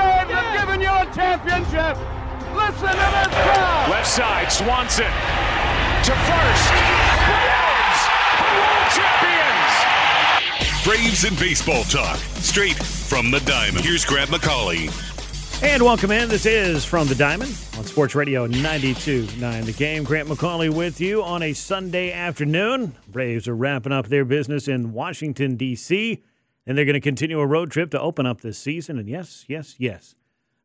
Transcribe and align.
Braves 0.00 0.32
have 0.32 0.50
given 0.56 0.80
you 0.80 0.88
a 0.88 1.04
championship. 1.14 1.96
Listen 2.56 2.88
to 2.88 3.08
this 3.12 3.28
crowd. 3.28 3.90
Left 3.90 4.06
side, 4.06 4.50
Swanson 4.50 5.04
to 6.04 6.12
first. 6.12 6.72
Braves, 7.28 8.00
world 8.48 8.88
champions. 8.96 9.74
Braves 10.84 11.24
and 11.24 11.38
baseball 11.38 11.84
talk, 11.84 12.16
straight 12.40 12.76
from 12.82 13.30
the 13.30 13.40
diamond. 13.40 13.84
Here's 13.84 14.04
Grant 14.04 14.30
McAuley. 14.30 14.90
And 15.62 15.82
welcome 15.82 16.10
in. 16.10 16.30
This 16.30 16.46
is 16.46 16.86
From 16.86 17.06
the 17.06 17.14
Diamond 17.14 17.54
on 17.76 17.84
Sports 17.84 18.14
Radio 18.14 18.48
92.9 18.48 19.64
The 19.66 19.72
Game. 19.72 20.04
Grant 20.04 20.28
McAuley 20.28 20.72
with 20.72 21.02
you 21.02 21.22
on 21.22 21.42
a 21.42 21.52
Sunday 21.52 22.12
afternoon. 22.12 22.96
Braves 23.08 23.46
are 23.46 23.54
wrapping 23.54 23.92
up 23.92 24.08
their 24.08 24.24
business 24.24 24.68
in 24.68 24.94
Washington, 24.94 25.56
D.C., 25.56 26.22
and 26.70 26.78
they're 26.78 26.84
going 26.84 26.94
to 26.94 27.00
continue 27.00 27.40
a 27.40 27.46
road 27.48 27.68
trip 27.72 27.90
to 27.90 28.00
open 28.00 28.26
up 28.26 28.42
this 28.42 28.56
season. 28.56 28.96
And 28.96 29.08
yes, 29.08 29.44
yes, 29.48 29.74
yes. 29.76 30.14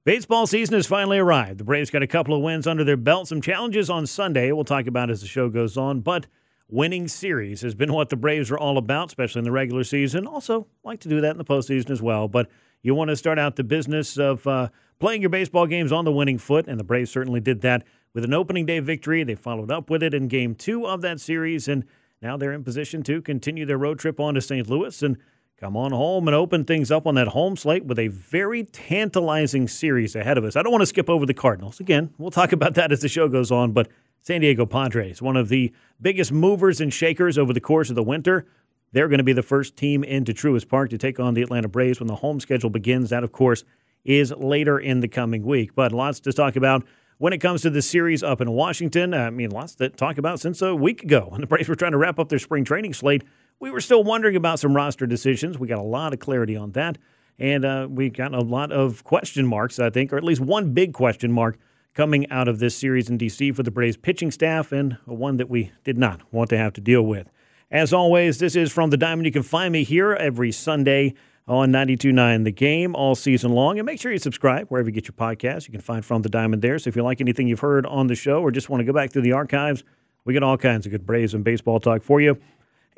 Baseball 0.03 0.45
season 0.45 0.75
has 0.75 0.85
finally 0.85 1.17
arrived. 1.17 1.57
The 1.57 1.63
Braves 1.63 1.89
got 1.89 2.03
a 2.03 2.07
couple 2.07 2.35
of 2.35 2.43
wins 2.43 2.67
under 2.67 2.83
their 2.83 2.95
belt, 2.95 3.27
some 3.27 3.41
challenges 3.41 3.89
on 3.89 4.05
Sunday 4.05 4.51
we'll 4.51 4.65
talk 4.65 4.85
about 4.85 5.09
as 5.09 5.21
the 5.21 5.27
show 5.27 5.49
goes 5.49 5.77
on, 5.77 6.01
but 6.01 6.27
winning 6.69 7.07
series 7.07 7.61
has 7.61 7.73
been 7.73 7.91
what 7.91 8.09
the 8.09 8.15
Braves 8.15 8.51
are 8.51 8.57
all 8.57 8.77
about, 8.77 9.07
especially 9.07 9.39
in 9.39 9.45
the 9.45 9.51
regular 9.51 9.83
season. 9.83 10.27
Also, 10.27 10.67
like 10.83 10.99
to 10.99 11.09
do 11.09 11.21
that 11.21 11.31
in 11.31 11.37
the 11.39 11.43
postseason 11.43 11.89
as 11.89 12.03
well. 12.03 12.27
But 12.27 12.51
you 12.83 12.93
want 12.93 13.09
to 13.09 13.15
start 13.15 13.39
out 13.39 13.55
the 13.55 13.63
business 13.63 14.19
of 14.19 14.45
uh, 14.45 14.69
playing 14.99 15.21
your 15.21 15.31
baseball 15.31 15.65
games 15.65 15.91
on 15.91 16.05
the 16.05 16.11
winning 16.11 16.37
foot, 16.37 16.67
and 16.67 16.79
the 16.79 16.83
Braves 16.83 17.09
certainly 17.09 17.39
did 17.39 17.61
that 17.61 17.83
with 18.13 18.23
an 18.23 18.33
opening 18.35 18.67
day 18.67 18.77
victory. 18.77 19.23
They 19.23 19.33
followed 19.33 19.71
up 19.71 19.89
with 19.89 20.03
it 20.03 20.13
in 20.13 20.27
game 20.27 20.53
two 20.53 20.85
of 20.85 21.01
that 21.01 21.19
series, 21.19 21.67
and 21.67 21.83
now 22.21 22.37
they're 22.37 22.53
in 22.53 22.63
position 22.63 23.01
to 23.03 23.23
continue 23.23 23.65
their 23.65 23.79
road 23.79 23.97
trip 23.97 24.19
on 24.19 24.35
to 24.35 24.41
St. 24.41 24.69
Louis 24.69 25.01
and 25.01 25.17
come 25.57 25.77
on 25.77 25.91
home 25.91 26.27
and 26.27 26.35
open 26.35 26.65
things 26.65 26.91
up 26.91 27.07
on 27.07 27.15
that 27.15 27.29
home 27.29 27.55
slate 27.55 27.85
with 27.85 27.97
a 27.97 28.09
very 28.09 28.63
tantalizing 28.63 29.67
series 29.67 30.15
ahead 30.15 30.37
of 30.37 30.43
us. 30.43 30.55
I 30.55 30.63
don't 30.63 30.71
want 30.71 30.81
to 30.81 30.87
skip 30.87 31.09
over 31.09 31.25
the 31.25 31.33
Cardinals. 31.33 31.79
Again, 31.79 32.13
we'll 32.17 32.31
talk 32.31 32.51
about 32.51 32.73
that 32.73 32.91
as 32.91 33.01
the 33.01 33.07
show 33.07 33.27
goes 33.29 33.51
on, 33.51 33.71
but 33.71 33.87
San 34.21 34.41
Diego 34.41 34.65
Padres, 34.65 35.21
one 35.21 35.37
of 35.37 35.49
the 35.49 35.73
biggest 36.01 36.31
movers 36.31 36.81
and 36.81 36.93
shakers 36.93 37.37
over 37.37 37.53
the 37.53 37.61
course 37.61 37.89
of 37.89 37.95
the 37.95 38.03
winter. 38.03 38.45
They're 38.91 39.07
going 39.07 39.19
to 39.19 39.23
be 39.23 39.33
the 39.33 39.43
first 39.43 39.75
team 39.75 40.03
into 40.03 40.33
Truist 40.33 40.67
Park 40.67 40.89
to 40.89 40.97
take 40.97 41.19
on 41.19 41.33
the 41.33 41.41
Atlanta 41.41 41.67
Braves 41.67 41.99
when 41.99 42.07
the 42.07 42.15
home 42.15 42.39
schedule 42.39 42.69
begins. 42.69 43.09
That, 43.09 43.23
of 43.23 43.31
course, 43.31 43.63
is 44.03 44.31
later 44.31 44.79
in 44.79 45.01
the 45.01 45.07
coming 45.07 45.43
week. 45.43 45.75
But 45.75 45.91
lots 45.91 46.19
to 46.21 46.33
talk 46.33 46.55
about 46.55 46.85
when 47.17 47.33
it 47.33 47.39
comes 47.39 47.61
to 47.63 47.69
the 47.69 47.81
series 47.81 48.23
up 48.23 48.41
in 48.41 48.51
Washington. 48.51 49.13
I 49.13 49.29
mean, 49.29 49.51
lots 49.51 49.75
to 49.75 49.89
talk 49.89 50.17
about 50.17 50.39
since 50.39 50.61
a 50.61 50.75
week 50.75 51.03
ago 51.03 51.27
when 51.29 51.41
the 51.41 51.47
Braves 51.47 51.67
were 51.67 51.75
trying 51.75 51.91
to 51.91 51.97
wrap 51.97 52.19
up 52.19 52.29
their 52.29 52.39
spring 52.39 52.63
training 52.63 52.93
slate. 52.93 53.23
We 53.59 53.71
were 53.71 53.81
still 53.81 54.03
wondering 54.03 54.35
about 54.35 54.59
some 54.59 54.75
roster 54.75 55.07
decisions. 55.07 55.57
We 55.57 55.67
got 55.67 55.79
a 55.79 55.83
lot 55.83 56.13
of 56.13 56.19
clarity 56.19 56.55
on 56.55 56.71
that. 56.71 56.97
And 57.37 57.65
uh, 57.65 57.87
we 57.89 58.09
got 58.09 58.33
a 58.33 58.39
lot 58.39 58.71
of 58.71 59.03
question 59.03 59.45
marks, 59.45 59.79
I 59.79 59.89
think, 59.89 60.13
or 60.13 60.17
at 60.17 60.23
least 60.23 60.41
one 60.41 60.73
big 60.73 60.93
question 60.93 61.31
mark 61.31 61.57
coming 61.93 62.29
out 62.29 62.47
of 62.47 62.59
this 62.59 62.75
series 62.75 63.09
in 63.09 63.17
D.C. 63.17 63.51
for 63.53 63.63
the 63.63 63.71
Braves 63.71 63.97
pitching 63.97 64.29
staff, 64.29 64.71
and 64.71 64.97
one 65.05 65.37
that 65.37 65.49
we 65.49 65.71
did 65.83 65.97
not 65.97 66.21
want 66.33 66.49
to 66.49 66.57
have 66.57 66.73
to 66.73 66.81
deal 66.81 67.01
with. 67.01 67.29
As 67.71 67.93
always, 67.93 68.37
this 68.37 68.55
is 68.55 68.71
from 68.71 68.89
the 68.89 68.97
Diamond. 68.97 69.25
You 69.25 69.31
can 69.31 69.43
find 69.43 69.71
me 69.71 69.83
here 69.83 70.13
every 70.13 70.51
Sunday 70.51 71.13
on 71.47 71.71
92.9 71.71 72.43
The 72.43 72.51
Game 72.51 72.95
all 72.95 73.15
season 73.15 73.51
long. 73.51 73.79
And 73.79 73.85
make 73.85 73.99
sure 73.99 74.11
you 74.11 74.17
subscribe 74.17 74.67
wherever 74.67 74.89
you 74.89 74.93
get 74.93 75.07
your 75.07 75.13
podcast. 75.13 75.67
You 75.67 75.71
can 75.71 75.81
find 75.81 76.03
From 76.03 76.21
the 76.21 76.29
Diamond 76.29 76.61
there. 76.61 76.77
So 76.79 76.89
if 76.89 76.95
you 76.95 77.03
like 77.03 77.21
anything 77.21 77.47
you've 77.47 77.59
heard 77.59 77.85
on 77.85 78.07
the 78.07 78.15
show 78.15 78.41
or 78.41 78.51
just 78.51 78.69
want 78.69 78.81
to 78.81 78.85
go 78.85 78.93
back 78.93 79.11
through 79.11 79.23
the 79.23 79.33
archives, 79.33 79.83
we 80.25 80.33
got 80.33 80.43
all 80.43 80.57
kinds 80.57 80.85
of 80.85 80.91
good 80.91 81.05
Braves 81.05 81.33
and 81.33 81.43
baseball 81.43 81.79
talk 81.79 82.01
for 82.03 82.19
you. 82.19 82.37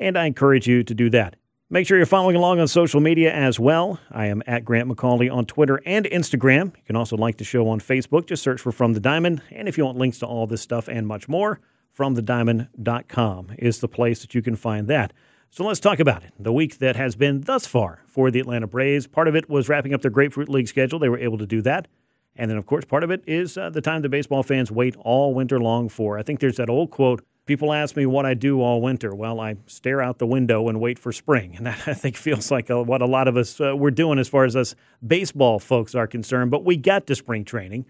And 0.00 0.16
I 0.16 0.26
encourage 0.26 0.66
you 0.66 0.82
to 0.84 0.94
do 0.94 1.10
that. 1.10 1.36
Make 1.70 1.86
sure 1.86 1.98
you're 1.98 2.06
following 2.06 2.34
along 2.34 2.60
on 2.60 2.68
social 2.68 3.00
media 3.00 3.30
as 3.30 3.60
well. 3.60 4.00
I 4.10 4.26
am 4.26 4.42
at 4.46 4.64
Grant 4.64 4.88
McAuley 4.88 5.30
on 5.30 5.44
Twitter 5.44 5.82
and 5.84 6.06
Instagram. 6.06 6.74
You 6.76 6.82
can 6.86 6.96
also 6.96 7.14
like 7.16 7.36
the 7.36 7.44
show 7.44 7.68
on 7.68 7.78
Facebook. 7.78 8.26
Just 8.26 8.42
search 8.42 8.60
for 8.60 8.72
From 8.72 8.94
the 8.94 9.00
Diamond. 9.00 9.42
And 9.50 9.68
if 9.68 9.76
you 9.76 9.84
want 9.84 9.98
links 9.98 10.18
to 10.20 10.26
all 10.26 10.46
this 10.46 10.62
stuff 10.62 10.88
and 10.88 11.06
much 11.06 11.28
more, 11.28 11.60
FromTheDiamond.com 11.98 13.50
is 13.58 13.80
the 13.80 13.88
place 13.88 14.20
that 14.22 14.34
you 14.34 14.40
can 14.40 14.56
find 14.56 14.88
that. 14.88 15.12
So 15.50 15.64
let's 15.64 15.80
talk 15.80 15.98
about 15.98 16.22
it. 16.22 16.32
The 16.38 16.52
week 16.52 16.78
that 16.78 16.96
has 16.96 17.16
been 17.16 17.42
thus 17.42 17.66
far 17.66 18.02
for 18.06 18.30
the 18.30 18.40
Atlanta 18.40 18.66
Braves. 18.66 19.06
Part 19.06 19.28
of 19.28 19.36
it 19.36 19.50
was 19.50 19.68
wrapping 19.68 19.92
up 19.92 20.00
their 20.00 20.10
Grapefruit 20.10 20.48
League 20.48 20.68
schedule. 20.68 20.98
They 20.98 21.08
were 21.08 21.18
able 21.18 21.36
to 21.38 21.46
do 21.46 21.60
that. 21.62 21.88
And 22.36 22.50
then, 22.50 22.56
of 22.56 22.66
course, 22.66 22.84
part 22.84 23.04
of 23.04 23.10
it 23.10 23.24
is 23.26 23.58
uh, 23.58 23.68
the 23.68 23.80
time 23.80 24.02
the 24.02 24.08
baseball 24.08 24.42
fans 24.42 24.70
wait 24.70 24.94
all 24.96 25.34
winter 25.34 25.60
long 25.60 25.88
for. 25.88 26.18
I 26.18 26.22
think 26.22 26.40
there's 26.40 26.56
that 26.56 26.70
old 26.70 26.90
quote 26.90 27.24
people 27.48 27.72
ask 27.72 27.96
me 27.96 28.06
what 28.06 28.26
I 28.26 28.34
do 28.34 28.60
all 28.60 28.80
winter. 28.80 29.12
Well, 29.14 29.40
I 29.40 29.56
stare 29.66 30.02
out 30.02 30.18
the 30.18 30.26
window 30.26 30.68
and 30.68 30.78
wait 30.80 30.98
for 30.98 31.10
spring. 31.10 31.56
And 31.56 31.66
that, 31.66 31.80
I 31.88 31.94
think, 31.94 32.16
feels 32.16 32.52
like 32.52 32.70
a, 32.70 32.80
what 32.80 33.02
a 33.02 33.06
lot 33.06 33.26
of 33.26 33.36
us 33.36 33.60
uh, 33.60 33.74
we're 33.74 33.90
doing 33.90 34.20
as 34.20 34.28
far 34.28 34.44
as 34.44 34.54
us 34.54 34.76
baseball 35.04 35.58
folks 35.58 35.96
are 35.96 36.06
concerned. 36.06 36.52
But 36.52 36.64
we 36.64 36.76
got 36.76 37.08
to 37.08 37.16
spring 37.16 37.44
training. 37.44 37.86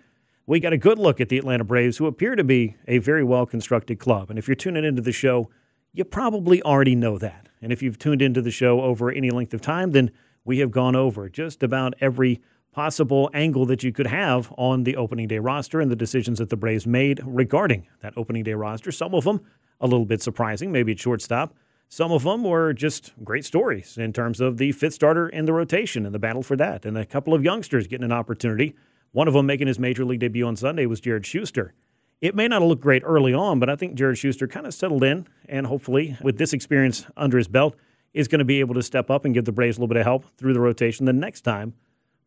We 0.46 0.60
got 0.60 0.72
a 0.72 0.78
good 0.78 0.98
look 0.98 1.20
at 1.20 1.28
the 1.28 1.36
Atlanta 1.36 1.64
Braves, 1.64 1.98
who 1.98 2.06
appear 2.06 2.36
to 2.36 2.44
be 2.44 2.76
a 2.86 2.98
very 2.98 3.24
well 3.24 3.44
constructed 3.44 3.98
club. 3.98 4.30
And 4.30 4.38
if 4.38 4.48
you're 4.48 4.54
tuning 4.54 4.84
into 4.84 5.02
the 5.02 5.12
show, 5.12 5.50
you 5.92 6.04
probably 6.04 6.62
already 6.62 6.94
know 6.94 7.18
that. 7.18 7.48
And 7.60 7.72
if 7.72 7.82
you've 7.82 7.98
tuned 7.98 8.22
into 8.22 8.40
the 8.40 8.52
show 8.52 8.80
over 8.80 9.10
any 9.10 9.30
length 9.30 9.52
of 9.52 9.60
time, 9.60 9.90
then 9.90 10.12
we 10.44 10.60
have 10.60 10.70
gone 10.70 10.96
over 10.96 11.28
just 11.28 11.62
about 11.62 11.94
every 12.00 12.40
possible 12.78 13.28
angle 13.34 13.66
that 13.66 13.82
you 13.82 13.90
could 13.90 14.06
have 14.06 14.54
on 14.56 14.84
the 14.84 14.94
opening 14.94 15.26
day 15.26 15.40
roster 15.40 15.80
and 15.80 15.90
the 15.90 15.96
decisions 15.96 16.38
that 16.38 16.48
the 16.48 16.56
Braves 16.56 16.86
made 16.86 17.20
regarding 17.24 17.84
that 18.02 18.16
opening 18.16 18.44
day 18.44 18.54
roster. 18.54 18.92
Some 18.92 19.16
of 19.16 19.24
them 19.24 19.40
a 19.80 19.86
little 19.88 20.06
bit 20.06 20.22
surprising, 20.22 20.70
maybe 20.70 20.92
at 20.92 21.00
shortstop. 21.00 21.56
Some 21.88 22.12
of 22.12 22.22
them 22.22 22.44
were 22.44 22.72
just 22.72 23.14
great 23.24 23.44
stories 23.44 23.98
in 23.98 24.12
terms 24.12 24.40
of 24.40 24.58
the 24.58 24.70
fifth 24.70 24.94
starter 24.94 25.28
in 25.28 25.44
the 25.44 25.52
rotation 25.52 26.06
and 26.06 26.14
the 26.14 26.20
battle 26.20 26.44
for 26.44 26.54
that, 26.54 26.86
and 26.86 26.96
a 26.96 27.04
couple 27.04 27.34
of 27.34 27.42
youngsters 27.42 27.88
getting 27.88 28.04
an 28.04 28.12
opportunity. 28.12 28.76
One 29.10 29.26
of 29.26 29.34
them 29.34 29.46
making 29.46 29.66
his 29.66 29.80
major 29.80 30.04
league 30.04 30.20
debut 30.20 30.46
on 30.46 30.54
Sunday 30.54 30.86
was 30.86 31.00
Jared 31.00 31.26
Shuster. 31.26 31.74
It 32.20 32.36
may 32.36 32.46
not 32.46 32.62
look 32.62 32.78
great 32.78 33.02
early 33.04 33.34
on, 33.34 33.58
but 33.58 33.68
I 33.68 33.74
think 33.74 33.96
Jared 33.96 34.18
Shuster 34.18 34.46
kind 34.46 34.68
of 34.68 34.72
settled 34.72 35.02
in, 35.02 35.26
and 35.48 35.66
hopefully, 35.66 36.16
with 36.22 36.38
this 36.38 36.52
experience 36.52 37.06
under 37.16 37.38
his 37.38 37.48
belt, 37.48 37.74
is 38.14 38.28
going 38.28 38.38
to 38.38 38.44
be 38.44 38.60
able 38.60 38.76
to 38.76 38.84
step 38.84 39.10
up 39.10 39.24
and 39.24 39.34
give 39.34 39.46
the 39.46 39.52
Braves 39.52 39.78
a 39.78 39.80
little 39.80 39.88
bit 39.88 39.98
of 39.98 40.04
help 40.04 40.26
through 40.36 40.52
the 40.52 40.60
rotation 40.60 41.06
the 41.06 41.12
next 41.12 41.40
time, 41.40 41.74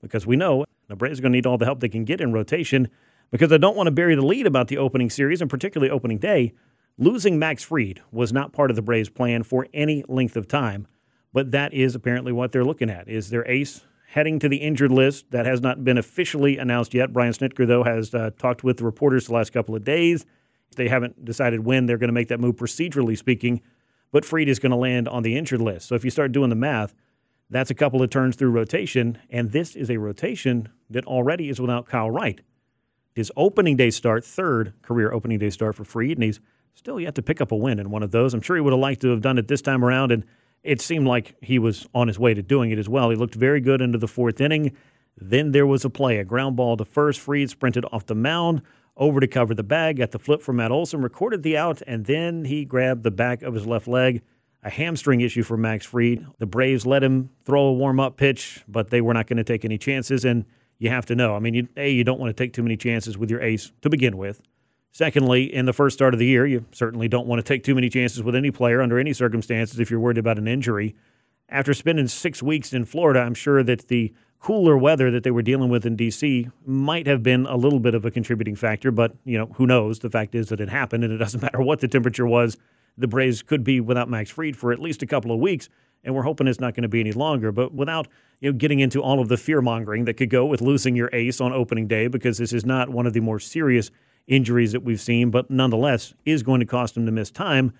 because 0.01 0.25
we 0.25 0.35
know 0.35 0.65
the 0.87 0.95
Braves 0.95 1.19
are 1.19 1.21
going 1.21 1.31
to 1.31 1.37
need 1.37 1.45
all 1.45 1.57
the 1.57 1.65
help 1.65 1.79
they 1.79 1.89
can 1.89 2.05
get 2.05 2.21
in 2.21 2.33
rotation. 2.33 2.89
Because 3.31 3.51
I 3.53 3.57
don't 3.57 3.77
want 3.77 3.87
to 3.87 3.91
bury 3.91 4.15
the 4.15 4.25
lead 4.25 4.45
about 4.45 4.67
the 4.67 4.77
opening 4.77 5.09
series 5.09 5.41
and 5.41 5.49
particularly 5.49 5.89
opening 5.89 6.17
day. 6.17 6.53
Losing 6.97 7.39
Max 7.39 7.63
Fried 7.63 8.01
was 8.11 8.33
not 8.33 8.51
part 8.51 8.69
of 8.69 8.75
the 8.75 8.81
Braves' 8.81 9.09
plan 9.09 9.43
for 9.43 9.67
any 9.73 10.03
length 10.09 10.35
of 10.35 10.47
time, 10.47 10.85
but 11.31 11.51
that 11.51 11.73
is 11.73 11.95
apparently 11.95 12.33
what 12.33 12.51
they're 12.51 12.65
looking 12.65 12.89
at. 12.89 13.07
Is 13.07 13.29
their 13.29 13.47
ace 13.47 13.85
heading 14.09 14.37
to 14.39 14.49
the 14.49 14.57
injured 14.57 14.91
list 14.91 15.31
that 15.31 15.45
has 15.45 15.61
not 15.61 15.85
been 15.85 15.97
officially 15.97 16.57
announced 16.57 16.93
yet? 16.93 17.13
Brian 17.13 17.31
Snitker, 17.31 17.65
though, 17.65 17.83
has 17.83 18.13
uh, 18.13 18.31
talked 18.37 18.65
with 18.65 18.77
the 18.77 18.83
reporters 18.83 19.27
the 19.27 19.33
last 19.33 19.53
couple 19.53 19.75
of 19.75 19.85
days. 19.85 20.25
They 20.75 20.89
haven't 20.89 21.23
decided 21.23 21.65
when 21.65 21.85
they're 21.85 21.97
going 21.97 22.09
to 22.09 22.13
make 22.13 22.27
that 22.27 22.39
move, 22.39 22.57
procedurally 22.57 23.17
speaking, 23.17 23.61
but 24.11 24.25
Fried 24.25 24.49
is 24.49 24.59
going 24.59 24.71
to 24.71 24.77
land 24.77 25.07
on 25.07 25.23
the 25.23 25.37
injured 25.37 25.61
list. 25.61 25.87
So 25.87 25.95
if 25.95 26.03
you 26.03 26.11
start 26.11 26.33
doing 26.33 26.49
the 26.49 26.55
math, 26.55 26.93
that's 27.51 27.69
a 27.69 27.75
couple 27.75 28.01
of 28.01 28.09
turns 28.09 28.37
through 28.37 28.51
rotation, 28.51 29.17
and 29.29 29.51
this 29.51 29.75
is 29.75 29.91
a 29.91 29.97
rotation 29.97 30.69
that 30.89 31.05
already 31.05 31.49
is 31.49 31.59
without 31.59 31.85
Kyle 31.85 32.09
Wright. 32.09 32.39
His 33.13 33.31
opening 33.35 33.75
day 33.75 33.89
start, 33.89 34.23
third 34.23 34.73
career 34.81 35.11
opening 35.11 35.37
day 35.37 35.49
start 35.49 35.75
for 35.75 35.83
Fried, 35.83 36.17
and 36.17 36.23
he's 36.23 36.39
still 36.73 36.99
yet 36.99 37.13
to 37.15 37.21
pick 37.21 37.41
up 37.41 37.51
a 37.51 37.55
win 37.55 37.77
in 37.77 37.91
one 37.91 38.03
of 38.03 38.11
those. 38.11 38.33
I'm 38.33 38.41
sure 38.41 38.55
he 38.55 38.61
would 38.61 38.71
have 38.71 38.79
liked 38.79 39.01
to 39.01 39.09
have 39.09 39.21
done 39.21 39.37
it 39.37 39.49
this 39.49 39.61
time 39.61 39.83
around, 39.83 40.13
and 40.13 40.23
it 40.63 40.79
seemed 40.79 41.05
like 41.05 41.35
he 41.41 41.59
was 41.59 41.85
on 41.93 42.07
his 42.07 42.17
way 42.17 42.33
to 42.33 42.41
doing 42.41 42.71
it 42.71 42.79
as 42.79 42.87
well. 42.87 43.09
He 43.09 43.17
looked 43.17 43.35
very 43.35 43.59
good 43.59 43.81
into 43.81 43.97
the 43.97 44.07
fourth 44.07 44.39
inning. 44.39 44.75
Then 45.17 45.51
there 45.51 45.67
was 45.67 45.83
a 45.83 45.89
play, 45.89 46.19
a 46.19 46.23
ground 46.23 46.55
ball 46.55 46.77
to 46.77 46.85
first. 46.85 47.19
Fried 47.19 47.49
sprinted 47.49 47.83
off 47.91 48.05
the 48.05 48.15
mound 48.15 48.61
over 48.95 49.19
to 49.19 49.27
cover 49.27 49.53
the 49.53 49.63
bag, 49.63 49.97
got 49.97 50.11
the 50.11 50.19
flip 50.19 50.41
from 50.41 50.57
Matt 50.57 50.71
Olson, 50.71 51.01
recorded 51.01 51.43
the 51.43 51.57
out, 51.57 51.81
and 51.85 52.05
then 52.05 52.45
he 52.45 52.63
grabbed 52.63 53.03
the 53.03 53.11
back 53.11 53.41
of 53.41 53.53
his 53.53 53.67
left 53.67 53.89
leg. 53.89 54.21
A 54.63 54.69
hamstring 54.69 55.21
issue 55.21 55.43
for 55.43 55.57
Max 55.57 55.85
Fried. 55.85 56.25
The 56.37 56.45
Braves 56.45 56.85
let 56.85 57.03
him 57.03 57.31
throw 57.45 57.63
a 57.63 57.73
warm 57.73 57.99
up 57.99 58.17
pitch, 58.17 58.63
but 58.67 58.89
they 58.89 59.01
were 59.01 59.13
not 59.13 59.27
going 59.27 59.37
to 59.37 59.43
take 59.43 59.65
any 59.65 59.77
chances. 59.77 60.23
And 60.23 60.45
you 60.77 60.89
have 60.89 61.05
to 61.07 61.15
know, 61.15 61.35
I 61.35 61.39
mean, 61.39 61.53
you, 61.53 61.67
A, 61.77 61.89
you 61.89 62.03
don't 62.03 62.19
want 62.19 62.35
to 62.35 62.43
take 62.43 62.53
too 62.53 62.63
many 62.63 62.77
chances 62.77 63.17
with 63.17 63.31
your 63.31 63.41
ace 63.41 63.71
to 63.81 63.89
begin 63.89 64.17
with. 64.17 64.41
Secondly, 64.91 65.43
in 65.53 65.65
the 65.65 65.73
first 65.73 65.95
start 65.95 66.13
of 66.13 66.19
the 66.19 66.25
year, 66.25 66.45
you 66.45 66.65
certainly 66.71 67.07
don't 67.07 67.25
want 67.25 67.39
to 67.39 67.43
take 67.43 67.63
too 67.63 67.73
many 67.73 67.89
chances 67.89 68.21
with 68.21 68.35
any 68.35 68.51
player 68.51 68.81
under 68.81 68.99
any 68.99 69.13
circumstances 69.13 69.79
if 69.79 69.89
you're 69.89 69.99
worried 69.99 70.17
about 70.17 70.37
an 70.37 70.47
injury. 70.47 70.95
After 71.49 71.73
spending 71.73 72.07
six 72.07 72.43
weeks 72.43 72.73
in 72.73 72.85
Florida, 72.85 73.21
I'm 73.21 73.33
sure 73.33 73.63
that 73.63 73.87
the 73.87 74.13
cooler 74.39 74.77
weather 74.77 75.09
that 75.11 75.23
they 75.23 75.31
were 75.31 75.41
dealing 75.41 75.69
with 75.69 75.85
in 75.85 75.95
D.C. 75.95 76.49
might 76.65 77.07
have 77.07 77.23
been 77.23 77.45
a 77.45 77.55
little 77.55 77.79
bit 77.79 77.95
of 77.95 78.05
a 78.05 78.11
contributing 78.11 78.55
factor, 78.55 78.91
but 78.91 79.15
you 79.23 79.37
know 79.37 79.47
who 79.55 79.65
knows? 79.65 79.99
The 79.99 80.09
fact 80.09 80.35
is 80.35 80.49
that 80.49 80.59
it 80.59 80.69
happened, 80.69 81.03
and 81.03 81.13
it 81.13 81.17
doesn't 81.17 81.41
matter 81.43 81.61
what 81.61 81.79
the 81.79 81.87
temperature 81.87 82.25
was. 82.27 82.57
The 82.97 83.07
Braves 83.07 83.41
could 83.41 83.63
be 83.63 83.79
without 83.79 84.09
Max 84.09 84.29
Fried 84.29 84.55
for 84.55 84.71
at 84.71 84.79
least 84.79 85.01
a 85.01 85.07
couple 85.07 85.31
of 85.31 85.39
weeks, 85.39 85.69
and 86.03 86.13
we're 86.15 86.23
hoping 86.23 86.47
it's 86.47 86.59
not 86.59 86.73
going 86.73 86.83
to 86.83 86.89
be 86.89 86.99
any 86.99 87.11
longer. 87.11 87.51
But 87.51 87.73
without 87.73 88.07
you 88.39 88.51
know 88.51 88.57
getting 88.57 88.79
into 88.79 89.01
all 89.01 89.19
of 89.19 89.27
the 89.27 89.37
fear 89.37 89.61
mongering 89.61 90.05
that 90.05 90.15
could 90.15 90.29
go 90.29 90.45
with 90.45 90.61
losing 90.61 90.95
your 90.95 91.09
ace 91.13 91.41
on 91.41 91.53
opening 91.53 91.87
day, 91.87 92.07
because 92.07 92.37
this 92.37 92.53
is 92.53 92.65
not 92.65 92.89
one 92.89 93.05
of 93.05 93.13
the 93.13 93.19
more 93.19 93.39
serious 93.39 93.91
injuries 94.27 94.71
that 94.71 94.83
we've 94.83 95.01
seen, 95.01 95.31
but 95.31 95.49
nonetheless 95.49 96.13
is 96.25 96.43
going 96.43 96.59
to 96.59 96.65
cost 96.65 96.95
him 96.95 97.05
to 97.05 97.11
miss 97.11 97.31
time. 97.31 97.73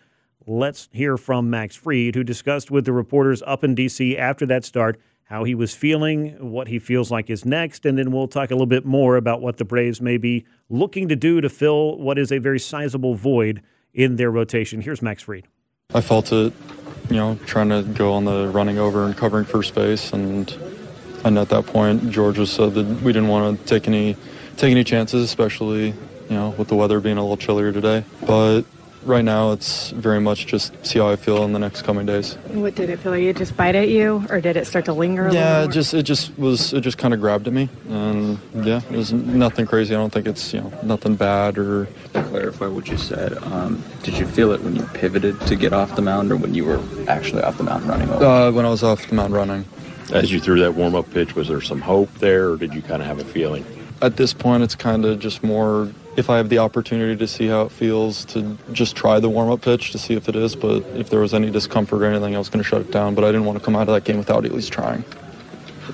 Let's 0.48 0.90
hear 0.92 1.18
from 1.18 1.50
Max 1.50 1.76
Fried, 1.76 2.16
who 2.16 2.24
discussed 2.24 2.72
with 2.72 2.86
the 2.86 2.94
reporters 2.94 3.44
up 3.46 3.64
in 3.64 3.76
D.C. 3.76 4.18
after 4.18 4.46
that 4.48 4.66
start 4.66 5.00
how 5.26 5.46
he 5.46 5.56
was 5.56 5.74
feeling, 5.74 6.52
what 6.52 6.68
he 6.68 6.78
feels 6.78 7.10
like 7.10 7.30
is 7.30 7.46
next, 7.46 7.86
and 7.86 7.98
then 7.98 8.12
we'll 8.12 8.28
talk 8.28 8.52
a 8.52 8.54
little 8.54 8.66
bit 8.66 8.86
more 8.86 9.16
about 9.16 9.42
what 9.42 9.56
the 9.56 9.64
Braves 9.64 10.02
may 10.02 10.18
be 10.18 10.44
looking 10.70 11.08
to 11.08 11.16
do 11.16 11.40
to 11.40 11.48
fill 11.48 11.98
what 12.00 12.20
is 12.20 12.34
a 12.34 12.38
very 12.38 12.60
sizable 12.60 13.16
void 13.16 13.62
in 13.94 14.16
their 14.16 14.32
rotation. 14.32 14.82
Here's 14.82 15.02
Max 15.02 15.24
Fried. 15.24 15.48
I 15.94 16.02
felt 16.02 16.32
it, 16.32 16.54
you 17.10 17.16
know, 17.16 17.38
trying 17.46 17.70
to 17.70 17.84
go 17.84 18.14
on 18.14 18.26
the 18.26 18.48
running 18.48 18.78
over 18.78 19.06
and 19.06 19.16
covering 19.16 19.46
first 19.46 19.76
base, 19.76 20.14
and 20.14 20.50
and 21.24 21.38
at 21.38 21.50
that 21.50 21.66
point, 21.68 22.12
George 22.12 22.46
said 22.48 22.74
that 22.74 22.86
we 23.02 23.14
didn't 23.14 23.30
want 23.30 23.60
to 23.60 23.66
take 23.66 23.88
any 23.88 24.16
take 24.58 24.72
any 24.72 24.84
chances, 24.84 25.24
especially 25.24 25.88
you 25.88 25.96
know 26.30 26.50
with 26.52 26.70
the 26.70 26.76
weather 26.76 27.00
being 27.00 27.18
a 27.18 27.22
little 27.22 27.38
chillier 27.38 27.72
today. 27.72 28.06
But 28.26 28.64
right 29.04 29.24
now 29.24 29.52
it's 29.52 29.92
very 29.92 30.20
much 30.20 30.48
just 30.48 30.86
see 30.86 31.00
how 31.00 31.10
I 31.10 31.16
feel 31.16 31.44
in 31.44 31.54
the 31.54 31.60
next 31.60 31.84
coming 31.84 32.06
days. 32.06 32.36
What 32.50 32.76
did 32.76 32.90
it 32.90 33.00
feel 33.00 33.12
like? 33.12 33.24
It 33.24 33.38
just 33.38 33.56
bite 33.56 33.76
at 33.76 33.90
you, 33.90 34.26
or 34.30 34.42
did 34.42 34.58
it 34.58 34.68
start 34.68 34.86
to 34.86 34.94
linger? 34.94 35.28
A 35.28 35.34
yeah, 35.34 35.60
little 35.60 35.70
it 35.70 35.74
just 35.74 35.94
it 35.94 36.04
just 36.04 36.38
was 36.38 36.74
it 36.74 36.82
just 36.82 36.98
kind 36.98 37.14
of 37.14 37.20
grabbed 37.20 37.48
at 37.48 37.54
me, 37.54 37.70
and 37.90 38.40
yeah, 38.54 38.82
it 38.90 38.96
was 38.96 39.14
nothing 39.14 39.66
crazy. 39.66 39.94
I 39.94 39.98
don't 39.98 40.12
think 40.12 40.28
it's 40.28 40.54
you 40.54 40.62
know 40.62 40.74
nothing 40.84 41.16
bad 41.16 41.58
or. 41.58 41.86
To 42.14 42.24
clarify 42.24 42.68
what 42.68 42.88
you 42.88 42.98
said, 42.98 43.38
um, 43.44 43.84
did 44.04 44.18
you 44.18 44.26
feel 44.26 44.52
it 44.52 44.62
when 44.62 44.76
you 44.76 44.84
pivoted 44.94 45.40
to 45.42 45.56
get 45.56 45.74
off 45.74 45.96
the 45.96 46.02
mound, 46.02 46.32
or 46.32 46.36
when 46.36 46.54
you 46.54 46.66
were 46.66 46.82
actually 47.08 47.42
off 47.44 47.58
the 47.58 47.64
mound 47.64 47.86
running 47.86 48.10
over? 48.10 48.26
Uh, 48.26 48.52
when 48.52 48.66
I 48.66 48.70
was 48.70 48.84
off 48.84 49.08
the 49.08 49.16
mound 49.16 49.34
running. 49.34 49.66
As 50.14 50.30
you 50.32 50.42
threw 50.42 50.60
that 50.60 50.76
warm 50.76 50.94
up 50.94 51.10
pitch, 51.12 51.36
was 51.36 51.48
there 51.48 51.62
some 51.62 51.80
hope 51.80 52.14
there, 52.16 52.52
or 52.52 52.58
did 52.58 52.74
you 52.74 52.82
kind 52.82 53.02
of 53.02 53.08
have 53.08 53.20
a 53.20 53.24
feeling? 53.24 53.66
At 54.02 54.18
this 54.18 54.34
point, 54.34 54.62
it's 54.62 54.76
kind 54.76 55.06
of 55.06 55.20
just 55.20 55.42
more 55.42 55.90
if 56.18 56.30
I 56.30 56.38
have 56.38 56.50
the 56.50 56.58
opportunity 56.58 57.16
to 57.16 57.28
see 57.28 57.48
how 57.48 57.64
it 57.64 57.72
feels 57.72 58.26
to 58.26 58.58
just 58.72 58.96
try 58.96 59.20
the 59.20 59.30
warm 59.30 59.50
up 59.50 59.62
pitch 59.62 59.92
to 59.92 59.98
see 59.98 60.14
if 60.14 60.28
it 60.28 60.36
is. 60.36 60.56
But 60.56 60.84
if 60.96 61.10
there 61.10 61.20
was 61.20 61.34
any 61.34 61.50
discomfort 61.50 62.02
or 62.02 62.06
anything, 62.06 62.36
I 62.36 62.38
was 62.38 62.50
going 62.50 62.64
to 62.64 62.68
shut 62.68 62.82
it 62.82 62.92
down. 62.92 63.16
But 63.16 63.24
I 63.24 63.28
didn't 63.28 63.46
want 63.46 63.60
to 63.60 63.64
come 63.64 63.76
out 63.76 63.88
of 63.88 63.94
that 63.94 64.04
game 64.04 64.18
without 64.18 64.46
at 64.46 64.52
least 64.52 64.72
trying. 64.72 65.04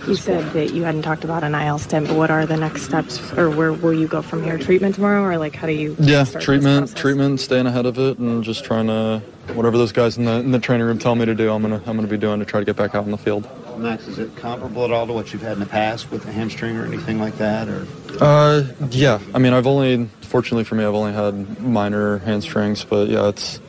You 0.06 0.16
said 0.16 0.54
that 0.54 0.74
you 0.74 0.84
hadn't 0.84 1.02
talked 1.02 1.24
about 1.24 1.44
an 1.44 1.56
IL 1.56 1.80
stint, 1.80 2.08
but 2.08 2.18
what 2.18 2.30
are 2.30 2.46
the 2.46 2.58
next 2.58 2.84
steps, 2.84 3.34
or 3.34 3.50
where 3.50 3.74
will 3.74 3.94
you 3.94 4.08
go 4.08 4.22
from 4.22 4.44
here? 4.44 4.58
Treatment 4.58 4.96
tomorrow, 4.96 5.24
or 5.24 5.38
like 5.38 5.56
how 5.56 5.66
do 5.66 5.74
you? 5.74 5.96
Yeah, 6.00 6.24
start 6.24 6.44
treatment, 6.44 6.88
process? 6.88 7.02
treatment, 7.02 7.40
staying 7.40 7.66
ahead 7.66 7.86
of 7.86 7.98
it, 7.98 8.18
and 8.18 8.44
just 8.44 8.64
trying 8.64 8.88
to 8.88 9.22
whatever 9.54 9.78
those 9.78 9.92
guys 9.92 10.18
in 10.18 10.26
the 10.26 10.34
in 10.34 10.52
the 10.52 10.60
training 10.60 10.86
room 10.86 11.00
tell 11.00 11.16
me 11.16 11.26
to 11.26 11.34
do. 11.34 11.52
I'm 11.52 11.62
gonna 11.62 11.82
I'm 11.86 11.96
gonna 11.96 12.08
be 12.08 12.18
doing 12.18 12.40
to 12.40 12.46
try 12.46 12.60
to 12.60 12.66
get 12.66 12.76
back 12.76 12.96
out 12.96 13.06
in 13.06 13.12
the 13.12 13.18
field. 13.18 13.50
Max, 13.78 14.08
is 14.08 14.20
it 14.20 14.36
comparable 14.36 14.84
at 14.86 14.92
all 14.92 15.08
to 15.08 15.14
what 15.14 15.34
you've 15.34 15.42
had 15.42 15.54
in 15.54 15.60
the 15.60 15.66
past 15.66 16.10
with 16.12 16.26
a 16.26 16.32
hamstring 16.32 16.78
or 16.78 16.86
anything 16.86 17.20
like 17.20 17.38
that? 17.38 17.68
Or 17.68 17.86
Uh, 18.20 18.64
yeah. 18.90 19.20
I 19.34 19.40
mean, 19.40 19.54
I've 19.54 19.68
only, 19.68 20.06
fortunately 20.22 20.64
for 20.64 20.76
me, 20.76 20.84
I've 20.84 20.96
only 20.96 21.14
had 21.14 21.60
minor 21.62 22.20
hamstrings, 22.20 22.84
but 22.84 23.10
yeah, 23.10 23.28
it's 23.30 23.60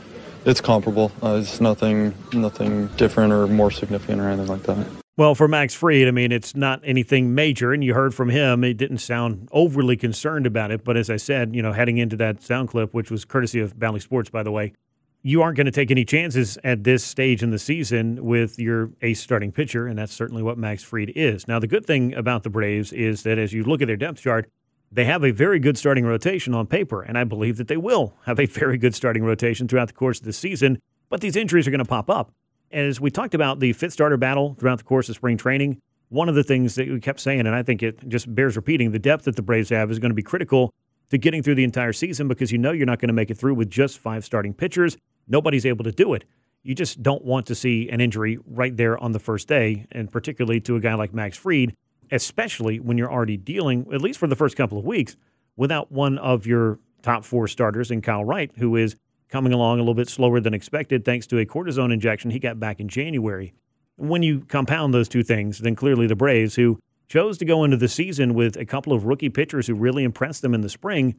it's 0.45 0.61
comparable. 0.61 1.13
Uh, 1.23 1.39
it's 1.41 1.61
nothing 1.61 2.15
nothing 2.33 2.87
different 2.97 3.33
or 3.33 3.47
more 3.47 3.71
significant 3.71 4.21
or 4.21 4.29
anything 4.29 4.47
like 4.47 4.63
that. 4.65 4.87
Well, 5.19 5.35
for 5.35 5.49
Max 5.49 5.75
Fried, 5.75 6.07
I 6.07 6.13
mean, 6.13 6.31
it's 6.31 6.55
not 6.55 6.81
anything 6.85 7.35
major, 7.35 7.73
and 7.73 7.83
you 7.83 7.93
heard 7.93 8.15
from 8.15 8.31
him. 8.31 8.63
He 8.63 8.73
didn't 8.73 8.99
sound 8.99 9.49
overly 9.51 9.97
concerned 9.97 10.47
about 10.47 10.71
it, 10.71 10.85
but 10.85 10.97
as 10.97 11.11
I 11.11 11.17
said, 11.17 11.57
you 11.57 11.63
know, 11.63 11.73
heading 11.73 11.99
into 11.99 12.17
that 12.19 12.41
sound 12.41 12.69
clip, 12.69 12.95
which 12.95 13.11
was 13.11 13.25
courtesy 13.25 13.59
of 13.59 13.77
Bally 13.77 13.99
Sports, 13.99 14.31
by 14.31 14.45
the 14.45 14.53
way, 14.53 14.75
you 15.23 15.43
aren't 15.43 15.57
going 15.57 15.67
to 15.67 15.73
take 15.73 15.91
any 15.91 16.05
chances 16.05 16.59
at 16.63 16.85
this 16.85 17.05
stage 17.05 17.43
in 17.43 17.51
the 17.51 17.59
season 17.59 18.25
with 18.25 18.59
your 18.59 18.91
ace 19.03 19.21
starting 19.21 19.51
pitcher, 19.51 19.87
and 19.87 19.99
that's 19.99 20.15
certainly 20.15 20.43
what 20.43 20.57
Max 20.57 20.83
Fried 20.83 21.13
is. 21.17 21.49
Now, 21.49 21.59
the 21.59 21.67
good 21.67 21.85
thing 21.85 22.15
about 22.15 22.45
the 22.45 22.51
Braves 22.51 22.93
is 22.93 23.25
that 23.25 23.39
as 23.39 23.53
you 23.53 23.65
look 23.65 23.83
at 23.83 23.89
their 23.89 23.97
depth 23.97 24.21
chart, 24.21 24.51
they 24.91 25.05
have 25.05 25.25
a 25.25 25.33
very 25.33 25.59
good 25.59 25.77
starting 25.77 26.07
rotation 26.07 26.55
on 26.55 26.67
paper, 26.67 27.03
and 27.03 27.19
I 27.19 27.25
believe 27.25 27.57
that 27.57 27.69
they 27.69 27.77
will 27.77 28.15
have 28.25 28.41
a 28.41 28.47
very 28.47 28.79
good 28.79 28.95
starting 28.95 29.25
rotation 29.25 29.69
throughout 29.69 29.89
the 29.89 29.95
course 29.95 30.21
of 30.21 30.25
the 30.25 30.33
season. 30.33 30.81
But 31.11 31.21
these 31.21 31.37
injuries 31.37 31.67
are 31.67 31.71
going 31.71 31.79
to 31.79 31.85
pop 31.85 32.09
up. 32.09 32.33
As 32.71 33.01
we 33.01 33.11
talked 33.11 33.35
about 33.35 33.61
the 33.61 33.73
fifth 33.73 33.95
starter 33.95 34.17
battle 34.17 34.55
throughout 34.59 34.79
the 34.79 34.85
course 34.85 35.09
of 35.09 35.17
spring 35.17 35.37
training, 35.37 35.81
one 36.11 36.29
of 36.29 36.35
the 36.35 36.45
things 36.45 36.75
that 36.77 36.89
we 36.89 37.01
kept 37.01 37.21
saying, 37.21 37.41
and 37.41 37.51
I 37.51 37.63
think 37.63 37.83
it 37.83 38.09
just 38.09 38.35
bears 38.35 38.57
repeating, 38.57 38.93
the 38.93 38.99
depth 38.99 39.25
that 39.25 39.37
the 39.37 39.43
Braves 39.43 39.69
have 39.71 39.91
is 39.91 39.99
going 39.99 40.11
to 40.11 40.15
be 40.15 40.23
critical 40.23 40.73
to 41.11 41.19
getting 41.19 41.43
through 41.43 41.55
the 41.55 41.65
entire 41.65 41.93
season 41.93 42.29
because 42.29 42.53
you 42.53 42.59
know 42.59 42.73
you're 42.73 42.87
not 42.87 42.99
going 42.99 43.09
to 43.09 43.15
make 43.15 43.31
it 43.31 43.39
through 43.39 43.55
with 43.55 43.71
just 43.71 43.99
five 43.99 44.25
starting 44.25 44.55
pitchers. 44.55 44.97
Nobody's 45.27 45.67
able 45.67 45.85
to 45.85 45.93
do 45.93 46.15
it. 46.15 46.25
You 46.63 46.75
just 46.75 47.03
don't 47.03 47.25
want 47.25 47.47
to 47.47 47.55
see 47.55 47.89
an 47.89 48.01
injury 48.01 48.39
right 48.47 48.77
there 48.77 48.99
on 48.99 49.13
the 49.13 49.19
first 49.19 49.49
day, 49.49 49.87
and 49.93 50.11
particularly 50.11 50.61
to 50.63 50.77
a 50.77 50.81
guy 50.81 50.95
like 50.95 51.15
Max 51.15 51.37
Fried, 51.37 51.75
especially 52.11 52.81
when 52.81 52.99
you're 52.99 53.11
already 53.11 53.37
dealing, 53.37 53.87
at 53.93 54.03
least 54.03 54.19
for 54.19 54.27
the 54.27 54.37
first 54.37 54.57
couple 54.57 54.79
of 54.79 54.85
weeks, 54.85 55.17
without 55.57 55.91
one 55.93 56.19
of 56.19 56.47
your 56.47 56.79
top 57.03 57.25
four 57.25 57.49
starters 57.49 57.91
in 57.91 58.03
Kyle 58.03 58.25
Wright, 58.25 58.51
who 58.59 58.77
is 58.77 58.97
coming 59.29 59.53
along 59.53 59.79
a 59.79 59.83
little 59.83 59.95
bit 59.95 60.09
slower 60.09 60.41
than 60.41 60.55
expected 60.55 61.05
thanks 61.05 61.27
to 61.29 61.39
a 61.39 61.47
cortisone 61.47 61.93
injection 61.93 62.31
he 62.31 62.39
got 62.39 62.59
back 62.59 62.81
in 62.81 62.89
January. 62.89 63.53
When 63.97 64.23
you 64.23 64.41
compound 64.41 64.95
those 64.95 65.09
two 65.09 65.23
things, 65.23 65.59
then 65.59 65.75
clearly 65.75 66.07
the 66.07 66.17
Braves, 66.17 66.55
who 66.55 66.79
chose 67.09 67.39
to 67.39 67.45
go 67.45 67.65
into 67.65 67.77
the 67.77 67.89
season 67.89 68.35
with 68.35 68.57
a 68.57 68.65
couple 68.65 68.93
of 68.93 69.05
rookie 69.05 69.31
pitchers 69.31 69.67
who 69.67 69.75
really 69.75 70.05
impressed 70.05 70.43
them 70.43 70.55
in 70.55 70.61
the 70.61 70.69
spring, 70.69 71.19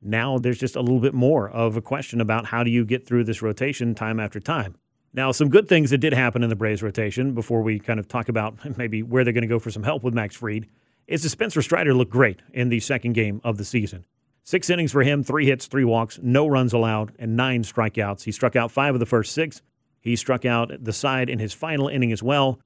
now 0.00 0.38
there's 0.38 0.58
just 0.58 0.76
a 0.76 0.80
little 0.80 1.00
bit 1.00 1.14
more 1.14 1.48
of 1.50 1.76
a 1.76 1.82
question 1.82 2.20
about 2.20 2.46
how 2.46 2.62
do 2.62 2.70
you 2.70 2.84
get 2.84 3.06
through 3.06 3.24
this 3.24 3.42
rotation 3.42 3.94
time 3.94 4.20
after 4.20 4.38
time. 4.38 4.76
Now, 5.12 5.30
some 5.30 5.48
good 5.48 5.68
things 5.68 5.90
that 5.90 5.98
did 5.98 6.12
happen 6.12 6.42
in 6.42 6.50
the 6.50 6.56
Braves 6.56 6.82
rotation 6.82 7.34
before 7.34 7.62
we 7.62 7.78
kind 7.78 8.00
of 8.00 8.08
talk 8.08 8.28
about 8.28 8.56
maybe 8.78 9.02
where 9.02 9.24
they're 9.24 9.32
going 9.32 9.42
to 9.42 9.48
go 9.48 9.58
for 9.58 9.70
some 9.70 9.84
help 9.84 10.02
with 10.02 10.14
Max 10.14 10.36
Fried 10.36 10.66
is 11.06 11.22
that 11.22 11.28
Spencer 11.28 11.62
Strider 11.62 11.94
looked 11.94 12.10
great 12.10 12.40
in 12.52 12.68
the 12.68 12.80
second 12.80 13.12
game 13.12 13.40
of 13.44 13.56
the 13.56 13.64
season. 13.64 14.04
Six 14.42 14.68
innings 14.68 14.92
for 14.92 15.02
him, 15.02 15.22
three 15.22 15.46
hits, 15.46 15.66
three 15.66 15.84
walks, 15.84 16.18
no 16.22 16.46
runs 16.46 16.72
allowed, 16.72 17.12
and 17.18 17.36
nine 17.36 17.62
strikeouts. 17.62 18.24
He 18.24 18.32
struck 18.32 18.56
out 18.56 18.70
five 18.70 18.94
of 18.94 19.00
the 19.00 19.06
first 19.06 19.32
six. 19.32 19.62
He 20.00 20.16
struck 20.16 20.44
out 20.44 20.70
the 20.82 20.92
side 20.92 21.30
in 21.30 21.38
his 21.38 21.54
final 21.54 21.88
inning 21.88 22.12
as 22.12 22.22
well. 22.22 22.60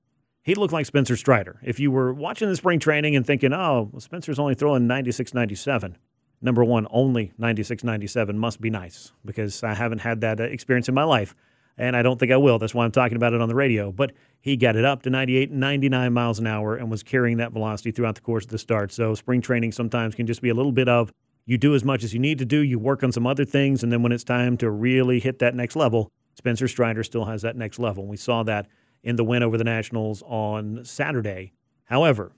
He 0.49 0.55
looked 0.55 0.73
like 0.73 0.87
Spencer 0.87 1.15
Strider. 1.15 1.61
If 1.63 1.79
you 1.79 1.91
were 1.91 2.11
watching 2.11 2.49
the 2.49 2.57
spring 2.57 2.79
training 2.79 3.15
and 3.15 3.27
thinking, 3.27 3.53
oh, 3.53 3.91
well, 3.93 4.01
Spencer's 4.01 4.39
only 4.39 4.55
throwing 4.55 4.87
96 4.87 5.35
97, 5.35 5.99
number 6.41 6.65
one, 6.65 6.87
only 6.89 7.35
96 7.37 7.85
97 7.85 8.39
must 8.39 8.59
be 8.59 8.71
nice 8.71 9.13
because 9.27 9.63
I 9.63 9.75
haven't 9.75 9.99
had 9.99 10.23
that 10.23 10.41
uh, 10.41 10.45
experience 10.45 10.89
in 10.89 10.95
my 10.95 11.05
life. 11.05 11.35
And 11.77 11.95
I 11.95 12.01
don't 12.01 12.19
think 12.19 12.33
I 12.33 12.39
will. 12.39 12.59
That's 12.59 12.73
why 12.73 12.87
I'm 12.87 12.93
talking 12.93 13.17
about 13.17 13.35
it 13.35 13.43
on 13.43 13.51
the 13.51 13.55
radio. 13.55 13.93
But 13.93 14.13
he 14.41 14.57
got 14.57 14.75
it 14.75 14.87
up 14.87 15.03
to 15.03 15.11
98, 15.11 15.51
99 15.51 16.15
miles 16.15 16.39
an 16.39 16.47
hour 16.47 16.77
and 16.77 16.91
was 16.91 17.03
carrying 17.03 17.37
that 17.37 17.53
velocity 17.53 17.91
throughout 17.91 18.15
the 18.15 18.23
course 18.23 18.45
of 18.45 18.51
the 18.51 18.57
start. 18.57 18.91
So 18.91 19.15
spring 19.15 19.43
training 19.43 19.73
sometimes 19.73 20.15
can 20.15 20.27
just 20.27 20.41
be 20.41 20.49
a 20.49 20.55
little 20.55 20.73
bit 20.73 20.89
of 20.89 21.13
you 21.45 21.59
do 21.59 21.75
as 21.75 21.85
much 21.85 22.03
as 22.03 22.15
you 22.15 22.21
need 22.21 22.39
to 22.39 22.47
do, 22.47 22.61
you 22.61 22.79
work 22.79 23.03
on 23.03 23.13
some 23.13 23.27
other 23.27 23.45
things, 23.45 23.83
and 23.83 23.93
then 23.93 24.03
when 24.03 24.13
it's 24.13 24.25
time 24.25 24.57
to 24.57 24.71
really 24.71 25.21
hit 25.21 25.41
that 25.41 25.55
next 25.55 25.77
level, 25.77 26.11
Spencer 26.37 26.69
Strider 26.69 27.05
still 27.05 27.27
has 27.27 27.43
that 27.43 27.55
next 27.55 27.79
level. 27.79 28.07
We 28.07 28.17
saw 28.17 28.45
that 28.45 28.67
in 29.03 29.17
the 29.17 29.25
win 29.25 29.43
over 29.43 29.57
the 29.57 29.65
Nationals 29.65 30.23
on 30.27 30.85
Saturday. 30.85 31.53
However, 31.85 32.33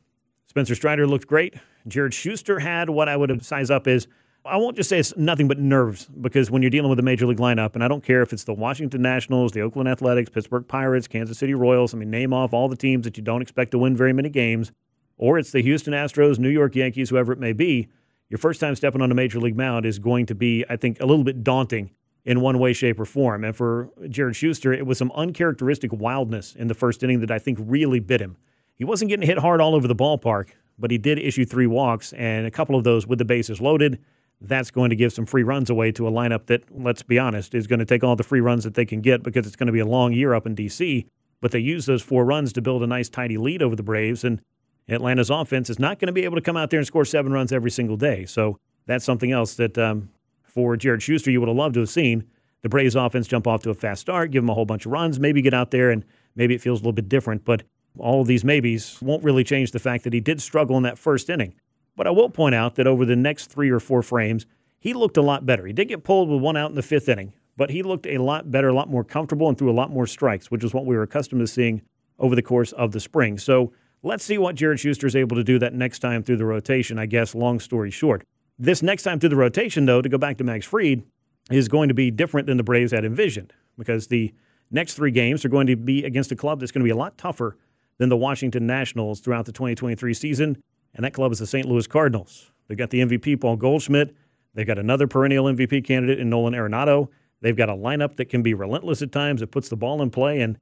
Spencer 0.47 0.75
Strider 0.75 1.07
looked 1.07 1.26
great. 1.26 1.55
Jared 1.87 2.14
Shuster 2.14 2.61
had 2.61 2.90
what 2.90 3.09
I 3.09 3.17
would 3.17 3.45
size 3.45 3.71
up 3.71 3.87
as 3.87 4.07
I 4.45 4.57
won't 4.57 4.76
just 4.76 4.88
say 4.88 4.99
it's 4.99 5.14
nothing 5.17 5.49
but 5.49 5.59
nerves 5.59 6.09
because 6.21 6.50
when 6.50 6.62
you're 6.62 6.71
dealing 6.71 6.88
with 6.88 6.99
a 6.99 7.02
major 7.02 7.26
league 7.26 7.38
lineup, 7.38 7.75
and 7.75 7.85
I 7.85 7.88
don't 7.88 8.02
care 8.02 8.23
if 8.23 8.33
it's 8.33 8.45
the 8.45 8.55
Washington 8.55 9.02
Nationals, 9.02 9.52
the 9.52 9.61
Oakland 9.61 9.88
Athletics, 9.88 10.31
Pittsburgh 10.31 10.67
Pirates, 10.67 11.07
Kansas 11.07 11.38
City 11.38 11.52
Royals, 11.52 11.93
I 11.93 11.99
mean, 11.99 12.11
name 12.11 12.33
off 12.33 12.55
all 12.55 12.69
the 12.69 12.76
teams 12.76 13.05
that 13.05 13.19
you 13.19 13.23
don't 13.23 13.43
expect 13.43 13.73
to 13.73 13.79
win 13.79 13.97
very 13.97 14.14
many 14.14 14.31
games, 14.31 14.73
or 15.19 15.38
it's 15.38 15.52
the 15.52 15.61
Houston 15.61 15.93
Astros, 15.93 16.38
New 16.38 16.49
York 16.49 16.75
Yankees, 16.75 17.11
whoever 17.11 17.33
it 17.33 17.38
may 17.38 17.52
be, 17.52 17.88
your 18.31 18.38
first 18.38 18.61
time 18.61 18.75
stepping 18.75 19.02
on 19.02 19.11
a 19.11 19.14
major 19.14 19.38
league 19.38 19.57
mound 19.57 19.85
is 19.85 19.99
going 19.99 20.25
to 20.26 20.35
be, 20.35 20.64
I 20.71 20.76
think, 20.76 21.00
a 21.00 21.07
little 21.07 21.25
bit 21.25 21.45
daunting 21.45 21.90
in 22.25 22.41
one 22.41 22.59
way, 22.59 22.73
shape, 22.73 23.00
or 23.00 23.05
form. 23.05 23.45
And 23.45 23.57
for 23.57 23.91
Jared 24.09 24.37
Shuster, 24.37 24.73
it 24.73 24.87
was 24.87 24.99
some 24.99 25.12
uncharacteristic 25.15 25.93
wildness 25.93 26.55
in 26.55 26.69
the 26.69 26.75
first 26.75 27.03
inning 27.03 27.21
that 27.21 27.31
I 27.31 27.39
think 27.39 27.59
really 27.61 28.00
bit 28.00 28.21
him. 28.21 28.37
He 28.75 28.85
wasn't 28.85 29.11
getting 29.11 29.27
hit 29.27 29.39
hard 29.39 29.61
all 29.61 29.75
over 29.75 29.89
the 29.89 29.95
ballpark, 29.95 30.50
but 30.79 30.91
he 30.91 30.99
did 30.99 31.19
issue 31.19 31.45
three 31.45 31.67
walks, 31.67 32.12
and 32.15 32.47
a 32.47 32.50
couple 32.50 32.77
of 32.77 32.85
those 32.85 33.07
with 33.07 33.19
the 33.19 33.25
bases 33.25 33.61
loaded. 33.61 33.99
That's 34.41 34.71
going 34.71 34.89
to 34.91 34.97
give 34.97 35.12
some 35.12 35.27
free 35.27 35.43
runs 35.43 35.69
away 35.69 35.93
to 35.93 36.09
a 36.09 36.11
lineup 36.11 36.47
that, 36.47 36.65
let's 36.71 37.03
be 37.03 37.19
honest, 37.19 37.55
is 37.55 37.67
going 37.67 37.81
to 37.81 37.85
take 37.85 38.03
all 38.03 38.17
the 38.17 38.23
free 38.23 38.41
runs 38.41 38.65
that 38.65 38.75
they 38.75 38.87
can 38.87 39.03
get 39.03 39.23
because 39.23 39.47
it's 39.47 39.57
going 39.57 39.67
to 39.67 39.73
be 39.73 39.81
a 39.81 39.87
long 39.87 40.15
year 40.15 40.33
up 40.33 40.47
in 40.47 40.55
D.C. 40.55 41.07
But 41.43 41.53
they 41.53 41.59
use 41.59 41.85
those 41.85 42.00
four 42.03 42.25
runs 42.25 42.53
to 42.55 42.62
build 42.62 42.83
a 42.83 42.87
nice, 42.87 43.11
tidy 43.11 43.37
lead 43.37 43.62
over 43.62 43.77
the 43.77 43.83
Braves, 43.83 44.25
and 44.25 44.41
Atlanta's 44.89 45.31
offense 45.31 45.69
is 45.69 45.79
not 45.79 45.99
going 45.99 46.07
to 46.07 46.12
be 46.12 46.25
able 46.25 46.37
to 46.37 46.43
come 46.43 46.57
out 46.57 46.71
there 46.71 46.81
and 46.81 46.87
score 46.87 47.05
seven 47.05 47.33
runs 47.33 47.53
every 47.53 47.71
single 47.71 47.97
day. 47.97 48.25
So 48.25 48.59
that's 48.87 49.05
something 49.05 49.31
else 49.31 49.55
that 49.55 49.77
um, 49.77 50.09
for 50.50 50.76
Jared 50.76 51.02
Shuster 51.02 51.30
you 51.30 51.40
would 51.40 51.49
have 51.49 51.57
loved 51.57 51.75
to 51.75 51.80
have 51.80 51.88
seen. 51.88 52.25
The 52.62 52.69
Braves 52.69 52.97
offense 52.97 53.26
jump 53.26 53.47
off 53.47 53.62
to 53.62 53.71
a 53.71 53.75
fast 53.75 54.02
start, 54.02 54.30
give 54.30 54.42
them 54.42 54.50
a 54.50 54.54
whole 54.54 54.66
bunch 54.66 54.85
of 54.85 54.92
runs, 54.92 55.19
maybe 55.19 55.40
get 55.40 55.54
out 55.54 55.71
there 55.71 55.90
and 55.90 56.04
maybe 56.37 56.54
it 56.54 56.61
feels 56.61 56.80
a 56.80 56.83
little 56.83 56.92
bit 56.92 57.09
different. 57.09 57.45
But 57.45 57.62
all 57.99 58.21
of 58.21 58.26
these 58.26 58.45
maybes 58.45 59.00
won't 59.00 59.25
really 59.25 59.45
change 59.45 59.73
the 59.73 59.78
fact 59.78 60.04
that 60.04 60.12
he 60.12 60.21
did 60.21 60.40
struggle 60.40 60.76
in 60.76 60.83
that 60.83 60.99
first 60.99 61.30
inning. 61.30 61.54
But 61.97 62.07
I 62.07 62.11
will 62.11 62.30
point 62.30 62.54
out 62.54 62.76
that 62.76 62.87
over 62.87 63.04
the 63.04 63.16
next 63.16 63.47
three 63.47 63.71
or 63.71 63.80
four 63.80 64.02
frames, 64.02 64.47
he 64.78 64.95
looked 64.95 65.16
a 65.16 65.23
lot 65.23 65.45
better. 65.45 65.66
He 65.66 65.73
did 65.73 65.88
get 65.88 66.04
pulled 66.04 66.28
with 66.28 66.40
one 66.40 66.57
out 66.57 66.71
in 66.71 66.76
the 66.76 66.83
fifth 66.83 67.09
inning, 67.09 67.33
but 67.57 67.71
he 67.71 67.83
looked 67.83 68.07
a 68.07 68.19
lot 68.19 68.50
better, 68.50 68.69
a 68.69 68.75
lot 68.75 68.88
more 68.88 69.04
comfortable, 69.04 69.49
and 69.49 69.59
threw 69.59 69.71
a 69.71 69.73
lot 69.73 69.90
more 69.90 70.07
strikes, 70.07 70.50
which 70.50 70.64
is 70.64 70.73
what 70.73 70.87
we 70.87 70.97
were 70.97 71.02
accustomed 71.02 71.40
to 71.40 71.47
seeing 71.47 71.83
over 72.19 72.35
the 72.35 72.42
course 72.42 72.73
of 72.73 72.92
the 72.92 73.00
spring. 73.00 73.38
So 73.38 73.73
let's 74.02 74.25
see 74.25 74.38
what 74.38 74.54
Jared 74.54 74.80
Shuster 74.80 75.07
is 75.07 75.16
able 75.16 75.37
to 75.37 75.45
do 75.45 75.59
that 75.59 75.75
next 75.75 75.99
time 75.99 76.23
through 76.23 76.38
the 76.38 76.47
rotation, 76.47 76.99
I 76.99 77.07
guess, 77.07 77.35
long 77.35 77.61
story 77.61 77.90
short. 77.90 78.25
This 78.62 78.83
next 78.83 79.05
time 79.05 79.19
through 79.19 79.31
the 79.31 79.37
rotation, 79.37 79.87
though, 79.87 80.02
to 80.02 80.09
go 80.11 80.19
back 80.19 80.37
to 80.37 80.45
Max 80.45 80.67
Fried, 80.67 81.02
is 81.50 81.67
going 81.67 81.88
to 81.88 81.95
be 81.95 82.11
different 82.11 82.47
than 82.47 82.59
the 82.59 82.62
Braves 82.62 82.93
had 82.93 83.07
envisioned 83.07 83.55
because 83.79 84.09
the 84.09 84.35
next 84.71 84.95
three 84.95 85.11
games 85.11 85.47
are 85.47 85.49
going 85.49 85.67
to 85.67 85.76
be 85.76 86.05
against 86.05 86.31
a 86.31 86.37
club 86.37 86.61
that's 86.61 86.71
going 86.71 86.83
to 86.83 86.85
be 86.85 86.90
a 86.90 86.97
lot 86.97 87.17
tougher 87.17 87.57
than 87.97 88.11
the 88.11 88.19
Washington 88.19 88.67
Nationals 88.67 89.21
throughout 89.21 89.47
the 89.47 89.52
2023 89.52 90.12
season, 90.12 90.62
and 90.95 91.07
that 91.07 91.14
club 91.14 91.33
is 91.33 91.38
the 91.38 91.47
St. 91.47 91.67
Louis 91.67 91.87
Cardinals. 91.87 92.50
They've 92.69 92.76
got 92.76 92.90
the 92.90 93.00
MVP, 93.00 93.40
Paul 93.40 93.57
Goldschmidt. 93.57 94.14
They've 94.52 94.67
got 94.67 94.79
another 94.79 95.07
perennial 95.07 95.47
MVP 95.47 95.83
candidate 95.83 96.21
in 96.21 96.29
Nolan 96.29 96.52
Arenado. 96.52 97.09
They've 97.40 97.57
got 97.57 97.71
a 97.71 97.75
lineup 97.75 98.17
that 98.17 98.26
can 98.26 98.43
be 98.43 98.52
relentless 98.52 99.00
at 99.00 99.11
times. 99.11 99.40
It 99.40 99.50
puts 99.50 99.71
the 99.71 99.76
ball 99.76 100.02
in 100.02 100.11
play, 100.11 100.43
and 100.43 100.59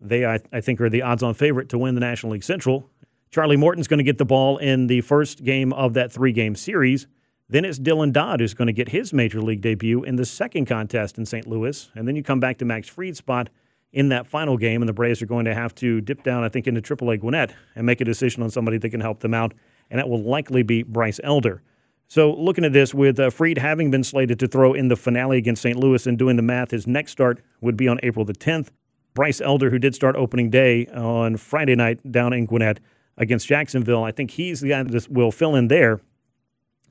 they, 0.00 0.24
I, 0.24 0.40
I 0.54 0.62
think, 0.62 0.80
are 0.80 0.88
the 0.88 1.02
odds-on 1.02 1.34
favorite 1.34 1.68
to 1.68 1.78
win 1.78 1.94
the 1.94 2.00
National 2.00 2.32
League 2.32 2.44
Central. 2.44 2.88
Charlie 3.30 3.58
Morton's 3.58 3.88
going 3.88 3.98
to 3.98 4.04
get 4.04 4.16
the 4.16 4.24
ball 4.24 4.56
in 4.56 4.86
the 4.86 5.02
first 5.02 5.44
game 5.44 5.74
of 5.74 5.92
that 5.94 6.10
three-game 6.10 6.54
series. 6.54 7.06
Then 7.52 7.66
it's 7.66 7.78
Dylan 7.78 8.14
Dodd 8.14 8.40
who's 8.40 8.54
going 8.54 8.68
to 8.68 8.72
get 8.72 8.88
his 8.88 9.12
major 9.12 9.42
league 9.42 9.60
debut 9.60 10.02
in 10.04 10.16
the 10.16 10.24
second 10.24 10.64
contest 10.64 11.18
in 11.18 11.26
St. 11.26 11.46
Louis. 11.46 11.90
And 11.94 12.08
then 12.08 12.16
you 12.16 12.22
come 12.22 12.40
back 12.40 12.56
to 12.58 12.64
Max 12.64 12.88
Fried's 12.88 13.18
spot 13.18 13.50
in 13.92 14.08
that 14.08 14.26
final 14.26 14.56
game, 14.56 14.80
and 14.80 14.88
the 14.88 14.94
Braves 14.94 15.20
are 15.20 15.26
going 15.26 15.44
to 15.44 15.54
have 15.54 15.74
to 15.74 16.00
dip 16.00 16.22
down, 16.22 16.44
I 16.44 16.48
think, 16.48 16.66
into 16.66 16.80
AAA 16.80 17.20
Gwinnett 17.20 17.54
and 17.76 17.84
make 17.84 18.00
a 18.00 18.06
decision 18.06 18.42
on 18.42 18.48
somebody 18.48 18.78
that 18.78 18.88
can 18.88 19.02
help 19.02 19.20
them 19.20 19.34
out, 19.34 19.52
and 19.90 19.98
that 19.98 20.08
will 20.08 20.22
likely 20.22 20.62
be 20.62 20.82
Bryce 20.82 21.20
Elder. 21.22 21.62
So, 22.08 22.32
looking 22.32 22.64
at 22.64 22.72
this, 22.72 22.94
with 22.94 23.20
uh, 23.20 23.28
Fried 23.28 23.58
having 23.58 23.90
been 23.90 24.02
slated 24.02 24.38
to 24.38 24.46
throw 24.46 24.72
in 24.72 24.88
the 24.88 24.96
finale 24.96 25.36
against 25.36 25.60
St. 25.60 25.76
Louis 25.76 26.06
and 26.06 26.18
doing 26.18 26.36
the 26.36 26.42
math, 26.42 26.70
his 26.70 26.86
next 26.86 27.12
start 27.12 27.42
would 27.60 27.76
be 27.76 27.86
on 27.86 28.00
April 28.02 28.24
the 28.24 28.32
10th. 28.32 28.68
Bryce 29.12 29.42
Elder, 29.42 29.68
who 29.68 29.78
did 29.78 29.94
start 29.94 30.16
opening 30.16 30.48
day 30.48 30.86
on 30.86 31.36
Friday 31.36 31.74
night 31.74 32.10
down 32.10 32.32
in 32.32 32.46
Gwinnett 32.46 32.80
against 33.18 33.46
Jacksonville, 33.46 34.04
I 34.04 34.10
think 34.10 34.30
he's 34.30 34.62
the 34.62 34.70
guy 34.70 34.82
that 34.82 35.08
will 35.10 35.30
fill 35.30 35.54
in 35.54 35.68
there 35.68 36.00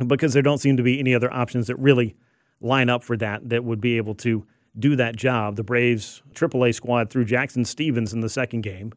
because 0.07 0.33
there 0.33 0.41
don't 0.41 0.57
seem 0.59 0.77
to 0.77 0.83
be 0.83 0.99
any 0.99 1.13
other 1.13 1.31
options 1.33 1.67
that 1.67 1.75
really 1.77 2.15
line 2.59 2.89
up 2.89 3.03
for 3.03 3.17
that 3.17 3.49
that 3.49 3.63
would 3.63 3.81
be 3.81 3.97
able 3.97 4.15
to 4.15 4.45
do 4.77 4.95
that 4.95 5.15
job. 5.15 5.55
The 5.55 5.63
Braves 5.63 6.21
AAA 6.33 6.73
squad 6.75 7.09
threw 7.09 7.25
Jackson 7.25 7.65
Stephens 7.65 8.13
in 8.13 8.21
the 8.21 8.29
second 8.29 8.61
game. 8.61 8.93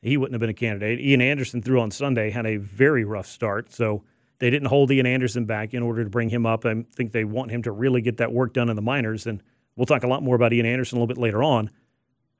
He 0.00 0.16
wouldn't 0.16 0.34
have 0.34 0.40
been 0.40 0.50
a 0.50 0.54
candidate. 0.54 1.00
Ian 1.00 1.20
Anderson 1.20 1.60
threw 1.60 1.80
on 1.80 1.90
Sunday, 1.90 2.30
had 2.30 2.46
a 2.46 2.56
very 2.56 3.04
rough 3.04 3.26
start. 3.26 3.72
So 3.72 4.04
they 4.38 4.50
didn't 4.50 4.68
hold 4.68 4.90
Ian 4.92 5.06
Anderson 5.06 5.44
back 5.44 5.74
in 5.74 5.82
order 5.82 6.04
to 6.04 6.10
bring 6.10 6.28
him 6.28 6.46
up. 6.46 6.64
I 6.64 6.84
think 6.94 7.12
they 7.12 7.24
want 7.24 7.50
him 7.50 7.62
to 7.62 7.72
really 7.72 8.00
get 8.00 8.18
that 8.18 8.32
work 8.32 8.52
done 8.52 8.68
in 8.68 8.76
the 8.76 8.82
minors. 8.82 9.26
And 9.26 9.42
we'll 9.74 9.86
talk 9.86 10.04
a 10.04 10.08
lot 10.08 10.22
more 10.22 10.36
about 10.36 10.52
Ian 10.52 10.66
Anderson 10.66 10.98
a 10.98 11.00
little 11.00 11.12
bit 11.12 11.20
later 11.20 11.42
on. 11.42 11.70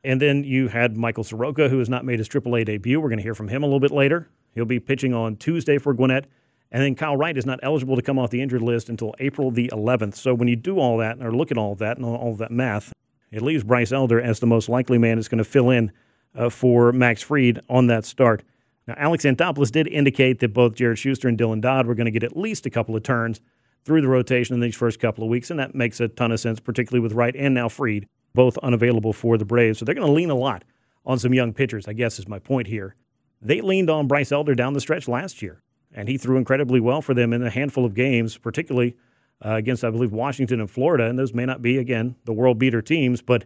And 0.04 0.22
then 0.22 0.44
you 0.44 0.68
had 0.68 0.96
Michael 0.96 1.24
Soroka, 1.24 1.68
who 1.68 1.80
has 1.80 1.88
not 1.88 2.04
made 2.04 2.20
his 2.20 2.28
AAA 2.28 2.66
debut. 2.66 3.00
We're 3.00 3.08
going 3.08 3.18
to 3.18 3.24
hear 3.24 3.34
from 3.34 3.48
him 3.48 3.64
a 3.64 3.66
little 3.66 3.80
bit 3.80 3.90
later. 3.90 4.28
He'll 4.54 4.64
be 4.64 4.78
pitching 4.78 5.12
on 5.12 5.36
Tuesday 5.36 5.78
for 5.78 5.92
Gwinnett. 5.92 6.26
And 6.70 6.82
then 6.82 6.94
Kyle 6.94 7.16
Wright 7.16 7.36
is 7.36 7.46
not 7.46 7.60
eligible 7.62 7.96
to 7.96 8.02
come 8.02 8.18
off 8.18 8.30
the 8.30 8.42
injured 8.42 8.62
list 8.62 8.88
until 8.88 9.14
April 9.18 9.50
the 9.50 9.70
11th. 9.72 10.16
So 10.16 10.34
when 10.34 10.48
you 10.48 10.56
do 10.56 10.78
all 10.78 10.98
that 10.98 11.20
or 11.22 11.32
look 11.32 11.50
at 11.50 11.58
all 11.58 11.74
that 11.76 11.96
and 11.96 12.04
all 12.04 12.34
that 12.36 12.50
math, 12.50 12.92
it 13.30 13.42
leaves 13.42 13.64
Bryce 13.64 13.92
Elder 13.92 14.20
as 14.20 14.40
the 14.40 14.46
most 14.46 14.68
likely 14.68 14.98
man 14.98 15.16
that's 15.16 15.28
going 15.28 15.38
to 15.38 15.44
fill 15.44 15.70
in 15.70 15.92
uh, 16.34 16.50
for 16.50 16.92
Max 16.92 17.22
Fried 17.22 17.60
on 17.68 17.86
that 17.86 18.04
start. 18.04 18.42
Now, 18.86 18.94
Alex 18.96 19.24
Anthopoulos 19.24 19.70
did 19.70 19.86
indicate 19.86 20.40
that 20.40 20.54
both 20.54 20.74
Jared 20.74 20.98
Shuster 20.98 21.28
and 21.28 21.38
Dylan 21.38 21.60
Dodd 21.60 21.86
were 21.86 21.94
going 21.94 22.06
to 22.06 22.10
get 22.10 22.22
at 22.22 22.36
least 22.36 22.66
a 22.66 22.70
couple 22.70 22.96
of 22.96 23.02
turns 23.02 23.40
through 23.84 24.02
the 24.02 24.08
rotation 24.08 24.54
in 24.54 24.60
these 24.60 24.76
first 24.76 25.00
couple 25.00 25.24
of 25.24 25.30
weeks, 25.30 25.50
and 25.50 25.58
that 25.58 25.74
makes 25.74 26.00
a 26.00 26.08
ton 26.08 26.32
of 26.32 26.40
sense, 26.40 26.60
particularly 26.60 27.02
with 27.02 27.12
Wright 27.12 27.34
and 27.36 27.54
now 27.54 27.68
Fried, 27.68 28.06
both 28.34 28.58
unavailable 28.58 29.12
for 29.12 29.38
the 29.38 29.44
Braves. 29.44 29.78
So 29.78 29.84
they're 29.84 29.94
going 29.94 30.06
to 30.06 30.12
lean 30.12 30.30
a 30.30 30.34
lot 30.34 30.64
on 31.06 31.18
some 31.18 31.32
young 31.32 31.52
pitchers, 31.52 31.88
I 31.88 31.94
guess 31.94 32.18
is 32.18 32.28
my 32.28 32.38
point 32.38 32.66
here. 32.66 32.94
They 33.40 33.60
leaned 33.60 33.88
on 33.88 34.08
Bryce 34.08 34.32
Elder 34.32 34.54
down 34.54 34.72
the 34.72 34.80
stretch 34.80 35.06
last 35.08 35.42
year 35.42 35.62
and 35.92 36.08
he 36.08 36.18
threw 36.18 36.36
incredibly 36.36 36.80
well 36.80 37.02
for 37.02 37.14
them 37.14 37.32
in 37.32 37.42
a 37.42 37.50
handful 37.50 37.84
of 37.84 37.94
games, 37.94 38.36
particularly 38.36 38.96
uh, 39.44 39.54
against, 39.54 39.84
I 39.84 39.90
believe, 39.90 40.12
Washington 40.12 40.60
and 40.60 40.70
Florida. 40.70 41.04
And 41.04 41.18
those 41.18 41.34
may 41.34 41.46
not 41.46 41.62
be, 41.62 41.78
again, 41.78 42.16
the 42.24 42.32
world 42.32 42.58
beater 42.58 42.82
teams, 42.82 43.22
but 43.22 43.44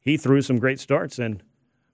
he 0.00 0.16
threw 0.16 0.42
some 0.42 0.58
great 0.58 0.80
starts, 0.80 1.18
and 1.18 1.42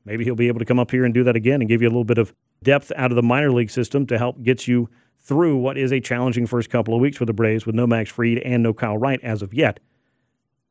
maybe 0.04 0.24
he'll 0.24 0.34
be 0.34 0.48
able 0.48 0.58
to 0.58 0.64
come 0.64 0.78
up 0.78 0.90
here 0.90 1.04
and 1.04 1.14
do 1.14 1.24
that 1.24 1.36
again 1.36 1.60
and 1.60 1.68
give 1.68 1.82
you 1.82 1.88
a 1.88 1.90
little 1.90 2.04
bit 2.04 2.18
of 2.18 2.34
depth 2.62 2.92
out 2.96 3.12
of 3.12 3.16
the 3.16 3.22
minor 3.22 3.52
league 3.52 3.70
system 3.70 4.06
to 4.06 4.18
help 4.18 4.42
get 4.42 4.66
you 4.66 4.88
through 5.18 5.56
what 5.56 5.76
is 5.76 5.92
a 5.92 6.00
challenging 6.00 6.46
first 6.46 6.70
couple 6.70 6.94
of 6.94 7.00
weeks 7.00 7.18
for 7.18 7.26
the 7.26 7.32
Braves 7.32 7.66
with 7.66 7.74
no 7.74 7.86
Max 7.86 8.10
Fried 8.10 8.38
and 8.38 8.62
no 8.62 8.72
Kyle 8.72 8.98
Wright 8.98 9.20
as 9.22 9.42
of 9.42 9.52
yet. 9.54 9.80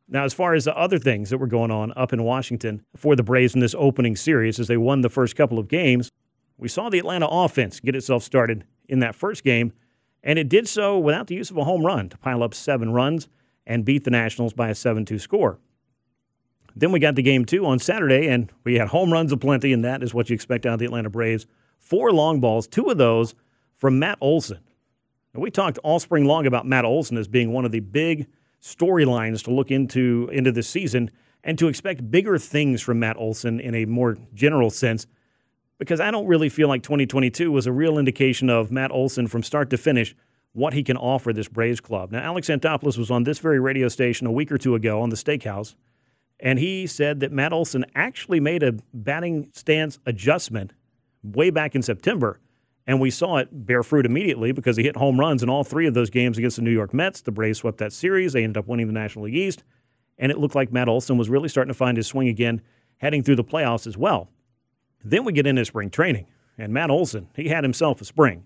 Now, 0.08 0.24
as 0.24 0.34
far 0.34 0.56
as 0.56 0.66
the 0.66 0.76
other 0.76 0.98
things 0.98 1.30
that 1.30 1.38
were 1.38 1.48
going 1.48 1.70
on 1.70 1.94
up 1.96 2.12
in 2.14 2.24
Washington 2.24 2.84
for 2.96 3.16
the 3.16 3.24
Braves 3.24 3.54
in 3.54 3.60
this 3.60 3.76
opening 3.78 4.16
series 4.16 4.60
as 4.60 4.68
they 4.68 4.78
won 4.78 5.02
the 5.02 5.10
first 5.10 5.36
couple 5.36 5.60
of 5.60 5.68
games, 5.68 6.10
we 6.58 6.68
saw 6.68 6.90
the 6.90 6.98
Atlanta 6.98 7.28
offense 7.28 7.80
get 7.80 7.96
itself 7.96 8.24
started 8.24 8.66
in 8.90 9.00
that 9.00 9.16
first 9.16 9.44
game, 9.44 9.74
and 10.24 10.38
it 10.38 10.50
did 10.50 10.68
so 10.68 10.98
without 11.00 11.28
the 11.28 11.36
use 11.36 11.50
of 11.50 11.58
a 11.58 11.64
home 11.64 11.86
run 11.86 12.10
to 12.10 12.18
pile 12.18 12.44
up 12.44 12.54
seven 12.54 12.92
runs 12.92 13.28
and 13.66 13.86
beat 13.86 14.04
the 14.04 14.12
Nationals 14.12 14.54
by 14.54 14.70
a 14.70 14.76
7 14.76 15.06
2 15.06 15.20
score. 15.20 15.60
Then 16.76 16.92
we 16.92 17.00
got 17.00 17.16
the 17.16 17.22
game 17.22 17.46
two 17.46 17.66
on 17.66 17.80
Saturday, 17.80 18.28
and 18.28 18.52
we 18.64 18.76
had 18.76 18.90
home 18.90 19.12
runs 19.12 19.32
aplenty, 19.32 19.74
and 19.74 19.84
that 19.84 20.04
is 20.04 20.14
what 20.14 20.30
you 20.30 20.34
expect 20.34 20.66
out 20.66 20.74
of 20.74 20.80
the 20.80 20.86
Atlanta 20.86 21.10
Braves. 21.10 21.46
Four 21.78 22.12
long 22.12 22.40
balls, 22.40 22.68
two 22.68 22.86
of 22.86 22.98
those 22.98 23.36
from 23.76 24.00
Matt 24.00 24.18
Olson. 24.22 24.60
We 25.34 25.52
talked 25.52 25.78
all 25.80 26.00
spring 26.00 26.26
long 26.26 26.46
about 26.46 26.66
Matt 26.66 26.86
Olson 26.86 27.18
as 27.18 27.28
being 27.28 27.54
one 27.54 27.66
of 27.66 27.72
the 27.72 27.80
big 27.80 28.28
storylines 28.62 29.44
to 29.44 29.52
look 29.52 29.72
into 29.72 30.30
into 30.34 30.52
this 30.52 30.68
season 30.68 31.12
and 31.44 31.58
to 31.58 31.68
expect 31.68 32.12
bigger 32.12 32.38
things 32.38 32.82
from 32.82 33.00
Matt 33.00 33.16
Olson 33.18 33.60
in 33.60 33.74
a 33.74 33.86
more 33.86 34.18
general 34.34 34.70
sense 34.70 35.08
because 35.80 36.00
I 36.00 36.12
don't 36.12 36.28
really 36.28 36.50
feel 36.50 36.68
like 36.68 36.84
2022 36.84 37.52
was 37.52 37.66
a 37.66 37.72
real 37.72 37.98
indication 37.98 38.50
of 38.50 38.72
Matt 38.72 38.92
Olson 38.92 39.28
from 39.28 39.42
start 39.42 39.70
to 39.72 39.78
finish 39.78 40.16
what 40.54 40.74
he 40.74 40.84
can 40.84 40.98
offer 40.98 41.32
this 41.32 41.48
Braves 41.48 41.80
club. 41.80 42.12
Now, 42.12 42.20
Alex 42.22 42.50
Anthopoulos 42.50 42.98
was 42.98 43.10
on 43.10 43.24
this 43.24 43.40
very 43.40 43.60
radio 43.60 43.88
station 43.88 44.28
a 44.28 44.32
week 44.32 44.52
or 44.52 44.58
two 44.58 44.76
ago 44.76 45.02
on 45.02 45.10
the 45.10 45.16
Steakhouse, 45.16 45.76
and 46.40 46.60
he 46.60 46.86
said 46.86 47.20
that 47.22 47.32
Matt 47.32 47.54
Olson 47.54 47.86
actually 47.96 48.40
made 48.40 48.64
a 48.64 48.74
batting 48.94 49.50
stance 49.54 50.00
adjustment 50.06 50.74
way 51.24 51.50
back 51.50 51.76
in 51.76 51.82
September. 51.82 52.40
And 52.88 53.00
we 53.00 53.12
saw 53.12 53.38
it 53.38 53.50
bear 53.52 53.84
fruit 53.84 54.06
immediately 54.06 54.52
because 54.52 54.76
he 54.76 54.84
hit 54.84 54.96
home 54.96 55.20
runs 55.20 55.44
in 55.44 55.50
all 55.50 55.64
three 55.64 55.86
of 55.86 55.94
those 55.94 56.10
games 56.10 56.38
against 56.38 56.56
the 56.56 56.64
New 56.64 56.72
York 56.72 56.94
Mets. 56.94 57.22
The 57.22 57.32
Braves 57.32 57.60
swept 57.60 57.78
that 57.78 57.94
series. 57.94 58.34
They 58.34 58.44
ended 58.44 58.58
up 58.58 58.68
winning 58.68 58.88
the 58.88 58.94
National 58.94 59.26
League 59.26 59.36
East. 59.36 59.64
And 60.18 60.32
it 60.32 60.40
looked 60.40 60.56
like 60.56 60.72
Matt 60.72 60.90
Olson 60.90 61.18
was 61.18 61.30
really 61.30 61.50
starting 61.50 61.72
to 61.72 61.78
find 61.78 61.98
his 61.98 62.08
swing 62.08 62.30
again 62.30 62.62
heading 62.98 63.22
through 63.22 63.36
the 63.36 63.44
playoffs 63.44 63.86
as 63.86 63.96
well. 63.96 64.30
Then 65.04 65.24
we 65.24 65.34
get 65.34 65.48
into 65.48 65.64
spring 65.66 65.90
training, 65.90 66.28
and 66.58 66.74
Matt 66.74 66.90
Olson, 66.90 67.30
he 67.36 67.48
had 67.48 67.64
himself 67.64 68.02
a 68.02 68.06
spring. 68.06 68.44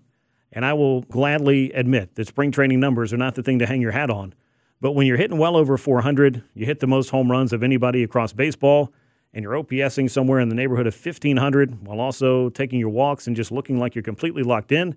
And 0.52 0.64
I 0.64 0.72
will 0.72 1.02
gladly 1.02 1.72
admit 1.72 2.14
that 2.14 2.28
spring 2.28 2.52
training 2.52 2.78
numbers 2.78 3.12
are 3.12 3.16
not 3.16 3.34
the 3.34 3.42
thing 3.42 3.58
to 3.58 3.66
hang 3.66 3.80
your 3.80 3.90
hat 3.90 4.08
on. 4.08 4.34
But 4.80 4.92
when 4.92 5.06
you're 5.06 5.16
hitting 5.16 5.38
well 5.38 5.56
over 5.56 5.76
400, 5.76 6.44
you 6.54 6.66
hit 6.66 6.80
the 6.80 6.86
most 6.86 7.10
home 7.10 7.30
runs 7.30 7.52
of 7.52 7.62
anybody 7.62 8.04
across 8.04 8.32
baseball, 8.32 8.92
and 9.32 9.42
you're 9.42 9.54
OPSing 9.54 10.08
somewhere 10.08 10.38
in 10.38 10.48
the 10.48 10.54
neighborhood 10.54 10.86
of 10.86 10.94
1,500 10.94 11.86
while 11.86 12.00
also 12.00 12.50
taking 12.50 12.78
your 12.78 12.90
walks 12.90 13.26
and 13.26 13.34
just 13.34 13.50
looking 13.50 13.78
like 13.78 13.94
you're 13.94 14.02
completely 14.02 14.44
locked 14.44 14.70
in, 14.70 14.94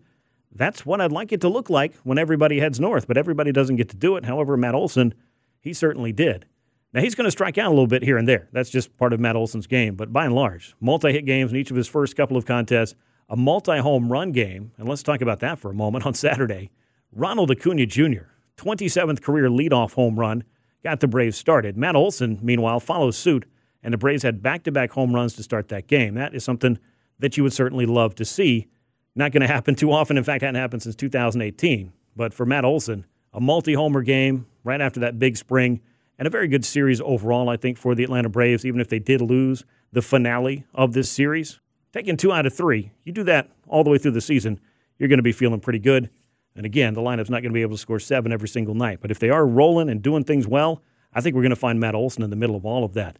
that's 0.53 0.85
what 0.85 1.01
I'd 1.01 1.11
like 1.11 1.31
it 1.31 1.41
to 1.41 1.49
look 1.49 1.69
like 1.69 1.95
when 2.03 2.17
everybody 2.17 2.59
heads 2.59 2.79
north. 2.79 3.07
But 3.07 3.17
everybody 3.17 3.51
doesn't 3.51 3.77
get 3.77 3.89
to 3.89 3.95
do 3.95 4.15
it. 4.15 4.25
However, 4.25 4.57
Matt 4.57 4.75
Olson, 4.75 5.13
he 5.59 5.73
certainly 5.73 6.11
did. 6.11 6.45
Now, 6.93 7.01
he's 7.01 7.15
going 7.15 7.25
to 7.25 7.31
strike 7.31 7.57
out 7.57 7.67
a 7.67 7.69
little 7.69 7.87
bit 7.87 8.03
here 8.03 8.17
and 8.17 8.27
there. 8.27 8.47
That's 8.53 8.69
just 8.69 8.95
part 8.97 9.13
of 9.13 9.19
Matt 9.19 9.35
Olson's 9.35 9.67
game. 9.67 9.95
But 9.95 10.13
by 10.13 10.25
and 10.25 10.33
large, 10.33 10.75
multi 10.79 11.11
hit 11.11 11.25
games 11.25 11.51
in 11.51 11.57
each 11.57 11.69
of 11.69 11.77
his 11.77 11.87
first 11.87 12.15
couple 12.15 12.37
of 12.37 12.45
contests, 12.45 12.95
a 13.29 13.35
multi 13.35 13.77
home 13.77 14.11
run 14.11 14.31
game. 14.31 14.71
And 14.77 14.87
let's 14.87 15.03
talk 15.03 15.21
about 15.21 15.41
that 15.41 15.59
for 15.59 15.69
a 15.69 15.75
moment 15.75 16.05
on 16.05 16.13
Saturday. 16.15 16.71
Ronald 17.11 17.51
Acuna 17.51 17.85
Jr., 17.85 18.25
27th 18.57 19.21
career 19.21 19.49
leadoff 19.49 19.93
home 19.93 20.19
run, 20.19 20.43
got 20.83 20.99
the 20.99 21.07
Braves 21.07 21.37
started. 21.37 21.77
Matt 21.77 21.95
Olson, 21.95 22.39
meanwhile, 22.41 22.79
follows 22.79 23.17
suit, 23.17 23.45
and 23.83 23.93
the 23.93 23.97
Braves 23.97 24.23
had 24.23 24.41
back 24.41 24.63
to 24.63 24.71
back 24.71 24.91
home 24.91 25.13
runs 25.13 25.33
to 25.33 25.43
start 25.43 25.69
that 25.69 25.87
game. 25.87 26.15
That 26.15 26.33
is 26.33 26.43
something 26.43 26.79
that 27.19 27.37
you 27.37 27.43
would 27.43 27.53
certainly 27.53 27.85
love 27.85 28.15
to 28.15 28.25
see. 28.25 28.67
Not 29.15 29.31
going 29.31 29.41
to 29.47 29.47
happen 29.47 29.75
too 29.75 29.91
often. 29.91 30.17
In 30.17 30.23
fact, 30.23 30.41
hadn't 30.41 30.55
happened 30.55 30.83
since 30.83 30.95
2018. 30.95 31.91
But 32.15 32.33
for 32.33 32.45
Matt 32.45 32.65
Olson, 32.65 33.05
a 33.33 33.41
multi 33.41 33.73
homer 33.73 34.01
game 34.01 34.47
right 34.63 34.81
after 34.81 35.01
that 35.01 35.19
big 35.19 35.37
spring 35.37 35.81
and 36.17 36.27
a 36.27 36.31
very 36.31 36.47
good 36.47 36.65
series 36.65 36.99
overall, 37.01 37.49
I 37.49 37.57
think, 37.57 37.77
for 37.77 37.95
the 37.95 38.03
Atlanta 38.03 38.29
Braves, 38.29 38.65
even 38.65 38.81
if 38.81 38.89
they 38.89 38.99
did 38.99 39.21
lose 39.21 39.63
the 39.91 40.01
finale 40.01 40.65
of 40.73 40.93
this 40.93 41.09
series. 41.09 41.59
Taking 41.93 42.17
two 42.17 42.31
out 42.31 42.45
of 42.45 42.53
three, 42.53 42.91
you 43.03 43.11
do 43.11 43.23
that 43.23 43.49
all 43.67 43.83
the 43.83 43.89
way 43.89 43.97
through 43.97 44.11
the 44.11 44.21
season, 44.21 44.59
you're 44.97 45.09
going 45.09 45.19
to 45.19 45.23
be 45.23 45.31
feeling 45.31 45.59
pretty 45.59 45.79
good. 45.79 46.09
And 46.55 46.65
again, 46.65 46.95
the 46.95 47.01
lineup's 47.01 47.29
not 47.29 47.41
going 47.41 47.51
to 47.51 47.57
be 47.57 47.61
able 47.61 47.75
to 47.75 47.81
score 47.81 47.99
seven 47.99 48.31
every 48.31 48.47
single 48.47 48.73
night. 48.73 48.99
But 48.99 49.11
if 49.11 49.19
they 49.19 49.29
are 49.29 49.45
rolling 49.45 49.89
and 49.89 50.01
doing 50.01 50.23
things 50.23 50.47
well, 50.47 50.81
I 51.13 51.21
think 51.21 51.35
we're 51.35 51.43
going 51.43 51.51
to 51.51 51.55
find 51.55 51.79
Matt 51.79 51.95
Olson 51.95 52.23
in 52.23 52.29
the 52.31 52.35
middle 52.35 52.55
of 52.55 52.65
all 52.65 52.83
of 52.83 52.93
that. 52.93 53.19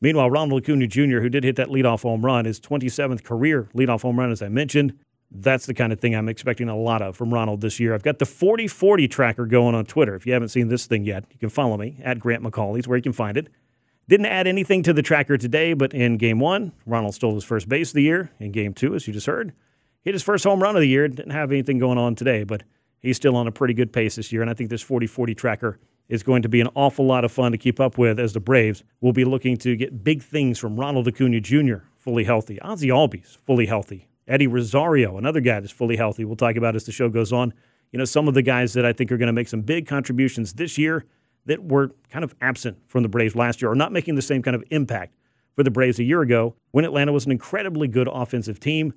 Meanwhile, 0.00 0.30
Ronald 0.30 0.62
Acuna 0.62 0.86
Jr., 0.86 1.20
who 1.20 1.28
did 1.28 1.44
hit 1.44 1.56
that 1.56 1.68
leadoff 1.68 2.02
home 2.02 2.24
run, 2.24 2.44
his 2.44 2.60
27th 2.60 3.24
career 3.24 3.68
leadoff 3.74 4.02
home 4.02 4.18
run, 4.18 4.30
as 4.30 4.42
I 4.42 4.48
mentioned, 4.48 4.94
that's 5.30 5.66
the 5.66 5.74
kind 5.74 5.92
of 5.92 6.00
thing 6.00 6.14
I'm 6.14 6.28
expecting 6.28 6.68
a 6.68 6.76
lot 6.76 7.02
of 7.02 7.16
from 7.16 7.32
Ronald 7.32 7.60
this 7.60 7.78
year. 7.78 7.94
I've 7.94 8.02
got 8.02 8.18
the 8.18 8.26
40 8.26 8.66
40 8.66 9.08
tracker 9.08 9.46
going 9.46 9.74
on 9.74 9.84
Twitter. 9.84 10.14
If 10.14 10.26
you 10.26 10.32
haven't 10.32 10.48
seen 10.48 10.68
this 10.68 10.86
thing 10.86 11.04
yet, 11.04 11.24
you 11.30 11.38
can 11.38 11.50
follow 11.50 11.76
me 11.76 11.96
at 12.02 12.18
Grant 12.18 12.42
McAuley's 12.42 12.88
where 12.88 12.96
you 12.96 13.02
can 13.02 13.12
find 13.12 13.36
it. 13.36 13.48
Didn't 14.08 14.26
add 14.26 14.46
anything 14.46 14.82
to 14.84 14.94
the 14.94 15.02
tracker 15.02 15.36
today, 15.36 15.74
but 15.74 15.92
in 15.92 16.16
game 16.16 16.40
one, 16.40 16.72
Ronald 16.86 17.14
stole 17.14 17.34
his 17.34 17.44
first 17.44 17.68
base 17.68 17.90
of 17.90 17.94
the 17.94 18.02
year. 18.02 18.30
In 18.40 18.52
game 18.52 18.72
two, 18.72 18.94
as 18.94 19.06
you 19.06 19.12
just 19.12 19.26
heard, 19.26 19.52
hit 20.02 20.14
his 20.14 20.22
first 20.22 20.44
home 20.44 20.62
run 20.62 20.76
of 20.76 20.80
the 20.80 20.88
year. 20.88 21.06
Didn't 21.08 21.32
have 21.32 21.52
anything 21.52 21.78
going 21.78 21.98
on 21.98 22.14
today, 22.14 22.42
but 22.44 22.62
he's 23.00 23.16
still 23.16 23.36
on 23.36 23.46
a 23.46 23.52
pretty 23.52 23.74
good 23.74 23.92
pace 23.92 24.16
this 24.16 24.32
year. 24.32 24.40
And 24.40 24.50
I 24.50 24.54
think 24.54 24.70
this 24.70 24.80
40 24.80 25.06
40 25.06 25.34
tracker 25.34 25.78
is 26.08 26.22
going 26.22 26.40
to 26.40 26.48
be 26.48 26.62
an 26.62 26.68
awful 26.74 27.04
lot 27.04 27.24
of 27.24 27.30
fun 27.30 27.52
to 27.52 27.58
keep 27.58 27.78
up 27.80 27.98
with 27.98 28.18
as 28.18 28.32
the 28.32 28.40
Braves 28.40 28.82
will 29.02 29.12
be 29.12 29.26
looking 29.26 29.58
to 29.58 29.76
get 29.76 30.02
big 30.02 30.22
things 30.22 30.58
from 30.58 30.80
Ronald 30.80 31.06
Acuna 31.06 31.40
Jr. 31.40 31.76
fully 31.98 32.24
healthy, 32.24 32.58
Ozzie 32.62 32.88
Albies 32.88 33.36
fully 33.44 33.66
healthy, 33.66 34.08
Eddie 34.28 34.46
Rosario, 34.46 35.16
another 35.16 35.40
guy 35.40 35.58
that's 35.58 35.72
fully 35.72 35.96
healthy. 35.96 36.24
We'll 36.24 36.36
talk 36.36 36.56
about 36.56 36.76
as 36.76 36.84
the 36.84 36.92
show 36.92 37.08
goes 37.08 37.32
on. 37.32 37.52
You 37.92 37.98
know, 37.98 38.04
some 38.04 38.28
of 38.28 38.34
the 38.34 38.42
guys 38.42 38.74
that 38.74 38.84
I 38.84 38.92
think 38.92 39.10
are 39.10 39.16
going 39.16 39.28
to 39.28 39.32
make 39.32 39.48
some 39.48 39.62
big 39.62 39.86
contributions 39.86 40.52
this 40.52 40.76
year 40.76 41.06
that 41.46 41.64
were 41.64 41.92
kind 42.10 42.24
of 42.24 42.34
absent 42.42 42.76
from 42.86 43.02
the 43.02 43.08
Braves 43.08 43.34
last 43.34 43.62
year 43.62 43.70
or 43.70 43.74
not 43.74 43.90
making 43.90 44.14
the 44.14 44.22
same 44.22 44.42
kind 44.42 44.54
of 44.54 44.62
impact 44.70 45.14
for 45.56 45.62
the 45.62 45.70
Braves 45.70 45.98
a 45.98 46.04
year 46.04 46.20
ago 46.20 46.54
when 46.72 46.84
Atlanta 46.84 47.12
was 47.12 47.24
an 47.24 47.32
incredibly 47.32 47.88
good 47.88 48.08
offensive 48.12 48.60
team. 48.60 48.92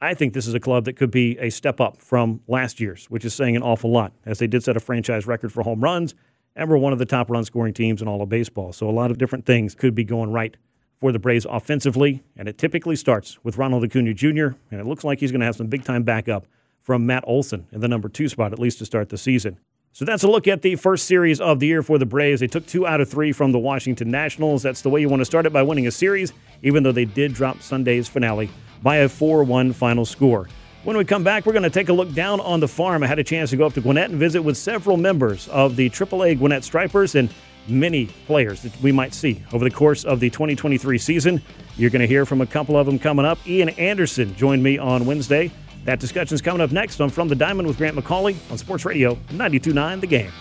I 0.00 0.14
think 0.14 0.32
this 0.32 0.46
is 0.46 0.54
a 0.54 0.60
club 0.60 0.86
that 0.86 0.94
could 0.94 1.10
be 1.10 1.38
a 1.38 1.50
step 1.50 1.80
up 1.80 2.00
from 2.00 2.40
last 2.48 2.80
year's, 2.80 3.06
which 3.06 3.24
is 3.24 3.34
saying 3.34 3.54
an 3.54 3.62
awful 3.62 3.92
lot, 3.92 4.12
as 4.24 4.38
they 4.38 4.46
did 4.46 4.64
set 4.64 4.76
a 4.76 4.80
franchise 4.80 5.26
record 5.26 5.52
for 5.52 5.62
home 5.62 5.80
runs 5.80 6.14
and 6.56 6.68
were 6.68 6.78
one 6.78 6.92
of 6.92 6.98
the 6.98 7.06
top 7.06 7.30
run 7.30 7.44
scoring 7.44 7.74
teams 7.74 8.02
in 8.02 8.08
all 8.08 8.22
of 8.22 8.28
baseball. 8.28 8.72
So 8.72 8.88
a 8.88 8.90
lot 8.90 9.10
of 9.10 9.18
different 9.18 9.46
things 9.46 9.74
could 9.74 9.94
be 9.94 10.04
going 10.04 10.32
right 10.32 10.56
for 11.02 11.10
the 11.10 11.18
Braves 11.18 11.44
offensively, 11.50 12.22
and 12.36 12.48
it 12.48 12.58
typically 12.58 12.94
starts 12.94 13.36
with 13.42 13.58
Ronald 13.58 13.82
Acuna 13.82 14.14
Jr., 14.14 14.50
and 14.70 14.80
it 14.80 14.86
looks 14.86 15.02
like 15.02 15.18
he's 15.18 15.32
going 15.32 15.40
to 15.40 15.46
have 15.46 15.56
some 15.56 15.66
big 15.66 15.82
time 15.82 16.04
backup 16.04 16.46
from 16.80 17.04
Matt 17.04 17.24
Olson 17.26 17.66
in 17.72 17.80
the 17.80 17.88
number 17.88 18.08
two 18.08 18.28
spot, 18.28 18.52
at 18.52 18.60
least 18.60 18.78
to 18.78 18.86
start 18.86 19.08
the 19.08 19.18
season. 19.18 19.58
So 19.90 20.04
that's 20.04 20.22
a 20.22 20.28
look 20.28 20.46
at 20.46 20.62
the 20.62 20.76
first 20.76 21.06
series 21.06 21.40
of 21.40 21.58
the 21.58 21.66
year 21.66 21.82
for 21.82 21.98
the 21.98 22.06
Braves. 22.06 22.38
They 22.38 22.46
took 22.46 22.66
two 22.66 22.86
out 22.86 23.00
of 23.00 23.10
three 23.10 23.32
from 23.32 23.50
the 23.50 23.58
Washington 23.58 24.12
Nationals. 24.12 24.62
That's 24.62 24.80
the 24.80 24.90
way 24.90 25.00
you 25.00 25.08
want 25.08 25.22
to 25.22 25.24
start 25.24 25.44
it 25.44 25.52
by 25.52 25.64
winning 25.64 25.88
a 25.88 25.90
series, 25.90 26.32
even 26.62 26.84
though 26.84 26.92
they 26.92 27.04
did 27.04 27.34
drop 27.34 27.62
Sunday's 27.62 28.06
finale 28.06 28.48
by 28.80 28.98
a 28.98 29.08
4 29.08 29.42
1 29.42 29.72
final 29.72 30.04
score. 30.04 30.48
When 30.84 30.96
we 30.96 31.04
come 31.04 31.24
back, 31.24 31.46
we're 31.46 31.52
going 31.52 31.64
to 31.64 31.70
take 31.70 31.88
a 31.88 31.92
look 31.92 32.14
down 32.14 32.38
on 32.38 32.60
the 32.60 32.68
farm. 32.68 33.02
I 33.02 33.08
had 33.08 33.18
a 33.18 33.24
chance 33.24 33.50
to 33.50 33.56
go 33.56 33.66
up 33.66 33.74
to 33.74 33.80
Gwinnett 33.80 34.10
and 34.10 34.20
visit 34.20 34.40
with 34.40 34.56
several 34.56 34.96
members 34.96 35.48
of 35.48 35.74
the 35.74 35.90
AAA 35.90 36.38
Gwinnett 36.38 36.62
Stripers 36.62 37.16
and 37.16 37.28
many 37.68 38.06
players 38.26 38.62
that 38.62 38.80
we 38.82 38.92
might 38.92 39.14
see 39.14 39.42
over 39.52 39.64
the 39.64 39.74
course 39.74 40.04
of 40.04 40.20
the 40.20 40.30
2023 40.30 40.98
season. 40.98 41.42
You're 41.76 41.90
going 41.90 42.00
to 42.00 42.06
hear 42.06 42.26
from 42.26 42.40
a 42.40 42.46
couple 42.46 42.76
of 42.76 42.86
them 42.86 42.98
coming 42.98 43.24
up. 43.24 43.38
Ian 43.46 43.70
Anderson 43.70 44.34
joined 44.36 44.62
me 44.62 44.78
on 44.78 45.06
Wednesday. 45.06 45.50
That 45.84 45.98
discussion 45.98 46.34
is 46.34 46.42
coming 46.42 46.60
up 46.60 46.70
next 46.70 47.00
on 47.00 47.10
From 47.10 47.28
the 47.28 47.34
Diamond 47.34 47.66
with 47.66 47.78
Grant 47.78 47.96
McAuley 47.96 48.36
on 48.50 48.58
Sports 48.58 48.84
Radio 48.84 49.14
92.9 49.30 50.00
The 50.00 50.06
Game. 50.06 50.32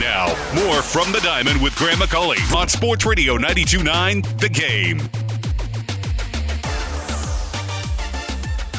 Now, 0.00 0.26
more 0.54 0.82
From 0.82 1.12
the 1.12 1.20
Diamond 1.22 1.62
with 1.62 1.76
Grant 1.76 1.98
McAuley 1.98 2.56
on 2.56 2.68
Sports 2.68 3.06
Radio 3.06 3.36
92.9 3.38 4.40
The 4.40 4.48
Game. 4.48 5.21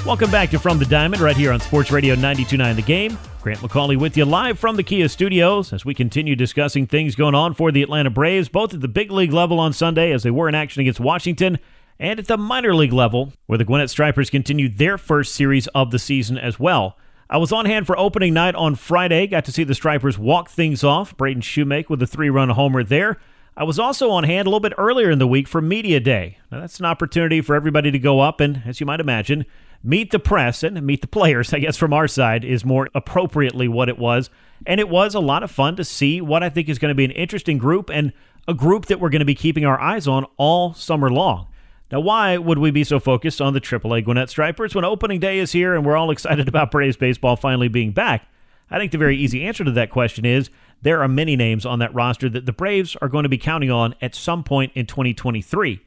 Welcome 0.05 0.31
back 0.31 0.49
to 0.49 0.59
From 0.59 0.79
the 0.79 0.85
Diamond 0.85 1.21
right 1.21 1.35
here 1.35 1.53
on 1.53 1.61
Sports 1.61 1.89
Radio 1.89 2.13
92.9 2.15 2.75
The 2.75 2.81
Game. 2.81 3.17
Grant 3.41 3.61
McAuley 3.61 3.97
with 3.97 4.17
you 4.17 4.25
live 4.25 4.59
from 4.59 4.75
the 4.75 4.83
Kia 4.83 5.07
studios 5.07 5.71
as 5.71 5.85
we 5.85 5.93
continue 5.93 6.35
discussing 6.35 6.85
things 6.85 7.15
going 7.15 7.35
on 7.35 7.53
for 7.53 7.71
the 7.71 7.81
Atlanta 7.81 8.09
Braves, 8.09 8.49
both 8.49 8.73
at 8.73 8.81
the 8.81 8.89
big 8.89 9.11
league 9.11 9.31
level 9.31 9.61
on 9.61 9.71
Sunday 9.71 10.11
as 10.11 10.23
they 10.23 10.29
were 10.29 10.49
in 10.49 10.55
action 10.55 10.81
against 10.81 10.99
Washington, 10.99 11.57
and 11.99 12.19
at 12.19 12.27
the 12.27 12.37
minor 12.37 12.75
league 12.75 12.91
level 12.91 13.31
where 13.45 13.57
the 13.57 13.63
Gwinnett 13.63 13.89
Stripers 13.89 14.29
continued 14.29 14.77
their 14.77 14.97
first 14.97 15.33
series 15.33 15.67
of 15.67 15.91
the 15.91 15.99
season 15.99 16.37
as 16.37 16.59
well. 16.59 16.97
I 17.29 17.37
was 17.37 17.53
on 17.53 17.65
hand 17.65 17.87
for 17.87 17.97
opening 17.97 18.33
night 18.33 18.55
on 18.55 18.75
Friday, 18.75 19.25
got 19.25 19.45
to 19.45 19.53
see 19.53 19.63
the 19.63 19.73
Stripers 19.73 20.19
walk 20.19 20.49
things 20.49 20.83
off. 20.83 21.15
Braden 21.15 21.43
Shewmake 21.43 21.87
with 21.87 22.03
a 22.03 22.07
three 22.07 22.29
run 22.29 22.49
homer 22.49 22.83
there. 22.83 23.19
I 23.55 23.63
was 23.63 23.79
also 23.79 24.09
on 24.09 24.25
hand 24.25 24.47
a 24.47 24.49
little 24.49 24.59
bit 24.59 24.73
earlier 24.77 25.11
in 25.11 25.19
the 25.19 25.27
week 25.27 25.47
for 25.47 25.61
Media 25.61 25.99
Day. 25.99 26.39
Now, 26.51 26.59
that's 26.59 26.79
an 26.79 26.85
opportunity 26.85 27.39
for 27.39 27.55
everybody 27.55 27.91
to 27.91 27.99
go 27.99 28.19
up 28.19 28.41
and, 28.41 28.63
as 28.65 28.79
you 28.79 28.85
might 28.85 28.99
imagine, 28.99 29.45
meet 29.83 30.11
the 30.11 30.19
press 30.19 30.63
and 30.63 30.81
meet 30.81 31.01
the 31.01 31.07
players, 31.07 31.53
I 31.53 31.59
guess, 31.59 31.77
from 31.77 31.93
our 31.93 32.07
side 32.07 32.45
is 32.45 32.63
more 32.63 32.89
appropriately 32.95 33.67
what 33.67 33.89
it 33.89 33.97
was. 33.97 34.29
And 34.65 34.79
it 34.79 34.87
was 34.87 35.13
a 35.13 35.19
lot 35.19 35.43
of 35.43 35.51
fun 35.51 35.75
to 35.75 35.83
see 35.83 36.21
what 36.21 36.41
I 36.41 36.49
think 36.49 36.69
is 36.69 36.79
going 36.79 36.89
to 36.89 36.95
be 36.95 37.05
an 37.05 37.11
interesting 37.11 37.57
group 37.57 37.89
and 37.89 38.13
a 38.47 38.53
group 38.53 38.85
that 38.85 38.99
we're 38.99 39.09
going 39.09 39.19
to 39.19 39.25
be 39.25 39.35
keeping 39.35 39.65
our 39.65 39.79
eyes 39.79 40.07
on 40.07 40.25
all 40.37 40.73
summer 40.73 41.09
long. 41.09 41.47
Now, 41.91 41.99
why 41.99 42.37
would 42.37 42.57
we 42.57 42.71
be 42.71 42.83
so 42.83 42.99
focused 42.99 43.41
on 43.41 43.53
the 43.53 43.61
AAA 43.61 44.05
Gwinnett 44.05 44.29
Stripers 44.29 44.73
when 44.73 44.85
opening 44.85 45.19
day 45.19 45.37
is 45.37 45.51
here 45.51 45.75
and 45.75 45.85
we're 45.85 45.97
all 45.97 46.11
excited 46.11 46.47
about 46.47 46.71
Braves 46.71 46.97
baseball 46.97 47.35
finally 47.35 47.67
being 47.67 47.91
back? 47.91 48.27
I 48.71 48.79
think 48.79 48.91
the 48.91 48.97
very 48.97 49.17
easy 49.17 49.43
answer 49.43 49.63
to 49.63 49.71
that 49.71 49.91
question 49.91 50.25
is 50.25 50.49
there 50.81 51.01
are 51.03 51.07
many 51.07 51.35
names 51.35 51.65
on 51.65 51.79
that 51.79 51.93
roster 51.93 52.29
that 52.29 52.45
the 52.45 52.53
Braves 52.53 52.95
are 53.01 53.09
going 53.09 53.23
to 53.23 53.29
be 53.29 53.37
counting 53.37 53.69
on 53.69 53.93
at 54.01 54.15
some 54.15 54.43
point 54.43 54.71
in 54.73 54.85
2023. 54.85 55.81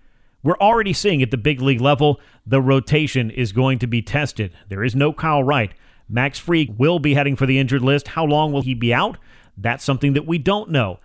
We're 0.47 0.57
already 0.59 0.93
seeing 0.93 1.23
at 1.23 1.33
the 1.33 1.37
big 1.37 1.61
league 1.61 1.81
level 1.81 2.21
the 2.47 2.61
rotation 2.61 3.33
is 3.33 3.51
going 3.51 3.81
to 3.81 3.89
be 3.89 4.01
tested. 4.01 4.53
There 4.69 4.85
is 4.85 4.95
no 4.95 5.13
Kyle 5.13 5.43
Wright. 5.43 5.73
Max 6.09 6.39
Fried 6.39 6.79
will 6.79 7.01
be 7.01 7.15
heading 7.15 7.35
for 7.35 7.47
the 7.47 7.59
injured 7.59 7.83
list. 7.83 8.07
How 8.07 8.25
long 8.25 8.53
will 8.53 8.63
he 8.63 8.73
be 8.73 8.95
out? 8.95 9.19
That's 9.59 9.83
something 9.83 10.13
that 10.13 10.25
we 10.25 10.39
don't 10.39 10.71
know. 10.71 11.01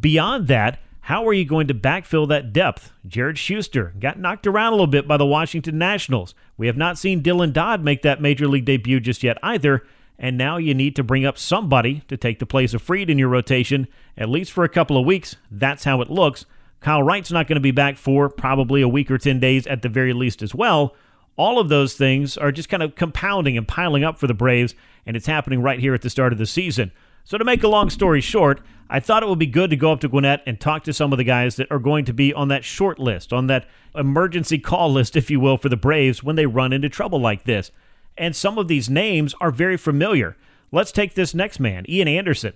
Beyond 0.00 0.48
that, 0.48 0.78
how 1.02 1.28
are 1.28 1.34
you 1.34 1.44
going 1.44 1.66
to 1.66 1.74
backfill 1.74 2.26
that 2.28 2.54
depth? 2.54 2.90
Jared 3.06 3.36
Shuster 3.36 3.92
got 4.00 4.18
knocked 4.18 4.46
around 4.46 4.72
a 4.72 4.76
little 4.76 4.86
bit 4.86 5.06
by 5.06 5.18
the 5.18 5.26
Washington 5.26 5.76
Nationals. 5.76 6.34
We 6.56 6.66
have 6.66 6.78
not 6.78 6.96
seen 6.96 7.22
Dylan 7.22 7.52
Dodd 7.52 7.84
make 7.84 8.00
that 8.00 8.22
major 8.22 8.48
league 8.48 8.64
debut 8.64 9.00
just 9.00 9.22
yet 9.22 9.36
either. 9.42 9.84
And 10.18 10.38
now 10.38 10.56
you 10.56 10.72
need 10.72 10.96
to 10.96 11.04
bring 11.04 11.26
up 11.26 11.36
somebody 11.36 12.04
to 12.08 12.16
take 12.16 12.38
the 12.38 12.46
place 12.46 12.72
of 12.72 12.80
Fried 12.80 13.10
in 13.10 13.18
your 13.18 13.28
rotation, 13.28 13.86
at 14.16 14.30
least 14.30 14.50
for 14.50 14.64
a 14.64 14.68
couple 14.70 14.96
of 14.96 15.04
weeks. 15.04 15.36
That's 15.50 15.84
how 15.84 16.00
it 16.00 16.08
looks. 16.08 16.46
Kyle 16.80 17.02
Wright's 17.02 17.32
not 17.32 17.48
going 17.48 17.56
to 17.56 17.60
be 17.60 17.70
back 17.70 17.96
for 17.96 18.28
probably 18.28 18.82
a 18.82 18.88
week 18.88 19.10
or 19.10 19.18
10 19.18 19.40
days 19.40 19.66
at 19.66 19.82
the 19.82 19.88
very 19.88 20.12
least 20.12 20.42
as 20.42 20.54
well. 20.54 20.94
All 21.36 21.58
of 21.58 21.68
those 21.68 21.94
things 21.94 22.36
are 22.36 22.52
just 22.52 22.68
kind 22.68 22.82
of 22.82 22.94
compounding 22.94 23.56
and 23.56 23.66
piling 23.66 24.04
up 24.04 24.18
for 24.18 24.26
the 24.26 24.34
Braves, 24.34 24.74
and 25.06 25.16
it's 25.16 25.26
happening 25.26 25.62
right 25.62 25.78
here 25.80 25.94
at 25.94 26.02
the 26.02 26.10
start 26.10 26.32
of 26.32 26.38
the 26.38 26.46
season. 26.46 26.90
So, 27.24 27.38
to 27.38 27.44
make 27.44 27.62
a 27.62 27.68
long 27.68 27.90
story 27.90 28.20
short, 28.20 28.60
I 28.90 29.00
thought 29.00 29.22
it 29.22 29.28
would 29.28 29.38
be 29.38 29.46
good 29.46 29.70
to 29.70 29.76
go 29.76 29.92
up 29.92 30.00
to 30.00 30.08
Gwinnett 30.08 30.42
and 30.46 30.58
talk 30.58 30.82
to 30.84 30.92
some 30.92 31.12
of 31.12 31.18
the 31.18 31.24
guys 31.24 31.56
that 31.56 31.70
are 31.70 31.78
going 31.78 32.06
to 32.06 32.14
be 32.14 32.32
on 32.32 32.48
that 32.48 32.64
short 32.64 32.98
list, 32.98 33.32
on 33.32 33.46
that 33.48 33.66
emergency 33.94 34.58
call 34.58 34.90
list, 34.90 35.14
if 35.14 35.30
you 35.30 35.38
will, 35.38 35.58
for 35.58 35.68
the 35.68 35.76
Braves 35.76 36.22
when 36.22 36.36
they 36.36 36.46
run 36.46 36.72
into 36.72 36.88
trouble 36.88 37.20
like 37.20 37.44
this. 37.44 37.70
And 38.16 38.34
some 38.34 38.56
of 38.56 38.66
these 38.66 38.88
names 38.88 39.34
are 39.40 39.50
very 39.50 39.76
familiar. 39.76 40.36
Let's 40.72 40.90
take 40.90 41.14
this 41.14 41.34
next 41.34 41.60
man, 41.60 41.84
Ian 41.88 42.08
Anderson. 42.08 42.54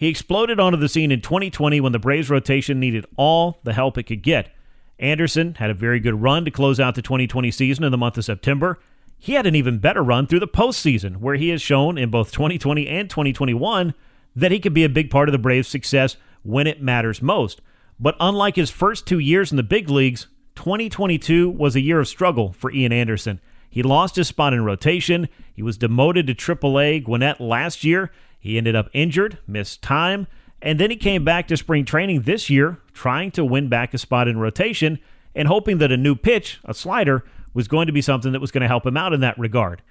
He 0.00 0.08
exploded 0.08 0.58
onto 0.58 0.78
the 0.78 0.88
scene 0.88 1.12
in 1.12 1.20
2020 1.20 1.78
when 1.78 1.92
the 1.92 1.98
Braves 1.98 2.30
rotation 2.30 2.80
needed 2.80 3.04
all 3.16 3.60
the 3.64 3.74
help 3.74 3.98
it 3.98 4.04
could 4.04 4.22
get. 4.22 4.48
Anderson 4.98 5.56
had 5.56 5.68
a 5.68 5.74
very 5.74 6.00
good 6.00 6.22
run 6.22 6.46
to 6.46 6.50
close 6.50 6.80
out 6.80 6.94
the 6.94 7.02
2020 7.02 7.50
season 7.50 7.84
in 7.84 7.92
the 7.92 7.98
month 7.98 8.16
of 8.16 8.24
September. 8.24 8.78
He 9.18 9.34
had 9.34 9.44
an 9.44 9.54
even 9.54 9.78
better 9.78 10.02
run 10.02 10.26
through 10.26 10.40
the 10.40 10.48
postseason, 10.48 11.18
where 11.18 11.34
he 11.34 11.50
has 11.50 11.60
shown 11.60 11.98
in 11.98 12.08
both 12.08 12.32
2020 12.32 12.88
and 12.88 13.10
2021 13.10 13.92
that 14.34 14.50
he 14.50 14.58
could 14.58 14.72
be 14.72 14.84
a 14.84 14.88
big 14.88 15.10
part 15.10 15.28
of 15.28 15.34
the 15.34 15.38
Braves' 15.38 15.68
success 15.68 16.16
when 16.44 16.66
it 16.66 16.80
matters 16.80 17.20
most. 17.20 17.60
But 17.98 18.16
unlike 18.18 18.56
his 18.56 18.70
first 18.70 19.06
two 19.06 19.18
years 19.18 19.50
in 19.50 19.58
the 19.58 19.62
big 19.62 19.90
leagues, 19.90 20.28
2022 20.54 21.50
was 21.50 21.76
a 21.76 21.82
year 21.82 22.00
of 22.00 22.08
struggle 22.08 22.54
for 22.54 22.72
Ian 22.72 22.94
Anderson. 22.94 23.38
He 23.68 23.82
lost 23.82 24.16
his 24.16 24.28
spot 24.28 24.54
in 24.54 24.64
rotation. 24.64 25.28
He 25.52 25.62
was 25.62 25.76
demoted 25.76 26.26
to 26.26 26.34
AAA 26.34 27.04
Gwinnett 27.04 27.38
last 27.38 27.84
year, 27.84 28.10
he 28.40 28.58
ended 28.58 28.74
up 28.74 28.88
injured, 28.92 29.38
missed 29.46 29.82
time, 29.82 30.26
and 30.62 30.80
then 30.80 30.90
he 30.90 30.96
came 30.96 31.24
back 31.24 31.46
to 31.48 31.56
spring 31.56 31.84
training 31.84 32.22
this 32.22 32.50
year, 32.50 32.78
trying 32.92 33.30
to 33.32 33.44
win 33.44 33.68
back 33.68 33.94
a 33.94 33.98
spot 33.98 34.28
in 34.28 34.38
rotation 34.38 34.98
and 35.34 35.46
hoping 35.46 35.78
that 35.78 35.92
a 35.92 35.96
new 35.96 36.14
pitch, 36.16 36.58
a 36.64 36.74
slider, 36.74 37.24
was 37.54 37.68
going 37.68 37.86
to 37.86 37.92
be 37.92 38.02
something 38.02 38.32
that 38.32 38.40
was 38.40 38.50
going 38.50 38.62
to 38.62 38.68
help 38.68 38.86
him 38.86 38.96
out 38.96 39.12
in 39.12 39.20
that 39.20 39.38
regard. 39.38 39.82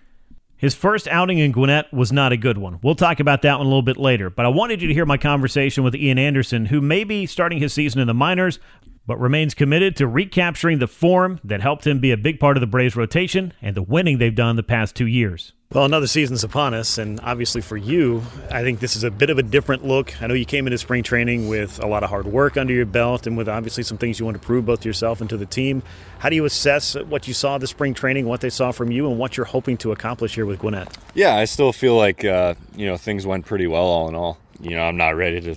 His 0.58 0.76
first 0.76 1.08
outing 1.08 1.38
in 1.38 1.54
Gwinnett 1.54 1.94
was 1.94 2.12
not 2.12 2.34
a 2.34 2.38
good 2.38 2.58
one. 2.58 2.80
We'll 2.84 2.96
talk 2.96 3.22
about 3.22 3.44
that 3.44 3.58
one 3.58 3.66
a 3.66 3.70
little 3.70 3.82
bit 3.82 3.98
later, 3.98 4.30
but 4.30 4.46
I 4.46 4.50
wanted 4.50 4.82
you 4.82 4.90
to 4.90 4.94
hear 4.94 5.06
my 5.06 5.18
conversation 5.18 5.84
with 5.84 5.96
Ian 5.96 6.18
Anderson, 6.18 6.66
who 6.66 6.82
may 6.82 7.06
be 7.06 7.26
starting 7.26 7.60
his 7.60 7.72
season 7.72 8.02
in 8.02 8.08
the 8.08 8.14
minors, 8.14 8.60
but 9.08 9.20
remains 9.20 9.54
committed 9.54 9.96
to 9.96 10.08
recapturing 10.08 10.80
the 10.80 10.88
form 10.88 11.40
that 11.44 11.62
helped 11.62 11.88
him 11.88 12.00
be 12.00 12.12
a 12.12 12.18
big 12.18 12.40
part 12.40 12.58
of 12.58 12.62
the 12.62 12.68
Braves 12.68 12.96
rotation 12.96 13.54
and 13.62 13.76
the 13.76 13.82
winning 13.82 14.18
they've 14.18 14.36
done 14.36 14.58
the 14.58 14.64
past 14.64 14.96
two 14.96 15.08
years. 15.08 15.54
Well, 15.72 15.86
another 15.86 16.08
season's 16.08 16.44
upon 16.44 16.74
us, 16.74 16.98
and 16.98 17.20
obviously 17.20 17.62
for 17.62 17.78
you, 17.78 18.24
I 18.50 18.64
think 18.64 18.80
this 18.80 18.96
is 18.96 19.04
a 19.04 19.12
bit 19.12 19.30
of 19.30 19.38
a 19.38 19.44
different 19.44 19.86
look. 19.86 20.20
I 20.20 20.26
know 20.26 20.34
you 20.34 20.44
came 20.44 20.66
into 20.66 20.80
spring 20.80 21.04
training 21.04 21.48
with 21.48 21.78
a 21.84 21.86
lot 21.86 22.02
of 22.02 22.10
hard 22.10 22.26
work 22.26 22.58
under 22.58 22.74
your 22.74 22.88
belt 22.88 23.28
and 23.28 23.38
with 23.38 23.48
obviously 23.48 23.84
some 23.84 24.00
things 24.00 24.18
you 24.18 24.26
want 24.26 24.34
to 24.34 24.42
prove 24.44 24.66
both 24.66 24.80
to 24.80 24.90
yourself 24.90 25.22
and 25.22 25.30
to 25.30 25.38
the 25.38 25.46
team. 25.46 25.84
How 26.18 26.30
do 26.30 26.36
you 26.36 26.46
assess 26.46 26.96
what 26.96 27.28
you 27.28 27.36
saw 27.36 27.60
this 27.60 27.70
spring 27.70 27.94
training, 27.94 28.26
what 28.26 28.42
they 28.42 28.50
saw 28.50 28.72
from 28.72 28.90
you, 28.92 29.08
and 29.12 29.20
what 29.20 29.38
you're 29.38 29.46
hoping 29.46 29.78
to 29.78 29.92
accomplish 29.92 30.34
here 30.34 30.48
with 30.48 30.58
Gwinnett? 30.58 30.98
Yeah, 31.14 31.36
I 31.36 31.46
still 31.46 31.72
feel 31.72 31.96
like, 31.96 32.26
uh, 32.26 32.56
you 32.76 32.88
know, 32.88 32.98
things 32.98 33.28
went 33.28 33.46
pretty 33.46 33.68
well 33.68 33.86
all 33.86 34.10
in 34.10 34.16
all. 34.16 34.40
you 34.60 34.72
know, 34.72 34.82
I'm 34.82 34.98
not 34.98 35.16
ready 35.16 35.40
to 35.40 35.56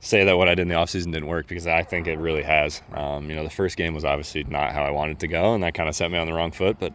say 0.00 0.24
that 0.24 0.36
what 0.36 0.48
I 0.48 0.56
did 0.56 0.62
in 0.62 0.68
the 0.68 0.74
offseason 0.74 1.12
didn't 1.12 1.28
work 1.28 1.46
because 1.46 1.68
I 1.68 1.84
think 1.84 2.08
it 2.08 2.18
really 2.18 2.42
has. 2.42 2.82
Um, 2.92 3.30
you 3.30 3.36
know, 3.36 3.44
the 3.44 3.50
first 3.50 3.76
game 3.76 3.94
was 3.94 4.04
obviously 4.04 4.42
not 4.42 4.72
how 4.72 4.82
I 4.82 4.90
wanted 4.90 5.20
to 5.20 5.28
go, 5.28 5.54
and 5.54 5.62
that 5.62 5.74
kind 5.74 5.88
of 5.88 5.94
set 5.94 6.10
me 6.10 6.18
on 6.18 6.26
the 6.26 6.32
wrong 6.32 6.50
foot. 6.50 6.80
But 6.80 6.92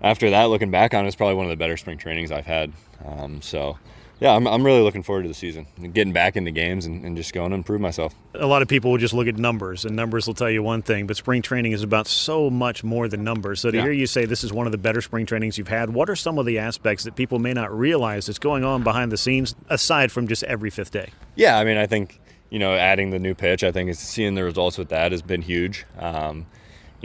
after 0.00 0.30
that, 0.30 0.44
looking 0.44 0.70
back 0.70 0.94
on 0.94 1.04
it, 1.04 1.08
it's 1.08 1.16
probably 1.16 1.34
one 1.34 1.46
of 1.46 1.50
the 1.50 1.56
better 1.56 1.76
spring 1.76 1.98
trainings 1.98 2.30
I've 2.30 2.46
had. 2.46 2.72
Um, 3.04 3.42
so 3.42 3.78
yeah, 4.20 4.34
I'm, 4.34 4.46
I'm 4.46 4.64
really 4.64 4.80
looking 4.80 5.02
forward 5.02 5.22
to 5.22 5.28
the 5.28 5.34
season, 5.34 5.66
getting 5.92 6.12
back 6.12 6.36
into 6.36 6.50
games 6.50 6.86
and, 6.86 7.04
and, 7.04 7.16
just 7.16 7.34
going 7.34 7.50
to 7.50 7.54
improve 7.54 7.82
myself. 7.82 8.14
A 8.34 8.46
lot 8.46 8.62
of 8.62 8.68
people 8.68 8.90
will 8.90 8.98
just 8.98 9.12
look 9.12 9.26
at 9.26 9.36
numbers, 9.36 9.84
and 9.84 9.94
numbers 9.94 10.26
will 10.26 10.32
tell 10.32 10.50
you 10.50 10.62
one 10.62 10.80
thing, 10.80 11.06
but 11.06 11.18
spring 11.18 11.42
training 11.42 11.72
is 11.72 11.82
about 11.82 12.06
so 12.06 12.48
much 12.48 12.82
more 12.82 13.08
than 13.08 13.24
numbers. 13.24 13.60
So 13.60 13.70
to 13.70 13.76
yeah. 13.76 13.82
hear 13.82 13.92
you 13.92 14.06
say 14.06 14.24
this 14.24 14.42
is 14.42 14.54
one 14.54 14.64
of 14.66 14.72
the 14.72 14.78
better 14.78 15.02
spring 15.02 15.26
trainings 15.26 15.58
you've 15.58 15.68
had, 15.68 15.90
what 15.90 16.08
are 16.08 16.16
some 16.16 16.38
of 16.38 16.46
the 16.46 16.58
aspects 16.58 17.04
that 17.04 17.14
people 17.14 17.38
may 17.38 17.52
not 17.52 17.76
realize 17.76 18.26
that's 18.26 18.38
going 18.38 18.64
on 18.64 18.82
behind 18.82 19.12
the 19.12 19.18
scenes 19.18 19.54
aside 19.68 20.10
from 20.10 20.28
just 20.28 20.42
every 20.44 20.70
fifth 20.70 20.92
day? 20.92 21.10
Yeah, 21.34 21.58
I 21.58 21.64
mean, 21.64 21.76
I 21.76 21.86
think 21.86 22.18
you 22.50 22.58
know, 22.58 22.74
adding 22.74 23.10
the 23.10 23.18
new 23.18 23.34
pitch, 23.34 23.64
I 23.64 23.72
think 23.72 23.94
seeing 23.94 24.34
the 24.34 24.44
results 24.44 24.78
with 24.78 24.88
that 24.90 25.12
has 25.12 25.22
been 25.22 25.42
huge. 25.42 25.84
Um, 25.98 26.46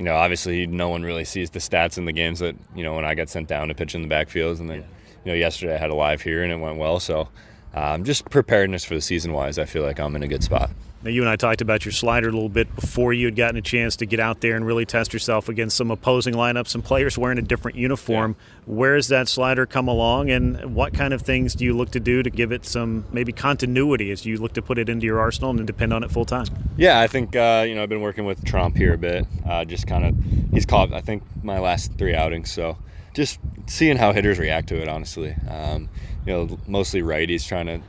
you 0.02 0.10
know, 0.12 0.16
obviously, 0.16 0.68
no 0.68 0.90
one 0.90 1.04
really 1.04 1.26
sees 1.26 1.50
the 1.50 1.60
stats 1.60 1.98
in 1.98 2.06
the 2.06 2.12
games 2.12 2.40
that 2.40 2.56
you 2.76 2.84
know 2.84 2.96
when 2.96 3.06
I 3.06 3.16
got 3.16 3.30
sent 3.30 3.48
down 3.48 3.68
to 3.68 3.76
pitch 3.76 3.96
in 3.96 4.02
the 4.02 4.14
backfields, 4.14 4.60
and 4.60 4.70
then. 4.70 4.80
Yeah 4.82 4.88
you 5.24 5.32
know, 5.32 5.36
yesterday 5.36 5.76
I 5.76 5.78
had 5.78 5.90
a 5.90 5.96
live 5.96 6.22
here 6.22 6.44
and 6.44 6.52
it 6.52 6.58
went 6.58 6.78
well. 6.78 7.00
So 7.00 7.30
um, 7.74 8.04
just 8.04 8.30
preparedness 8.30 8.84
for 8.84 8.96
the 8.96 9.02
season 9.02 9.34
wise, 9.34 9.58
I 9.58 9.66
feel 9.66 9.84
like 9.84 10.00
I'm 10.00 10.16
in 10.16 10.24
a 10.24 10.28
good 10.28 10.44
spot. 10.44 10.72
Now, 11.04 11.10
you 11.10 11.22
and 11.22 11.30
I 11.30 11.36
talked 11.36 11.62
about 11.62 11.84
your 11.84 11.92
slider 11.92 12.30
a 12.30 12.32
little 12.32 12.50
bit 12.50 12.74
before 12.76 13.12
you 13.12 13.26
had 13.26 13.36
gotten 13.36 13.58
a 13.58 13.62
chance 13.62 13.96
to 13.98 14.06
get 14.06 14.20
out 14.20 14.42
there 14.42 14.56
and 14.56 14.66
really 14.66 14.86
test 14.86 15.14
yourself 15.14 15.50
against 15.50 15.76
some 15.76 15.90
opposing 15.90 16.36
lineups, 16.36 16.68
some 16.68 16.84
players 16.84 17.18
wearing 17.18 17.40
a 17.40 17.42
different 17.42 17.76
uniform. 17.76 18.36
Yeah. 18.38 18.74
Where's 18.76 19.08
that 19.08 19.28
slider 19.28 19.66
come 19.66 19.88
along, 19.88 20.30
and 20.30 20.76
what 20.76 20.94
kind 20.94 21.14
of 21.14 21.24
things 21.24 21.56
do 21.56 21.66
you 21.66 21.76
look 21.76 21.90
to 21.92 22.00
do 22.00 22.22
to 22.22 22.30
give 22.30 22.52
it 22.52 22.66
some 22.66 23.06
maybe 23.12 23.32
continuity 23.32 24.12
as 24.12 24.26
you 24.28 24.38
look 24.38 24.54
to 24.54 24.62
put 24.62 24.78
it 24.78 24.90
into 24.90 25.08
your 25.08 25.20
arsenal 25.20 25.50
and 25.50 25.66
depend 25.66 25.92
on 25.92 26.04
it 26.04 26.12
full 26.12 26.26
time? 26.26 26.46
Yeah, 26.78 27.00
I 27.00 27.08
think 27.08 27.36
uh, 27.36 27.66
you 27.68 27.74
know 27.74 27.82
I've 27.82 27.90
been 27.90 28.02
working 28.02 28.26
with 28.26 28.44
Tromp 28.44 28.78
here 28.78 28.94
a 28.94 28.98
bit. 28.98 29.26
Uh, 29.48 29.66
just 29.66 29.88
kind 29.88 30.06
of 30.06 30.16
he's 30.52 30.68
caught 30.68 30.94
I 30.94 31.02
think 31.02 31.24
my 31.44 31.60
last 31.60 31.94
three 31.98 32.14
outings, 32.14 32.52
so 32.52 32.78
just 33.16 33.40
seeing 33.66 33.98
how 33.98 34.14
hitters 34.14 34.38
react 34.38 34.70
to 34.70 34.80
it. 34.80 34.88
Honestly, 34.88 35.36
um, 35.50 35.90
you 36.28 36.34
know, 36.34 36.60
mostly 36.68 37.02
righties 37.02 37.48
trying 37.48 37.66
to 37.66 37.82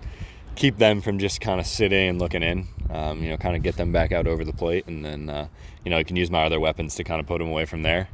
keep 0.54 0.78
them 0.78 1.00
from 1.00 1.18
just 1.18 1.40
kind 1.40 1.60
of 1.60 1.66
sitting 1.66 2.08
and 2.08 2.18
looking 2.18 2.42
in. 2.42 2.68
Um, 2.90 3.22
you 3.22 3.30
know, 3.30 3.36
kind 3.36 3.56
of 3.56 3.62
get 3.62 3.76
them 3.76 3.90
back 3.90 4.12
out 4.12 4.26
over 4.26 4.44
the 4.44 4.52
plate, 4.52 4.86
and 4.86 5.04
then 5.04 5.30
uh, 5.30 5.48
you 5.84 5.90
know 5.90 5.96
I 5.96 6.02
can 6.02 6.16
use 6.16 6.30
my 6.30 6.44
other 6.44 6.60
weapons 6.60 6.94
to 6.96 7.04
kind 7.04 7.20
of 7.20 7.26
put 7.26 7.38
them 7.38 7.48
away 7.48 7.64
from 7.64 7.82
there. 7.82 8.08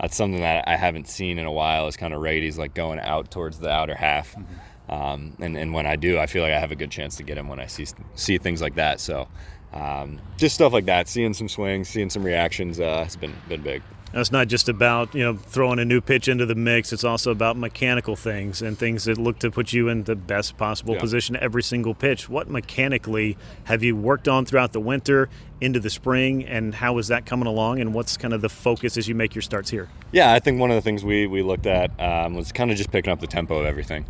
That's 0.00 0.16
something 0.16 0.40
that 0.40 0.66
I 0.66 0.76
haven't 0.76 1.08
seen 1.08 1.38
in 1.38 1.46
a 1.46 1.52
while. 1.52 1.86
Is 1.86 1.96
kind 1.96 2.14
of 2.14 2.20
righties 2.20 2.56
like 2.56 2.74
going 2.74 2.98
out 2.98 3.30
towards 3.30 3.58
the 3.58 3.70
outer 3.70 3.94
half. 3.94 4.34
Mm-hmm. 4.34 4.92
Um, 4.92 5.36
and, 5.40 5.56
and 5.56 5.72
when 5.72 5.86
I 5.86 5.96
do, 5.96 6.18
I 6.18 6.26
feel 6.26 6.42
like 6.42 6.52
I 6.52 6.58
have 6.58 6.72
a 6.72 6.76
good 6.76 6.90
chance 6.90 7.16
to 7.16 7.22
get 7.22 7.38
him 7.38 7.48
when 7.48 7.60
I 7.60 7.66
see 7.66 7.86
see 8.14 8.38
things 8.38 8.60
like 8.60 8.74
that. 8.74 9.00
So, 9.00 9.28
um, 9.72 10.20
just 10.36 10.54
stuff 10.54 10.72
like 10.72 10.86
that, 10.86 11.08
seeing 11.08 11.34
some 11.34 11.48
swings, 11.48 11.88
seeing 11.88 12.10
some 12.10 12.22
reactions 12.22 12.80
uh, 12.80 13.04
has 13.04 13.16
been 13.16 13.34
been 13.48 13.62
big. 13.62 13.82
It's 14.14 14.30
not 14.30 14.48
just 14.48 14.68
about 14.68 15.14
you 15.14 15.22
know 15.22 15.36
throwing 15.36 15.78
a 15.78 15.84
new 15.84 16.00
pitch 16.00 16.28
into 16.28 16.44
the 16.44 16.54
mix. 16.54 16.92
It's 16.92 17.04
also 17.04 17.30
about 17.30 17.56
mechanical 17.56 18.14
things 18.14 18.60
and 18.60 18.78
things 18.78 19.04
that 19.04 19.16
look 19.16 19.38
to 19.38 19.50
put 19.50 19.72
you 19.72 19.88
in 19.88 20.04
the 20.04 20.14
best 20.14 20.56
possible 20.58 20.94
yeah. 20.94 21.00
position 21.00 21.36
every 21.36 21.62
single 21.62 21.94
pitch. 21.94 22.28
What 22.28 22.48
mechanically 22.48 23.38
have 23.64 23.82
you 23.82 23.96
worked 23.96 24.28
on 24.28 24.44
throughout 24.44 24.72
the 24.72 24.80
winter 24.80 25.30
into 25.60 25.80
the 25.80 25.90
spring, 25.90 26.44
and 26.44 26.74
how 26.74 26.98
is 26.98 27.08
that 27.08 27.24
coming 27.24 27.46
along? 27.46 27.80
And 27.80 27.94
what's 27.94 28.16
kind 28.16 28.34
of 28.34 28.42
the 28.42 28.50
focus 28.50 28.96
as 28.96 29.08
you 29.08 29.14
make 29.14 29.34
your 29.34 29.42
starts 29.42 29.70
here? 29.70 29.88
Yeah, 30.12 30.32
I 30.32 30.40
think 30.40 30.60
one 30.60 30.70
of 30.70 30.74
the 30.74 30.82
things 30.82 31.04
we 31.04 31.26
we 31.26 31.42
looked 31.42 31.66
at 31.66 31.98
um, 32.00 32.34
was 32.34 32.52
kind 32.52 32.70
of 32.70 32.76
just 32.76 32.90
picking 32.90 33.12
up 33.12 33.20
the 33.20 33.26
tempo 33.26 33.58
of 33.58 33.66
everything. 33.66 34.04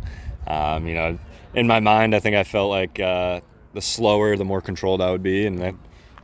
Um, 0.47 0.85
you 0.85 0.95
know, 0.95 1.17
in 1.53 1.65
my 1.65 1.79
mind, 1.79 2.13
I 2.13 2.19
think 2.19 2.35
I 2.35 2.43
felt 2.43 2.69
like 2.69 2.99
uh, 2.99 3.39
the 3.73 3.81
slower, 3.81 4.35
the 4.35 4.45
more 4.45 4.59
controlled 4.59 5.01
I 5.01 5.11
would 5.11 5.23
be, 5.23 5.45
and 5.45 5.59
that 5.59 5.75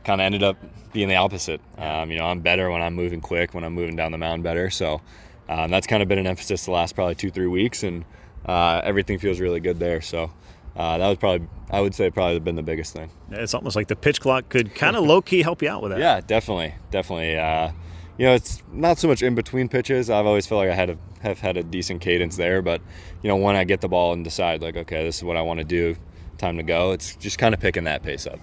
kind 0.04 0.20
of 0.20 0.24
ended 0.24 0.42
up 0.42 0.56
being 0.92 1.08
the 1.08 1.16
opposite. 1.16 1.60
Um, 1.78 2.10
you 2.10 2.18
know, 2.18 2.26
I'm 2.26 2.40
better 2.40 2.70
when 2.70 2.82
I'm 2.82 2.94
moving 2.94 3.20
quick, 3.20 3.54
when 3.54 3.64
I'm 3.64 3.74
moving 3.74 3.96
down 3.96 4.12
the 4.12 4.18
mound 4.18 4.42
better. 4.42 4.70
So 4.70 5.00
um, 5.48 5.70
that's 5.70 5.86
kind 5.86 6.02
of 6.02 6.08
been 6.08 6.18
an 6.18 6.26
emphasis 6.26 6.64
the 6.64 6.70
last 6.70 6.94
probably 6.94 7.14
two, 7.14 7.30
three 7.30 7.46
weeks, 7.46 7.82
and 7.82 8.04
uh, 8.46 8.80
everything 8.84 9.18
feels 9.18 9.40
really 9.40 9.60
good 9.60 9.78
there. 9.78 10.00
So 10.00 10.30
uh, 10.76 10.98
that 10.98 11.08
was 11.08 11.18
probably, 11.18 11.48
I 11.70 11.80
would 11.80 11.94
say, 11.94 12.10
probably 12.10 12.38
been 12.40 12.56
the 12.56 12.62
biggest 12.62 12.92
thing. 12.92 13.10
It's 13.30 13.54
almost 13.54 13.76
like 13.76 13.88
the 13.88 13.96
pitch 13.96 14.20
clock 14.20 14.48
could 14.48 14.74
kind 14.74 14.96
of 14.96 15.04
low 15.06 15.20
key 15.20 15.42
help 15.42 15.62
you 15.62 15.68
out 15.68 15.82
with 15.82 15.92
that. 15.92 16.00
Yeah, 16.00 16.20
definitely, 16.20 16.74
definitely. 16.90 17.36
Uh, 17.36 17.72
you 18.18 18.26
know, 18.26 18.34
it's 18.34 18.62
not 18.70 18.98
so 18.98 19.08
much 19.08 19.22
in 19.22 19.34
between 19.34 19.68
pitches. 19.68 20.10
I've 20.10 20.26
always 20.26 20.46
felt 20.46 20.58
like 20.58 20.70
I 20.70 20.74
had 20.74 20.90
a, 20.90 20.98
have 21.22 21.40
had 21.40 21.56
a 21.56 21.62
decent 21.62 22.00
cadence 22.00 22.36
there, 22.36 22.62
but 22.62 22.82
you 23.22 23.28
know, 23.28 23.36
when 23.36 23.56
I 23.56 23.64
get 23.64 23.80
the 23.80 23.88
ball 23.88 24.12
and 24.12 24.22
decide 24.24 24.62
like, 24.62 24.76
okay, 24.76 25.04
this 25.04 25.16
is 25.16 25.24
what 25.24 25.36
I 25.36 25.42
want 25.42 25.58
to 25.58 25.64
do, 25.64 25.96
time 26.36 26.56
to 26.58 26.62
go. 26.62 26.92
It's 26.92 27.16
just 27.16 27.38
kind 27.38 27.54
of 27.54 27.60
picking 27.60 27.84
that 27.84 28.02
pace 28.02 28.26
up 28.26 28.38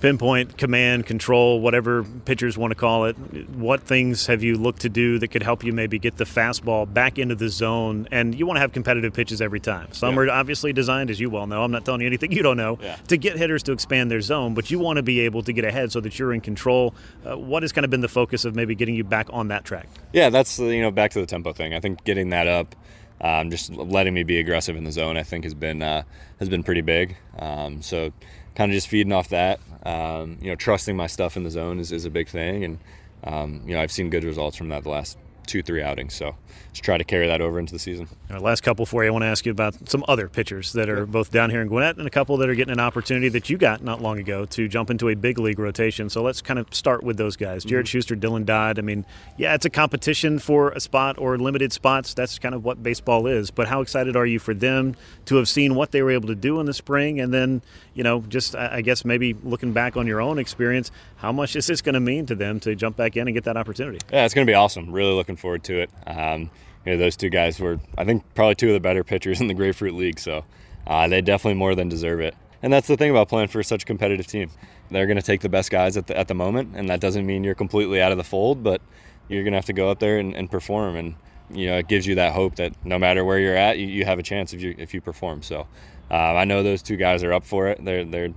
pinpoint, 0.00 0.56
command, 0.56 1.06
control, 1.06 1.60
whatever 1.60 2.04
pitchers 2.24 2.56
want 2.56 2.70
to 2.70 2.74
call 2.74 3.04
it. 3.04 3.16
What 3.50 3.82
things 3.82 4.26
have 4.26 4.42
you 4.42 4.56
looked 4.56 4.80
to 4.82 4.88
do 4.88 5.18
that 5.18 5.28
could 5.28 5.42
help 5.42 5.62
you 5.62 5.72
maybe 5.72 5.98
get 5.98 6.16
the 6.16 6.24
fastball 6.24 6.92
back 6.92 7.18
into 7.18 7.34
the 7.34 7.48
zone? 7.48 8.08
And 8.10 8.34
you 8.34 8.46
want 8.46 8.56
to 8.56 8.60
have 8.60 8.72
competitive 8.72 9.12
pitches 9.12 9.40
every 9.40 9.60
time. 9.60 9.92
Some 9.92 10.14
yeah. 10.14 10.20
are 10.22 10.30
obviously 10.30 10.72
designed, 10.72 11.10
as 11.10 11.20
you 11.20 11.30
well 11.30 11.46
know. 11.46 11.62
I'm 11.62 11.70
not 11.70 11.84
telling 11.84 12.00
you 12.00 12.06
anything 12.06 12.32
you 12.32 12.42
don't 12.42 12.56
know, 12.56 12.78
yeah. 12.82 12.96
to 13.08 13.16
get 13.16 13.36
hitters 13.36 13.62
to 13.64 13.72
expand 13.72 14.10
their 14.10 14.20
zone, 14.20 14.54
but 14.54 14.70
you 14.70 14.78
want 14.78 14.96
to 14.96 15.02
be 15.02 15.20
able 15.20 15.42
to 15.42 15.52
get 15.52 15.64
ahead 15.64 15.92
so 15.92 16.00
that 16.00 16.18
you're 16.18 16.32
in 16.32 16.40
control. 16.40 16.94
Uh, 17.24 17.36
what 17.36 17.62
has 17.62 17.72
kind 17.72 17.84
of 17.84 17.90
been 17.90 18.00
the 18.00 18.08
focus 18.08 18.44
of 18.44 18.56
maybe 18.56 18.74
getting 18.74 18.94
you 18.94 19.04
back 19.04 19.28
on 19.30 19.48
that 19.48 19.64
track? 19.64 19.88
Yeah, 20.12 20.30
that's 20.30 20.58
you 20.58 20.80
know 20.80 20.90
back 20.90 21.10
to 21.12 21.20
the 21.20 21.26
tempo 21.26 21.52
thing. 21.52 21.74
I 21.74 21.80
think 21.80 22.04
getting 22.04 22.30
that 22.30 22.46
up. 22.46 22.74
Um, 23.22 23.50
just 23.50 23.70
letting 23.70 24.14
me 24.14 24.22
be 24.22 24.38
aggressive 24.38 24.76
in 24.76 24.84
the 24.84 24.92
zone, 24.92 25.18
I 25.18 25.22
think, 25.22 25.44
has 25.44 25.52
been 25.52 25.82
uh, 25.82 26.04
has 26.38 26.48
been 26.48 26.62
pretty 26.62 26.80
big. 26.80 27.16
Um, 27.38 27.82
so 27.82 28.12
kind 28.54 28.70
of 28.70 28.74
just 28.74 28.88
feeding 28.88 29.12
off 29.12 29.28
that. 29.28 29.60
Um, 29.84 30.38
you 30.40 30.50
know, 30.50 30.56
trusting 30.56 30.96
my 30.96 31.06
stuff 31.06 31.36
in 31.36 31.44
the 31.44 31.50
zone 31.50 31.78
is, 31.78 31.90
is 31.90 32.04
a 32.04 32.10
big 32.10 32.28
thing, 32.28 32.64
and 32.64 32.78
um, 33.24 33.62
you 33.64 33.74
know, 33.74 33.80
I've 33.80 33.92
seen 33.92 34.10
good 34.10 34.24
results 34.24 34.56
from 34.56 34.68
that 34.68 34.82
the 34.82 34.90
last 34.90 35.16
two, 35.50 35.62
three 35.62 35.82
outings. 35.82 36.14
So 36.14 36.36
just 36.72 36.84
try 36.84 36.96
to 36.96 37.04
carry 37.04 37.26
that 37.26 37.40
over 37.40 37.58
into 37.58 37.72
the 37.72 37.78
season. 37.78 38.08
last 38.38 38.62
couple 38.62 38.86
for 38.86 39.02
you. 39.02 39.08
I 39.08 39.12
want 39.12 39.22
to 39.22 39.26
ask 39.26 39.44
you 39.44 39.50
about 39.50 39.88
some 39.88 40.04
other 40.06 40.28
pitchers 40.28 40.72
that 40.74 40.88
are 40.88 41.00
yeah. 41.00 41.04
both 41.04 41.32
down 41.32 41.50
here 41.50 41.60
in 41.60 41.68
Gwinnett 41.68 41.96
and 41.96 42.06
a 42.06 42.10
couple 42.10 42.36
that 42.36 42.48
are 42.48 42.54
getting 42.54 42.72
an 42.72 42.80
opportunity 42.80 43.28
that 43.30 43.50
you 43.50 43.58
got 43.58 43.82
not 43.82 44.00
long 44.00 44.18
ago 44.18 44.44
to 44.46 44.68
jump 44.68 44.90
into 44.90 45.08
a 45.08 45.16
big 45.16 45.38
league 45.38 45.58
rotation. 45.58 46.08
So 46.08 46.22
let's 46.22 46.40
kind 46.40 46.58
of 46.58 46.72
start 46.72 47.02
with 47.02 47.16
those 47.16 47.36
guys. 47.36 47.64
Jared 47.64 47.86
mm-hmm. 47.86 47.98
Shuster, 47.98 48.14
Dylan 48.14 48.46
Dodd. 48.46 48.78
I 48.78 48.82
mean, 48.82 49.04
yeah, 49.36 49.54
it's 49.54 49.66
a 49.66 49.70
competition 49.70 50.38
for 50.38 50.70
a 50.70 50.80
spot 50.80 51.18
or 51.18 51.36
limited 51.36 51.72
spots. 51.72 52.14
That's 52.14 52.38
kind 52.38 52.54
of 52.54 52.64
what 52.64 52.82
baseball 52.82 53.26
is. 53.26 53.50
But 53.50 53.66
how 53.66 53.80
excited 53.80 54.16
are 54.16 54.26
you 54.26 54.38
for 54.38 54.54
them 54.54 54.94
to 55.30 55.36
have 55.36 55.48
seen 55.48 55.76
what 55.76 55.92
they 55.92 56.02
were 56.02 56.10
able 56.10 56.26
to 56.26 56.34
do 56.34 56.58
in 56.58 56.66
the 56.66 56.74
spring 56.74 57.20
and 57.20 57.32
then, 57.32 57.62
you 57.94 58.02
know, 58.02 58.20
just 58.28 58.56
I 58.56 58.80
guess 58.80 59.04
maybe 59.04 59.32
looking 59.44 59.72
back 59.72 59.96
on 59.96 60.08
your 60.08 60.20
own 60.20 60.40
experience, 60.40 60.90
how 61.18 61.30
much 61.30 61.54
is 61.54 61.68
this 61.68 61.80
going 61.80 61.94
to 61.94 62.00
mean 62.00 62.26
to 62.26 62.34
them 62.34 62.58
to 62.60 62.74
jump 62.74 62.96
back 62.96 63.16
in 63.16 63.28
and 63.28 63.34
get 63.34 63.44
that 63.44 63.56
opportunity? 63.56 63.98
Yeah, 64.12 64.24
it's 64.24 64.34
going 64.34 64.44
to 64.44 64.50
be 64.50 64.56
awesome. 64.56 64.90
Really 64.90 65.12
looking 65.12 65.36
forward 65.36 65.62
to 65.64 65.82
it. 65.82 65.90
Um, 66.04 66.50
you 66.84 66.92
know, 66.92 66.98
those 66.98 67.16
two 67.16 67.30
guys 67.30 67.60
were, 67.60 67.78
I 67.96 68.04
think, 68.04 68.24
probably 68.34 68.56
two 68.56 68.66
of 68.68 68.72
the 68.72 68.80
better 68.80 69.04
pitchers 69.04 69.40
in 69.40 69.46
the 69.46 69.54
Grapefruit 69.54 69.94
League. 69.94 70.18
So 70.18 70.44
uh, 70.88 71.06
they 71.06 71.20
definitely 71.20 71.58
more 71.58 71.76
than 71.76 71.88
deserve 71.88 72.18
it. 72.18 72.34
And 72.60 72.72
that's 72.72 72.88
the 72.88 72.96
thing 72.96 73.12
about 73.12 73.28
playing 73.28 73.48
for 73.48 73.62
such 73.62 73.84
a 73.84 73.86
competitive 73.86 74.26
team. 74.26 74.50
They're 74.90 75.06
going 75.06 75.16
to 75.16 75.22
take 75.22 75.42
the 75.42 75.48
best 75.48 75.70
guys 75.70 75.96
at 75.96 76.08
the, 76.08 76.18
at 76.18 76.26
the 76.26 76.34
moment, 76.34 76.72
and 76.74 76.88
that 76.88 76.98
doesn't 76.98 77.24
mean 77.24 77.44
you're 77.44 77.54
completely 77.54 78.02
out 78.02 78.10
of 78.10 78.18
the 78.18 78.24
fold, 78.24 78.64
but 78.64 78.82
you're 79.28 79.44
going 79.44 79.52
to 79.52 79.58
have 79.58 79.66
to 79.66 79.72
go 79.72 79.90
out 79.90 80.00
there 80.00 80.18
and, 80.18 80.34
and, 80.34 80.50
perform. 80.50 80.96
And 80.96 81.14
you 81.52 81.66
know, 81.66 81.78
it 81.78 81.88
gives 81.88 82.06
you 82.06 82.14
that 82.16 82.32
hope 82.32 82.56
that 82.56 82.72
no 82.84 82.98
matter 82.98 83.24
where 83.24 83.38
you're 83.38 83.56
at, 83.56 83.78
you, 83.78 83.86
you 83.86 84.04
have 84.04 84.18
a 84.18 84.22
chance 84.22 84.52
if 84.52 84.60
you 84.60 84.74
if 84.78 84.94
you 84.94 85.00
perform. 85.00 85.42
So 85.42 85.66
uh, 86.10 86.14
I 86.14 86.44
know 86.44 86.62
those 86.62 86.82
two 86.82 86.96
guys 86.96 87.22
are 87.22 87.32
up 87.32 87.44
for 87.44 87.68
it. 87.68 87.84
They're 87.84 88.04
they're 88.04 88.34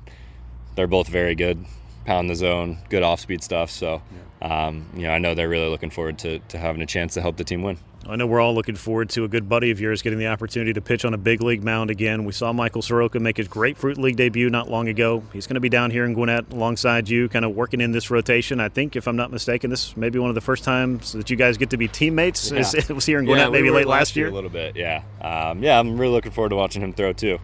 they're 0.75 0.87
both 0.87 1.07
very 1.07 1.35
good, 1.35 1.65
pound 2.05 2.29
the 2.29 2.35
zone, 2.35 2.77
good 2.89 3.03
off 3.03 3.19
speed 3.19 3.43
stuff. 3.43 3.69
So 3.69 4.01
um, 4.43 4.85
you 4.93 5.03
know, 5.03 5.11
I 5.11 5.19
know 5.19 5.35
they're 5.35 5.49
really 5.49 5.69
looking 5.69 5.89
forward 5.89 6.19
to, 6.19 6.39
to 6.39 6.57
having 6.57 6.81
a 6.81 6.85
chance 6.85 7.13
to 7.13 7.21
help 7.21 7.37
the 7.37 7.45
team 7.45 7.63
win. 7.63 7.77
I 8.05 8.17
know 8.17 8.27
we're 8.27 8.41
all 8.41 8.53
looking 8.53 8.75
forward 8.75 9.09
to 9.11 9.23
a 9.23 9.29
good 9.29 9.47
buddy 9.47 9.71
of 9.71 9.79
yours 9.79 10.01
getting 10.01 10.19
the 10.19 10.27
opportunity 10.27 10.73
to 10.73 10.81
pitch 10.81 11.05
on 11.05 11.13
a 11.13 11.17
big 11.17 11.41
league 11.41 11.63
mound 11.63 11.89
again. 11.89 12.25
We 12.25 12.33
saw 12.33 12.51
Michael 12.51 12.81
Soroka 12.81 13.17
make 13.21 13.37
his 13.37 13.47
Grapefruit 13.47 13.97
League 13.97 14.17
debut 14.17 14.49
not 14.49 14.69
long 14.69 14.89
ago. 14.89 15.23
He's 15.31 15.47
going 15.47 15.53
to 15.53 15.61
be 15.61 15.69
down 15.69 15.89
here 15.89 16.03
in 16.03 16.13
Gwinnett 16.13 16.51
alongside 16.51 17.07
you, 17.07 17.29
kind 17.29 17.45
of 17.45 17.55
working 17.55 17.79
in 17.79 17.93
this 17.93 18.11
rotation. 18.11 18.59
I 18.59 18.67
think, 18.67 18.97
if 18.97 19.07
I'm 19.07 19.15
not 19.15 19.31
mistaken, 19.31 19.69
this 19.69 19.95
may 19.95 20.09
be 20.09 20.19
one 20.19 20.27
of 20.27 20.35
the 20.35 20.41
first 20.41 20.65
times 20.65 21.13
that 21.13 21.29
you 21.29 21.37
guys 21.37 21.57
get 21.57 21.69
to 21.69 21.77
be 21.77 21.87
teammates. 21.87 22.51
Yeah. 22.51 22.63
It 22.73 22.89
was 22.89 23.05
here 23.05 23.19
in 23.19 23.25
Gwinnett 23.25 23.45
yeah, 23.45 23.51
maybe 23.51 23.69
we 23.69 23.77
late 23.77 23.87
last 23.87 24.17
year. 24.17 24.25
year. 24.25 24.31
A 24.31 24.35
little 24.35 24.49
bit, 24.49 24.75
yeah. 24.75 25.03
Um, 25.21 25.63
yeah, 25.63 25.79
I'm 25.79 25.97
really 25.97 26.11
looking 26.11 26.33
forward 26.33 26.49
to 26.49 26.57
watching 26.57 26.81
him 26.81 26.91
throw 26.91 27.13
too. 27.13 27.39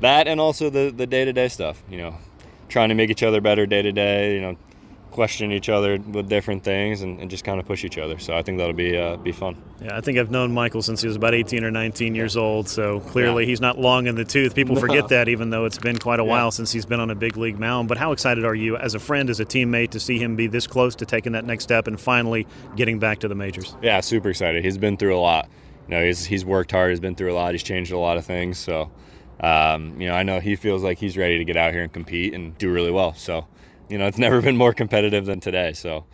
That 0.00 0.26
and 0.26 0.40
also 0.40 0.70
the 0.70 0.90
the 0.90 1.06
day 1.06 1.26
to 1.26 1.32
day 1.32 1.48
stuff. 1.48 1.82
You 1.90 1.98
know, 1.98 2.18
trying 2.68 2.88
to 2.90 2.94
make 2.94 3.10
each 3.10 3.22
other 3.22 3.40
better 3.40 3.66
day 3.66 3.82
to 3.82 3.92
day. 3.92 4.34
You 4.34 4.40
know, 4.40 4.56
question 5.18 5.50
each 5.50 5.68
other 5.68 5.98
with 5.98 6.28
different 6.28 6.62
things 6.62 7.02
and, 7.02 7.18
and 7.20 7.28
just 7.28 7.44
kind 7.44 7.58
of 7.58 7.66
push 7.66 7.84
each 7.84 7.98
other. 7.98 8.18
So 8.20 8.36
I 8.36 8.42
think 8.42 8.58
that'll 8.58 8.72
be 8.72 8.96
uh, 8.96 9.16
be 9.16 9.32
fun. 9.32 9.60
Yeah, 9.82 9.96
I 9.96 10.00
think 10.00 10.16
I've 10.16 10.30
known 10.30 10.52
Michael 10.52 10.80
since 10.80 11.00
he 11.00 11.08
was 11.08 11.16
about 11.16 11.34
18 11.34 11.64
or 11.64 11.72
19 11.72 12.14
years 12.14 12.36
old. 12.36 12.68
So 12.68 13.00
clearly 13.00 13.42
yeah. 13.42 13.48
he's 13.48 13.60
not 13.60 13.78
long 13.78 14.06
in 14.06 14.14
the 14.14 14.24
tooth. 14.24 14.54
People 14.54 14.76
no. 14.76 14.80
forget 14.86 15.08
that, 15.08 15.28
even 15.28 15.50
though 15.50 15.64
it's 15.64 15.78
been 15.78 15.98
quite 15.98 16.20
a 16.20 16.22
yeah. 16.22 16.28
while 16.28 16.50
since 16.52 16.70
he's 16.70 16.86
been 16.86 17.00
on 17.00 17.10
a 17.10 17.14
big 17.14 17.36
league 17.36 17.58
mound. 17.58 17.88
But 17.88 17.98
how 17.98 18.12
excited 18.12 18.44
are 18.44 18.54
you, 18.54 18.76
as 18.76 18.94
a 18.94 19.00
friend, 19.00 19.28
as 19.28 19.40
a 19.40 19.44
teammate, 19.44 19.90
to 19.90 20.00
see 20.00 20.18
him 20.18 20.36
be 20.36 20.46
this 20.46 20.68
close 20.68 20.94
to 20.96 21.04
taking 21.06 21.32
that 21.32 21.44
next 21.44 21.64
step 21.64 21.88
and 21.88 21.98
finally 21.98 22.46
getting 22.76 23.00
back 23.00 23.18
to 23.20 23.28
the 23.28 23.34
majors? 23.34 23.74
Yeah, 23.82 24.00
super 24.00 24.30
excited. 24.30 24.64
He's 24.64 24.78
been 24.78 24.96
through 24.96 25.16
a 25.16 25.20
lot. 25.20 25.48
You 25.88 25.96
know, 25.96 26.04
he's 26.04 26.24
he's 26.24 26.44
worked 26.44 26.70
hard. 26.70 26.90
He's 26.90 27.00
been 27.00 27.14
through 27.14 27.32
a 27.32 27.34
lot. 27.34 27.54
He's 27.54 27.62
changed 27.62 27.92
a 27.92 27.98
lot 27.98 28.18
of 28.18 28.24
things. 28.24 28.58
So. 28.58 28.90
Um, 29.40 30.00
you 30.00 30.08
know, 30.08 30.14
I 30.14 30.22
know 30.22 30.40
he 30.40 30.56
feels 30.56 30.82
like 30.82 30.98
he's 30.98 31.16
ready 31.16 31.38
to 31.38 31.44
get 31.44 31.56
out 31.56 31.72
here 31.72 31.82
and 31.82 31.92
compete 31.92 32.34
and 32.34 32.56
do 32.58 32.70
really 32.72 32.90
well. 32.90 33.14
So, 33.14 33.46
you 33.88 33.98
know, 33.98 34.06
it's 34.06 34.18
never 34.26 34.40
been 34.42 34.56
more 34.56 34.72
competitive 34.72 35.26
than 35.26 35.40
today. 35.40 35.72
So, 35.72 36.04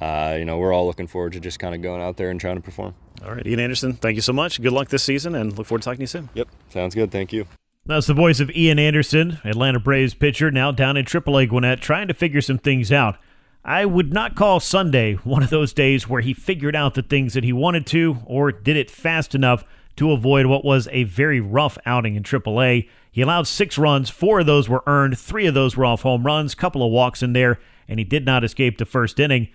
uh, 0.00 0.36
you 0.38 0.44
know, 0.44 0.58
we're 0.58 0.72
all 0.72 0.86
looking 0.86 1.06
forward 1.06 1.32
to 1.34 1.40
just 1.40 1.58
kind 1.58 1.74
of 1.74 1.82
going 1.82 2.02
out 2.02 2.16
there 2.16 2.30
and 2.30 2.40
trying 2.40 2.56
to 2.56 2.62
perform. 2.62 2.94
All 3.24 3.34
right, 3.34 3.46
Ian 3.46 3.60
Anderson, 3.60 3.92
thank 3.92 4.16
you 4.16 4.22
so 4.22 4.32
much. 4.32 4.60
Good 4.60 4.72
luck 4.72 4.88
this 4.88 5.04
season, 5.04 5.36
and 5.36 5.56
look 5.56 5.66
forward 5.66 5.82
to 5.82 5.84
talking 5.84 5.98
to 5.98 6.02
you 6.02 6.06
soon. 6.08 6.28
Yep, 6.34 6.48
sounds 6.70 6.94
good. 6.94 7.12
Thank 7.12 7.32
you. 7.32 7.46
That's 7.84 8.06
the 8.06 8.14
voice 8.14 8.40
of 8.40 8.50
Ian 8.50 8.78
Anderson, 8.78 9.38
Atlanta 9.44 9.80
Braves 9.80 10.14
pitcher, 10.14 10.50
now 10.50 10.72
down 10.72 10.96
in 10.96 11.04
AAA 11.04 11.48
Gwinnett, 11.48 11.80
trying 11.80 12.08
to 12.08 12.14
figure 12.14 12.40
some 12.40 12.58
things 12.58 12.90
out. 12.90 13.16
I 13.64 13.84
would 13.84 14.12
not 14.12 14.34
call 14.34 14.58
Sunday 14.60 15.14
one 15.14 15.42
of 15.42 15.50
those 15.50 15.72
days 15.72 16.08
where 16.08 16.20
he 16.20 16.34
figured 16.34 16.74
out 16.74 16.94
the 16.94 17.02
things 17.02 17.34
that 17.34 17.44
he 17.44 17.52
wanted 17.52 17.86
to 17.88 18.18
or 18.24 18.50
did 18.50 18.76
it 18.76 18.90
fast 18.90 19.34
enough 19.34 19.64
to 19.96 20.12
avoid 20.12 20.46
what 20.46 20.64
was 20.64 20.88
a 20.90 21.04
very 21.04 21.40
rough 21.40 21.78
outing 21.84 22.16
in 22.16 22.22
AAA. 22.22 22.88
He 23.10 23.20
allowed 23.20 23.46
six 23.46 23.76
runs, 23.76 24.08
four 24.08 24.40
of 24.40 24.46
those 24.46 24.68
were 24.68 24.82
earned, 24.86 25.18
three 25.18 25.46
of 25.46 25.54
those 25.54 25.76
were 25.76 25.84
off 25.84 26.02
home 26.02 26.24
runs, 26.24 26.54
couple 26.54 26.84
of 26.84 26.90
walks 26.90 27.22
in 27.22 27.32
there, 27.32 27.58
and 27.88 27.98
he 27.98 28.04
did 28.04 28.24
not 28.24 28.44
escape 28.44 28.78
the 28.78 28.84
first 28.84 29.20
inning. 29.20 29.48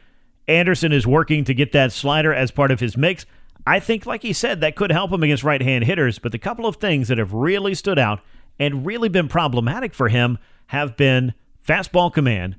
Anderson 0.48 0.92
is 0.92 1.08
working 1.08 1.44
to 1.44 1.54
get 1.54 1.72
that 1.72 1.92
slider 1.92 2.34
as 2.34 2.52
part 2.52 2.72
of 2.72 2.80
his 2.80 2.96
mix. 2.96 3.26
I 3.66 3.80
think, 3.80 4.06
like 4.06 4.22
he 4.22 4.32
said, 4.32 4.62
that 4.62 4.76
could 4.76 4.92
help 4.92 5.12
him 5.12 5.24
against 5.24 5.44
right 5.44 5.62
hand 5.62 5.86
hitters, 5.86 6.20
but 6.20 6.32
the 6.32 6.38
couple 6.38 6.66
of 6.66 6.78
things 6.78 7.10
that 7.10 7.18
have 7.18 7.34
really 7.34 7.74
stood 7.74 8.00
out 8.00 8.22
and 8.60 8.86
really 8.86 9.10
been 9.10 9.28
problematic 9.28 9.94
for 9.94 10.08
him 10.08 10.38
have 10.68 10.96
been 10.96 11.34
fastball 11.68 12.14
command 12.14 12.56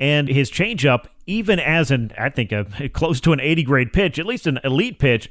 and 0.00 0.28
his 0.28 0.50
changeup, 0.50 1.06
even 1.26 1.58
as 1.58 1.90
an, 1.90 2.12
I 2.16 2.30
think, 2.30 2.52
a, 2.52 2.88
close 2.92 3.20
to 3.22 3.32
an 3.32 3.40
80 3.40 3.62
grade 3.64 3.92
pitch, 3.92 4.18
at 4.18 4.26
least 4.26 4.46
an 4.46 4.58
elite 4.64 4.98
pitch, 4.98 5.30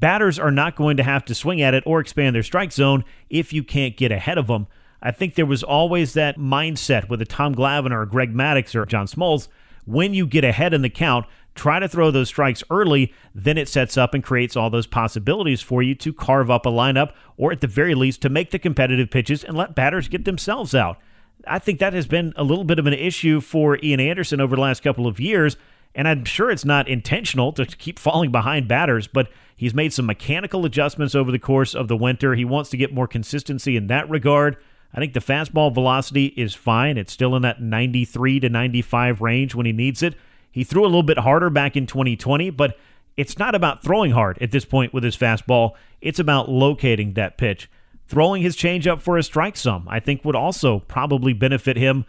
batters 0.00 0.38
are 0.38 0.50
not 0.50 0.76
going 0.76 0.96
to 0.96 1.02
have 1.02 1.24
to 1.26 1.34
swing 1.34 1.60
at 1.62 1.74
it 1.74 1.82
or 1.86 2.00
expand 2.00 2.34
their 2.34 2.42
strike 2.42 2.72
zone 2.72 3.04
if 3.30 3.52
you 3.52 3.62
can't 3.62 3.96
get 3.96 4.12
ahead 4.12 4.38
of 4.38 4.46
them. 4.46 4.66
I 5.02 5.10
think 5.10 5.34
there 5.34 5.46
was 5.46 5.62
always 5.62 6.14
that 6.14 6.38
mindset 6.38 7.08
with 7.08 7.20
a 7.22 7.26
Tom 7.26 7.54
Glavine 7.54 7.92
or 7.92 8.02
a 8.02 8.08
Greg 8.08 8.34
Maddux 8.34 8.74
or 8.74 8.86
John 8.86 9.06
Smoltz. 9.06 9.48
When 9.84 10.14
you 10.14 10.26
get 10.26 10.44
ahead 10.44 10.74
in 10.74 10.82
the 10.82 10.90
count, 10.90 11.26
try 11.54 11.78
to 11.78 11.88
throw 11.88 12.10
those 12.10 12.28
strikes 12.28 12.64
early, 12.70 13.12
then 13.34 13.56
it 13.56 13.68
sets 13.68 13.96
up 13.96 14.14
and 14.14 14.24
creates 14.24 14.56
all 14.56 14.68
those 14.68 14.86
possibilities 14.86 15.62
for 15.62 15.82
you 15.82 15.94
to 15.94 16.12
carve 16.12 16.50
up 16.50 16.66
a 16.66 16.70
lineup 16.70 17.12
or 17.36 17.52
at 17.52 17.60
the 17.60 17.66
very 17.66 17.94
least 17.94 18.22
to 18.22 18.28
make 18.28 18.50
the 18.50 18.58
competitive 18.58 19.10
pitches 19.10 19.44
and 19.44 19.56
let 19.56 19.74
batters 19.74 20.08
get 20.08 20.24
themselves 20.24 20.74
out. 20.74 20.98
I 21.46 21.58
think 21.58 21.78
that 21.78 21.92
has 21.92 22.06
been 22.06 22.32
a 22.36 22.42
little 22.42 22.64
bit 22.64 22.78
of 22.78 22.86
an 22.86 22.94
issue 22.94 23.40
for 23.40 23.78
Ian 23.82 24.00
Anderson 24.00 24.40
over 24.40 24.56
the 24.56 24.62
last 24.62 24.82
couple 24.82 25.06
of 25.06 25.20
years. 25.20 25.56
And 25.96 26.06
I'm 26.06 26.26
sure 26.26 26.50
it's 26.50 26.64
not 26.64 26.88
intentional 26.88 27.52
to 27.54 27.64
keep 27.64 27.98
falling 27.98 28.30
behind 28.30 28.68
batters, 28.68 29.06
but 29.06 29.30
he's 29.56 29.72
made 29.72 29.94
some 29.94 30.04
mechanical 30.04 30.66
adjustments 30.66 31.14
over 31.14 31.32
the 31.32 31.38
course 31.38 31.74
of 31.74 31.88
the 31.88 31.96
winter. 31.96 32.34
He 32.34 32.44
wants 32.44 32.68
to 32.70 32.76
get 32.76 32.92
more 32.92 33.08
consistency 33.08 33.78
in 33.78 33.86
that 33.86 34.08
regard. 34.10 34.58
I 34.92 35.00
think 35.00 35.14
the 35.14 35.20
fastball 35.20 35.72
velocity 35.72 36.26
is 36.36 36.54
fine. 36.54 36.98
It's 36.98 37.14
still 37.14 37.34
in 37.34 37.40
that 37.42 37.62
93 37.62 38.40
to 38.40 38.48
95 38.50 39.22
range 39.22 39.54
when 39.54 39.64
he 39.64 39.72
needs 39.72 40.02
it. 40.02 40.14
He 40.52 40.64
threw 40.64 40.82
a 40.82 40.84
little 40.84 41.02
bit 41.02 41.18
harder 41.18 41.48
back 41.48 41.76
in 41.76 41.86
2020, 41.86 42.50
but 42.50 42.78
it's 43.16 43.38
not 43.38 43.54
about 43.54 43.82
throwing 43.82 44.10
hard 44.10 44.36
at 44.42 44.50
this 44.50 44.66
point 44.66 44.92
with 44.92 45.02
his 45.02 45.16
fastball. 45.16 45.72
It's 46.02 46.18
about 46.18 46.50
locating 46.50 47.14
that 47.14 47.38
pitch. 47.38 47.70
Throwing 48.06 48.42
his 48.42 48.54
changeup 48.54 49.00
for 49.00 49.16
a 49.16 49.22
strike 49.22 49.56
some, 49.56 49.88
I 49.88 49.98
think, 50.00 50.26
would 50.26 50.36
also 50.36 50.80
probably 50.80 51.32
benefit 51.32 51.78
him. 51.78 52.04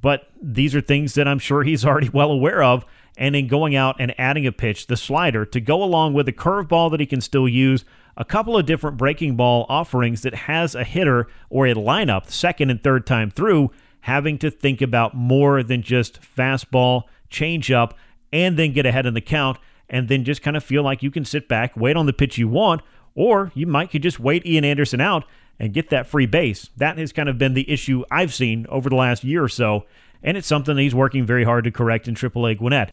But 0.00 0.28
these 0.40 0.74
are 0.74 0.80
things 0.80 1.14
that 1.14 1.28
I'm 1.28 1.38
sure 1.38 1.62
he's 1.62 1.84
already 1.86 2.08
well 2.08 2.30
aware 2.30 2.62
of. 2.62 2.86
And 3.16 3.34
in 3.34 3.46
going 3.46 3.74
out 3.74 3.96
and 3.98 4.14
adding 4.18 4.46
a 4.46 4.52
pitch, 4.52 4.86
the 4.86 4.96
slider, 4.96 5.46
to 5.46 5.60
go 5.60 5.82
along 5.82 6.12
with 6.12 6.28
a 6.28 6.32
curveball 6.32 6.90
that 6.90 7.00
he 7.00 7.06
can 7.06 7.20
still 7.20 7.48
use, 7.48 7.84
a 8.16 8.24
couple 8.24 8.56
of 8.56 8.66
different 8.66 8.96
breaking 8.96 9.36
ball 9.36 9.66
offerings 9.68 10.22
that 10.22 10.34
has 10.34 10.74
a 10.74 10.84
hitter 10.84 11.26
or 11.50 11.66
a 11.66 11.74
lineup 11.74 12.30
second 12.30 12.70
and 12.70 12.82
third 12.82 13.06
time 13.06 13.30
through 13.30 13.70
having 14.00 14.38
to 14.38 14.50
think 14.50 14.80
about 14.80 15.14
more 15.14 15.62
than 15.62 15.82
just 15.82 16.20
fastball, 16.20 17.02
changeup, 17.30 17.92
and 18.32 18.58
then 18.58 18.72
get 18.72 18.86
ahead 18.86 19.06
in 19.06 19.14
the 19.14 19.20
count, 19.20 19.58
and 19.88 20.08
then 20.08 20.24
just 20.24 20.42
kind 20.42 20.56
of 20.56 20.62
feel 20.62 20.82
like 20.82 21.02
you 21.02 21.10
can 21.10 21.24
sit 21.24 21.48
back, 21.48 21.76
wait 21.76 21.96
on 21.96 22.06
the 22.06 22.12
pitch 22.12 22.38
you 22.38 22.48
want, 22.48 22.82
or 23.14 23.50
you 23.54 23.66
might 23.66 23.90
could 23.90 24.02
just 24.02 24.20
wait 24.20 24.46
Ian 24.46 24.64
Anderson 24.64 25.00
out 25.00 25.24
and 25.58 25.72
get 25.72 25.90
that 25.90 26.06
free 26.06 26.26
base. 26.26 26.70
That 26.76 26.98
has 26.98 27.12
kind 27.12 27.28
of 27.28 27.38
been 27.38 27.54
the 27.54 27.68
issue 27.70 28.04
I've 28.10 28.34
seen 28.34 28.66
over 28.68 28.88
the 28.88 28.96
last 28.96 29.24
year 29.24 29.42
or 29.42 29.48
so, 29.48 29.86
and 30.22 30.36
it's 30.36 30.46
something 30.46 30.76
he's 30.76 30.94
working 30.94 31.24
very 31.24 31.44
hard 31.44 31.64
to 31.64 31.70
correct 31.70 32.08
in 32.08 32.14
AAA 32.14 32.58
Gwinnett. 32.58 32.92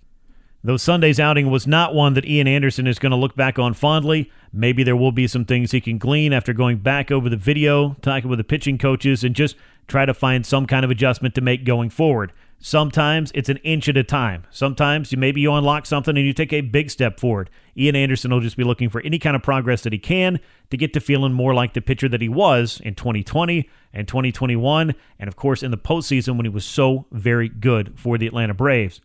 Though 0.65 0.78
Sunday's 0.78 1.19
outing 1.19 1.49
was 1.49 1.67
not 1.67 1.93
one 1.93 2.13
that 2.13 2.26
Ian 2.26 2.47
Anderson 2.47 2.88
is 2.88 2.97
going 2.97 3.10
to 3.10 3.17
look 3.17 3.36
back 3.36 3.60
on 3.60 3.73
fondly, 3.73 4.32
maybe 4.54 4.82
there 4.82 4.95
will 4.95 5.12
be 5.12 5.28
some 5.28 5.43
things 5.43 5.71
he 5.71 5.82
can 5.82 5.97
glean 5.97 6.32
after 6.32 6.54
going 6.54 6.78
back 6.78 7.12
over 7.12 7.28
the 7.28 7.36
video, 7.36 7.97
talking 8.02 8.30
with 8.30 8.39
the 8.39 8.45
pitching 8.45 8.78
coaches, 8.78 9.26
and 9.26 9.36
just 9.36 9.58
try 9.88 10.06
to 10.06 10.13
find 10.13 10.45
some 10.45 10.65
kind 10.65 10.86
of 10.86 10.91
adjustment 10.91 11.36
to 11.36 11.41
make 11.41 11.65
going 11.65 11.89
forward. 11.89 12.32
Sometimes 12.60 13.30
it's 13.36 13.49
an 13.49 13.58
inch 13.58 13.89
at 13.89 13.97
a 13.97 14.06
time. 14.06 14.45
Sometimes 14.52 15.12
you 15.12 15.17
maybe 15.17 15.41
you 15.41 15.52
unlock 15.52 15.86
something 15.86 16.15
and 16.15 16.26
you 16.26 16.32
take 16.32 16.54
a 16.54 16.62
big 16.62 16.89
step 16.89 17.19
forward. 17.19 17.49
Ian 17.76 17.97
Anderson 17.97 18.32
will 18.32 18.39
just 18.39 18.56
be 18.56 18.63
looking 18.63 18.88
for 18.88 19.02
any 19.02 19.19
kind 19.19 19.36
of 19.36 19.43
progress 19.43 19.82
that 19.82 19.91
he 19.91 19.99
can 19.99 20.39
to 20.69 20.78
get 20.78 20.93
to 20.93 21.02
feeling 21.02 21.34
more 21.34 21.54
like 21.54 21.73
the 21.73 21.82
pitcher 21.82 22.08
that 22.08 22.21
he 22.21 22.30
was 22.30 22.80
in 22.86 22.95
2020 22.95 23.69
and 23.91 24.08
2021, 24.08 24.95
and 25.19 25.28
of 25.28 25.36
course 25.36 25.62
in 25.62 25.71
the 25.71 25.78
postseason 25.78 26.38
when 26.38 26.45
he 26.45 26.49
was 26.49 26.63
so 26.63 27.06
very 27.12 27.49
good 27.49 27.99
for 27.99 28.17
the 28.17 28.28
Atlanta 28.28 28.54
Braves. 28.54 29.02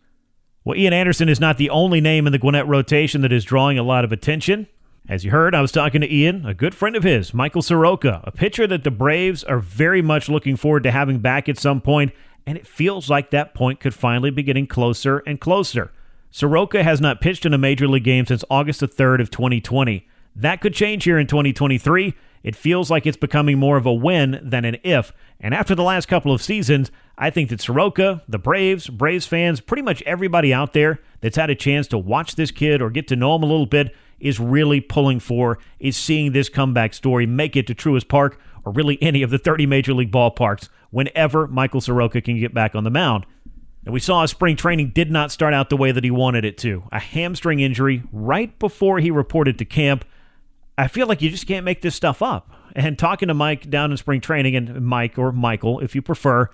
Well, 0.63 0.77
Ian 0.77 0.93
Anderson 0.93 1.29
is 1.29 1.39
not 1.39 1.57
the 1.57 1.69
only 1.69 2.01
name 2.01 2.25
in 2.25 2.31
the 2.31 2.39
Gwinnett 2.39 2.67
rotation 2.67 3.21
that 3.21 3.31
is 3.31 3.43
drawing 3.43 3.77
a 3.77 3.83
lot 3.83 4.03
of 4.03 4.11
attention. 4.11 4.67
As 5.07 5.25
you 5.25 5.31
heard, 5.31 5.55
I 5.55 5.61
was 5.61 5.71
talking 5.71 6.01
to 6.01 6.13
Ian, 6.13 6.45
a 6.45 6.53
good 6.53 6.75
friend 6.75 6.95
of 6.95 7.03
his, 7.03 7.33
Michael 7.33 7.61
Soroka, 7.61 8.21
a 8.25 8.31
pitcher 8.31 8.67
that 8.67 8.83
the 8.83 8.91
Braves 8.91 9.43
are 9.43 9.59
very 9.59 10.01
much 10.01 10.29
looking 10.29 10.55
forward 10.55 10.83
to 10.83 10.91
having 10.91 11.19
back 11.19 11.49
at 11.49 11.57
some 11.57 11.81
point 11.81 12.11
and 12.49 12.57
it 12.57 12.65
feels 12.65 13.11
like 13.11 13.29
that 13.29 13.53
point 13.53 13.79
could 13.79 13.93
finally 13.93 14.31
be 14.31 14.41
getting 14.41 14.65
closer 14.65 15.19
and 15.19 15.39
closer. 15.39 15.91
Soroka 16.31 16.83
has 16.83 16.99
not 16.99 17.21
pitched 17.21 17.45
in 17.45 17.53
a 17.53 17.59
major 17.59 17.87
league 17.87 18.03
game 18.03 18.25
since 18.25 18.43
August 18.49 18.79
the 18.79 18.87
3rd 18.87 19.21
of 19.21 19.29
2020. 19.29 20.07
That 20.35 20.59
could 20.59 20.73
change 20.73 21.03
here 21.03 21.19
in 21.19 21.27
2023. 21.27 22.15
It 22.43 22.55
feels 22.55 22.89
like 22.89 23.05
it's 23.05 23.17
becoming 23.17 23.57
more 23.57 23.77
of 23.77 23.85
a 23.85 23.93
when 23.93 24.39
than 24.41 24.65
an 24.65 24.77
if. 24.83 25.11
And 25.39 25.53
after 25.53 25.75
the 25.75 25.83
last 25.83 26.07
couple 26.07 26.31
of 26.31 26.41
seasons, 26.41 26.91
I 27.17 27.29
think 27.29 27.49
that 27.49 27.61
Soroka, 27.61 28.23
the 28.27 28.39
Braves, 28.39 28.87
Braves 28.87 29.25
fans, 29.25 29.59
pretty 29.61 29.83
much 29.83 30.01
everybody 30.03 30.53
out 30.53 30.73
there 30.73 30.99
that's 31.21 31.37
had 31.37 31.49
a 31.49 31.55
chance 31.55 31.87
to 31.89 31.97
watch 31.97 32.35
this 32.35 32.51
kid 32.51 32.81
or 32.81 32.89
get 32.89 33.07
to 33.09 33.15
know 33.15 33.35
him 33.35 33.43
a 33.43 33.47
little 33.47 33.65
bit 33.65 33.93
is 34.19 34.39
really 34.39 34.81
pulling 34.81 35.19
for, 35.19 35.59
is 35.79 35.97
seeing 35.97 36.31
this 36.31 36.49
comeback 36.49 36.93
story 36.93 37.25
make 37.25 37.55
it 37.55 37.67
to 37.67 37.75
Truist 37.75 38.07
Park 38.07 38.39
or 38.65 38.71
really 38.71 39.01
any 39.01 39.21
of 39.21 39.29
the 39.29 39.37
30 39.37 39.65
major 39.65 39.93
league 39.93 40.11
ballparks 40.11 40.69
whenever 40.91 41.47
Michael 41.47 41.81
Soroka 41.81 42.21
can 42.21 42.39
get 42.39 42.53
back 42.53 42.75
on 42.75 42.83
the 42.83 42.89
mound. 42.89 43.25
And 43.85 43.93
we 43.93 43.99
saw 43.99 44.21
his 44.21 44.31
spring 44.31 44.55
training 44.55 44.91
did 44.91 45.09
not 45.09 45.31
start 45.31 45.53
out 45.53 45.69
the 45.69 45.77
way 45.77 45.91
that 45.91 46.03
he 46.03 46.11
wanted 46.11 46.45
it 46.45 46.57
to. 46.59 46.83
A 46.91 46.99
hamstring 46.99 47.59
injury 47.59 48.03
right 48.11 48.57
before 48.59 48.99
he 48.99 49.09
reported 49.09 49.57
to 49.57 49.65
camp. 49.65 50.05
I 50.79 50.87
feel 50.87 51.07
like 51.07 51.21
you 51.21 51.29
just 51.29 51.45
can't 51.45 51.65
make 51.65 51.81
this 51.81 51.93
stuff 51.93 52.21
up. 52.21 52.49
And 52.73 52.97
talking 52.97 53.27
to 53.27 53.33
Mike 53.33 53.69
down 53.69 53.91
in 53.91 53.97
spring 53.97 54.21
training, 54.21 54.55
and 54.55 54.81
Mike 54.81 55.17
or 55.17 55.33
Michael, 55.33 55.79
if 55.81 55.93
you 55.93 56.01
prefer, 56.01 56.49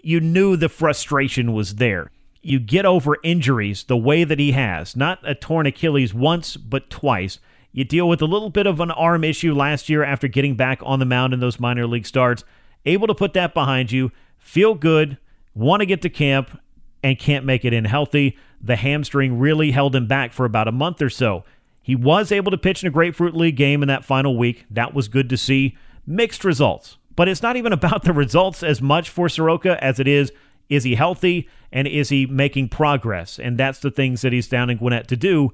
you 0.00 0.20
knew 0.20 0.56
the 0.56 0.68
frustration 0.68 1.52
was 1.52 1.74
there. 1.74 2.12
You 2.40 2.60
get 2.60 2.86
over 2.86 3.16
injuries 3.24 3.82
the 3.82 3.96
way 3.96 4.22
that 4.22 4.38
he 4.38 4.52
has, 4.52 4.94
not 4.94 5.18
a 5.28 5.34
torn 5.34 5.66
Achilles 5.66 6.14
once, 6.14 6.56
but 6.56 6.88
twice. 6.88 7.40
You 7.72 7.82
deal 7.82 8.08
with 8.08 8.22
a 8.22 8.26
little 8.26 8.50
bit 8.50 8.68
of 8.68 8.78
an 8.78 8.92
arm 8.92 9.24
issue 9.24 9.52
last 9.52 9.88
year 9.88 10.04
after 10.04 10.28
getting 10.28 10.54
back 10.54 10.78
on 10.84 11.00
the 11.00 11.04
mound 11.04 11.34
in 11.34 11.40
those 11.40 11.58
minor 11.58 11.86
league 11.86 12.06
starts 12.06 12.44
able 12.86 13.08
to 13.08 13.14
put 13.14 13.32
that 13.32 13.54
behind 13.54 13.90
you, 13.90 14.12
feel 14.38 14.74
good, 14.74 15.18
want 15.52 15.80
to 15.80 15.86
get 15.86 16.02
to 16.02 16.10
camp, 16.10 16.60
and 17.02 17.18
can't 17.18 17.44
make 17.44 17.64
it 17.64 17.72
in 17.72 17.86
healthy. 17.86 18.38
The 18.60 18.76
hamstring 18.76 19.38
really 19.38 19.72
held 19.72 19.96
him 19.96 20.06
back 20.06 20.32
for 20.32 20.44
about 20.44 20.68
a 20.68 20.72
month 20.72 21.02
or 21.02 21.10
so. 21.10 21.44
He 21.84 21.94
was 21.94 22.32
able 22.32 22.50
to 22.50 22.56
pitch 22.56 22.82
in 22.82 22.88
a 22.88 22.90
Grapefruit 22.90 23.36
League 23.36 23.56
game 23.56 23.82
in 23.82 23.88
that 23.88 24.06
final 24.06 24.38
week. 24.38 24.64
That 24.70 24.94
was 24.94 25.06
good 25.06 25.28
to 25.28 25.36
see. 25.36 25.76
Mixed 26.06 26.42
results. 26.42 26.96
But 27.14 27.28
it's 27.28 27.42
not 27.42 27.56
even 27.56 27.72
about 27.74 28.04
the 28.04 28.14
results 28.14 28.62
as 28.62 28.80
much 28.80 29.10
for 29.10 29.28
Soroka 29.28 29.82
as 29.84 30.00
it 30.00 30.08
is 30.08 30.32
is 30.70 30.84
he 30.84 30.94
healthy 30.94 31.46
and 31.70 31.86
is 31.86 32.08
he 32.08 32.24
making 32.24 32.70
progress? 32.70 33.38
And 33.38 33.58
that's 33.58 33.80
the 33.80 33.90
things 33.90 34.22
that 34.22 34.32
he's 34.32 34.48
down 34.48 34.70
in 34.70 34.78
Gwinnett 34.78 35.08
to 35.08 35.16
do 35.16 35.52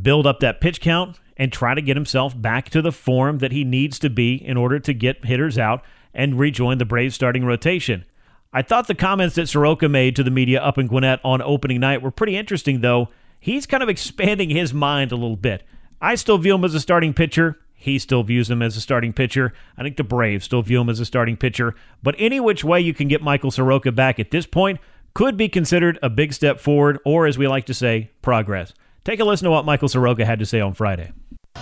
build 0.00 0.26
up 0.26 0.40
that 0.40 0.62
pitch 0.62 0.80
count 0.80 1.20
and 1.36 1.52
try 1.52 1.74
to 1.74 1.82
get 1.82 1.94
himself 1.96 2.40
back 2.40 2.70
to 2.70 2.80
the 2.80 2.90
form 2.92 3.38
that 3.38 3.52
he 3.52 3.64
needs 3.64 3.98
to 3.98 4.08
be 4.08 4.34
in 4.34 4.56
order 4.56 4.80
to 4.80 4.94
get 4.94 5.26
hitters 5.26 5.58
out 5.58 5.84
and 6.14 6.38
rejoin 6.38 6.78
the 6.78 6.86
Braves 6.86 7.14
starting 7.14 7.44
rotation. 7.44 8.06
I 8.52 8.62
thought 8.62 8.86
the 8.86 8.94
comments 8.94 9.34
that 9.34 9.48
Soroka 9.48 9.86
made 9.86 10.16
to 10.16 10.22
the 10.22 10.30
media 10.30 10.62
up 10.62 10.78
in 10.78 10.86
Gwinnett 10.86 11.20
on 11.22 11.42
opening 11.42 11.80
night 11.80 12.00
were 12.00 12.10
pretty 12.10 12.38
interesting, 12.38 12.80
though. 12.80 13.10
He's 13.46 13.64
kind 13.64 13.80
of 13.80 13.88
expanding 13.88 14.50
his 14.50 14.74
mind 14.74 15.12
a 15.12 15.14
little 15.14 15.36
bit. 15.36 15.62
I 16.00 16.16
still 16.16 16.36
view 16.36 16.56
him 16.56 16.64
as 16.64 16.74
a 16.74 16.80
starting 16.80 17.14
pitcher. 17.14 17.60
He 17.74 17.96
still 18.00 18.24
views 18.24 18.50
him 18.50 18.60
as 18.60 18.76
a 18.76 18.80
starting 18.80 19.12
pitcher. 19.12 19.52
I 19.78 19.84
think 19.84 19.96
the 19.96 20.02
Braves 20.02 20.46
still 20.46 20.62
view 20.62 20.80
him 20.80 20.88
as 20.88 20.98
a 20.98 21.04
starting 21.04 21.36
pitcher. 21.36 21.76
But 22.02 22.16
any 22.18 22.40
which 22.40 22.64
way 22.64 22.80
you 22.80 22.92
can 22.92 23.06
get 23.06 23.22
Michael 23.22 23.52
Soroka 23.52 23.92
back 23.92 24.18
at 24.18 24.32
this 24.32 24.46
point 24.46 24.80
could 25.14 25.36
be 25.36 25.48
considered 25.48 25.96
a 26.02 26.10
big 26.10 26.32
step 26.32 26.58
forward, 26.58 26.98
or 27.04 27.28
as 27.28 27.38
we 27.38 27.46
like 27.46 27.66
to 27.66 27.72
say, 27.72 28.10
progress. 28.20 28.74
Take 29.04 29.20
a 29.20 29.24
listen 29.24 29.44
to 29.44 29.52
what 29.52 29.64
Michael 29.64 29.88
Soroka 29.88 30.26
had 30.26 30.40
to 30.40 30.44
say 30.44 30.60
on 30.60 30.74
Friday. 30.74 31.12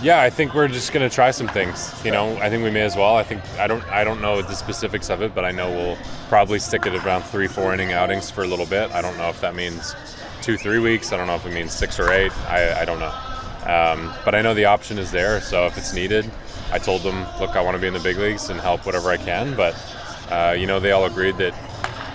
Yeah, 0.01 0.23
I 0.23 0.31
think 0.31 0.55
we're 0.55 0.67
just 0.67 0.91
going 0.91 1.07
to 1.07 1.15
try 1.15 1.29
some 1.29 1.47
things. 1.47 1.93
You 2.03 2.09
know, 2.09 2.35
I 2.37 2.49
think 2.49 2.63
we 2.63 2.71
may 2.71 2.81
as 2.81 2.95
well. 2.95 3.15
I 3.15 3.21
think 3.21 3.43
I 3.59 3.67
don't 3.67 3.83
I 3.91 4.03
don't 4.03 4.23
know 4.23 4.41
the 4.41 4.55
specifics 4.55 5.11
of 5.11 5.21
it, 5.21 5.35
but 5.35 5.45
I 5.45 5.51
know 5.51 5.69
we'll 5.69 5.97
probably 6.29 6.57
stick 6.57 6.87
it 6.87 6.95
around 7.05 7.21
three, 7.21 7.47
four 7.47 7.75
inning 7.75 7.93
outings 7.93 8.31
for 8.31 8.43
a 8.43 8.47
little 8.47 8.65
bit. 8.65 8.91
I 8.91 9.03
don't 9.03 9.17
know 9.17 9.29
if 9.29 9.39
that 9.41 9.53
means 9.53 9.95
two, 10.45 10.57
three 10.57 10.77
weeks. 10.77 11.11
I 11.11 11.17
don't 11.17 11.25
know 11.25 11.33
if 11.33 11.45
it 11.47 11.53
means 11.53 11.73
six 11.73 11.99
or 11.99 12.11
eight. 12.11 12.31
I, 12.47 12.81
I 12.81 12.85
don't 12.85 12.99
know. 12.99 13.13
Um, 13.65 14.13
but 14.23 14.35
I 14.35 14.43
know 14.43 14.53
the 14.53 14.65
option 14.65 14.99
is 14.99 15.09
there. 15.09 15.41
So 15.41 15.65
if 15.65 15.75
it's 15.75 15.91
needed, 15.91 16.29
I 16.71 16.77
told 16.77 17.01
them, 17.01 17.25
look, 17.39 17.55
I 17.55 17.61
want 17.61 17.73
to 17.73 17.81
be 17.81 17.87
in 17.87 17.93
the 17.93 17.99
big 17.99 18.17
leagues 18.17 18.51
and 18.51 18.59
help 18.59 18.85
whatever 18.85 19.09
I 19.09 19.17
can. 19.17 19.55
But 19.55 19.73
uh, 20.29 20.55
you 20.55 20.67
know, 20.67 20.79
they 20.79 20.91
all 20.91 21.05
agreed 21.05 21.37
that 21.37 21.55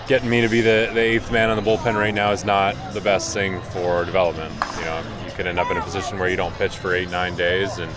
getting 0.07 0.29
me 0.29 0.39
to 0.39 0.47
be 0.47 0.61
the, 0.61 0.89
the 0.93 1.01
eighth 1.01 1.29
man 1.29 1.49
on 1.49 1.61
the 1.61 1.61
bullpen 1.61 1.95
right 1.95 2.13
now 2.13 2.31
is 2.31 2.45
not 2.45 2.93
the 2.93 3.01
best 3.01 3.33
thing 3.33 3.61
for 3.63 4.05
development. 4.05 4.53
You 4.77 4.85
know, 4.85 5.03
you 5.25 5.31
could 5.31 5.45
end 5.45 5.59
up 5.59 5.69
in 5.69 5.75
a 5.75 5.81
position 5.81 6.17
where 6.17 6.29
you 6.29 6.37
don't 6.37 6.55
pitch 6.55 6.77
for 6.77 6.95
eight, 6.95 7.11
nine 7.11 7.35
days, 7.35 7.79
and 7.79 7.91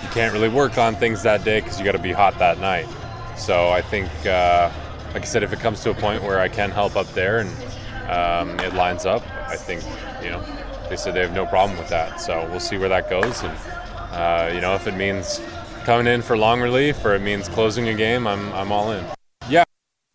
you 0.00 0.08
can't 0.10 0.32
really 0.32 0.48
work 0.48 0.78
on 0.78 0.94
things 0.94 1.24
that 1.24 1.42
day 1.42 1.60
because 1.60 1.80
you 1.80 1.84
got 1.84 1.92
to 1.92 1.98
be 1.98 2.12
hot 2.12 2.38
that 2.38 2.60
night. 2.60 2.86
So 3.36 3.70
I 3.70 3.82
think, 3.82 4.10
uh, 4.26 4.70
like 5.12 5.22
I 5.22 5.26
said, 5.26 5.42
if 5.42 5.52
it 5.52 5.58
comes 5.58 5.82
to 5.82 5.90
a 5.90 5.94
point 5.94 6.22
where 6.22 6.38
I 6.38 6.48
can 6.48 6.70
help 6.70 6.94
up 6.94 7.08
there 7.14 7.38
and 7.38 7.50
um, 8.08 8.58
it 8.60 8.74
lines 8.74 9.06
up, 9.06 9.22
I 9.48 9.56
think, 9.56 9.82
you 10.22 10.30
know, 10.30 10.42
they 10.88 10.96
said 10.96 11.14
they 11.14 11.20
have 11.20 11.34
no 11.34 11.46
problem 11.46 11.78
with 11.78 11.88
that. 11.88 12.20
So 12.20 12.46
we'll 12.50 12.60
see 12.60 12.78
where 12.78 12.88
that 12.88 13.10
goes. 13.10 13.42
And, 13.42 13.58
uh, 14.12 14.50
you 14.54 14.60
know, 14.60 14.74
if 14.74 14.86
it 14.86 14.94
means 14.94 15.40
coming 15.84 16.06
in 16.06 16.22
for 16.22 16.36
long 16.36 16.60
relief 16.60 17.04
or 17.04 17.14
it 17.14 17.22
means 17.22 17.48
closing 17.48 17.88
a 17.88 17.94
game, 17.94 18.26
I'm, 18.26 18.52
I'm 18.52 18.72
all 18.72 18.92
in. 18.92 19.04
Yeah. 19.48 19.64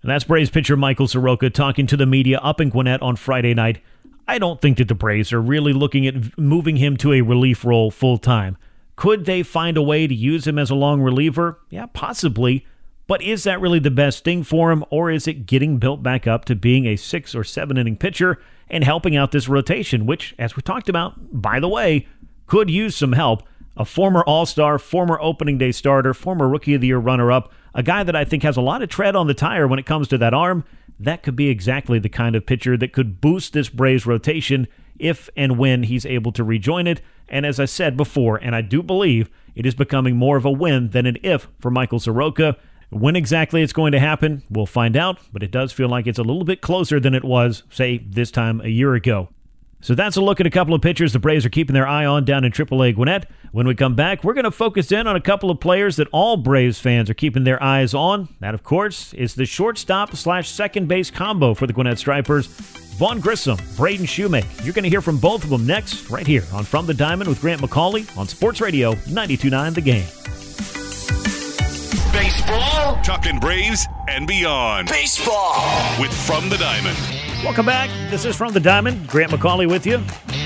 And 0.02 0.10
that's 0.10 0.24
Braves 0.24 0.50
pitcher 0.50 0.76
Michael 0.76 1.08
Soroka 1.08 1.50
talking 1.50 1.88
to 1.88 1.98
the 1.98 2.06
media 2.06 2.40
up 2.40 2.60
in 2.60 2.70
Gwinnett 2.70 3.02
on 3.02 3.16
Friday 3.16 3.54
night. 3.54 3.82
I 4.28 4.40
don't 4.40 4.62
think 4.62 4.78
that 4.78 4.88
the 4.88 4.96
Braves 4.96 5.34
are 5.34 5.42
really 5.42 5.74
looking 5.74 6.08
at 6.08 6.38
moving 6.38 6.78
him 6.78 6.98
to 6.98 7.14
a 7.14 7.22
relief 7.22 7.66
role 7.66 7.92
full 7.92 8.18
time. 8.18 8.58
Could 8.96 9.26
they 9.26 9.44
find 9.44 9.78
a 9.78 9.82
way 9.82 10.08
to 10.08 10.14
use 10.14 10.48
him 10.48 10.58
as 10.60 10.70
a 10.70 10.76
long 10.76 11.02
reliever? 11.02 11.60
Yeah, 11.70 11.88
possibly. 11.88 12.66
But 13.12 13.22
is 13.22 13.44
that 13.44 13.60
really 13.60 13.80
the 13.80 13.92
best 13.92 14.24
thing 14.24 14.42
for 14.42 14.72
him, 14.72 14.86
or 14.90 15.12
is 15.12 15.28
it 15.28 15.46
getting 15.46 15.80
built 15.80 16.02
back 16.02 16.28
up 16.28 16.46
to 16.46 16.56
being 16.56 16.86
a 16.86 16.96
six 16.96 17.36
or 17.36 17.44
seven 17.44 17.78
inning 17.78 17.98
pitcher 17.98 18.40
and 18.70 18.86
helping 18.86 19.18
out 19.18 19.34
this 19.34 19.50
rotation, 19.50 20.06
which, 20.06 20.34
as 20.40 20.56
we 20.56 20.62
talked 20.62 20.88
about, 20.88 21.16
by 21.42 21.60
the 21.60 21.68
way, 21.68 22.08
could 22.48 22.70
use 22.70 22.96
some 22.96 23.12
help? 23.12 23.44
A 23.76 23.84
former 23.84 24.24
All 24.24 24.46
Star, 24.46 24.80
former 24.80 25.20
opening 25.20 25.58
day 25.58 25.74
starter, 25.74 26.14
former 26.14 26.48
Rookie 26.48 26.76
of 26.76 26.80
the 26.80 26.88
Year 26.88 27.00
runner 27.00 27.34
up, 27.34 27.52
a 27.76 27.84
guy 27.84 28.02
that 28.02 28.16
I 28.16 28.24
think 28.24 28.44
has 28.44 28.56
a 28.56 28.62
lot 28.62 28.82
of 28.82 28.88
tread 28.88 29.14
on 29.14 29.28
the 29.28 29.34
tire 29.34 29.68
when 29.68 29.78
it 29.78 29.86
comes 29.86 30.08
to 30.08 30.18
that 30.18 30.34
arm. 30.34 30.64
That 30.98 31.22
could 31.22 31.36
be 31.36 31.50
exactly 31.50 32.00
the 32.00 32.08
kind 32.08 32.34
of 32.34 32.46
pitcher 32.46 32.78
that 32.78 32.94
could 32.94 33.20
boost 33.20 33.52
this 33.52 33.68
Braves 33.68 34.06
rotation 34.06 34.70
if 34.98 35.30
and 35.36 35.58
when 35.58 35.84
he's 35.84 36.06
able 36.06 36.32
to 36.32 36.46
rejoin 36.46 36.88
it. 36.88 37.02
And 37.28 37.46
as 37.46 37.60
I 37.60 37.66
said 37.66 37.98
before, 37.98 38.38
and 38.38 38.56
I 38.56 38.62
do 38.62 38.82
believe 38.82 39.30
it 39.54 39.66
is 39.66 39.76
becoming 39.76 40.16
more 40.16 40.38
of 40.38 40.46
a 40.46 40.52
win 40.52 40.92
than 40.92 41.06
an 41.06 41.18
if 41.24 41.50
for 41.60 41.70
Michael 41.70 42.00
Soroka. 42.00 42.56
When 42.92 43.16
exactly 43.16 43.64
it's 43.64 43.72
going 43.72 43.94
to 43.94 44.00
happen, 44.00 44.44
we'll 44.50 44.66
find 44.66 44.98
out, 44.98 45.18
but 45.32 45.44
it 45.44 45.50
does 45.52 45.72
feel 45.72 45.88
like 45.88 46.08
it's 46.08 46.20
a 46.20 46.24
little 46.24 46.44
bit 46.44 46.60
closer 46.60 47.00
than 47.00 47.14
it 47.14 47.24
was, 47.24 47.64
say, 47.72 48.00
this 48.00 48.32
time 48.32 48.60
a 48.62 48.68
year 48.68 48.96
ago. 48.96 49.30
So 49.80 49.96
that's 49.96 50.18
a 50.18 50.22
look 50.22 50.40
at 50.40 50.46
a 50.46 50.52
couple 50.52 50.74
of 50.74 50.82
pitchers 50.82 51.14
the 51.14 51.18
Braves 51.18 51.46
are 51.46 51.50
keeping 51.50 51.74
their 51.74 51.88
eye 51.88 52.06
on 52.06 52.26
down 52.26 52.44
in 52.44 52.52
AAA 52.52 52.94
Gwinnett. 52.96 53.30
When 53.54 53.66
we 53.66 53.76
come 53.76 53.96
back, 53.96 54.24
we're 54.24 54.34
going 54.34 54.44
to 54.44 54.52
focus 54.52 54.92
in 54.92 55.08
on 55.08 55.16
a 55.16 55.22
couple 55.22 55.50
of 55.50 55.60
players 55.60 55.96
that 55.96 56.08
all 56.12 56.36
Braves 56.38 56.80
fans 56.80 57.10
are 57.10 57.14
keeping 57.14 57.46
their 57.46 57.62
eyes 57.64 57.94
on. 57.94 58.28
That, 58.42 58.54
of 58.54 58.64
course, 58.64 59.14
is 59.14 59.36
the 59.36 59.46
shortstop 59.46 60.16
slash 60.16 60.50
second 60.50 60.88
base 60.88 61.10
combo 61.10 61.54
for 61.54 61.68
the 61.68 61.74
Gwinnett 61.74 61.98
Stripers. 61.98 62.48
Vaughn 62.98 63.20
Grissom, 63.22 63.58
Braden 63.78 64.06
Shewmake. 64.06 64.64
You're 64.64 64.74
going 64.74 64.84
to 64.84 64.90
hear 64.90 65.02
from 65.02 65.18
both 65.18 65.44
of 65.44 65.50
them 65.50 65.66
next, 65.66 66.10
right 66.10 66.28
here 66.28 66.44
on 66.54 66.66
From 66.66 66.86
the 66.86 66.94
Diamond 66.94 67.30
with 67.30 67.42
Grant 67.42 67.62
McAuley 67.62 68.16
on 68.18 68.28
Sports 68.28 68.62
Radio 68.62 68.94
92.9 68.94 69.74
The 69.74 69.82
Game. 69.82 70.06
Baseball, 72.14 72.71
talking 73.04 73.40
Braves 73.40 73.88
and 74.08 74.26
beyond. 74.28 74.88
Baseball 74.88 75.56
with 76.00 76.14
From 76.26 76.50
the 76.50 76.58
Diamond. 76.58 76.98
Welcome 77.44 77.66
back. 77.66 77.90
This 78.10 78.26
is 78.26 78.36
From 78.36 78.54
the 78.54 78.60
Diamond. 78.60 79.08
Grant 79.08 79.32
McAuley 79.32 79.70
with 79.70 79.86
you 79.86 80.00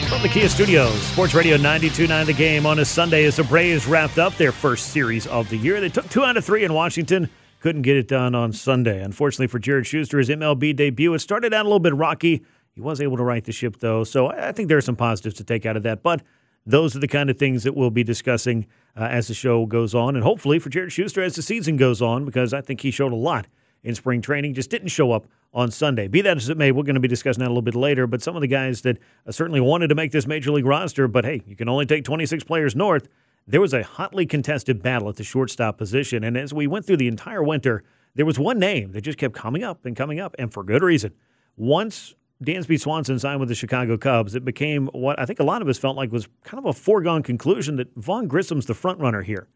from 0.10 0.21
the 0.21 0.28
Kia 0.28 0.50
Studios. 0.50 1.02
Sports 1.02 1.34
Radio 1.34 1.58
92.9 1.58 2.26
The 2.26 2.34
Game 2.34 2.65
on 2.65 2.80
a 2.80 2.86
Sunday 2.86 3.24
as 3.26 3.38
the 3.38 3.43
Braves 3.43 3.88
wrapped 3.88 4.19
up 4.19 4.36
their 4.36 4.52
first 4.52 4.91
series 4.91 5.26
of 5.28 5.50
the 5.50 5.58
year. 5.58 5.80
They 5.80 5.89
took 5.89 6.10
two 6.10 6.24
out 6.24 6.38
of 6.38 6.45
three 6.45 6.63
in 6.63 6.74
Washington. 6.74 7.30
Couldn't 7.62 7.84
get 7.84 7.95
it 7.95 8.08
done 8.08 8.36
on 8.36 8.54
Sunday. 8.54 9.02
Unfortunately 9.02 9.48
for 9.48 9.58
Jared 9.58 9.88
Shuster, 9.88 10.19
his 10.19 10.30
MLB 10.30 10.76
debut, 10.76 11.13
it 11.13 11.19
started 11.19 11.54
out 11.54 11.62
a 11.62 11.69
little 11.69 11.80
bit 11.80 11.95
rocky. 11.95 12.43
He 12.74 12.82
was 12.82 13.00
able 13.00 13.17
to 13.17 13.24
right 13.24 13.43
the 13.43 13.54
ship, 13.54 13.78
though. 13.80 14.04
So 14.04 14.28
I 14.28 14.52
think 14.52 14.67
there 14.67 14.78
are 14.78 14.82
some 14.82 14.98
positives 14.98 15.36
to 15.38 15.43
take 15.45 15.65
out 15.65 15.78
of 15.78 15.84
that. 15.84 16.04
But 16.04 16.21
those 16.65 16.95
are 16.95 17.00
the 17.00 17.08
kind 17.08 17.30
of 17.30 17.38
things 17.39 17.63
that 17.63 17.76
we'll 17.76 17.89
be 17.89 18.04
discussing 18.04 18.67
uh, 18.96 19.04
as 19.04 19.28
the 19.28 19.34
show 19.34 19.66
goes 19.66 19.94
on. 19.94 20.16
And 20.16 20.24
hopefully 20.24 20.60
for 20.60 20.70
Jared 20.70 20.92
Shuster 20.92 21.22
as 21.22 21.36
the 21.36 21.42
season 21.42 21.78
goes 21.78 22.02
on, 22.02 22.26
because 22.26 22.54
I 22.54 22.62
think 22.62 22.82
he 22.82 22.92
showed 22.92 23.12
a 23.12 23.18
lot 23.18 23.48
in 23.84 23.96
spring 23.96 24.22
training, 24.22 24.54
just 24.54 24.70
didn't 24.70 24.88
show 24.88 25.12
up 25.12 25.28
on 25.54 25.72
Sunday. 25.72 26.08
Be 26.08 26.22
that 26.22 26.38
as 26.38 26.50
it 26.50 26.58
may, 26.58 26.72
we're 26.72 26.84
going 26.84 26.96
to 26.96 27.02
be 27.02 27.08
discussing 27.08 27.42
that 27.42 27.48
a 27.48 27.50
little 27.50 27.62
bit 27.62 27.76
later. 27.76 28.08
But 28.08 28.22
some 28.22 28.36
of 28.36 28.42
the 28.42 28.48
guys 28.48 28.82
that 28.82 28.98
uh, 29.28 29.32
certainly 29.32 29.62
wanted 29.62 29.88
to 29.88 29.96
make 29.96 30.12
this 30.12 30.28
major 30.28 30.52
league 30.52 30.66
roster, 30.66 31.08
but 31.08 31.26
hey, 31.26 31.42
you 31.46 31.56
can 31.56 31.70
only 31.70 31.86
take 31.86 32.04
26 32.04 32.44
players 32.44 32.76
north. 32.76 33.08
There 33.48 33.62
was 33.62 33.74
a 33.74 33.84
hotly 33.84 34.26
contested 34.26 34.82
battle 34.82 35.08
at 35.08 35.18
the 35.18 35.24
shortstop 35.24 35.78
position. 35.78 36.24
And 36.24 36.36
as 36.36 36.54
we 36.54 36.68
went 36.68 36.86
through 36.86 36.98
the 36.98 37.08
entire 37.08 37.44
winter, 37.44 37.84
there 38.16 38.26
was 38.26 38.40
one 38.40 38.58
name 38.58 38.92
that 38.94 39.02
just 39.02 39.18
kept 39.18 39.36
coming 39.36 39.64
up 39.64 39.86
and 39.86 39.96
coming 39.96 40.20
up, 40.20 40.36
and 40.40 40.52
for 40.52 40.64
good 40.64 40.82
reason. 40.82 41.14
Once 41.58 42.16
Dansby 42.43 42.80
Swanson 42.80 43.17
signed 43.17 43.39
with 43.39 43.50
the 43.50 43.56
Chicago 43.56 43.98
Cubs, 43.98 44.36
it 44.36 44.43
became 44.43 44.88
what 44.88 45.17
I 45.19 45.26
think 45.26 45.39
a 45.39 45.43
lot 45.43 45.62
of 45.62 45.69
us 45.69 45.78
felt 45.78 45.95
like 45.95 46.12
was 46.12 46.28
kind 46.43 46.60
of 46.60 46.65
a 46.65 46.74
foregone 46.74 47.24
conclusion 47.24 47.78
that 47.78 47.93
Vaughn 47.95 48.28
Grissom's 48.28 48.65
the 48.65 48.74
front 48.74 49.00
runner 49.00 49.21
here. 49.21 49.48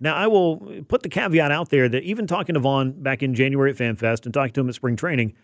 Now, 0.00 0.16
I 0.16 0.26
will 0.26 0.56
put 0.88 1.02
the 1.02 1.08
caveat 1.08 1.52
out 1.52 1.68
there 1.68 1.88
that 1.88 2.02
even 2.02 2.26
talking 2.26 2.54
to 2.54 2.60
Vaughn 2.60 2.90
back 3.02 3.22
in 3.22 3.34
January 3.34 3.70
at 3.70 3.76
FanFest 3.76 4.24
and 4.24 4.34
talking 4.34 4.52
to 4.54 4.60
him 4.60 4.68
at 4.68 4.74
spring 4.74 4.96
training, 4.96 5.34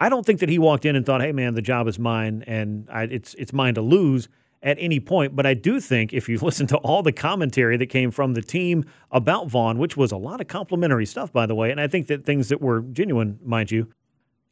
I 0.00 0.08
don't 0.08 0.24
think 0.24 0.40
that 0.40 0.48
he 0.48 0.58
walked 0.58 0.84
in 0.84 0.96
and 0.96 1.04
thought, 1.04 1.20
"Hey, 1.20 1.32
man, 1.32 1.54
the 1.54 1.62
job 1.62 1.86
is 1.86 1.98
mine 1.98 2.42
and 2.46 2.88
I, 2.90 3.04
it's 3.04 3.34
it's 3.34 3.52
mine 3.52 3.74
to 3.74 3.82
lose." 3.82 4.28
At 4.60 4.76
any 4.80 4.98
point, 4.98 5.36
but 5.36 5.46
I 5.46 5.54
do 5.54 5.78
think 5.78 6.12
if 6.12 6.28
you 6.28 6.36
listen 6.42 6.66
to 6.66 6.78
all 6.78 7.04
the 7.04 7.12
commentary 7.12 7.76
that 7.76 7.86
came 7.86 8.10
from 8.10 8.34
the 8.34 8.42
team 8.42 8.84
about 9.12 9.46
Vaughn, 9.46 9.78
which 9.78 9.96
was 9.96 10.10
a 10.10 10.16
lot 10.16 10.40
of 10.40 10.48
complimentary 10.48 11.06
stuff, 11.06 11.32
by 11.32 11.46
the 11.46 11.54
way, 11.54 11.70
and 11.70 11.80
I 11.80 11.86
think 11.86 12.08
that 12.08 12.24
things 12.24 12.48
that 12.48 12.60
were 12.60 12.80
genuine, 12.80 13.38
mind 13.44 13.70
you, 13.70 13.86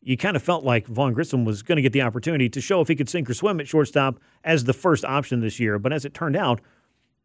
you 0.06 0.16
kind 0.16 0.36
of 0.36 0.42
felt 0.42 0.62
like 0.62 0.86
Vaughn 0.86 1.14
Grissom 1.14 1.44
was 1.44 1.64
going 1.64 1.76
to 1.76 1.82
get 1.82 1.92
the 1.92 2.02
opportunity 2.02 2.48
to 2.50 2.60
show 2.60 2.80
if 2.80 2.86
he 2.86 2.94
could 2.94 3.08
sink 3.08 3.28
or 3.28 3.34
swim 3.34 3.58
at 3.58 3.66
shortstop 3.66 4.20
as 4.44 4.62
the 4.62 4.72
first 4.72 5.04
option 5.04 5.40
this 5.40 5.58
year. 5.58 5.80
But 5.80 5.92
as 5.92 6.04
it 6.04 6.14
turned 6.14 6.36
out, 6.36 6.60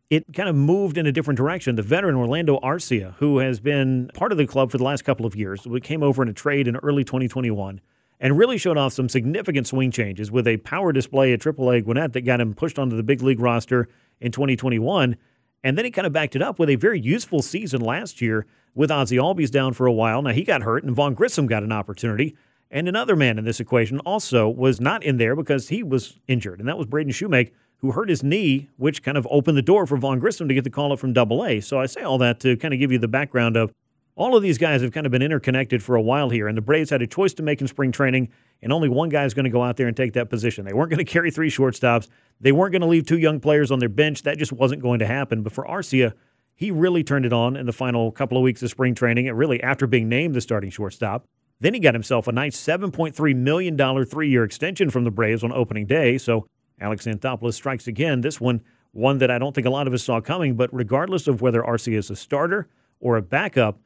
it 0.10 0.26
kind 0.34 0.50
of 0.50 0.56
moved 0.56 0.98
in 0.98 1.06
a 1.06 1.12
different 1.12 1.38
direction. 1.38 1.76
The 1.76 1.84
veteran 1.84 2.16
Orlando 2.16 2.60
Arcia, 2.62 3.14
who 3.18 3.38
has 3.38 3.60
been 3.60 4.10
part 4.16 4.32
of 4.32 4.40
the 4.40 4.48
club 4.48 4.72
for 4.72 4.80
the 4.80 4.84
last 4.84 5.04
couple 5.04 5.28
of 5.28 5.36
years, 5.36 5.68
came 5.84 6.02
over 6.02 6.24
in 6.24 6.28
a 6.28 6.34
trade 6.34 6.68
in 6.68 6.76
early 6.78 7.04
2021 7.04 7.80
and 8.20 8.36
really 8.36 8.58
showed 8.58 8.78
off 8.78 8.94
some 8.94 9.08
significant 9.08 9.68
swing 9.68 9.92
changes 9.92 10.32
with 10.32 10.48
a 10.48 10.58
power 10.58 10.92
display 10.92 11.34
at 11.34 11.40
AAA 11.40 11.84
Gwinnett 11.84 12.14
that 12.14 12.22
got 12.22 12.42
him 12.42 12.56
pushed 12.56 12.80
onto 12.80 12.96
the 12.96 13.04
big 13.04 13.22
league 13.22 13.40
roster 13.40 13.90
in 14.20 14.32
2021. 14.32 15.18
And 15.64 15.78
then 15.78 15.86
he 15.86 15.92
kind 15.92 16.08
of 16.08 16.14
backed 16.14 16.36
it 16.36 16.42
up 16.42 16.58
with 16.58 16.72
a 16.72 16.76
very 16.76 17.00
useful 17.00 17.44
season 17.44 17.82
last 17.82 18.22
year 18.22 18.48
with 18.74 18.90
Ozzie 18.90 19.18
Albies 19.18 19.52
down 19.52 19.74
for 19.74 19.86
a 19.86 19.94
while. 19.94 20.24
Now 20.24 20.32
he 20.32 20.44
got 20.44 20.64
hurt, 20.64 20.84
and 20.84 20.96
Vaughn 20.96 21.14
Grissom 21.14 21.46
got 21.46 21.62
an 21.62 21.72
opportunity. 21.72 22.36
And 22.72 22.88
another 22.88 23.18
man 23.18 23.38
in 23.38 23.44
this 23.44 23.60
equation 23.60 24.00
also 24.00 24.48
was 24.48 24.80
not 24.80 25.04
in 25.04 25.18
there 25.18 25.36
because 25.36 25.68
he 25.68 25.84
was 25.84 26.18
injured, 26.28 26.60
and 26.60 26.70
that 26.70 26.78
was 26.78 26.88
Braden 26.88 27.12
Shewmake, 27.12 27.52
who 27.80 27.92
hurt 27.92 28.08
his 28.08 28.24
knee, 28.24 28.70
which 28.78 29.04
kind 29.04 29.18
of 29.18 29.28
opened 29.30 29.58
the 29.58 29.62
door 29.62 29.86
for 29.86 29.98
Vaughn 29.98 30.20
Grissom 30.20 30.48
to 30.48 30.54
get 30.54 30.64
the 30.64 30.70
call 30.70 30.94
up 30.94 31.00
from 31.00 31.12
Double 31.12 31.46
A. 31.46 31.60
So 31.60 31.80
I 31.80 31.86
say 31.86 32.02
all 32.02 32.18
that 32.20 32.40
to 32.40 32.56
kind 32.56 32.74
of 32.74 32.80
give 32.80 32.92
you 32.92 32.98
the 32.98 33.10
background 33.10 33.58
of 33.58 33.74
all 34.16 34.38
of 34.38 34.44
these 34.44 34.58
guys 34.58 34.82
have 34.82 34.92
kind 34.92 35.06
of 35.06 35.12
been 35.12 35.22
interconnected 35.22 35.84
for 35.84 35.96
a 35.96 36.02
while 36.02 36.30
here, 36.30 36.48
and 36.48 36.58
the 36.58 36.62
Braves 36.62 36.90
had 36.90 37.02
a 37.02 37.08
choice 37.08 37.34
to 37.36 37.44
make 37.44 37.60
in 37.60 37.68
spring 37.68 37.92
training, 37.92 38.30
and 38.62 38.72
only 38.72 38.88
one 38.88 39.10
guy 39.10 39.26
is 39.26 39.34
going 39.34 39.46
to 39.46 39.50
go 39.50 39.64
out 39.64 39.76
there 39.76 39.88
and 39.88 39.98
take 39.98 40.14
that 40.14 40.30
position. 40.30 40.64
They 40.64 40.74
weren't 40.74 40.92
going 40.92 41.00
to 41.06 41.12
carry 41.12 41.32
three 41.32 41.50
shortstops. 41.50 42.08
They 42.40 42.54
weren't 42.54 42.72
going 42.72 42.82
to 42.84 42.88
leave 42.88 43.06
two 43.06 43.18
young 43.18 43.42
players 43.42 43.72
on 43.72 43.80
their 43.80 43.90
bench. 43.90 44.24
That 44.24 44.38
just 44.38 44.54
wasn't 44.54 44.82
going 44.82 45.00
to 45.00 45.08
happen. 45.08 45.44
But 45.44 45.52
for 45.52 45.66
Arcia, 45.66 46.14
he 46.56 46.72
really 46.72 47.04
turned 47.04 47.26
it 47.26 47.34
on 47.34 47.58
in 47.58 47.66
the 47.66 47.74
final 47.74 48.12
couple 48.12 48.38
of 48.38 48.44
weeks 48.44 48.64
of 48.64 48.70
spring 48.70 48.96
training, 48.96 49.28
and 49.28 49.38
really 49.38 49.62
after 49.62 49.88
being 49.88 50.08
named 50.08 50.36
the 50.36 50.42
starting 50.42 50.70
shortstop. 50.70 51.26
Then 51.62 51.76
he 51.76 51.80
got 51.80 51.94
himself 51.94 52.28
a 52.28 52.32
nice 52.32 52.58
$7.3 52.58 53.36
million 53.36 54.06
three 54.06 54.30
year 54.30 54.44
extension 54.44 54.90
from 54.90 55.04
the 55.06 55.12
Braves 55.12 55.44
on 55.44 55.54
opening 55.54 55.86
day. 55.86 56.18
So 56.18 56.48
Alex 56.82 57.06
Anthopoulos 57.06 57.54
strikes 57.54 57.88
again. 57.88 58.22
This 58.22 58.42
one, 58.42 58.62
one 58.92 59.20
that 59.20 59.32
I 59.32 59.38
don't 59.38 59.54
think 59.54 59.68
a 59.68 59.70
lot 59.70 59.88
of 59.88 59.94
us 59.94 60.04
saw 60.04 60.20
coming, 60.20 60.56
but 60.56 60.74
regardless 60.74 61.28
of 61.28 61.42
whether 61.42 61.62
Arcia 61.62 61.96
is 61.96 62.10
a 62.10 62.16
starter 62.16 62.68
or 63.00 63.16
a 63.16 63.22
backup, 63.22 63.80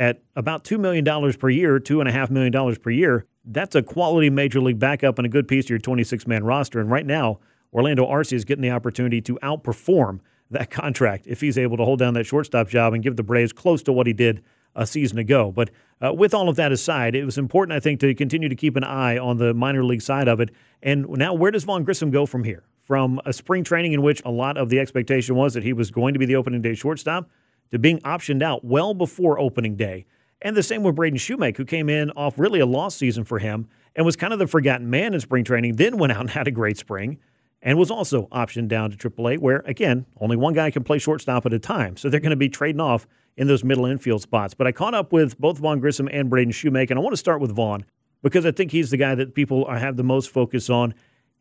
at 0.00 0.22
about 0.36 0.64
$2 0.64 0.78
million 0.78 1.04
per 1.34 1.50
year, 1.50 1.78
$2.5 1.80 2.30
million 2.30 2.76
per 2.76 2.90
year, 2.90 3.26
that's 3.44 3.74
a 3.74 3.82
quality 3.82 4.30
major 4.30 4.60
league 4.60 4.78
backup 4.78 5.18
and 5.18 5.26
a 5.26 5.28
good 5.28 5.48
piece 5.48 5.66
of 5.66 5.70
your 5.70 5.78
26 5.78 6.26
man 6.26 6.44
roster. 6.44 6.80
And 6.80 6.90
right 6.90 7.06
now, 7.06 7.40
Orlando 7.72 8.06
Arcia 8.06 8.34
is 8.34 8.44
getting 8.44 8.62
the 8.62 8.70
opportunity 8.70 9.20
to 9.22 9.38
outperform 9.42 10.20
that 10.50 10.70
contract 10.70 11.26
if 11.26 11.40
he's 11.40 11.58
able 11.58 11.76
to 11.76 11.84
hold 11.84 11.98
down 11.98 12.14
that 12.14 12.24
shortstop 12.24 12.68
job 12.68 12.94
and 12.94 13.02
give 13.02 13.16
the 13.16 13.22
Braves 13.22 13.52
close 13.52 13.82
to 13.82 13.92
what 13.92 14.06
he 14.06 14.12
did 14.12 14.42
a 14.78 14.86
season 14.86 15.18
ago. 15.18 15.52
But 15.52 15.68
uh, 16.02 16.14
with 16.14 16.32
all 16.32 16.48
of 16.48 16.56
that 16.56 16.72
aside, 16.72 17.14
it 17.14 17.24
was 17.24 17.36
important, 17.36 17.76
I 17.76 17.80
think, 17.80 18.00
to 18.00 18.14
continue 18.14 18.48
to 18.48 18.56
keep 18.56 18.76
an 18.76 18.84
eye 18.84 19.18
on 19.18 19.36
the 19.36 19.52
minor 19.52 19.84
league 19.84 20.00
side 20.00 20.28
of 20.28 20.40
it. 20.40 20.50
And 20.82 21.06
now, 21.08 21.34
where 21.34 21.50
does 21.50 21.64
Vaughn 21.64 21.84
Grissom 21.84 22.10
go 22.10 22.24
from 22.24 22.44
here? 22.44 22.64
from 22.88 23.20
a 23.26 23.34
spring 23.34 23.62
training 23.62 23.92
in 23.92 24.00
which 24.00 24.22
a 24.24 24.30
lot 24.30 24.56
of 24.56 24.70
the 24.70 24.80
expectation 24.80 25.36
was 25.36 25.52
that 25.52 25.62
he 25.62 25.74
was 25.74 25.90
going 25.90 26.14
to 26.14 26.18
be 26.18 26.24
the 26.24 26.34
opening 26.34 26.62
day 26.62 26.72
shortstop 26.72 27.28
to 27.70 27.78
being 27.78 27.98
optioned 27.98 28.42
out 28.42 28.64
well 28.64 28.94
before 28.94 29.38
opening 29.38 29.76
day. 29.76 30.06
And 30.40 30.56
the 30.56 30.62
same 30.62 30.82
with 30.82 30.96
Braden 30.96 31.18
Shewmake, 31.18 31.58
who 31.58 31.66
came 31.66 31.90
in 31.90 32.10
off 32.12 32.38
really 32.38 32.60
a 32.60 32.66
lost 32.66 32.96
season 32.96 33.24
for 33.24 33.38
him 33.38 33.68
and 33.94 34.06
was 34.06 34.16
kind 34.16 34.32
of 34.32 34.38
the 34.38 34.46
forgotten 34.46 34.88
man 34.88 35.12
in 35.12 35.20
spring 35.20 35.44
training, 35.44 35.76
then 35.76 35.98
went 35.98 36.12
out 36.12 36.20
and 36.20 36.30
had 36.30 36.48
a 36.48 36.50
great 36.50 36.78
spring 36.78 37.18
and 37.60 37.76
was 37.76 37.90
also 37.90 38.26
optioned 38.28 38.68
down 38.68 38.90
to 38.90 38.96
AAA, 38.96 39.38
where, 39.38 39.62
again, 39.66 40.06
only 40.18 40.36
one 40.36 40.54
guy 40.54 40.70
can 40.70 40.82
play 40.82 40.98
shortstop 40.98 41.44
at 41.44 41.52
a 41.52 41.58
time. 41.58 41.94
So 41.98 42.08
they're 42.08 42.20
going 42.20 42.30
to 42.30 42.36
be 42.36 42.48
trading 42.48 42.80
off 42.80 43.06
in 43.38 43.46
those 43.46 43.64
middle 43.64 43.86
infield 43.86 44.20
spots. 44.20 44.52
But 44.52 44.66
I 44.66 44.72
caught 44.72 44.94
up 44.94 45.12
with 45.12 45.38
both 45.38 45.58
Vaughn 45.58 45.78
Grissom 45.78 46.08
and 46.12 46.28
Braden 46.28 46.52
Shewmake, 46.52 46.90
and 46.90 46.98
I 46.98 47.02
want 47.02 47.12
to 47.12 47.18
start 47.18 47.40
with 47.40 47.52
Vaughn 47.52 47.84
because 48.20 48.44
I 48.44 48.50
think 48.50 48.72
he's 48.72 48.90
the 48.90 48.96
guy 48.96 49.14
that 49.14 49.34
people 49.34 49.70
have 49.70 49.96
the 49.96 50.02
most 50.02 50.30
focus 50.30 50.68
on. 50.68 50.92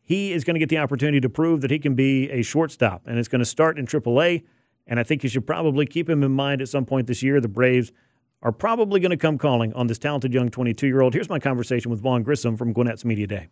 He 0.02 0.32
is 0.32 0.44
going 0.44 0.54
to 0.54 0.60
get 0.60 0.70
the 0.70 0.78
opportunity 0.78 1.20
to 1.20 1.28
prove 1.28 1.62
that 1.62 1.72
he 1.72 1.80
can 1.80 1.96
be 1.96 2.30
a 2.30 2.44
shortstop, 2.44 3.02
and 3.08 3.18
it's 3.18 3.28
going 3.28 3.40
to 3.40 3.46
start 3.46 3.78
in 3.78 3.88
AAA. 3.88 4.44
And 4.86 5.00
I 5.00 5.04
think 5.04 5.24
you 5.24 5.30
should 5.30 5.46
probably 5.46 5.86
keep 5.86 6.10
him 6.10 6.24
in 6.24 6.32
mind 6.32 6.62
at 6.62 6.70
some 6.70 6.86
point 6.86 7.08
this 7.08 7.22
year. 7.22 7.42
The 7.42 7.50
Braves 7.50 7.92
are 8.44 8.52
probably 8.52 9.00
going 9.00 9.12
to 9.12 9.18
come 9.18 9.38
calling 9.38 9.74
on 9.74 9.88
this 9.88 9.98
talented 9.98 10.34
young 10.34 10.50
22 10.50 10.88
year 10.88 11.02
old. 11.02 11.14
Here's 11.14 11.30
my 11.30 11.40
conversation 11.40 11.90
with 11.92 12.00
Vaughn 12.00 12.22
Grissom 12.22 12.56
from 12.56 12.74
Gwinnett's 12.74 13.04
Media 13.04 13.28
Day. 13.28 13.48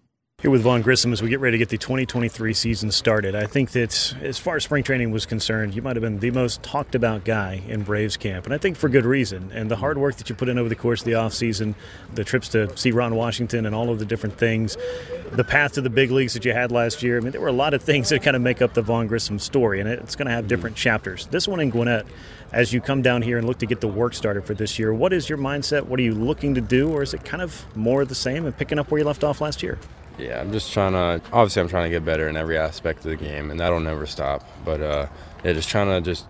Here 0.45 0.51
with 0.51 0.61
Vaughn 0.61 0.83
Grissom 0.83 1.11
as 1.11 1.23
we 1.23 1.29
get 1.29 1.39
ready 1.39 1.53
to 1.55 1.57
get 1.57 1.69
the 1.69 1.77
2023 1.79 2.53
season 2.53 2.91
started. 2.91 3.33
I 3.33 3.47
think 3.47 3.71
that 3.71 4.13
as 4.21 4.37
far 4.37 4.57
as 4.57 4.63
spring 4.63 4.83
training 4.83 5.09
was 5.09 5.25
concerned, 5.25 5.73
you 5.73 5.81
might 5.81 5.95
have 5.95 6.03
been 6.03 6.19
the 6.19 6.29
most 6.29 6.61
talked 6.61 6.93
about 6.93 7.23
guy 7.23 7.63
in 7.67 7.81
Braves 7.81 8.15
camp, 8.15 8.45
and 8.45 8.53
I 8.53 8.59
think 8.59 8.77
for 8.77 8.87
good 8.87 9.05
reason. 9.05 9.51
And 9.55 9.71
the 9.71 9.77
hard 9.77 9.97
work 9.97 10.17
that 10.17 10.29
you 10.29 10.35
put 10.35 10.47
in 10.47 10.59
over 10.59 10.69
the 10.69 10.75
course 10.75 11.01
of 11.01 11.05
the 11.05 11.13
offseason, 11.13 11.73
the 12.13 12.23
trips 12.23 12.47
to 12.49 12.77
see 12.77 12.91
Ron 12.91 13.15
Washington 13.15 13.65
and 13.65 13.73
all 13.73 13.89
of 13.89 13.97
the 13.97 14.05
different 14.05 14.37
things, 14.37 14.77
the 15.31 15.43
path 15.43 15.71
to 15.73 15.81
the 15.81 15.89
big 15.89 16.11
leagues 16.11 16.35
that 16.35 16.45
you 16.45 16.53
had 16.53 16.71
last 16.71 17.01
year. 17.01 17.17
I 17.17 17.21
mean, 17.21 17.31
there 17.31 17.41
were 17.41 17.47
a 17.47 17.51
lot 17.51 17.73
of 17.73 17.81
things 17.81 18.09
that 18.09 18.21
kind 18.21 18.35
of 18.35 18.43
make 18.43 18.61
up 18.61 18.75
the 18.75 18.83
Vaughn 18.83 19.07
Grissom 19.07 19.39
story, 19.39 19.79
and 19.79 19.89
it's 19.89 20.15
going 20.15 20.27
to 20.27 20.31
have 20.31 20.47
different 20.47 20.75
chapters. 20.75 21.25
This 21.25 21.47
one 21.47 21.59
in 21.59 21.71
Gwinnett, 21.71 22.05
as 22.51 22.71
you 22.71 22.81
come 22.81 23.01
down 23.01 23.23
here 23.23 23.39
and 23.39 23.47
look 23.47 23.57
to 23.57 23.65
get 23.65 23.81
the 23.81 23.87
work 23.87 24.13
started 24.13 24.45
for 24.45 24.53
this 24.53 24.77
year, 24.77 24.93
what 24.93 25.11
is 25.11 25.27
your 25.27 25.39
mindset? 25.39 25.87
What 25.87 25.99
are 25.99 26.03
you 26.03 26.13
looking 26.13 26.53
to 26.53 26.61
do, 26.61 26.91
or 26.91 27.01
is 27.01 27.15
it 27.15 27.25
kind 27.25 27.41
of 27.41 27.65
more 27.75 28.03
of 28.03 28.09
the 28.09 28.13
same 28.13 28.45
and 28.45 28.55
picking 28.55 28.77
up 28.77 28.91
where 28.91 28.99
you 28.99 29.05
left 29.05 29.23
off 29.23 29.41
last 29.41 29.63
year? 29.63 29.79
Yeah, 30.17 30.39
I'm 30.39 30.51
just 30.51 30.71
trying 30.71 30.93
to. 30.93 31.21
Obviously, 31.33 31.61
I'm 31.61 31.67
trying 31.67 31.85
to 31.85 31.89
get 31.89 32.05
better 32.05 32.27
in 32.29 32.37
every 32.37 32.57
aspect 32.57 32.99
of 32.99 33.11
the 33.11 33.15
game, 33.17 33.51
and 33.51 33.59
that'll 33.59 33.79
never 33.79 34.05
stop. 34.05 34.47
But 34.63 34.81
uh, 34.81 35.07
yeah, 35.43 35.53
just 35.53 35.69
trying 35.69 35.87
to 35.87 36.01
just 36.01 36.25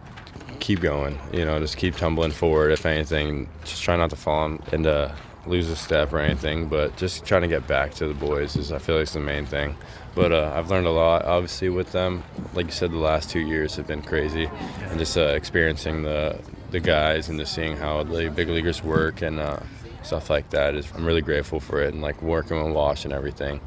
keep 0.59 0.79
going. 0.81 1.19
You 1.31 1.45
know, 1.45 1.59
just 1.59 1.77
keep 1.77 1.95
tumbling 1.95 2.31
forward. 2.31 2.71
If 2.71 2.85
anything, 2.85 3.47
just 3.63 3.83
try 3.83 3.95
not 3.95 4.09
to 4.09 4.15
fall 4.15 4.57
and 4.71 5.11
lose 5.47 5.69
a 5.69 5.75
step 5.75 6.11
or 6.13 6.19
anything. 6.19 6.67
But 6.67 6.97
just 6.97 7.25
trying 7.25 7.43
to 7.43 7.47
get 7.47 7.67
back 7.67 7.93
to 7.95 8.07
the 8.07 8.13
boys 8.13 8.55
is 8.55 8.71
I 8.71 8.79
feel 8.79 8.95
like 8.95 9.03
is 9.03 9.13
the 9.13 9.19
main 9.19 9.45
thing. 9.45 9.75
But 10.15 10.31
uh, 10.31 10.53
I've 10.55 10.69
learned 10.69 10.87
a 10.87 10.91
lot, 10.91 11.25
obviously, 11.25 11.69
with 11.69 11.91
them. 11.91 12.23
Like 12.53 12.67
you 12.67 12.71
said, 12.71 12.91
the 12.91 12.97
last 12.97 13.29
two 13.29 13.41
years 13.41 13.75
have 13.75 13.85
been 13.85 14.01
crazy, 14.01 14.49
and 14.89 14.97
just 14.97 15.17
uh, 15.17 15.27
experiencing 15.27 16.03
the 16.03 16.39
the 16.71 16.79
guys 16.79 17.29
and 17.29 17.39
just 17.39 17.53
seeing 17.53 17.77
how 17.77 18.03
the 18.03 18.29
big 18.29 18.49
leaguers 18.49 18.83
work 18.83 19.21
and 19.21 19.39
uh, 19.39 19.59
stuff 20.05 20.29
like 20.29 20.49
that 20.51 20.75
is 20.75 20.91
I'm 20.95 21.05
really 21.05 21.21
grateful 21.21 21.59
for 21.59 21.81
it 21.81 21.93
and 21.93 22.01
like 22.01 22.21
working 22.21 22.63
with 22.63 22.73
Wash 22.73 23.05
and 23.05 23.13
everything 23.13 23.59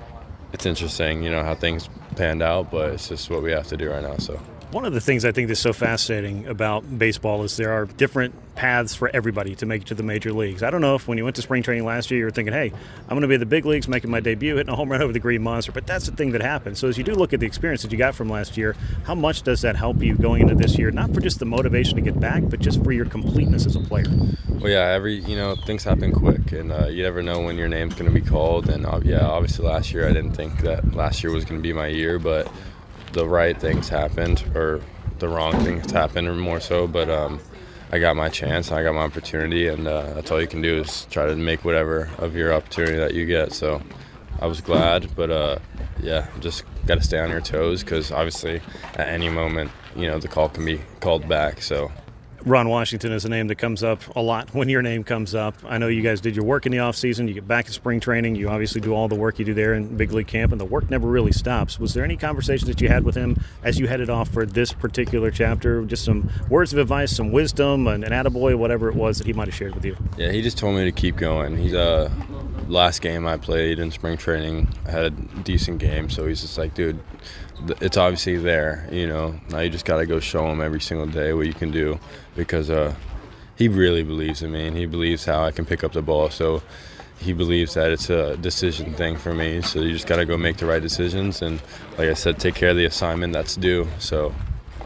it's 0.52 0.66
interesting, 0.66 1.22
you 1.22 1.30
know, 1.30 1.42
how 1.42 1.54
things 1.54 1.88
panned 2.16 2.42
out, 2.42 2.70
but 2.70 2.92
it's 2.94 3.08
just 3.08 3.30
what 3.30 3.42
we 3.42 3.52
have 3.52 3.66
to 3.68 3.76
do 3.76 3.90
right 3.90 4.02
now. 4.02 4.16
So. 4.18 4.40
One 4.70 4.84
of 4.84 4.92
the 4.92 5.00
things 5.00 5.24
I 5.24 5.32
think 5.32 5.48
that's 5.48 5.60
so 5.60 5.72
fascinating 5.72 6.46
about 6.46 6.98
baseball 6.98 7.42
is 7.42 7.56
there 7.56 7.72
are 7.72 7.86
different 7.86 8.34
paths 8.54 8.94
for 8.94 9.10
everybody 9.14 9.54
to 9.54 9.66
make 9.66 9.82
it 9.82 9.88
to 9.88 9.94
the 9.94 10.02
major 10.02 10.30
leagues. 10.30 10.62
I 10.62 10.68
don't 10.68 10.82
know 10.82 10.94
if 10.94 11.08
when 11.08 11.16
you 11.16 11.24
went 11.24 11.36
to 11.36 11.42
spring 11.42 11.62
training 11.62 11.86
last 11.86 12.10
year, 12.10 12.18
you 12.18 12.24
were 12.26 12.30
thinking, 12.30 12.52
hey, 12.52 12.70
I'm 13.04 13.08
going 13.08 13.22
to 13.22 13.28
be 13.28 13.34
in 13.34 13.40
the 13.40 13.46
big 13.46 13.64
leagues, 13.64 13.88
making 13.88 14.10
my 14.10 14.20
debut, 14.20 14.56
hitting 14.56 14.70
a 14.70 14.76
home 14.76 14.90
run 14.90 15.00
over 15.00 15.10
the 15.10 15.20
Green 15.20 15.42
Monster. 15.42 15.72
But 15.72 15.86
that's 15.86 16.04
the 16.04 16.14
thing 16.14 16.32
that 16.32 16.42
happened. 16.42 16.76
So 16.76 16.86
as 16.86 16.98
you 16.98 17.04
do 17.04 17.14
look 17.14 17.32
at 17.32 17.40
the 17.40 17.46
experience 17.46 17.80
that 17.80 17.92
you 17.92 17.96
got 17.96 18.14
from 18.14 18.28
last 18.28 18.58
year, 18.58 18.76
how 19.04 19.14
much 19.14 19.40
does 19.40 19.62
that 19.62 19.74
help 19.74 20.02
you 20.02 20.14
going 20.16 20.42
into 20.42 20.54
this 20.54 20.76
year? 20.76 20.90
Not 20.90 21.14
for 21.14 21.22
just 21.22 21.38
the 21.38 21.46
motivation 21.46 21.94
to 21.94 22.02
get 22.02 22.20
back, 22.20 22.42
but 22.44 22.60
just 22.60 22.84
for 22.84 22.92
your 22.92 23.06
completeness 23.06 23.64
as 23.64 23.74
a 23.74 23.80
player. 23.80 24.04
Well, 24.50 24.70
yeah, 24.70 24.88
every 24.88 25.20
you 25.20 25.36
know 25.36 25.56
things 25.56 25.82
happen 25.82 26.12
quick, 26.12 26.52
and 26.52 26.72
uh, 26.72 26.88
you 26.88 27.04
never 27.04 27.22
know 27.22 27.40
when 27.40 27.56
your 27.56 27.68
name's 27.68 27.94
going 27.94 28.12
to 28.12 28.14
be 28.14 28.26
called. 28.26 28.68
And 28.68 28.84
uh, 28.84 29.00
yeah, 29.02 29.24
obviously 29.24 29.66
last 29.66 29.94
year 29.94 30.06
I 30.06 30.12
didn't 30.12 30.32
think 30.32 30.60
that 30.60 30.94
last 30.94 31.22
year 31.22 31.32
was 31.32 31.46
going 31.46 31.58
to 31.58 31.62
be 31.62 31.72
my 31.72 31.86
year, 31.86 32.18
but 32.18 32.52
the 33.12 33.28
right 33.28 33.58
things 33.58 33.88
happened, 33.88 34.44
or 34.54 34.80
the 35.18 35.28
wrong 35.28 35.52
things 35.60 35.90
happened, 35.90 36.28
or 36.28 36.34
more 36.34 36.60
so. 36.60 36.86
But 36.86 37.10
um, 37.10 37.40
I 37.90 37.98
got 37.98 38.16
my 38.16 38.28
chance, 38.28 38.70
I 38.70 38.82
got 38.82 38.94
my 38.94 39.02
opportunity, 39.02 39.66
and 39.68 39.86
uh, 39.86 40.14
that's 40.14 40.30
all 40.30 40.40
you 40.40 40.46
can 40.46 40.60
do 40.60 40.78
is 40.78 41.06
try 41.06 41.26
to 41.26 41.34
make 41.36 41.64
whatever 41.64 42.10
of 42.18 42.36
your 42.36 42.52
opportunity 42.52 42.96
that 42.96 43.14
you 43.14 43.24
get. 43.26 43.52
So 43.52 43.80
I 44.40 44.46
was 44.46 44.60
glad, 44.60 45.14
but 45.16 45.30
uh, 45.30 45.58
yeah, 46.02 46.28
just 46.40 46.64
got 46.86 46.96
to 46.96 47.02
stay 47.02 47.18
on 47.18 47.30
your 47.30 47.40
toes 47.40 47.82
because 47.82 48.12
obviously 48.12 48.60
at 48.94 49.08
any 49.08 49.28
moment, 49.28 49.70
you 49.96 50.06
know, 50.06 50.18
the 50.18 50.28
call 50.28 50.48
can 50.48 50.64
be 50.64 50.80
called 51.00 51.28
back. 51.28 51.62
So 51.62 51.90
Ron 52.48 52.68
Washington 52.68 53.12
is 53.12 53.24
a 53.24 53.28
name 53.28 53.48
that 53.48 53.56
comes 53.56 53.82
up 53.82 54.00
a 54.16 54.20
lot 54.20 54.54
when 54.54 54.68
your 54.68 54.80
name 54.80 55.04
comes 55.04 55.34
up. 55.34 55.54
I 55.66 55.78
know 55.78 55.88
you 55.88 56.02
guys 56.02 56.20
did 56.20 56.34
your 56.34 56.44
work 56.44 56.66
in 56.66 56.72
the 56.72 56.78
offseason. 56.78 57.28
You 57.28 57.34
get 57.34 57.46
back 57.46 57.66
to 57.66 57.72
spring 57.72 58.00
training. 58.00 58.36
You 58.36 58.48
obviously 58.48 58.80
do 58.80 58.94
all 58.94 59.08
the 59.08 59.14
work 59.14 59.38
you 59.38 59.44
do 59.44 59.54
there 59.54 59.74
in 59.74 59.96
big 59.96 60.12
league 60.12 60.26
camp, 60.26 60.52
and 60.52 60.60
the 60.60 60.64
work 60.64 60.88
never 60.90 61.06
really 61.06 61.32
stops. 61.32 61.78
Was 61.78 61.94
there 61.94 62.04
any 62.04 62.16
conversations 62.16 62.68
that 62.68 62.80
you 62.80 62.88
had 62.88 63.04
with 63.04 63.14
him 63.14 63.42
as 63.62 63.78
you 63.78 63.86
headed 63.86 64.08
off 64.08 64.30
for 64.30 64.46
this 64.46 64.72
particular 64.72 65.30
chapter? 65.30 65.84
Just 65.84 66.04
some 66.04 66.30
words 66.48 66.72
of 66.72 66.78
advice, 66.78 67.14
some 67.14 67.32
wisdom, 67.32 67.86
and 67.86 68.02
an 68.02 68.12
attaboy, 68.12 68.56
whatever 68.56 68.88
it 68.88 68.94
was 68.94 69.18
that 69.18 69.26
he 69.26 69.32
might 69.32 69.48
have 69.48 69.54
shared 69.54 69.74
with 69.74 69.84
you? 69.84 69.96
Yeah, 70.16 70.32
he 70.32 70.40
just 70.40 70.56
told 70.56 70.74
me 70.74 70.84
to 70.84 70.92
keep 70.92 71.16
going. 71.16 71.56
He's 71.56 71.74
uh, 71.74 72.10
last 72.68 73.00
game 73.00 73.26
I 73.26 73.36
played 73.36 73.78
in 73.78 73.90
spring 73.90 74.16
training, 74.16 74.68
I 74.86 74.90
had 74.90 75.04
a 75.04 75.10
decent 75.10 75.78
game, 75.78 76.10
so 76.10 76.26
he's 76.26 76.40
just 76.40 76.56
like, 76.58 76.74
dude, 76.74 76.98
it's 77.80 77.96
obviously 77.96 78.36
there. 78.36 78.88
You 78.90 79.08
know, 79.08 79.40
now 79.50 79.60
you 79.60 79.70
just 79.70 79.84
got 79.84 79.98
to 79.98 80.06
go 80.06 80.20
show 80.20 80.48
him 80.50 80.60
every 80.60 80.80
single 80.80 81.06
day 81.06 81.32
what 81.32 81.46
you 81.46 81.54
can 81.54 81.70
do 81.70 81.98
because 82.36 82.70
uh, 82.70 82.94
he 83.56 83.68
really 83.68 84.02
believes 84.02 84.42
in 84.42 84.52
me 84.52 84.66
and 84.66 84.76
he 84.76 84.86
believes 84.86 85.24
how 85.24 85.44
I 85.44 85.50
can 85.50 85.64
pick 85.64 85.82
up 85.82 85.92
the 85.92 86.02
ball. 86.02 86.30
So 86.30 86.62
he 87.18 87.32
believes 87.32 87.74
that 87.74 87.90
it's 87.90 88.10
a 88.10 88.36
decision 88.36 88.94
thing 88.94 89.16
for 89.16 89.34
me. 89.34 89.60
So 89.62 89.80
you 89.80 89.92
just 89.92 90.06
got 90.06 90.16
to 90.16 90.24
go 90.24 90.36
make 90.36 90.58
the 90.58 90.66
right 90.66 90.82
decisions 90.82 91.42
and, 91.42 91.60
like 91.96 92.08
I 92.08 92.14
said, 92.14 92.38
take 92.38 92.54
care 92.54 92.70
of 92.70 92.76
the 92.76 92.84
assignment 92.84 93.32
that's 93.32 93.56
due. 93.56 93.88
So 93.98 94.32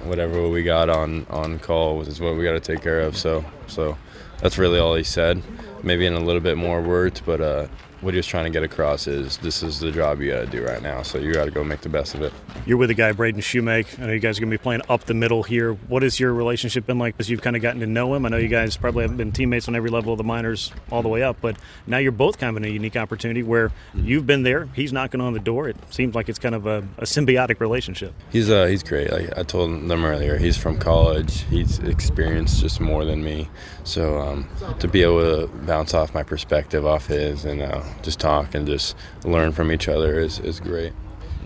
whatever 0.04 0.48
we 0.48 0.62
got 0.62 0.88
on 0.88 1.26
on 1.30 1.58
call 1.58 2.02
is 2.02 2.20
what 2.20 2.36
we 2.36 2.42
got 2.42 2.52
to 2.52 2.60
take 2.60 2.82
care 2.82 3.00
of. 3.00 3.16
So 3.16 3.44
so 3.66 3.96
that's 4.40 4.58
really 4.58 4.78
all 4.78 4.94
he 4.94 5.04
said. 5.04 5.42
Maybe 5.82 6.06
in 6.06 6.14
a 6.14 6.20
little 6.20 6.40
bit 6.40 6.56
more 6.56 6.80
words, 6.80 7.20
but 7.20 7.40
uh, 7.40 7.66
what 8.02 8.14
he 8.14 8.18
was 8.18 8.26
trying 8.26 8.44
to 8.44 8.50
get 8.50 8.62
across 8.62 9.06
is 9.06 9.38
this 9.38 9.62
is 9.62 9.78
the 9.78 9.92
job 9.92 10.20
you 10.20 10.32
got 10.32 10.40
to 10.40 10.46
do 10.46 10.64
right 10.64 10.82
now. 10.82 11.02
So 11.02 11.18
you 11.18 11.32
got 11.32 11.44
to 11.44 11.50
go 11.50 11.62
make 11.62 11.80
the 11.80 11.88
best 11.88 12.14
of 12.14 12.22
it. 12.22 12.32
You're 12.66 12.76
with 12.76 12.90
a 12.90 12.94
guy, 12.94 13.12
Braden 13.12 13.40
Shewmake. 13.40 14.00
I 14.00 14.06
know 14.06 14.12
you 14.12 14.18
guys 14.18 14.38
are 14.38 14.40
going 14.40 14.50
to 14.50 14.58
be 14.58 14.62
playing 14.62 14.82
up 14.88 15.04
the 15.04 15.14
middle 15.14 15.44
here. 15.44 15.72
What 15.72 16.02
has 16.02 16.18
your 16.18 16.34
relationship 16.34 16.84
been 16.84 16.98
like 16.98 17.14
as 17.18 17.30
you've 17.30 17.42
kind 17.42 17.54
of 17.54 17.62
gotten 17.62 17.80
to 17.80 17.86
know 17.86 18.12
him? 18.14 18.26
I 18.26 18.28
know 18.28 18.36
you 18.36 18.48
guys 18.48 18.76
probably 18.76 19.02
haven't 19.02 19.18
been 19.18 19.30
teammates 19.30 19.68
on 19.68 19.76
every 19.76 19.90
level 19.90 20.12
of 20.12 20.18
the 20.18 20.24
minors 20.24 20.72
all 20.90 21.02
the 21.02 21.08
way 21.08 21.22
up, 21.22 21.36
but 21.40 21.56
now 21.86 21.98
you're 21.98 22.12
both 22.12 22.38
kind 22.38 22.50
of 22.50 22.62
in 22.62 22.68
a 22.68 22.72
unique 22.72 22.96
opportunity 22.96 23.42
where 23.42 23.68
mm-hmm. 23.68 24.04
you've 24.04 24.26
been 24.26 24.42
there, 24.42 24.66
he's 24.74 24.92
knocking 24.92 25.20
on 25.20 25.32
the 25.32 25.40
door. 25.40 25.68
It 25.68 25.76
seems 25.90 26.14
like 26.14 26.28
it's 26.28 26.40
kind 26.40 26.56
of 26.56 26.66
a, 26.66 26.78
a 26.98 27.04
symbiotic 27.04 27.60
relationship. 27.60 28.14
He's 28.30 28.50
uh, 28.50 28.66
he's 28.66 28.82
great. 28.82 29.12
Like 29.12 29.38
I 29.38 29.44
told 29.44 29.70
them 29.88 30.04
earlier, 30.04 30.38
he's 30.38 30.56
from 30.56 30.78
college. 30.78 31.42
He's 31.42 31.78
experienced 31.78 32.60
just 32.60 32.80
more 32.80 33.04
than 33.04 33.22
me. 33.22 33.48
So 33.84 34.18
um, 34.18 34.48
to 34.80 34.88
be 34.88 35.02
able 35.02 35.20
to 35.20 35.46
bounce 35.46 35.94
off 35.94 36.14
my 36.14 36.22
perspective 36.22 36.84
off 36.84 37.06
his 37.06 37.44
and 37.44 37.62
uh, 37.62 37.82
just 38.02 38.20
talk 38.20 38.54
and 38.54 38.66
just 38.66 38.96
learn 39.24 39.52
from 39.52 39.70
each 39.70 39.88
other 39.88 40.18
is, 40.18 40.38
is 40.40 40.60
great. 40.60 40.92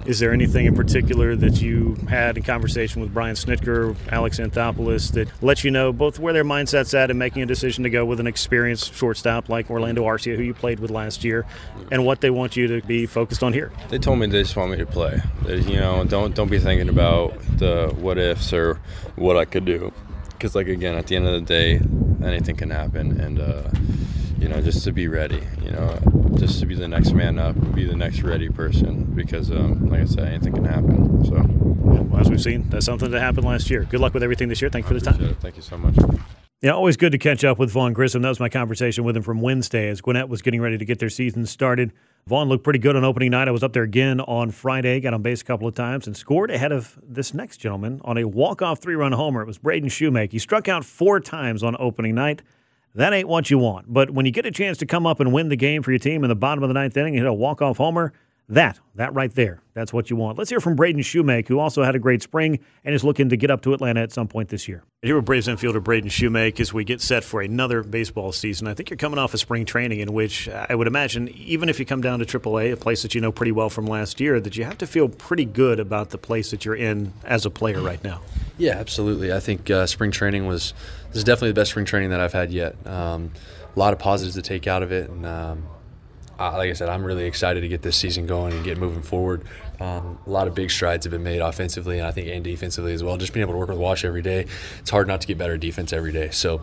Is 0.07 0.21
there 0.21 0.33
anything 0.33 0.67
in 0.67 0.77
particular 0.77 1.35
that 1.35 1.61
you 1.61 1.97
had 2.09 2.37
in 2.37 2.45
conversation 2.45 3.03
with 3.03 3.13
Brian 3.13 3.35
Snitker, 3.35 3.97
Alex 4.13 4.39
Anthopoulos, 4.39 5.13
that 5.15 5.29
lets 5.43 5.65
you 5.65 5.73
know 5.73 5.93
both 5.93 6.21
where 6.21 6.33
their 6.33 6.45
mindset's 6.45 6.95
at 6.95 7.11
in 7.11 7.19
making 7.19 7.43
a 7.43 7.47
decision 7.47 7.83
to 7.83 7.91
go 7.91 8.05
with 8.05 8.21
an 8.21 8.29
experienced 8.29 8.95
shortstop 8.95 9.49
like 9.49 9.69
Orlando 9.69 10.05
Arcia, 10.05 10.37
who 10.37 10.45
you 10.45 10.55
played 10.55 10.79
with 10.79 10.93
last 10.93 11.25
year, 11.25 11.45
and 11.91 12.07
what 12.07 12.21
they 12.21 12.31
want 12.31 12.57
you 12.57 12.69
to 12.69 12.87
be 12.87 13.07
focused 13.07 13.43
on 13.43 13.53
here? 13.53 13.73
They 13.89 13.99
told 13.99 14.21
me 14.21 14.29
they 14.29 14.43
just 14.43 14.55
want 14.55 14.71
me 14.71 14.77
to 14.77 14.87
play. 14.87 15.21
They, 15.43 15.59
you 15.59 15.81
know, 15.81 16.05
don't 16.05 16.37
don't 16.37 16.51
be 16.51 16.61
thinking 16.61 16.89
about 16.89 17.37
the 17.59 17.93
what 17.99 18.17
ifs 18.17 18.53
or 18.53 18.79
what 19.17 19.37
I 19.37 19.45
could 19.45 19.65
do, 19.65 19.93
because 20.29 20.55
like 20.55 20.69
again, 20.69 20.95
at 20.95 21.09
the 21.09 21.17
end 21.17 21.27
of 21.27 21.33
the 21.33 21.41
day, 21.41 21.81
anything 22.25 22.55
can 22.55 22.71
happen, 22.71 23.21
and. 23.21 23.41
Uh, 23.41 23.71
you 24.39 24.49
know, 24.49 24.61
just 24.61 24.85
to 24.85 24.93
be 24.93 25.09
ready, 25.09 25.43
you 25.63 25.71
know, 25.71 25.99
just 26.37 26.61
to 26.61 26.67
be 26.67 26.75
the 26.75 26.89
next 26.89 27.13
man 27.13 27.39
up, 27.39 27.57
be 27.75 27.85
the 27.85 27.97
next 27.97 28.23
ready 28.23 28.49
person 28.49 29.05
because, 29.15 29.51
um, 29.51 29.89
like 29.89 30.01
I 30.01 30.05
said, 30.05 30.29
anything 30.29 30.55
can 30.55 30.65
happen. 30.65 31.25
So, 31.25 31.45
well, 31.49 32.21
as 32.21 32.31
we've 32.31 32.41
seen, 32.41 32.69
that's 32.69 32.87
something 32.87 33.11
that 33.11 33.21
happened 33.21 33.47
last 33.47 33.71
year. 33.71 33.85
Good 33.85 34.01
luck 34.01 34.15
with 34.15 34.23
everything 34.23 34.49
this 34.49 34.61
year. 34.61 34.71
Thank 34.71 34.85
you 34.85 34.89
for 34.89 34.95
the 34.95 35.11
time. 35.11 35.25
It. 35.25 35.37
Thank 35.41 35.57
you 35.57 35.63
so 35.63 35.79
much. 35.79 35.97
Yeah, 36.63 36.71
always 36.71 36.97
good 36.97 37.13
to 37.13 37.19
catch 37.19 37.45
up 37.45 37.59
with 37.59 37.71
Vaughn 37.71 37.93
Grissom. 37.93 38.23
That 38.23 38.31
was 38.31 38.41
my 38.41 38.49
conversation 38.49 39.05
with 39.05 39.17
him 39.17 39.23
from 39.23 39.41
Wednesday 39.41 39.89
as 39.89 40.01
Gwinnett 40.01 40.29
was 40.29 40.41
getting 40.41 40.61
ready 40.61 40.79
to 40.79 40.85
get 40.85 40.99
their 40.99 41.11
season 41.11 41.45
started. 41.45 41.93
Vaughn 42.27 42.49
looked 42.49 42.65
pretty 42.65 42.79
good 42.79 42.97
on 42.97 43.05
opening 43.05 43.31
night. 43.31 43.47
I 43.47 43.51
was 43.51 43.63
up 43.63 43.73
there 43.73 43.83
again 43.83 44.21
on 44.21 44.51
Friday, 44.51 44.99
got 45.01 45.15
on 45.15 45.23
base 45.23 45.43
a 45.43 45.45
couple 45.45 45.69
of 45.69 45.75
times, 45.75 46.07
and 46.07 46.17
scored 46.17 46.51
ahead 46.51 46.73
of 46.73 46.99
this 47.07 47.35
next 47.35 47.59
gentleman 47.59 48.01
on 48.05 48.19
a 48.19 48.25
walk-off 48.25 48.81
three-run 48.81 49.13
homer. 49.13 49.43
It 49.43 49.47
was 49.47 49.59
Braden 49.59 49.91
Shewmake. 49.91 50.33
He 50.33 50.39
struck 50.39 50.67
out 50.67 50.85
four 50.85 51.21
times 51.21 51.63
on 51.63 51.77
opening 51.79 52.15
night 52.15 52.43
that 52.97 53.13
ain't 53.13 53.29
what 53.29 53.51
you 53.51 53.59
want. 53.59 53.93
But 53.93 54.11
when 54.11 54.27
you 54.27 54.33
get 54.33 54.47
a 54.47 54.51
chance 54.51 54.79
to 54.79 54.87
come 54.87 55.07
up 55.07 55.21
and 55.21 55.33
win 55.33 55.49
the 55.49 55.57
game 55.57 55.83
for 55.83 55.91
your 55.93 55.99
team 55.99 56.25
in 56.25 56.29
the 56.29 56.37
bottom 56.37 56.65
of 56.65 56.69
the 56.69 56.75
ninth 56.75 56.97
inning 56.97 57.15
and 57.15 57.25
hit 57.25 57.29
a 57.29 57.33
walk-off 57.33 57.77
homer, 57.77 58.13
That, 58.49 58.79
that 58.95 59.13
right 59.13 59.35
there, 59.35 59.61
that's 59.75 59.93
what 59.93 60.09
you 60.09 60.15
want. 60.15 60.39
Let's 60.39 60.51
hear 60.51 60.61
from 60.61 60.77
Braden 60.77 61.01
Shewmake, 61.01 61.49
who 61.49 61.59
also 61.59 61.83
had 61.83 61.97
a 61.97 61.99
great 61.99 62.23
spring 62.23 62.61
and 62.85 62.95
is 62.95 63.03
looking 63.03 63.29
to 63.31 63.37
get 63.37 63.51
up 63.51 63.61
to 63.63 63.75
Atlanta 63.75 64.01
at 64.03 64.13
some 64.13 64.29
point 64.29 64.51
this 64.51 64.69
year. 64.69 64.85
Here 65.03 65.17
with 65.17 65.25
Braves 65.25 65.49
infielder 65.49 65.83
Braden 65.83 66.11
Shewmake 66.11 66.61
as 66.61 66.73
we 66.73 66.85
get 66.85 67.01
set 67.01 67.25
for 67.25 67.41
another 67.41 67.83
baseball 67.83 68.31
season. 68.31 68.69
I 68.69 68.75
think 68.75 68.89
you're 68.89 68.97
coming 68.97 69.19
off 69.19 69.35
a 69.35 69.39
spring 69.39 69.65
training 69.65 69.99
in 69.99 70.13
which 70.13 70.49
I 70.49 70.77
would 70.77 70.87
imagine, 70.87 71.29
even 71.31 71.69
if 71.69 71.81
you 71.81 71.87
come 71.87 72.01
down 72.01 72.21
to 72.21 72.25
AAA, 72.25 72.73
a 72.73 72.77
place 72.77 73.03
that 73.03 73.17
you 73.17 73.21
know 73.21 73.33
pretty 73.33 73.51
well 73.51 73.69
from 73.69 73.85
last 73.87 74.21
year, 74.21 74.39
that 74.39 74.57
you 74.57 74.63
have 74.65 74.79
to 74.79 74.87
feel 74.87 75.09
pretty 75.09 75.45
good 75.45 75.81
about 75.81 76.11
the 76.11 76.19
place 76.19 76.53
that 76.53 76.65
you're 76.65 76.77
in 76.77 77.13
as 77.25 77.47
a 77.47 77.51
player 77.51 77.81
right 77.81 78.03
now. 78.05 78.21
Yeah, 78.59 78.79
absolutely. 78.79 79.33
I 79.33 79.41
think 79.41 79.69
uh, 79.71 79.87
spring 79.87 80.13
training 80.13 80.47
was 80.47 80.73
this 81.09 81.19
is 81.19 81.25
definitely 81.25 81.51
the 81.51 81.61
best 81.61 81.71
spring 81.71 81.87
training 81.87 82.11
that 82.11 82.21
I've 82.21 82.33
had 82.33 82.51
yet. 82.51 82.75
Um, 82.87 83.33
a 83.75 83.79
lot 83.79 83.93
of 83.93 83.99
positives 83.99 84.35
to 84.37 84.43
take 84.43 84.67
out 84.67 84.83
of 84.83 84.93
it, 84.93 85.11
and 85.11 85.27
um, 85.27 85.67
uh, 86.39 86.53
like 86.57 86.71
I 86.71 86.73
said, 86.75 86.89
I'm 86.89 87.05
really 87.05 87.25
excited 87.25 87.63
to 87.63 87.69
get 87.69 87.83
this 87.83 87.97
season 87.97 88.27
going 88.27 88.53
and 88.53 88.65
get 88.65 88.79
moving 88.79 89.03
forward. 89.03 89.43
Um, 89.81 90.19
a 90.27 90.31
lot 90.31 90.49
of 90.49 90.55
big 90.55 90.71
strides 90.71 91.05
have 91.05 91.11
been 91.11 91.23
made 91.23 91.41
offensively, 91.41 91.99
and 91.99 92.07
I 92.07 92.11
think 92.11 92.29
and 92.29 92.43
defensively 92.43 92.93
as 92.93 93.03
well. 93.03 93.17
Just 93.17 93.33
being 93.33 93.43
able 93.43 93.55
to 93.55 93.59
work 93.59 93.69
with 93.69 93.79
Wash 93.79 94.05
every 94.05 94.23
day, 94.23 94.47
it's 94.79 94.91
hard 94.91 95.07
not 95.07 95.21
to 95.23 95.27
get 95.27 95.39
better 95.39 95.57
defense 95.57 95.93
every 95.93 96.13
day. 96.13 96.31
So, 96.31 96.63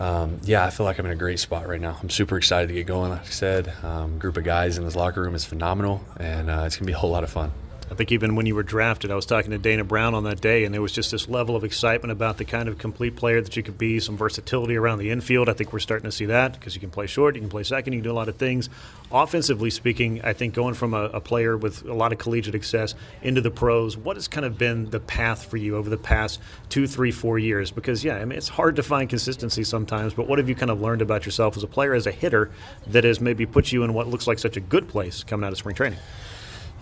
um, 0.00 0.40
yeah, 0.44 0.64
I 0.64 0.70
feel 0.70 0.86
like 0.86 0.98
I'm 0.98 1.06
in 1.06 1.12
a 1.12 1.16
great 1.16 1.40
spot 1.40 1.68
right 1.68 1.80
now. 1.80 1.96
I'm 2.00 2.10
super 2.10 2.36
excited 2.36 2.68
to 2.68 2.74
get 2.74 2.86
going. 2.86 3.10
Like 3.10 3.22
I 3.22 3.24
said, 3.24 3.72
um, 3.82 4.18
group 4.18 4.36
of 4.36 4.44
guys 4.44 4.78
in 4.78 4.84
this 4.84 4.96
locker 4.96 5.22
room 5.22 5.34
is 5.34 5.44
phenomenal, 5.44 6.04
and 6.18 6.50
uh, 6.50 6.62
it's 6.66 6.76
gonna 6.76 6.86
be 6.86 6.92
a 6.92 6.98
whole 6.98 7.10
lot 7.10 7.24
of 7.24 7.30
fun. 7.30 7.52
I 7.90 7.94
think 7.94 8.12
even 8.12 8.34
when 8.34 8.46
you 8.46 8.54
were 8.54 8.62
drafted, 8.62 9.10
I 9.10 9.14
was 9.14 9.26
talking 9.26 9.50
to 9.50 9.58
Dana 9.58 9.84
Brown 9.84 10.14
on 10.14 10.24
that 10.24 10.40
day, 10.40 10.64
and 10.64 10.72
there 10.72 10.80
was 10.80 10.92
just 10.92 11.10
this 11.10 11.28
level 11.28 11.54
of 11.54 11.64
excitement 11.64 12.12
about 12.12 12.38
the 12.38 12.44
kind 12.44 12.66
of 12.66 12.78
complete 12.78 13.14
player 13.14 13.42
that 13.42 13.56
you 13.56 13.62
could 13.62 13.76
be, 13.76 14.00
some 14.00 14.16
versatility 14.16 14.76
around 14.76 14.98
the 14.98 15.10
infield. 15.10 15.50
I 15.50 15.52
think 15.52 15.72
we're 15.72 15.80
starting 15.80 16.06
to 16.06 16.12
see 16.12 16.26
that 16.26 16.54
because 16.54 16.74
you 16.74 16.80
can 16.80 16.90
play 16.90 17.06
short, 17.06 17.34
you 17.34 17.42
can 17.42 17.50
play 17.50 17.62
second, 17.62 17.92
you 17.92 17.98
can 17.98 18.04
do 18.04 18.12
a 18.12 18.14
lot 18.14 18.28
of 18.28 18.36
things. 18.36 18.70
Offensively 19.12 19.68
speaking, 19.68 20.22
I 20.24 20.32
think 20.32 20.54
going 20.54 20.72
from 20.74 20.94
a, 20.94 21.04
a 21.04 21.20
player 21.20 21.58
with 21.58 21.84
a 21.84 21.92
lot 21.92 22.12
of 22.12 22.18
collegiate 22.18 22.54
success 22.54 22.94
into 23.22 23.42
the 23.42 23.50
pros, 23.50 23.98
what 23.98 24.16
has 24.16 24.28
kind 24.28 24.46
of 24.46 24.56
been 24.56 24.88
the 24.88 25.00
path 25.00 25.44
for 25.44 25.58
you 25.58 25.76
over 25.76 25.90
the 25.90 25.98
past 25.98 26.40
two, 26.70 26.86
three, 26.86 27.10
four 27.10 27.38
years? 27.38 27.70
Because, 27.70 28.02
yeah, 28.02 28.16
I 28.16 28.24
mean, 28.24 28.38
it's 28.38 28.48
hard 28.48 28.76
to 28.76 28.82
find 28.82 29.10
consistency 29.10 29.62
sometimes, 29.62 30.14
but 30.14 30.26
what 30.26 30.38
have 30.38 30.48
you 30.48 30.54
kind 30.54 30.70
of 30.70 30.80
learned 30.80 31.02
about 31.02 31.26
yourself 31.26 31.56
as 31.56 31.62
a 31.62 31.68
player, 31.68 31.92
as 31.92 32.06
a 32.06 32.12
hitter, 32.12 32.50
that 32.86 33.04
has 33.04 33.20
maybe 33.20 33.44
put 33.44 33.72
you 33.72 33.84
in 33.84 33.92
what 33.92 34.08
looks 34.08 34.26
like 34.26 34.38
such 34.38 34.56
a 34.56 34.60
good 34.60 34.88
place 34.88 35.22
coming 35.22 35.46
out 35.46 35.52
of 35.52 35.58
spring 35.58 35.76
training? 35.76 35.98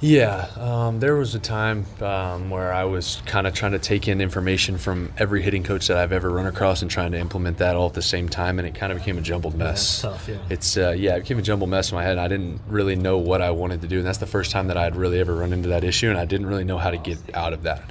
Yeah, 0.03 0.49
um, 0.57 0.99
there 0.99 1.15
was 1.15 1.37
a 1.37 1.39
time 1.39 1.87
um, 2.01 2.51
where 2.51 2.73
I 2.73 2.83
was 2.85 3.23
kind 3.25 3.47
of 3.47 3.55
trying 3.55 3.71
to 3.71 3.79
take 3.79 4.09
in 4.09 4.21
information 4.21 4.77
from 4.77 5.13
every 5.17 5.43
hitting 5.43 5.63
coach 5.63 5.87
that 5.87 5.97
I've 5.97 6.11
ever 6.11 6.29
run 6.29 6.47
across 6.47 6.83
and 6.83 6.91
trying 6.91 7.13
to 7.13 7.19
implement 7.19 7.59
that 7.59 7.77
all 7.77 7.87
at 7.87 7.95
the 7.95 8.03
same 8.03 8.29
time, 8.29 8.59
and 8.59 8.67
it 8.67 8.75
kind 8.75 8.91
of 8.91 8.99
became 8.99 9.17
a 9.17 9.21
jumbled 9.21 9.55
mess. 9.55 10.03
Yeah, 10.03 10.11
tough, 10.11 10.29
yeah. 10.29 10.39
It's 10.51 10.77
uh, 10.77 10.91
yeah, 10.91 11.15
it 11.15 11.21
became 11.21 11.39
a 11.39 11.43
jumbled 11.43 11.71
mess 11.71 11.93
in 11.93 11.95
my 11.95 12.03
head. 12.03 12.19
I 12.19 12.27
didn't 12.27 12.61
really 12.67 12.97
know 12.97 13.19
what 13.19 13.41
I 13.41 13.53
wanted 13.53 13.81
to 13.83 13.87
do, 13.87 13.99
and 13.99 14.07
that's 14.07 14.19
the 14.19 14.27
first 14.27 14.51
time 14.51 14.67
that 14.67 14.77
I 14.77 14.83
had 14.83 14.97
really 14.97 15.21
ever 15.21 15.37
run 15.37 15.53
into 15.53 15.69
that 15.69 15.85
issue, 15.85 16.11
and 16.11 16.19
I 16.19 16.25
didn't 16.25 16.47
really 16.49 16.65
know 16.65 16.79
how 16.79 16.91
to 16.91 16.99
get 16.99 17.19
out 17.33 17.53
of 17.53 17.63
that. 17.63 17.89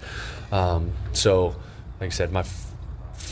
Um, 0.51 0.91
so, 1.13 1.55
like 2.01 2.07
I 2.07 2.09
said, 2.09 2.33
my 2.33 2.43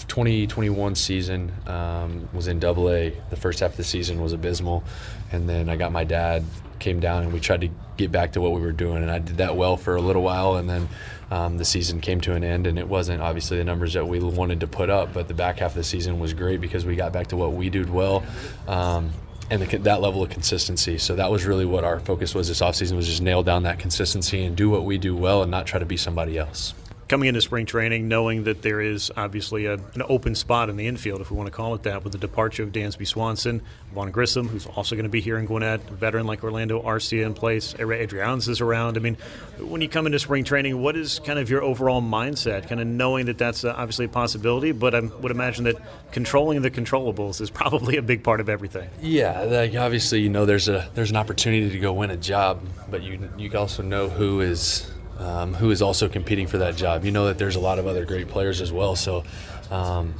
2021 0.07 0.95
season 0.95 1.51
um, 1.67 2.29
was 2.31 2.47
in 2.47 2.59
Double 2.59 2.89
A. 2.89 3.13
The 3.29 3.35
first 3.35 3.59
half 3.59 3.71
of 3.71 3.77
the 3.77 3.83
season 3.83 4.21
was 4.21 4.31
abysmal, 4.31 4.85
and 5.33 5.49
then 5.49 5.67
I 5.67 5.75
got 5.75 5.91
my 5.91 6.05
dad 6.05 6.45
came 6.79 6.99
down 6.99 7.23
and 7.23 7.33
we 7.33 7.39
tried 7.39 7.61
to 7.61 7.69
get 7.97 8.11
back 8.11 8.33
to 8.33 8.41
what 8.41 8.53
we 8.53 8.61
were 8.61 8.71
doing. 8.71 9.03
And 9.03 9.11
I 9.11 9.19
did 9.19 9.37
that 9.37 9.55
well 9.55 9.77
for 9.77 9.95
a 9.95 10.01
little 10.01 10.23
while, 10.23 10.55
and 10.55 10.69
then 10.69 10.89
um, 11.31 11.57
the 11.57 11.65
season 11.65 12.01
came 12.01 12.21
to 12.21 12.33
an 12.33 12.43
end, 12.43 12.67
and 12.67 12.79
it 12.79 12.87
wasn't 12.87 13.21
obviously 13.21 13.57
the 13.57 13.63
numbers 13.63 13.93
that 13.93 14.07
we 14.07 14.19
wanted 14.19 14.61
to 14.61 14.67
put 14.67 14.89
up. 14.89 15.13
But 15.13 15.27
the 15.27 15.33
back 15.33 15.59
half 15.59 15.71
of 15.71 15.75
the 15.75 15.83
season 15.83 16.19
was 16.19 16.33
great 16.33 16.61
because 16.61 16.85
we 16.85 16.95
got 16.95 17.13
back 17.13 17.27
to 17.27 17.37
what 17.37 17.53
we 17.53 17.69
did 17.69 17.89
well. 17.89 18.23
Um, 18.67 19.11
and 19.51 19.63
the, 19.63 19.77
that 19.79 19.99
level 19.99 20.21
of 20.21 20.29
consistency. 20.29 20.99
So 20.99 21.15
that 21.15 21.31
was 21.31 21.45
really 21.45 21.65
what 21.65 21.83
our 21.83 21.99
focus 21.99 22.35
was 22.35 22.47
this 22.47 22.61
offseason 22.61 22.95
was 22.95 23.07
just 23.07 23.21
nail 23.21 23.41
down 23.41 23.63
that 23.63 23.79
consistency 23.79 24.43
and 24.43 24.55
do 24.55 24.69
what 24.69 24.85
we 24.85 24.99
do 24.99 25.15
well 25.15 25.41
and 25.41 25.49
not 25.49 25.65
try 25.65 25.79
to 25.79 25.87
be 25.87 25.97
somebody 25.97 26.37
else 26.37 26.75
coming 27.09 27.27
into 27.27 27.41
spring 27.41 27.65
training, 27.65 28.07
knowing 28.07 28.43
that 28.43 28.61
there 28.61 28.79
is 28.79 29.11
obviously 29.17 29.65
a, 29.65 29.73
an 29.73 30.03
open 30.07 30.35
spot 30.35 30.69
in 30.69 30.77
the 30.77 30.85
infield, 30.85 31.19
if 31.19 31.31
we 31.31 31.35
want 31.35 31.47
to 31.47 31.51
call 31.51 31.73
it 31.73 31.81
that, 31.83 32.03
with 32.03 32.13
the 32.13 32.19
departure 32.19 32.61
of 32.61 32.71
Dansby 32.71 33.05
Swanson, 33.05 33.61
Vaughn 33.93 34.11
Grissom, 34.11 34.47
who's 34.47 34.67
also 34.67 34.95
going 34.95 35.03
to 35.03 35.09
be 35.09 35.19
here 35.19 35.39
in 35.39 35.45
Gwinnett, 35.45 35.81
a 35.89 35.93
veteran 35.93 36.27
like 36.27 36.43
Orlando 36.43 36.81
Arcia 36.81 37.25
in 37.25 37.33
place, 37.33 37.73
Adrianza 37.73 38.49
is 38.49 38.61
around. 38.61 38.95
I 38.95 38.99
mean, 38.99 39.17
when 39.59 39.81
you 39.81 39.89
come 39.89 40.05
into 40.05 40.19
spring 40.19 40.43
training, 40.43 40.79
what 40.81 40.95
is 40.95 41.17
kind 41.19 41.39
of 41.39 41.49
your 41.49 41.63
overall 41.63 42.01
mindset, 42.01 42.67
kind 42.69 42.79
of 42.79 42.85
knowing 42.85 43.25
that 43.25 43.39
that's 43.39 43.63
uh, 43.63 43.73
obviously 43.75 44.05
a 44.05 44.09
possibility, 44.09 44.71
but 44.71 44.93
I 44.93 44.99
would 44.99 45.31
imagine 45.31 45.63
that 45.63 45.77
controlling 46.11 46.61
the 46.61 46.69
controllables 46.69 47.41
is 47.41 47.49
probably 47.59 47.97
a 47.97 48.03
big 48.03 48.23
part 48.23 48.39
of 48.39 48.49
everything. 48.49 48.87
Yeah, 49.01 49.41
like 49.41 49.75
obviously, 49.75 50.21
you 50.21 50.29
know, 50.29 50.45
there's 50.45 50.69
a 50.69 50.87
there's 50.93 51.09
an 51.09 51.17
opportunity 51.17 51.71
to 51.71 51.79
go 51.79 51.91
win 51.91 52.11
a 52.11 52.17
job, 52.17 52.61
but 52.91 53.01
you 53.01 53.29
you 53.35 53.51
also 53.57 53.81
know 53.81 54.09
who 54.09 54.41
is 54.41 54.91
um, 55.19 55.53
who 55.53 55.71
is 55.71 55.81
also 55.81 56.09
competing 56.09 56.47
for 56.47 56.57
that 56.59 56.75
job. 56.75 57.05
You 57.05 57.11
know 57.11 57.25
that 57.27 57.37
there's 57.37 57.55
a 57.55 57.59
lot 57.59 57.77
of 57.77 57.87
other 57.87 58.05
great 58.05 58.27
players 58.29 58.61
as 58.61 58.71
well. 58.71 58.95
So 58.95 59.23
um, 59.69 60.15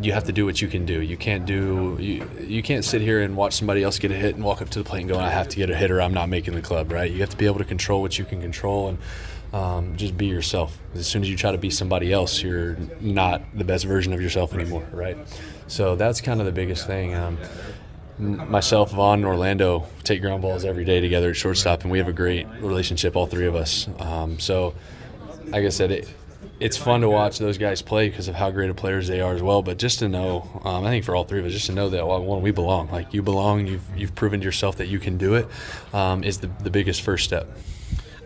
you 0.00 0.12
have 0.12 0.24
to 0.24 0.32
do 0.32 0.44
what 0.44 0.60
you 0.60 0.68
can 0.68 0.86
do. 0.86 1.00
You 1.00 1.16
can't 1.16 1.46
do 1.46 1.96
you, 1.98 2.30
you 2.40 2.62
can't 2.62 2.84
sit 2.84 3.00
here 3.00 3.22
and 3.22 3.36
watch 3.36 3.54
somebody 3.54 3.82
else 3.82 3.98
get 3.98 4.10
a 4.10 4.14
hit 4.14 4.34
and 4.34 4.44
walk 4.44 4.62
up 4.62 4.68
to 4.70 4.78
the 4.78 4.84
plate 4.84 5.00
and 5.00 5.08
go, 5.08 5.18
"I 5.18 5.30
have 5.30 5.48
to 5.48 5.56
get 5.56 5.70
a 5.70 5.76
hit 5.76 5.90
or 5.90 6.00
I'm 6.00 6.14
not 6.14 6.28
making 6.28 6.54
the 6.54 6.62
club." 6.62 6.92
Right? 6.92 7.10
You 7.10 7.20
have 7.20 7.30
to 7.30 7.36
be 7.36 7.46
able 7.46 7.58
to 7.58 7.64
control 7.64 8.02
what 8.02 8.18
you 8.18 8.24
can 8.24 8.40
control 8.40 8.88
and. 8.88 8.98
Um, 9.50 9.96
just 9.96 10.14
be 10.14 10.26
yourself. 10.26 10.78
As 10.94 11.06
soon 11.06 11.22
as 11.22 11.30
you 11.30 11.34
try 11.34 11.52
to 11.52 11.56
be 11.56 11.70
somebody 11.70 12.12
else, 12.12 12.42
you're 12.42 12.76
not 13.00 13.40
the 13.54 13.64
best 13.64 13.86
version 13.86 14.12
of 14.12 14.20
yourself 14.20 14.52
anymore, 14.52 14.86
right? 14.92 15.16
So 15.68 15.96
that's 15.96 16.20
kind 16.20 16.40
of 16.40 16.44
the 16.44 16.52
biggest 16.52 16.86
thing. 16.86 17.14
Um, 17.14 17.38
myself, 18.18 18.92
Vaughn, 18.92 19.20
and 19.20 19.26
Orlando 19.26 19.86
take 20.04 20.20
ground 20.20 20.42
balls 20.42 20.64
every 20.64 20.84
day 20.84 21.00
together 21.00 21.30
at 21.30 21.36
shortstop, 21.36 21.82
and 21.82 21.90
we 21.90 21.98
have 21.98 22.08
a 22.08 22.12
great 22.12 22.46
relationship, 22.60 23.16
all 23.16 23.26
three 23.26 23.46
of 23.46 23.54
us. 23.54 23.88
Um, 23.98 24.38
so, 24.38 24.74
like 25.46 25.64
I 25.64 25.68
said, 25.68 25.90
it, 25.90 26.14
it's 26.60 26.76
fun 26.76 27.02
to 27.02 27.08
watch 27.08 27.38
those 27.38 27.58
guys 27.58 27.82
play 27.82 28.08
because 28.08 28.28
of 28.28 28.34
how 28.34 28.50
great 28.50 28.70
of 28.70 28.76
players 28.76 29.06
they 29.06 29.20
are 29.20 29.34
as 29.34 29.42
well. 29.42 29.62
But 29.62 29.78
just 29.78 30.00
to 30.00 30.08
know, 30.08 30.60
um, 30.64 30.84
I 30.84 30.90
think 30.90 31.04
for 31.04 31.14
all 31.14 31.24
three 31.24 31.40
of 31.40 31.46
us, 31.46 31.52
just 31.52 31.66
to 31.66 31.72
know 31.72 31.88
that 31.90 32.06
well, 32.06 32.22
one, 32.22 32.42
we 32.42 32.50
belong. 32.50 32.90
Like 32.90 33.14
you 33.14 33.22
belong. 33.22 33.66
You've 33.66 33.84
you've 33.96 34.14
proven 34.14 34.40
to 34.40 34.44
yourself 34.44 34.76
that 34.78 34.88
you 34.88 34.98
can 34.98 35.18
do 35.18 35.34
it. 35.34 35.46
Um, 35.92 36.24
is 36.24 36.38
the 36.38 36.48
the 36.62 36.70
biggest 36.70 37.02
first 37.02 37.24
step. 37.24 37.48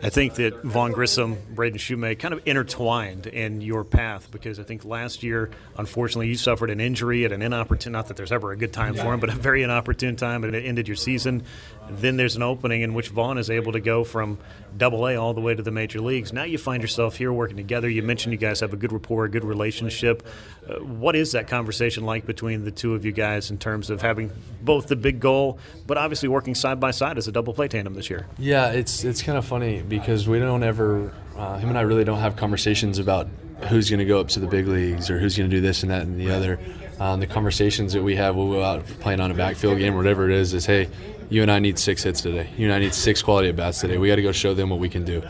I 0.03 0.11
think 0.11 0.35
that 0.35 0.65
Vaughn 0.65 0.91
Grissom, 0.91 1.39
Braden 1.55 1.79
Shewmake 1.79 2.19
kind 2.19 2.35
of 2.35 2.41
intertwined 2.45 3.29
in 3.29 3.61
your 3.61 3.85
path 3.85 4.29
because 4.33 4.59
I 4.59 4.65
think 4.65 4.85
last 4.85 5.23
year, 5.23 5.51
unfortunately, 5.79 6.27
you 6.27 6.35
suffered 6.35 6.71
an 6.71 6.81
injury 6.81 7.25
at 7.25 7.31
an 7.31 7.41
inopportune, 7.41 7.93
not 7.93 8.09
that 8.09 8.17
there's 8.17 8.33
ever 8.33 8.51
a 8.51 8.57
good 8.57 8.73
time 8.73 8.95
for 8.95 9.15
him, 9.15 9.21
but 9.21 9.31
a 9.31 9.35
very 9.35 9.63
inopportune 9.63 10.17
time, 10.17 10.43
and 10.43 10.57
it 10.57 10.67
ended 10.67 10.89
your 10.89 10.97
season. 10.97 11.45
Then 11.91 12.17
there's 12.17 12.37
an 12.37 12.43
opening 12.43 12.83
in 12.83 12.95
which 12.95 13.09
Vaughn 13.09 13.39
is 13.39 13.51
able 13.51 13.73
to 13.73 13.81
go 13.81 14.05
from 14.05 14.39
double 14.77 15.07
A 15.07 15.17
all 15.17 15.35
the 15.35 15.41
way 15.41 15.55
to 15.55 15.63
the 15.63 15.71
major 15.71 16.01
leagues. 16.01 16.33
Now 16.33 16.45
you 16.45 16.57
find 16.57 16.83
yourself 16.83 17.17
here 17.17 17.33
working 17.33 17.57
together. 17.57 17.89
You 17.89 18.03
mentioned 18.03 18.33
you 18.33 18.39
guys 18.39 18.61
have 18.61 18.73
a 18.73 18.77
good 18.77 18.93
rapport, 18.93 19.25
a 19.25 19.29
good 19.29 19.45
relationship. 19.45 20.27
Uh, 20.67 20.77
what 20.77 21.17
is 21.17 21.33
that 21.33 21.49
conversation 21.49 22.05
like 22.05 22.25
between 22.25 22.65
the 22.65 22.71
two 22.71 22.95
of 22.95 23.05
you 23.05 23.13
guys 23.13 23.51
in 23.51 23.59
terms 23.59 23.91
of 23.91 24.01
having 24.01 24.31
both 24.63 24.87
the 24.87 24.97
big 24.97 25.21
goal, 25.21 25.59
but 25.87 25.99
obviously 25.99 26.29
working 26.29 26.55
side 26.55 26.81
by 26.81 26.93
side 26.93 27.19
as 27.19 27.29
a 27.29 27.33
double 27.33 27.53
play 27.53 27.69
tandem 27.69 27.95
this 27.95 28.09
year? 28.09 28.27
Yeah, 28.39 28.71
it's 28.71 29.05
it's 29.05 29.23
kind 29.23 29.37
of 29.37 29.45
funny 29.45 29.83
because 29.83 30.29
we 30.29 30.39
don't 30.39 30.63
ever, 30.63 31.13
uh, 31.37 31.59
him 31.59 31.69
and 31.69 31.79
I 31.79 31.83
really 31.83 32.05
don't 32.05 32.21
have 32.21 32.37
conversations 32.37 32.99
about 32.99 33.29
who's 33.69 33.91
going 33.91 34.01
to 34.01 34.05
go 34.05 34.21
up 34.21 34.29
to 34.29 34.41
the 34.41 34.47
big 34.47 34.67
leagues 34.67 35.11
or 35.11 35.19
who's 35.19 35.37
going 35.37 35.49
to 35.49 35.57
do 35.57 35.61
this 35.61 35.83
and 35.83 35.93
that 35.93 36.03
and 36.03 36.19
the 36.19 36.31
other. 36.31 36.59
Um, 37.03 37.19
the 37.19 37.27
conversations 37.27 37.95
that 37.95 38.03
we 38.05 38.15
have, 38.15 38.37
we'll 38.37 38.53
go 38.53 38.63
out 38.63 38.87
playing 39.01 39.19
on 39.19 39.33
a 39.33 39.35
backfield 39.35 39.77
game, 39.79 39.93
or 39.93 39.97
whatever 39.97 40.31
it 40.31 40.37
is, 40.37 40.55
is 40.55 40.65
hey, 40.65 40.89
you 41.31 41.43
and 41.43 41.51
I 41.51 41.59
need 41.59 41.77
six 41.77 42.05
hits 42.05 42.21
today. 42.21 42.49
You 42.57 42.67
and 42.67 42.73
I 42.73 42.79
need 42.79 42.95
six 42.95 43.23
quality 43.23 43.49
at 43.49 43.57
bats 43.57 43.81
today. 43.81 43.99
We 43.99 44.07
got 44.07 44.17
to 44.17 44.23
go 44.23 44.31
show 44.31 44.55
them 44.55 44.71
what 44.71 44.79
we 44.79 44.89
can 44.89 45.05
do. 45.05 45.21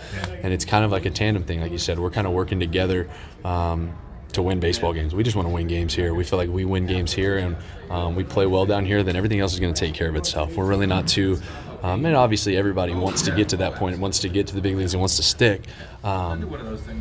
And 0.42 0.52
it's 0.52 0.66
kind 0.66 0.84
of 0.84 0.90
like 0.90 1.06
a 1.06 1.10
tandem 1.10 1.44
thing, 1.44 1.62
like 1.62 1.72
you 1.72 1.78
said. 1.78 1.98
We're 1.98 2.10
kind 2.10 2.26
of 2.26 2.34
working 2.34 2.60
together. 2.60 3.08
Um, 3.42 3.96
to 4.32 4.42
win 4.42 4.60
baseball 4.60 4.94
games. 4.94 5.14
We 5.14 5.22
just 5.22 5.36
want 5.36 5.46
to 5.46 5.52
win 5.52 5.66
games 5.66 5.92
here. 5.92 6.14
We 6.14 6.24
feel 6.24 6.38
like 6.38 6.48
we 6.48 6.64
win 6.64 6.86
games 6.86 7.12
here 7.12 7.36
and 7.36 7.54
um, 7.90 8.14
we 8.14 8.24
play 8.24 8.46
well 8.46 8.64
down 8.64 8.86
here, 8.86 9.02
then 9.02 9.14
everything 9.14 9.40
else 9.40 9.52
is 9.52 9.60
going 9.60 9.74
to 9.74 9.78
take 9.78 9.92
care 9.92 10.08
of 10.08 10.16
itself. 10.16 10.56
We're 10.56 10.64
really 10.64 10.86
not 10.86 11.06
too 11.06 11.38
um, 11.82 12.04
and 12.04 12.16
obviously, 12.16 12.56
everybody 12.56 12.94
wants 12.94 13.22
to 13.22 13.30
get 13.32 13.48
to 13.50 13.56
that 13.58 13.74
point, 13.74 13.98
wants 13.98 14.20
to 14.20 14.28
get 14.28 14.46
to 14.48 14.54
the 14.54 14.60
big 14.60 14.76
leagues, 14.76 14.94
and 14.94 15.00
wants 15.00 15.16
to 15.16 15.22
stick. 15.22 15.62
Um, 16.04 16.48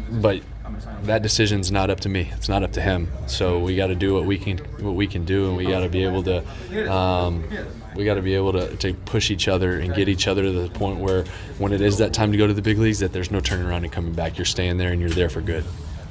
but 0.10 0.42
that 1.04 1.22
decision's 1.22 1.72
not 1.72 1.90
up 1.90 2.00
to 2.02 2.10
me. 2.10 2.30
It's 2.34 2.50
not 2.50 2.64
up 2.64 2.72
to 2.74 2.82
him. 2.82 3.10
So 3.28 3.60
we 3.60 3.76
got 3.76 3.88
to 3.88 3.96
do 3.96 4.14
what 4.14 4.26
we 4.26 4.38
can, 4.38 4.58
what 4.58 4.96
we 4.96 5.08
can 5.08 5.26
do, 5.26 5.48
and 5.48 5.58
we 5.58 5.66
got 5.66 5.82
to 5.82 5.90
be 5.90 6.04
able 6.04 6.24
to, 6.24 6.92
um, 6.92 7.44
we 7.96 8.06
got 8.06 8.16
to 8.16 8.22
be 8.22 8.36
able 8.36 8.54
to, 8.54 8.76
to 8.78 8.94
push 8.94 9.32
each 9.32 9.48
other 9.48 9.80
and 9.80 9.94
get 9.94 10.10
each 10.10 10.28
other 10.28 10.44
to 10.44 10.52
the 10.52 10.70
point 10.70 11.00
where, 11.00 11.26
when 11.60 11.74
it 11.74 11.82
is 11.82 11.98
that 12.00 12.14
time 12.14 12.32
to 12.32 12.38
go 12.38 12.48
to 12.48 12.54
the 12.54 12.62
big 12.62 12.78
leagues, 12.78 13.00
that 13.00 13.14
there's 13.14 13.32
no 13.32 13.40
turning 13.40 13.66
around 13.66 13.84
and 13.84 13.94
coming 13.94 14.14
back. 14.14 14.38
You're 14.38 14.46
staying 14.46 14.78
there, 14.78 14.92
and 14.92 15.00
you're 15.00 15.10
there 15.10 15.30
for 15.30 15.42
good 15.42 15.64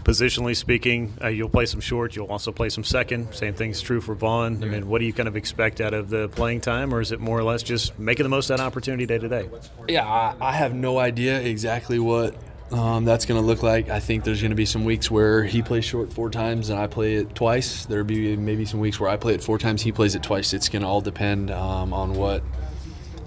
positionally 0.04 0.56
speaking, 0.56 1.12
uh, 1.22 1.28
you'll 1.28 1.48
play 1.48 1.66
some 1.66 1.80
short. 1.80 2.16
You'll 2.16 2.26
also 2.26 2.52
play 2.52 2.68
some 2.68 2.84
second. 2.84 3.34
Same 3.34 3.54
thing's 3.54 3.80
true 3.80 4.00
for 4.00 4.14
Vaughn. 4.14 4.62
I 4.62 4.66
mean, 4.66 4.88
what 4.88 5.00
do 5.00 5.04
you 5.04 5.12
kind 5.12 5.28
of 5.28 5.36
expect 5.36 5.80
out 5.80 5.94
of 5.94 6.10
the 6.10 6.28
playing 6.28 6.60
time, 6.60 6.94
or 6.94 7.00
is 7.00 7.12
it 7.12 7.20
more 7.20 7.38
or 7.38 7.42
less 7.42 7.62
just 7.62 7.98
making 7.98 8.24
the 8.24 8.30
most 8.30 8.50
of 8.50 8.58
that 8.58 8.64
opportunity 8.64 9.06
day 9.06 9.18
to 9.18 9.28
day? 9.28 9.48
Yeah, 9.88 10.06
I, 10.06 10.34
I 10.40 10.52
have 10.52 10.74
no 10.74 10.98
idea 10.98 11.40
exactly 11.40 11.98
what 11.98 12.34
um, 12.72 13.04
that's 13.04 13.26
going 13.26 13.40
to 13.40 13.46
look 13.46 13.62
like. 13.62 13.88
I 13.88 14.00
think 14.00 14.24
there's 14.24 14.40
going 14.40 14.50
to 14.50 14.56
be 14.56 14.66
some 14.66 14.84
weeks 14.84 15.10
where 15.10 15.42
he 15.42 15.62
plays 15.62 15.84
short 15.84 16.12
four 16.12 16.30
times 16.30 16.70
and 16.70 16.78
I 16.78 16.86
play 16.86 17.14
it 17.14 17.34
twice. 17.34 17.86
There'll 17.86 18.04
be 18.04 18.36
maybe 18.36 18.64
some 18.64 18.80
weeks 18.80 19.00
where 19.00 19.10
I 19.10 19.16
play 19.16 19.34
it 19.34 19.42
four 19.42 19.58
times, 19.58 19.82
he 19.82 19.92
plays 19.92 20.14
it 20.14 20.22
twice. 20.22 20.52
It's 20.52 20.68
going 20.68 20.82
to 20.82 20.88
all 20.88 21.00
depend 21.00 21.50
um, 21.50 21.92
on 21.92 22.14
what 22.14 22.42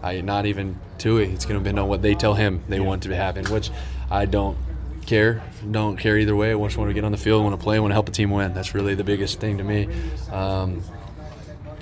I 0.01 0.21
not 0.21 0.45
even 0.45 0.79
Tui. 0.97 1.25
It's 1.25 1.45
going 1.45 1.59
to 1.59 1.63
depend 1.63 1.79
on 1.79 1.87
what 1.87 2.01
they 2.01 2.15
tell 2.15 2.33
him 2.33 2.63
they 2.69 2.77
yeah. 2.77 2.83
want 2.83 3.03
to 3.03 3.15
happen, 3.15 3.45
which 3.45 3.69
I 4.09 4.25
don't 4.25 4.57
care. 5.05 5.43
Don't 5.69 5.97
care 5.97 6.17
either 6.17 6.35
way. 6.35 6.53
I 6.53 6.57
just 6.57 6.77
want 6.77 6.89
to 6.89 6.93
get 6.93 7.03
on 7.03 7.11
the 7.11 7.17
field, 7.17 7.41
I 7.41 7.43
want 7.45 7.59
to 7.59 7.63
play, 7.63 7.77
I 7.77 7.79
want 7.79 7.91
to 7.91 7.95
help 7.95 8.09
a 8.09 8.11
team 8.11 8.31
win. 8.31 8.53
That's 8.53 8.73
really 8.73 8.95
the 8.95 9.03
biggest 9.03 9.39
thing 9.39 9.57
to 9.57 9.63
me. 9.63 9.87
Um, 10.31 10.83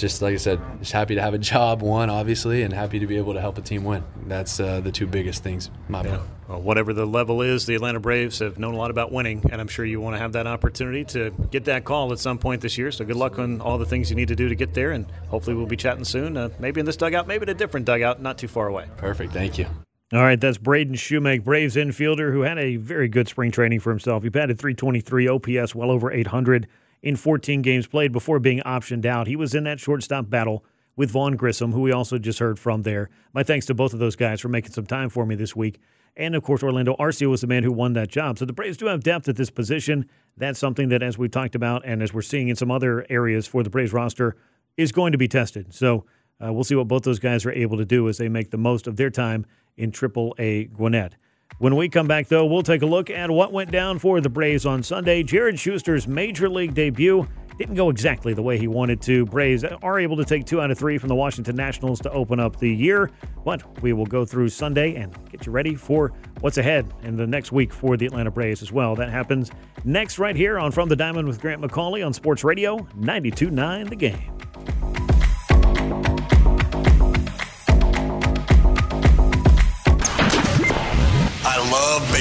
just 0.01 0.21
like 0.21 0.33
I 0.33 0.37
said, 0.37 0.59
just 0.79 0.91
happy 0.91 1.15
to 1.15 1.21
have 1.21 1.33
a 1.33 1.37
job, 1.53 1.81
one 1.81 2.09
obviously, 2.09 2.63
and 2.63 2.73
happy 2.73 2.99
to 2.99 3.07
be 3.07 3.17
able 3.17 3.33
to 3.33 3.41
help 3.41 3.57
a 3.57 3.61
team 3.61 3.83
win. 3.83 4.03
That's 4.25 4.59
uh, 4.59 4.81
the 4.81 4.91
two 4.91 5.07
biggest 5.07 5.43
things. 5.43 5.69
My 5.87 6.03
yeah. 6.03 6.21
well, 6.49 6.61
whatever 6.61 6.93
the 6.93 7.05
level 7.05 7.41
is, 7.41 7.65
the 7.65 7.75
Atlanta 7.75 7.99
Braves 7.99 8.39
have 8.39 8.57
known 8.57 8.73
a 8.73 8.77
lot 8.77 8.91
about 8.91 9.11
winning, 9.11 9.43
and 9.51 9.61
I'm 9.61 9.67
sure 9.67 9.85
you 9.85 10.01
want 10.01 10.15
to 10.15 10.19
have 10.19 10.33
that 10.33 10.47
opportunity 10.47 11.05
to 11.05 11.29
get 11.51 11.65
that 11.65 11.85
call 11.85 12.11
at 12.11 12.19
some 12.19 12.37
point 12.37 12.61
this 12.61 12.77
year. 12.77 12.91
So 12.91 13.05
good 13.05 13.15
luck 13.15 13.39
on 13.39 13.61
all 13.61 13.77
the 13.77 13.85
things 13.85 14.09
you 14.09 14.15
need 14.15 14.29
to 14.29 14.35
do 14.35 14.49
to 14.49 14.55
get 14.55 14.73
there, 14.73 14.91
and 14.91 15.05
hopefully 15.29 15.55
we'll 15.55 15.67
be 15.67 15.77
chatting 15.77 16.03
soon. 16.03 16.35
Uh, 16.35 16.49
maybe 16.59 16.79
in 16.79 16.85
this 16.85 16.97
dugout, 16.97 17.27
maybe 17.27 17.43
in 17.43 17.49
a 17.49 17.53
different 17.53 17.85
dugout, 17.85 18.21
not 18.21 18.37
too 18.37 18.47
far 18.47 18.67
away. 18.67 18.87
Perfect. 18.97 19.31
Thank 19.33 19.57
you. 19.57 19.67
All 20.13 20.23
right, 20.23 20.39
that's 20.41 20.57
Braden 20.57 20.95
Shewmake, 20.95 21.45
Braves 21.45 21.77
infielder 21.77 22.33
who 22.33 22.41
had 22.41 22.57
a 22.57 22.75
very 22.75 23.07
good 23.07 23.29
spring 23.29 23.49
training 23.49 23.79
for 23.79 23.91
himself. 23.91 24.23
He 24.23 24.29
batted 24.29 24.59
323 24.59 25.29
OPS, 25.29 25.73
well 25.73 25.89
over 25.89 26.11
800 26.11 26.67
in 27.01 27.15
14 27.15 27.61
games 27.61 27.87
played 27.87 28.11
before 28.11 28.37
being 28.37 28.59
optioned 28.65 29.05
out. 29.05 29.27
He 29.27 29.37
was 29.37 29.55
in 29.55 29.63
that 29.63 29.79
shortstop 29.79 30.29
battle 30.29 30.65
with 30.97 31.11
Vaughn 31.11 31.37
Grissom, 31.37 31.71
who 31.71 31.79
we 31.79 31.93
also 31.93 32.17
just 32.17 32.39
heard 32.39 32.59
from 32.59 32.81
there. 32.81 33.09
My 33.33 33.41
thanks 33.43 33.65
to 33.67 33.73
both 33.73 33.93
of 33.93 33.99
those 33.99 34.17
guys 34.17 34.41
for 34.41 34.49
making 34.49 34.73
some 34.73 34.85
time 34.85 35.07
for 35.07 35.25
me 35.25 35.35
this 35.35 35.55
week. 35.55 35.79
And 36.17 36.35
of 36.35 36.43
course, 36.43 36.61
Orlando 36.61 36.97
Arcia 36.97 37.29
was 37.29 37.39
the 37.39 37.47
man 37.47 37.63
who 37.63 37.71
won 37.71 37.93
that 37.93 38.09
job. 38.09 38.37
So 38.37 38.43
the 38.43 38.51
Braves 38.51 38.75
do 38.75 38.87
have 38.87 39.03
depth 39.03 39.29
at 39.29 39.37
this 39.37 39.49
position. 39.49 40.09
That's 40.35 40.59
something 40.59 40.89
that, 40.89 41.01
as 41.01 41.17
we've 41.17 41.31
talked 41.31 41.55
about, 41.55 41.83
and 41.85 42.03
as 42.03 42.13
we're 42.13 42.21
seeing 42.21 42.49
in 42.49 42.57
some 42.57 42.69
other 42.69 43.05
areas 43.09 43.47
for 43.47 43.63
the 43.63 43.69
Braves 43.69 43.93
roster, 43.93 44.35
is 44.75 44.91
going 44.91 45.13
to 45.13 45.17
be 45.17 45.29
tested. 45.29 45.73
So 45.73 46.03
uh, 46.43 46.51
we'll 46.51 46.65
see 46.65 46.75
what 46.75 46.89
both 46.89 47.03
those 47.03 47.19
guys 47.19 47.45
are 47.45 47.51
able 47.53 47.77
to 47.77 47.85
do 47.85 48.09
as 48.09 48.17
they 48.17 48.27
make 48.27 48.51
the 48.51 48.57
most 48.57 48.87
of 48.87 48.97
their 48.97 49.09
time 49.09 49.45
in 49.77 49.91
Triple 49.91 50.35
A 50.37 50.65
Gwinnett. 50.65 51.15
When 51.57 51.75
we 51.75 51.89
come 51.89 52.07
back, 52.07 52.27
though, 52.27 52.45
we'll 52.45 52.63
take 52.63 52.81
a 52.81 52.87
look 52.87 53.09
at 53.09 53.29
what 53.29 53.51
went 53.51 53.71
down 53.71 53.99
for 53.99 54.19
the 54.19 54.29
Braves 54.29 54.65
on 54.65 54.81
Sunday. 54.81 55.21
Jared 55.21 55.59
Shuster's 55.59 56.07
major 56.07 56.49
league 56.49 56.73
debut 56.73 57.27
didn't 57.57 57.75
go 57.75 57.91
exactly 57.91 58.33
the 58.33 58.41
way 58.41 58.57
he 58.57 58.67
wanted 58.67 58.99
to. 59.03 59.25
Braves 59.27 59.63
are 59.63 59.99
able 59.99 60.17
to 60.17 60.25
take 60.25 60.45
two 60.45 60.59
out 60.59 60.71
of 60.71 60.79
three 60.79 60.97
from 60.97 61.09
the 61.09 61.15
Washington 61.15 61.55
Nationals 61.55 61.99
to 62.01 62.11
open 62.11 62.39
up 62.39 62.57
the 62.57 62.73
year, 62.73 63.11
but 63.45 63.81
we 63.83 63.93
will 63.93 64.07
go 64.07 64.25
through 64.25 64.49
Sunday 64.49 64.95
and 64.95 65.15
get 65.29 65.45
you 65.45 65.51
ready 65.51 65.75
for 65.75 66.11
what's 66.39 66.57
ahead 66.57 66.91
in 67.03 67.15
the 67.15 67.27
next 67.27 67.51
week 67.51 67.71
for 67.71 67.97
the 67.97 68.07
Atlanta 68.07 68.31
Braves 68.31 68.63
as 68.63 68.71
well. 68.71 68.95
That 68.95 69.11
happens 69.11 69.51
next 69.85 70.17
right 70.17 70.35
here 70.35 70.57
on 70.57 70.71
From 70.71 70.89
the 70.89 70.95
Diamond 70.95 71.27
with 71.27 71.39
Grant 71.39 71.61
McAuley 71.61 72.03
on 72.03 72.13
Sports 72.13 72.43
Radio 72.43 72.77
92.9 72.99 73.89
The 73.89 73.95
Game. 73.95 74.40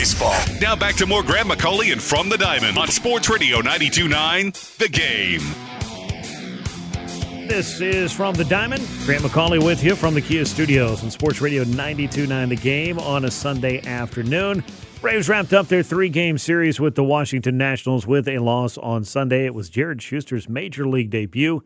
Baseball. 0.01 0.35
Now 0.63 0.75
back 0.75 0.95
to 0.95 1.05
more 1.05 1.23
Grant 1.23 1.47
McAuley 1.47 1.93
and 1.93 2.01
From 2.01 2.31
the 2.31 2.39
Diamond 2.39 2.79
on 2.79 2.89
Sports 2.89 3.29
Radio 3.29 3.59
92.9 3.59 4.79
The 4.79 4.89
Game. 4.89 5.43
This 7.47 7.83
is 7.83 8.11
From 8.11 8.35
the 8.35 8.47
Diamond. 8.47 8.89
Grant 9.05 9.23
McAuley 9.23 9.63
with 9.63 9.85
you 9.85 9.95
from 9.95 10.15
the 10.15 10.23
Kia 10.23 10.47
Studios 10.47 11.05
on 11.05 11.11
Sports 11.11 11.43
Radio 11.43 11.65
92.9 11.65 12.49
The 12.49 12.57
Game 12.57 12.99
on 12.99 13.27
a 13.27 13.31
Sunday 13.31 13.87
afternoon. 13.87 14.65
Braves 15.03 15.29
wrapped 15.29 15.53
up 15.53 15.69
their 15.69 15.83
three 15.83 16.09
game 16.09 16.39
series 16.39 16.81
with 16.81 16.95
the 16.95 17.05
Washington 17.05 17.59
Nationals 17.59 18.07
with 18.07 18.27
a 18.27 18.39
loss 18.39 18.79
on 18.79 19.05
Sunday. 19.05 19.45
It 19.45 19.55
was 19.55 19.69
Jared 19.69 20.01
Shuster's 20.01 20.49
major 20.49 20.89
league 20.89 21.11
debut. 21.11 21.63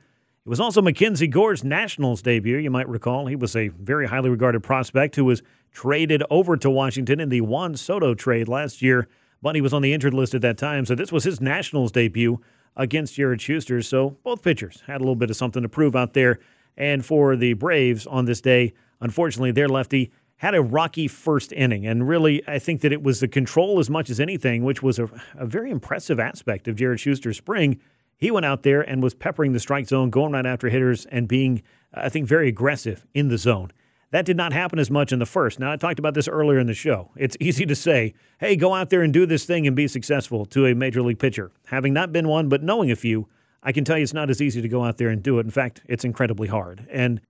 It 0.47 0.51
was 0.51 0.61
also 0.61 0.83
Mackenzie 0.83 1.27
Gore's 1.27 1.65
Nationals 1.65 2.21
debut. 2.21 2.59
You 2.59 2.71
might 2.71 2.87
recall 2.87 3.25
he 3.25 3.35
was 3.35 3.57
a 3.57 3.69
very 3.69 4.07
highly 4.07 4.29
regarded 4.29 4.63
prospect 4.63 5.17
who 5.17 5.25
was 5.25 5.43
traded 5.73 6.23
over 6.29 6.55
to 6.59 6.69
Washington 6.69 7.19
in 7.19 7.31
the 7.31 7.41
Juan 7.41 7.77
Soto 7.77 8.15
trade 8.15 8.47
last 8.47 8.83
year, 8.83 9.09
but 9.41 9.55
he 9.55 9.63
was 9.63 9.73
on 9.73 9.81
the 9.81 9.95
injured 9.95 10.13
list 10.13 10.35
at 10.35 10.43
that 10.43 10.59
time. 10.59 10.85
So 10.85 10.95
this 10.95 11.11
was 11.11 11.25
his 11.25 11.41
Nationals 11.41 11.93
debut 11.93 12.43
against 12.77 13.15
Jared 13.15 13.41
Shuster. 13.41 13.81
So 13.81 14.19
both 14.23 14.43
pitchers 14.43 14.83
had 14.87 14.97
a 14.97 14.99
little 14.99 15.17
bit 15.17 15.31
of 15.31 15.37
something 15.37 15.63
to 15.63 15.69
prove 15.71 15.97
out 15.97 16.13
there. 16.13 16.41
And 16.77 17.03
for 17.03 17.37
the 17.37 17.55
Braves 17.55 18.07
on 18.07 18.27
this 18.27 18.43
day, 18.43 18.75
unfortunately, 19.01 19.53
their 19.53 19.71
lefty 19.71 20.13
had 20.37 20.55
a 20.55 20.61
rocky 20.61 21.09
first 21.09 21.53
inning. 21.53 21.87
And 21.87 22.07
really, 22.07 22.47
I 22.47 22.59
think 22.59 22.83
that 22.83 22.93
it 22.93 23.03
was 23.03 23.21
the 23.21 23.29
control 23.29 23.79
as 23.79 23.89
much 23.89 24.11
as 24.11 24.21
anything, 24.21 24.63
which 24.63 24.83
was 24.83 24.99
a, 24.99 25.09
a 25.37 25.47
very 25.47 25.71
impressive 25.71 26.21
aspect 26.21 26.69
of 26.69 26.77
Jared 26.77 27.01
Shuster's 27.01 27.39
spring. 27.39 27.81
He 28.17 28.31
went 28.31 28.47
out 28.47 28.63
there 28.63 28.81
and 28.81 29.03
was 29.03 29.15
peppering 29.15 29.53
the 29.53 29.61
strike 29.61 29.87
zone, 29.87 30.11
going 30.11 30.33
right 30.33 30.47
after 30.47 30.69
hitters, 30.69 31.07
and 31.07 31.29
being, 31.29 31.63
I 31.93 32.09
think, 32.09 32.27
very 32.27 32.49
aggressive 32.49 33.07
in 33.15 33.29
the 33.29 33.39
zone. 33.39 33.73
That 34.11 34.25
did 34.25 34.37
not 34.37 34.53
happen 34.53 34.79
as 34.79 34.93
much 34.93 35.13
in 35.13 35.19
the 35.19 35.27
first. 35.27 35.59
Now, 35.59 35.73
I 35.73 35.77
talked 35.77 35.99
about 35.99 36.15
this 36.15 36.29
earlier 36.29 36.61
in 36.61 36.69
the 36.69 36.75
show. 36.75 37.11
It's 37.17 37.37
easy 37.41 37.67
to 37.67 37.75
say, 37.75 38.15
hey, 38.39 38.55
go 38.55 38.73
out 38.73 38.91
there 38.91 39.03
and 39.03 39.13
do 39.13 39.27
this 39.27 39.45
thing 39.45 39.67
and 39.67 39.75
be 39.75 39.89
successful 39.89 40.45
to 40.47 40.67
a 40.67 40.75
major 40.75 41.03
league 41.03 41.19
pitcher. 41.19 41.51
Having 41.67 41.95
not 41.95 42.13
been 42.13 42.29
one, 42.29 42.49
but 42.49 42.63
knowing 42.63 42.91
a 42.91 42.97
few, 42.97 43.29
I 43.63 43.73
can 43.73 43.85
tell 43.85 43.97
you 43.97 44.05
it's 44.05 44.15
not 44.15 44.31
as 44.31 44.41
easy 44.41 44.63
to 44.63 44.69
go 44.69 44.85
out 44.85 44.99
there 44.99 45.09
and 45.09 45.23
do 45.23 45.39
it. 45.39 45.47
In 45.47 45.51
fact, 45.51 45.81
it's 45.89 46.05
incredibly 46.05 46.49
hard. 46.49 46.87
And 46.91 47.21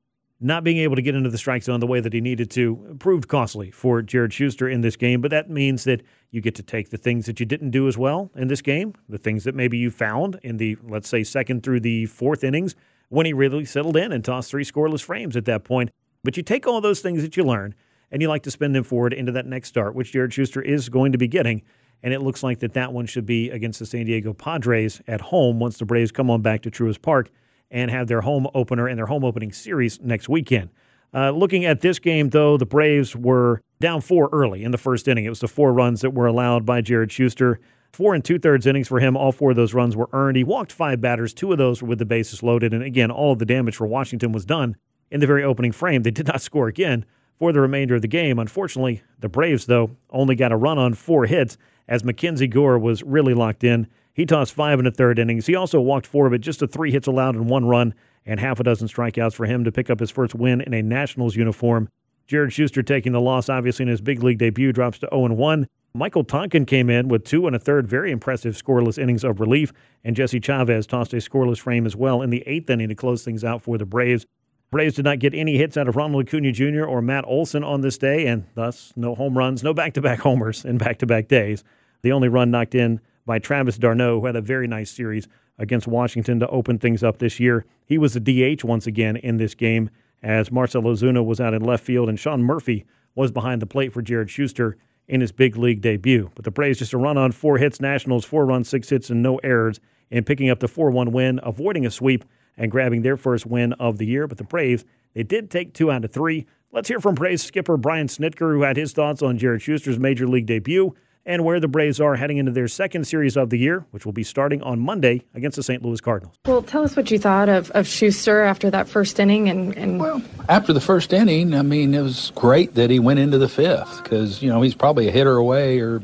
not 0.45 0.63
being 0.63 0.79
able 0.79 0.97
to 0.97 1.03
get 1.03 1.15
into 1.15 1.31
the 1.31 1.39
strike 1.39 1.63
zone 1.63 1.81
the 1.81 1.87
way 1.87 2.01
that 2.01 2.13
he 2.13 2.21
needed 2.21 2.51
to 2.53 2.97
proved 2.99 3.29
costly 3.29 3.71
for 3.71 4.03
Jared 4.03 4.33
Shuster 4.33 4.69
in 4.69 4.81
this 4.83 4.97
game. 4.97 5.21
But 5.21 5.31
that 5.31 5.51
means 5.51 5.85
that 5.85 6.03
you 6.31 6.41
get 6.41 6.55
to 6.57 6.63
take 6.63 6.91
the 6.91 6.99
things 6.99 7.27
that 7.27 7.41
you 7.41 7.47
didn't 7.47 7.71
do 7.71 7.89
as 7.89 7.97
well 7.97 8.31
in 8.37 8.49
this 8.49 8.63
game, 8.63 8.95
the 9.09 9.19
things 9.19 9.45
that 9.45 9.55
maybe 9.55 9.79
you 9.79 9.91
found 9.91 10.39
in 10.43 10.59
the, 10.59 10.77
let's 10.83 11.09
say, 11.09 11.25
second 11.25 11.63
through 11.63 11.81
the 11.81 12.07
fourth 12.07 12.45
innings 12.45 12.75
when 13.09 13.27
he 13.27 13.33
really 13.33 13.65
settled 13.65 13.97
in 13.97 14.13
and 14.13 14.25
tossed 14.25 14.51
three 14.51 14.65
scoreless 14.65 15.03
frames 15.03 15.37
at 15.37 15.45
that 15.45 15.65
point 15.65 15.91
but 16.25 16.39
you 16.39 16.43
take 16.43 16.67
all 16.67 16.81
those 16.81 17.01
things 17.01 17.23
that 17.23 17.37
you 17.37 17.45
learn 17.45 17.75
and 18.11 18.21
you 18.21 18.29
like 18.29 18.43
to 18.45 18.51
spend 18.51 18.75
them 18.75 18.83
forward 18.83 19.13
into 19.13 19.31
that 19.33 19.47
next 19.47 19.69
start, 19.69 19.95
which 19.95 20.13
Jared 20.13 20.33
Shuster 20.33 20.63
is 20.63 20.89
going 20.89 21.13
to 21.13 21.19
be 21.19 21.29
getting. 21.29 21.63
And 22.03 22.13
it 22.13 22.21
looks 22.21 22.43
like 22.43 22.59
that 22.61 22.73
that 22.75 22.93
one 22.93 23.07
should 23.07 23.27
be 23.27 23.51
against 23.51 23.79
the 23.79 23.87
San 23.87 24.07
Diego 24.07 24.33
Padres 24.33 25.01
at 25.07 25.21
home 25.21 25.61
once 25.61 25.79
the 25.79 25.85
Braves 25.85 26.11
come 26.11 26.31
on 26.31 26.43
back 26.43 26.63
to 26.63 26.71
Truist 26.71 27.03
Park 27.03 27.31
and 27.75 27.91
have 27.91 28.07
their 28.07 28.23
home 28.23 28.47
opener 28.55 28.87
and 28.87 28.97
their 28.97 29.07
home 29.07 29.25
opening 29.25 29.53
series 29.53 30.01
next 30.01 30.29
weekend. 30.29 30.71
Uh, 31.13 31.31
looking 31.31 31.65
at 31.65 31.81
this 31.81 31.99
game, 31.99 32.31
though, 32.31 32.57
the 32.57 32.65
Braves 32.65 33.15
were 33.15 33.61
down 33.81 34.01
four 34.01 34.31
early 34.33 34.63
in 34.63 34.71
the 34.71 34.79
first 34.79 35.09
inning. 35.09 35.25
It 35.25 35.29
was 35.29 35.41
the 35.41 35.49
four 35.49 35.73
runs 35.73 36.01
that 36.01 36.11
were 36.11 36.27
allowed 36.27 36.65
by 36.65 36.81
Jared 36.81 37.11
Shuster. 37.11 37.61
Four 37.93 38.15
and 38.15 38.25
two 38.25 38.39
thirds 38.39 38.67
innings 38.67 38.89
for 38.89 39.01
him. 39.01 39.17
All 39.17 39.33
four 39.33 39.51
of 39.51 39.57
those 39.57 39.75
runs 39.75 39.97
were 39.97 40.09
earned. 40.13 40.37
He 40.37 40.45
walked 40.45 40.73
five 40.73 41.01
batters. 41.01 41.35
Two 41.35 41.53
of 41.53 41.59
those 41.59 41.83
were 41.83 41.89
with 41.89 41.99
the 41.99 42.05
bases 42.05 42.43
loaded. 42.43 42.73
And 42.73 42.83
again, 42.83 43.11
all 43.11 43.33
of 43.33 43.39
the 43.41 43.45
damage 43.45 43.77
for 43.77 43.87
Washington 43.87 44.33
was 44.33 44.45
done 44.45 44.77
in 45.11 45.21
the 45.21 45.27
very 45.27 45.45
opening 45.45 45.73
frame. 45.73 46.03
They 46.03 46.11
did 46.11 46.29
not 46.29 46.41
score 46.41 46.69
again 46.69 47.05
for 47.39 47.53
the 47.53 47.61
remainder 47.61 47.97
of 47.97 48.03
the 48.03 48.09
game. 48.09 48.39
Unfortunately, 48.39 49.03
the 49.19 49.29
Braves, 49.29 49.67
though, 49.67 49.97
only 50.11 50.37
got 50.37 50.53
a 50.53 50.57
run 50.57 50.79
on 50.79 50.95
four 50.95 51.27
hits 51.27 51.59
as 51.89 52.05
Mackenzie 52.05 52.47
Gore 52.47 52.79
was 52.79 53.03
really 53.03 53.35
locked 53.35 53.65
in. 53.65 53.89
He 54.15 54.25
tossed 54.25 54.55
five 54.55 54.79
in 54.79 54.85
the 54.85 54.93
third 54.93 55.19
innings. 55.19 55.47
He 55.47 55.57
also 55.57 55.81
walked 55.81 56.07
four 56.07 56.31
but 56.31 56.41
just 56.41 56.63
a 56.63 56.69
three 56.69 56.93
hits 56.93 57.09
allowed 57.09 57.35
in 57.35 57.49
one 57.49 57.67
run 57.67 57.95
and 58.25 58.41
half 58.41 58.61
a 58.61 58.63
dozen 58.63 58.89
strikeouts 58.89 59.35
for 59.35 59.45
him 59.45 59.65
to 59.65 59.73
pick 59.73 59.91
up 59.91 60.01
his 60.01 60.11
first 60.11 60.35
win 60.35 60.61
in 60.61 60.73
a 60.73 60.83
Nationals 60.83 61.37
uniform. 61.37 61.89
Jared 62.27 62.53
Shuster 62.53 62.83
taking 62.83 63.13
the 63.13 63.21
loss, 63.21 63.49
obviously, 63.49 63.83
in 63.83 63.89
his 63.89 64.01
big 64.01 64.23
league 64.23 64.39
debut, 64.39 64.73
drops 64.73 64.99
to 65.01 65.09
0 65.13 65.35
1. 65.35 65.67
Michael 65.97 66.25
Tonkin 66.25 66.65
came 66.65 66.91
in 66.91 67.09
with 67.09 67.25
two 67.25 67.47
and 67.47 67.55
a 67.55 67.59
third 67.59 67.87
very 67.87 68.11
impressive 68.11 68.55
scoreless 68.55 68.99
innings 68.99 69.25
of 69.25 69.41
relief, 69.41 69.73
and 70.05 70.17
Jesse 70.17 70.41
Chavez 70.41 70.87
tossed 70.87 71.13
a 71.13 71.19
scoreless 71.19 71.59
frame 71.59 71.87
as 71.87 71.95
well 71.95 72.23
in 72.23 72.31
the 72.31 72.43
eighth 72.47 72.71
inning 72.71 72.89
to 72.89 72.95
close 72.95 73.25
things 73.25 73.45
out 73.45 73.63
for 73.63 73.79
the 73.79 73.85
Braves. 73.85 74.27
Braves 74.71 74.97
did 74.97 75.05
not 75.05 75.21
get 75.21 75.35
any 75.35 75.57
hits 75.57 75.77
out 75.77 75.87
of 75.87 75.95
Ronald 75.95 76.27
Acuna 76.27 76.51
Jr. 76.51 76.85
or 76.85 77.01
Matt 77.01 77.25
Olson 77.27 77.63
on 77.63 77.83
this 77.83 77.99
day, 77.99 78.27
and 78.27 78.45
thus 78.55 78.93
no 78.97 79.15
home 79.15 79.39
runs, 79.39 79.63
no 79.63 79.75
back 79.75 79.93
to 79.95 80.01
back 80.01 80.21
homers 80.21 80.65
in 80.65 80.79
back 80.79 80.99
to 80.99 81.07
back 81.07 81.29
days. 81.29 81.63
The 82.03 82.11
only 82.11 82.29
run 82.29 82.51
knocked 82.51 82.75
in 82.75 83.01
by 83.27 83.39
Travis 83.39 83.79
d'Arnaud, 83.79 84.21
who 84.21 84.27
had 84.27 84.37
a 84.37 84.41
very 84.41 84.67
nice 84.67 84.91
series 84.91 85.29
against 85.59 85.87
Washington 85.87 86.41
to 86.41 86.49
open 86.49 86.79
things 86.79 87.03
up 87.03 87.19
this 87.19 87.39
year. 87.39 87.65
He 87.87 87.99
was 87.99 88.15
the 88.15 88.21
DH 88.57 88.65
once 88.65 88.87
again 88.87 89.17
in 89.17 89.37
this 89.37 89.55
game 89.55 89.91
as 90.23 90.51
Marcell 90.51 90.83
Ozuna 90.83 91.25
was 91.25 91.41
out 91.41 91.55
in 91.55 91.63
left 91.63 91.85
field 91.85 92.09
and 92.09 92.19
Sean 92.19 92.43
Murphy 92.43 92.85
was 93.15 93.31
behind 93.31 93.63
the 93.63 93.67
plate 93.67 93.93
for 93.93 94.03
Jared 94.03 94.31
Shuster 94.31 94.77
in 95.07 95.21
his 95.21 95.33
big 95.33 95.57
league 95.57 95.81
debut. 95.81 96.31
But 96.35 96.45
the 96.45 96.51
Braves 96.51 96.79
just 96.79 96.93
a 96.93 96.99
run 96.99 97.19
on 97.19 97.33
four 97.33 97.59
hits, 97.59 97.81
Nationals, 97.81 98.25
four 98.25 98.47
runs, 98.47 98.69
six 98.69 98.89
hits, 98.89 99.11
and 99.11 99.23
no 99.23 99.37
errors 99.39 99.81
in 100.11 100.25
picking 100.25 100.51
up 100.51 100.61
the 100.61 100.69
4 100.69 100.91
1 100.91 101.13
win, 101.13 101.41
avoiding 101.43 101.87
a 101.87 101.91
sweep 101.91 102.25
and 102.57 102.71
grabbing 102.71 103.03
their 103.03 103.17
first 103.17 103.47
win 103.47 103.73
of 103.75 103.99
the 103.99 104.07
year. 104.07 104.27
But 104.27 104.39
the 104.39 104.45
Braves, 104.45 104.85
they 105.15 105.23
did 105.23 105.51
take 105.51 105.75
two 105.75 105.91
out 105.91 106.05
of 106.05 106.13
three. 106.13 106.47
Let's 106.73 106.89
hear 106.89 107.01
from 107.01 107.15
Braves 107.15 107.43
skipper 107.43 107.77
Brian 107.77 108.07
Snitker, 108.07 108.53
who 108.53 108.63
had 108.63 108.77
his 108.77 108.93
thoughts 108.93 109.23
on 109.23 109.39
Jared 109.39 109.63
Shuster's 109.63 109.99
major 109.99 110.27
league 110.27 110.47
debut 110.47 110.95
and 111.27 111.45
where 111.45 111.59
the 111.61 111.69
Braves 111.69 112.01
are 112.01 112.17
heading 112.17 112.37
into 112.37 112.53
their 112.53 112.69
second 112.69 113.07
series 113.07 113.37
of 113.37 113.51
the 113.51 113.59
year, 113.59 113.85
which 113.91 114.05
will 114.05 114.13
be 114.13 114.23
starting 114.23 114.63
on 114.63 114.79
Monday 114.79 115.23
against 115.35 115.57
the 115.57 115.63
St. 115.63 115.83
Louis 115.83 116.01
Cardinals. 116.01 116.35
Well, 116.45 116.63
tell 116.63 116.85
us 116.85 116.97
what 116.97 117.11
you 117.11 117.19
thought 117.19 117.49
of, 117.49 117.71
of 117.71 117.87
Shuster 117.87 118.43
after 118.43 118.71
that 118.71 118.89
first 118.89 119.19
inning. 119.19 119.49
And, 119.49 119.77
and 119.77 120.01
well, 120.01 120.23
after 120.49 120.73
the 120.73 120.81
first 120.81 121.13
inning, 121.13 121.55
I 121.55 121.63
mean, 121.63 121.95
it 121.95 122.03
was 122.03 122.33
great 122.35 122.75
that 122.75 122.91
he 122.91 122.99
went 122.99 123.21
into 123.21 123.39
the 123.39 123.49
fifth 123.49 124.03
because 124.03 124.43
you 124.43 124.51
know 124.51 124.63
he's 124.63 124.75
probably 124.75 125.09
a 125.09 125.13
hitter 125.13 125.37
away 125.37 125.81
or 125.81 126.03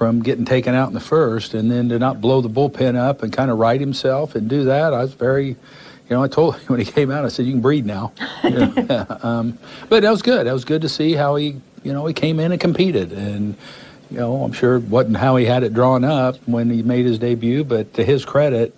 from 0.00 0.22
getting 0.22 0.46
taken 0.46 0.74
out 0.74 0.88
in 0.88 0.94
the 0.94 1.00
first, 1.00 1.52
and 1.52 1.70
then 1.70 1.90
to 1.90 1.98
not 1.98 2.22
blow 2.22 2.40
the 2.40 2.48
bullpen 2.48 2.96
up 2.96 3.22
and 3.22 3.34
kind 3.34 3.50
of 3.50 3.58
right 3.58 3.78
himself 3.78 4.34
and 4.34 4.48
do 4.48 4.64
that, 4.64 4.94
I 4.94 5.02
was 5.02 5.12
very, 5.12 5.48
you 5.48 5.56
know, 6.08 6.22
I 6.22 6.28
told 6.28 6.56
him 6.56 6.62
when 6.68 6.80
he 6.80 6.90
came 6.90 7.10
out, 7.10 7.24
I 7.24 7.28
said, 7.28 7.44
"You 7.44 7.52
can 7.52 7.60
breathe 7.60 7.84
now." 7.84 8.12
yeah, 8.44 9.04
um, 9.22 9.58
but 9.88 10.02
that 10.02 10.10
was 10.10 10.22
good. 10.22 10.46
That 10.46 10.54
was 10.54 10.64
good 10.64 10.82
to 10.82 10.88
see 10.88 11.12
how 11.12 11.36
he, 11.36 11.60
you 11.82 11.92
know, 11.92 12.06
he 12.06 12.14
came 12.14 12.40
in 12.40 12.52
and 12.52 12.60
competed, 12.60 13.12
and 13.12 13.56
you 14.10 14.18
know, 14.18 14.42
I'm 14.42 14.52
sure 14.52 14.76
it 14.76 14.84
wasn't 14.84 15.16
how 15.16 15.36
he 15.36 15.44
had 15.44 15.62
it 15.62 15.72
drawn 15.72 16.04
up 16.04 16.36
when 16.46 16.70
he 16.70 16.82
made 16.82 17.06
his 17.06 17.18
debut, 17.18 17.64
but 17.64 17.94
to 17.94 18.04
his 18.04 18.24
credit, 18.24 18.74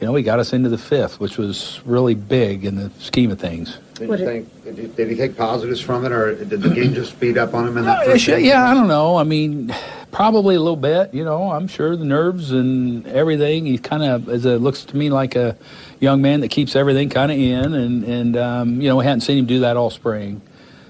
you 0.00 0.06
know, 0.06 0.14
he 0.14 0.22
got 0.22 0.38
us 0.38 0.52
into 0.52 0.68
the 0.68 0.78
fifth, 0.78 1.18
which 1.20 1.38
was 1.38 1.80
really 1.86 2.14
big 2.14 2.64
in 2.64 2.76
the 2.76 2.90
scheme 2.98 3.30
of 3.30 3.38
things. 3.38 3.78
Did 3.94 4.10
you 4.10 4.16
think? 4.18 4.64
Did 4.64 4.78
he, 4.78 4.86
did 4.88 5.08
he 5.08 5.16
take 5.16 5.36
positives 5.36 5.80
from 5.80 6.04
it, 6.04 6.12
or 6.12 6.34
did 6.34 6.60
the 6.60 6.68
game 6.68 6.92
just 6.92 7.12
speed 7.12 7.38
up 7.38 7.54
on 7.54 7.66
him 7.66 7.78
in 7.78 7.84
that? 7.86 8.00
No, 8.00 8.12
first 8.12 8.26
yeah, 8.26 8.34
inning? 8.34 8.46
yeah, 8.46 8.70
I 8.70 8.74
don't 8.74 8.88
know. 8.88 9.16
I 9.16 9.24
mean, 9.24 9.74
probably 10.12 10.54
a 10.54 10.60
little 10.60 10.76
bit. 10.76 11.14
You 11.14 11.24
know, 11.24 11.50
I'm 11.50 11.66
sure 11.66 11.96
the 11.96 12.04
nerves 12.04 12.50
and 12.50 13.06
everything. 13.06 13.64
He 13.64 13.78
kind 13.78 14.02
of, 14.02 14.28
as 14.28 14.44
it 14.44 14.60
looks 14.60 14.84
to 14.86 14.96
me, 14.96 15.08
like 15.08 15.34
a 15.34 15.56
young 15.98 16.20
man 16.20 16.40
that 16.40 16.48
keeps 16.48 16.76
everything 16.76 17.08
kind 17.08 17.32
of 17.32 17.38
in, 17.38 17.72
and 17.72 18.04
and 18.04 18.36
um, 18.36 18.80
you 18.82 18.88
know, 18.88 18.96
we 18.96 19.04
hadn't 19.04 19.22
seen 19.22 19.38
him 19.38 19.46
do 19.46 19.60
that 19.60 19.78
all 19.78 19.90
spring. 19.90 20.42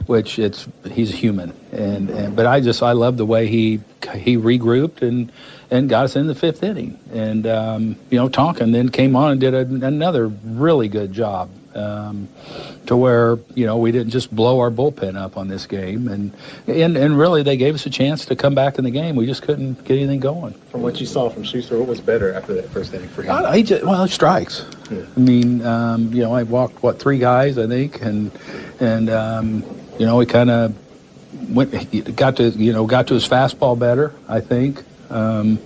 Which 0.07 0.39
it's 0.39 0.69
he's 0.91 1.13
human, 1.13 1.53
and, 1.73 2.11
and 2.11 2.37
but 2.37 2.47
I 2.47 2.61
just 2.61 2.83
I 2.83 2.93
love 2.93 3.17
the 3.17 3.27
way 3.27 3.49
he 3.49 3.81
he 4.15 4.37
regrouped 4.37 5.03
and 5.03 5.33
and 5.71 5.89
got 5.89 6.05
us 6.05 6.17
in 6.17 6.27
the 6.27 6.35
fifth 6.35 6.63
inning, 6.63 6.99
and 7.13 7.47
um, 7.47 7.97
you 8.11 8.19
know, 8.19 8.29
Tonkin 8.29 8.73
then 8.73 8.89
came 8.89 9.17
on 9.17 9.33
and 9.33 9.41
did 9.41 9.55
a, 9.55 9.61
another 9.61 10.29
really 10.29 10.89
good 10.89 11.13
job 11.13 11.51
um, 11.77 12.29
to 12.87 12.97
where 12.97 13.39
you 13.55 13.67
know 13.67 13.77
we 13.77 13.93
didn't 13.93 14.11
just 14.11 14.35
blow 14.35 14.61
our 14.61 14.71
bullpen 14.71 15.17
up 15.17 15.37
on 15.37 15.49
this 15.49 15.67
game, 15.67 16.09
and 16.09 16.33
and 16.67 16.97
and 16.97 17.19
really 17.19 17.43
they 17.43 17.57
gave 17.57 17.75
us 17.75 17.85
a 17.87 17.91
chance 17.91 18.27
to 18.27 18.37
come 18.37 18.55
back 18.55 18.79
in 18.79 18.85
the 18.85 18.91
game. 18.91 19.17
We 19.17 19.27
just 19.27 19.43
couldn't 19.43 19.85
get 19.85 19.99
anything 19.99 20.21
going. 20.21 20.55
From 20.71 20.83
what 20.83 21.01
you 21.01 21.07
saw 21.07 21.29
from 21.29 21.43
Shuster, 21.43 21.79
what 21.79 21.89
was 21.89 22.01
better 22.01 22.33
after 22.33 22.55
that 22.55 22.69
first 22.71 22.95
inning 22.95 23.09
for 23.09 23.23
him? 23.23 23.33
I, 23.33 23.45
I 23.45 23.63
just, 23.63 23.85
well, 23.85 24.07
strikes. 24.09 24.65
Yeah. 24.91 25.05
I 25.17 25.21
mean, 25.21 25.65
um, 25.65 26.13
you 26.13 26.23
know, 26.23 26.35
I 26.35 26.45
walked 26.45 26.83
what 26.83 26.99
three 26.99 27.19
guys, 27.19 27.59
I 27.59 27.67
think, 27.67 28.01
and 28.03 28.31
and 28.81 29.11
um, 29.11 29.65
you 29.99 30.07
know, 30.07 30.19
he 30.21 30.27
kind 30.27 30.51
of 30.51 30.75
went, 31.55 32.17
got 32.17 32.37
to 32.37 32.51
you 32.51 32.73
know, 32.73 32.87
got 32.87 33.09
to 33.09 33.15
his 33.15 33.29
fastball 33.29 33.79
better, 33.79 34.13
I 34.29 34.41
think. 34.41 34.83
Um, 35.11 35.59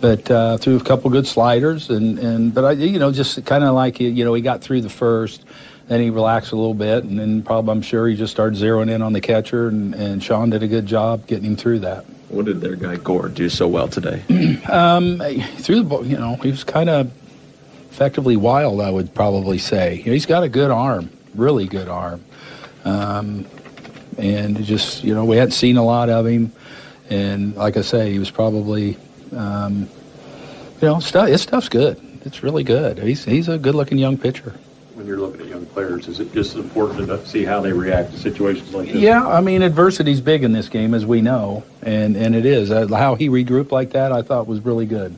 but 0.00 0.28
uh, 0.30 0.58
threw 0.58 0.76
a 0.76 0.82
couple 0.82 1.10
good 1.10 1.28
sliders, 1.28 1.88
and, 1.88 2.18
and 2.18 2.52
but 2.52 2.64
I, 2.64 2.72
you 2.72 2.98
know, 2.98 3.12
just 3.12 3.44
kind 3.46 3.62
of 3.62 3.74
like 3.74 4.00
you 4.00 4.24
know, 4.24 4.34
he 4.34 4.42
got 4.42 4.60
through 4.60 4.80
the 4.80 4.90
first, 4.90 5.44
then 5.86 6.00
he 6.00 6.10
relaxed 6.10 6.50
a 6.50 6.56
little 6.56 6.74
bit, 6.74 7.04
and 7.04 7.18
then 7.18 7.42
probably 7.42 7.70
I'm 7.70 7.82
sure 7.82 8.08
he 8.08 8.16
just 8.16 8.32
started 8.32 8.58
zeroing 8.58 8.90
in 8.90 9.00
on 9.00 9.12
the 9.12 9.20
catcher, 9.20 9.68
and, 9.68 9.94
and 9.94 10.22
Sean 10.22 10.50
did 10.50 10.64
a 10.64 10.68
good 10.68 10.86
job 10.86 11.28
getting 11.28 11.44
him 11.44 11.56
through 11.56 11.80
that. 11.80 12.04
What 12.28 12.46
did 12.46 12.60
their 12.60 12.74
guy 12.74 12.96
Gore 12.96 13.28
do 13.28 13.48
so 13.48 13.68
well 13.68 13.88
today? 13.88 14.22
Um, 14.68 15.18
through 15.58 15.76
the 15.76 15.84
ball, 15.84 16.06
you 16.06 16.16
know, 16.16 16.36
he 16.36 16.50
was 16.50 16.64
kind 16.64 16.88
of 16.88 17.12
effectively 17.90 18.36
wild. 18.36 18.80
I 18.80 18.90
would 18.90 19.14
probably 19.14 19.58
say. 19.58 19.96
You 19.96 20.06
know, 20.06 20.12
he's 20.12 20.26
got 20.26 20.42
a 20.42 20.48
good 20.48 20.70
arm, 20.70 21.10
really 21.34 21.66
good 21.66 21.88
arm, 21.88 22.24
um, 22.84 23.44
and 24.18 24.62
just 24.64 25.04
you 25.04 25.14
know, 25.14 25.24
we 25.24 25.36
hadn't 25.36 25.52
seen 25.52 25.76
a 25.76 25.84
lot 25.84 26.08
of 26.08 26.26
him, 26.26 26.52
and 27.10 27.54
like 27.56 27.76
I 27.76 27.82
say, 27.82 28.12
he 28.12 28.18
was 28.18 28.30
probably, 28.30 28.96
um, 29.34 29.88
you 30.80 30.88
know, 30.88 31.00
stuff. 31.00 31.28
His 31.28 31.42
stuff's 31.42 31.68
good. 31.68 32.00
It's 32.24 32.42
really 32.42 32.64
good. 32.64 32.98
He's 32.98 33.24
he's 33.24 33.48
a 33.48 33.58
good-looking 33.58 33.98
young 33.98 34.16
pitcher. 34.16 34.54
When 34.94 35.06
you're 35.06 35.18
looking 35.18 35.40
at 35.40 35.46
young 35.48 35.66
players, 35.66 36.06
is 36.06 36.20
it 36.20 36.32
just 36.34 36.54
important 36.54 37.08
to 37.08 37.26
see 37.26 37.44
how 37.44 37.60
they 37.60 37.72
react 37.72 38.12
to 38.12 38.18
situations 38.18 38.74
like 38.74 38.88
this? 38.88 38.96
Yeah, 38.96 39.26
I 39.26 39.40
mean, 39.40 39.62
adversity's 39.62 40.20
big 40.20 40.44
in 40.44 40.52
this 40.52 40.68
game, 40.68 40.94
as 40.94 41.06
we 41.06 41.20
know, 41.20 41.64
and 41.82 42.16
and 42.16 42.36
it 42.36 42.46
is. 42.46 42.70
Uh, 42.70 42.86
how 42.88 43.14
he 43.14 43.28
regrouped 43.28 43.72
like 43.72 43.90
that, 43.90 44.12
I 44.12 44.22
thought 44.22 44.46
was 44.46 44.60
really 44.60 44.86
good 44.86 45.16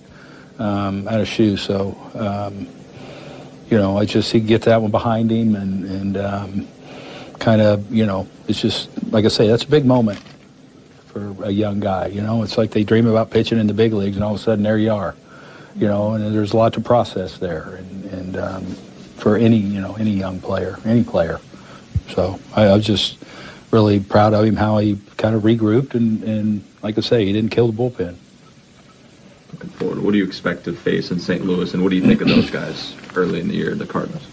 um, 0.59 1.07
out 1.09 1.21
of 1.21 1.29
shoe. 1.29 1.57
So, 1.57 1.97
um, 2.15 2.67
you 3.71 3.79
know, 3.79 3.99
I 3.99 4.05
just 4.05 4.33
he 4.33 4.41
get 4.41 4.63
that 4.63 4.81
one 4.81 4.91
behind 4.91 5.31
him, 5.31 5.57
and 5.57 5.85
and 5.85 6.17
um, 6.17 6.69
kind 7.45 7.61
of, 7.61 7.93
you 7.93 8.07
know, 8.07 8.27
it's 8.49 8.61
just 8.61 8.89
like 9.13 9.27
I 9.27 9.29
say, 9.29 9.47
that's 9.47 9.65
a 9.65 9.69
big 9.69 9.85
moment 9.85 10.19
for 11.09 11.37
a 11.45 11.51
young 11.51 11.79
guy. 11.79 12.07
You 12.07 12.23
know, 12.23 12.43
it's 12.43 12.57
like 12.57 12.71
they 12.71 12.85
dream 12.85 13.07
about 13.07 13.31
pitching 13.31 13.59
in 13.59 13.67
the 13.67 13.75
big 13.75 13.93
leagues, 13.93 14.17
and 14.17 14.25
all 14.25 14.35
of 14.35 14.41
a 14.41 14.43
sudden 14.43 14.65
there 14.65 14.79
you 14.79 14.93
are. 14.93 15.15
You 15.77 15.87
know, 15.87 16.15
and 16.15 16.35
there's 16.35 16.53
a 16.53 16.57
lot 16.57 16.73
to 16.75 16.81
process 16.81 17.39
there, 17.39 17.77
and 17.77 18.05
and 18.07 18.37
um, 18.37 18.65
for 19.17 19.37
any 19.37 19.59
you 19.59 19.81
know 19.81 19.95
any 19.97 20.13
young 20.13 20.41
player, 20.41 20.79
any 20.87 21.05
player. 21.05 21.39
So 22.09 22.41
I, 22.55 22.65
I 22.65 22.75
was 22.75 22.87
just 22.87 23.19
really 23.71 24.01
proud 24.01 24.33
of 24.33 24.45
him 24.45 24.57
how 24.57 24.79
he 24.79 24.99
kind 25.17 25.35
of 25.35 25.43
regrouped 25.43 25.95
and, 25.95 26.23
and 26.23 26.65
like 26.83 26.97
I 26.97 27.01
say, 27.01 27.27
he 27.27 27.33
didn't 27.33 27.51
kill 27.51 27.73
the 27.73 27.73
bullpen. 27.73 28.15
Looking 29.53 29.71
forward, 29.71 29.99
what 29.99 30.13
do 30.13 30.19
you 30.19 30.25
expect 30.25 30.65
to 30.65 30.73
face 30.73 31.11
in 31.11 31.19
St. 31.19 31.45
Louis, 31.45 31.75
and 31.75 31.83
what 31.83 31.91
do 31.91 31.97
you 31.97 32.03
think 32.03 32.21
of 32.21 32.29
those 32.29 32.51
guys 32.51 32.95
early 33.15 33.41
in 33.41 33.49
the 33.49 33.55
year, 33.55 33.75
the 33.75 33.87
Cardinals? 33.87 34.27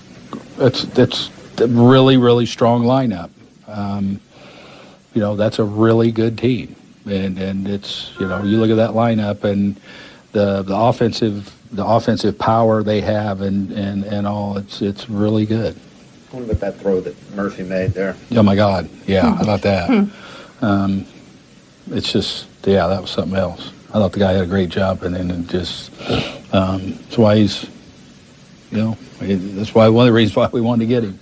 That's 0.57 0.83
that's 0.85 1.29
really 1.67 2.17
really 2.17 2.45
strong 2.45 2.83
lineup. 2.83 3.29
Um, 3.67 4.19
you 5.13 5.21
know 5.21 5.35
that's 5.35 5.59
a 5.59 5.63
really 5.63 6.11
good 6.11 6.37
team, 6.37 6.75
and 7.05 7.37
and 7.37 7.67
it's 7.67 8.11
you 8.19 8.27
know 8.27 8.43
you 8.43 8.57
look 8.57 8.69
at 8.69 8.77
that 8.77 8.91
lineup 8.91 9.43
and 9.43 9.79
the 10.31 10.63
the 10.63 10.75
offensive 10.75 11.53
the 11.71 11.85
offensive 11.85 12.37
power 12.37 12.83
they 12.83 13.01
have 13.01 13.41
and 13.41 13.71
and 13.71 14.03
and 14.03 14.27
all 14.27 14.57
it's 14.57 14.81
it's 14.81 15.09
really 15.09 15.45
good. 15.45 15.75
What 16.31 16.43
about 16.43 16.59
that 16.61 16.79
throw 16.79 17.01
that 17.01 17.35
Murphy 17.35 17.63
made 17.63 17.91
there? 17.91 18.15
Oh 18.31 18.43
my 18.43 18.55
God, 18.55 18.89
yeah, 19.05 19.35
how 19.35 19.43
about 19.43 19.61
that? 19.63 20.09
Um, 20.61 21.05
it's 21.89 22.11
just 22.11 22.47
yeah, 22.65 22.87
that 22.87 23.01
was 23.01 23.09
something 23.09 23.37
else. 23.37 23.71
I 23.89 23.93
thought 23.93 24.13
the 24.13 24.19
guy 24.19 24.33
had 24.33 24.43
a 24.43 24.47
great 24.47 24.69
job, 24.69 25.03
and 25.03 25.15
then 25.15 25.31
it 25.31 25.47
just 25.47 25.91
um, 26.53 26.93
that's 26.93 27.17
why 27.17 27.37
he's 27.37 27.65
you 28.71 28.77
know 28.77 28.97
that's 29.19 29.75
why 29.75 29.89
one 29.89 30.07
of 30.07 30.13
the 30.13 30.15
reasons 30.15 30.35
why 30.35 30.47
we 30.47 30.61
wanted 30.61 30.85
to 30.85 30.87
get 30.87 31.03
him. 31.03 31.19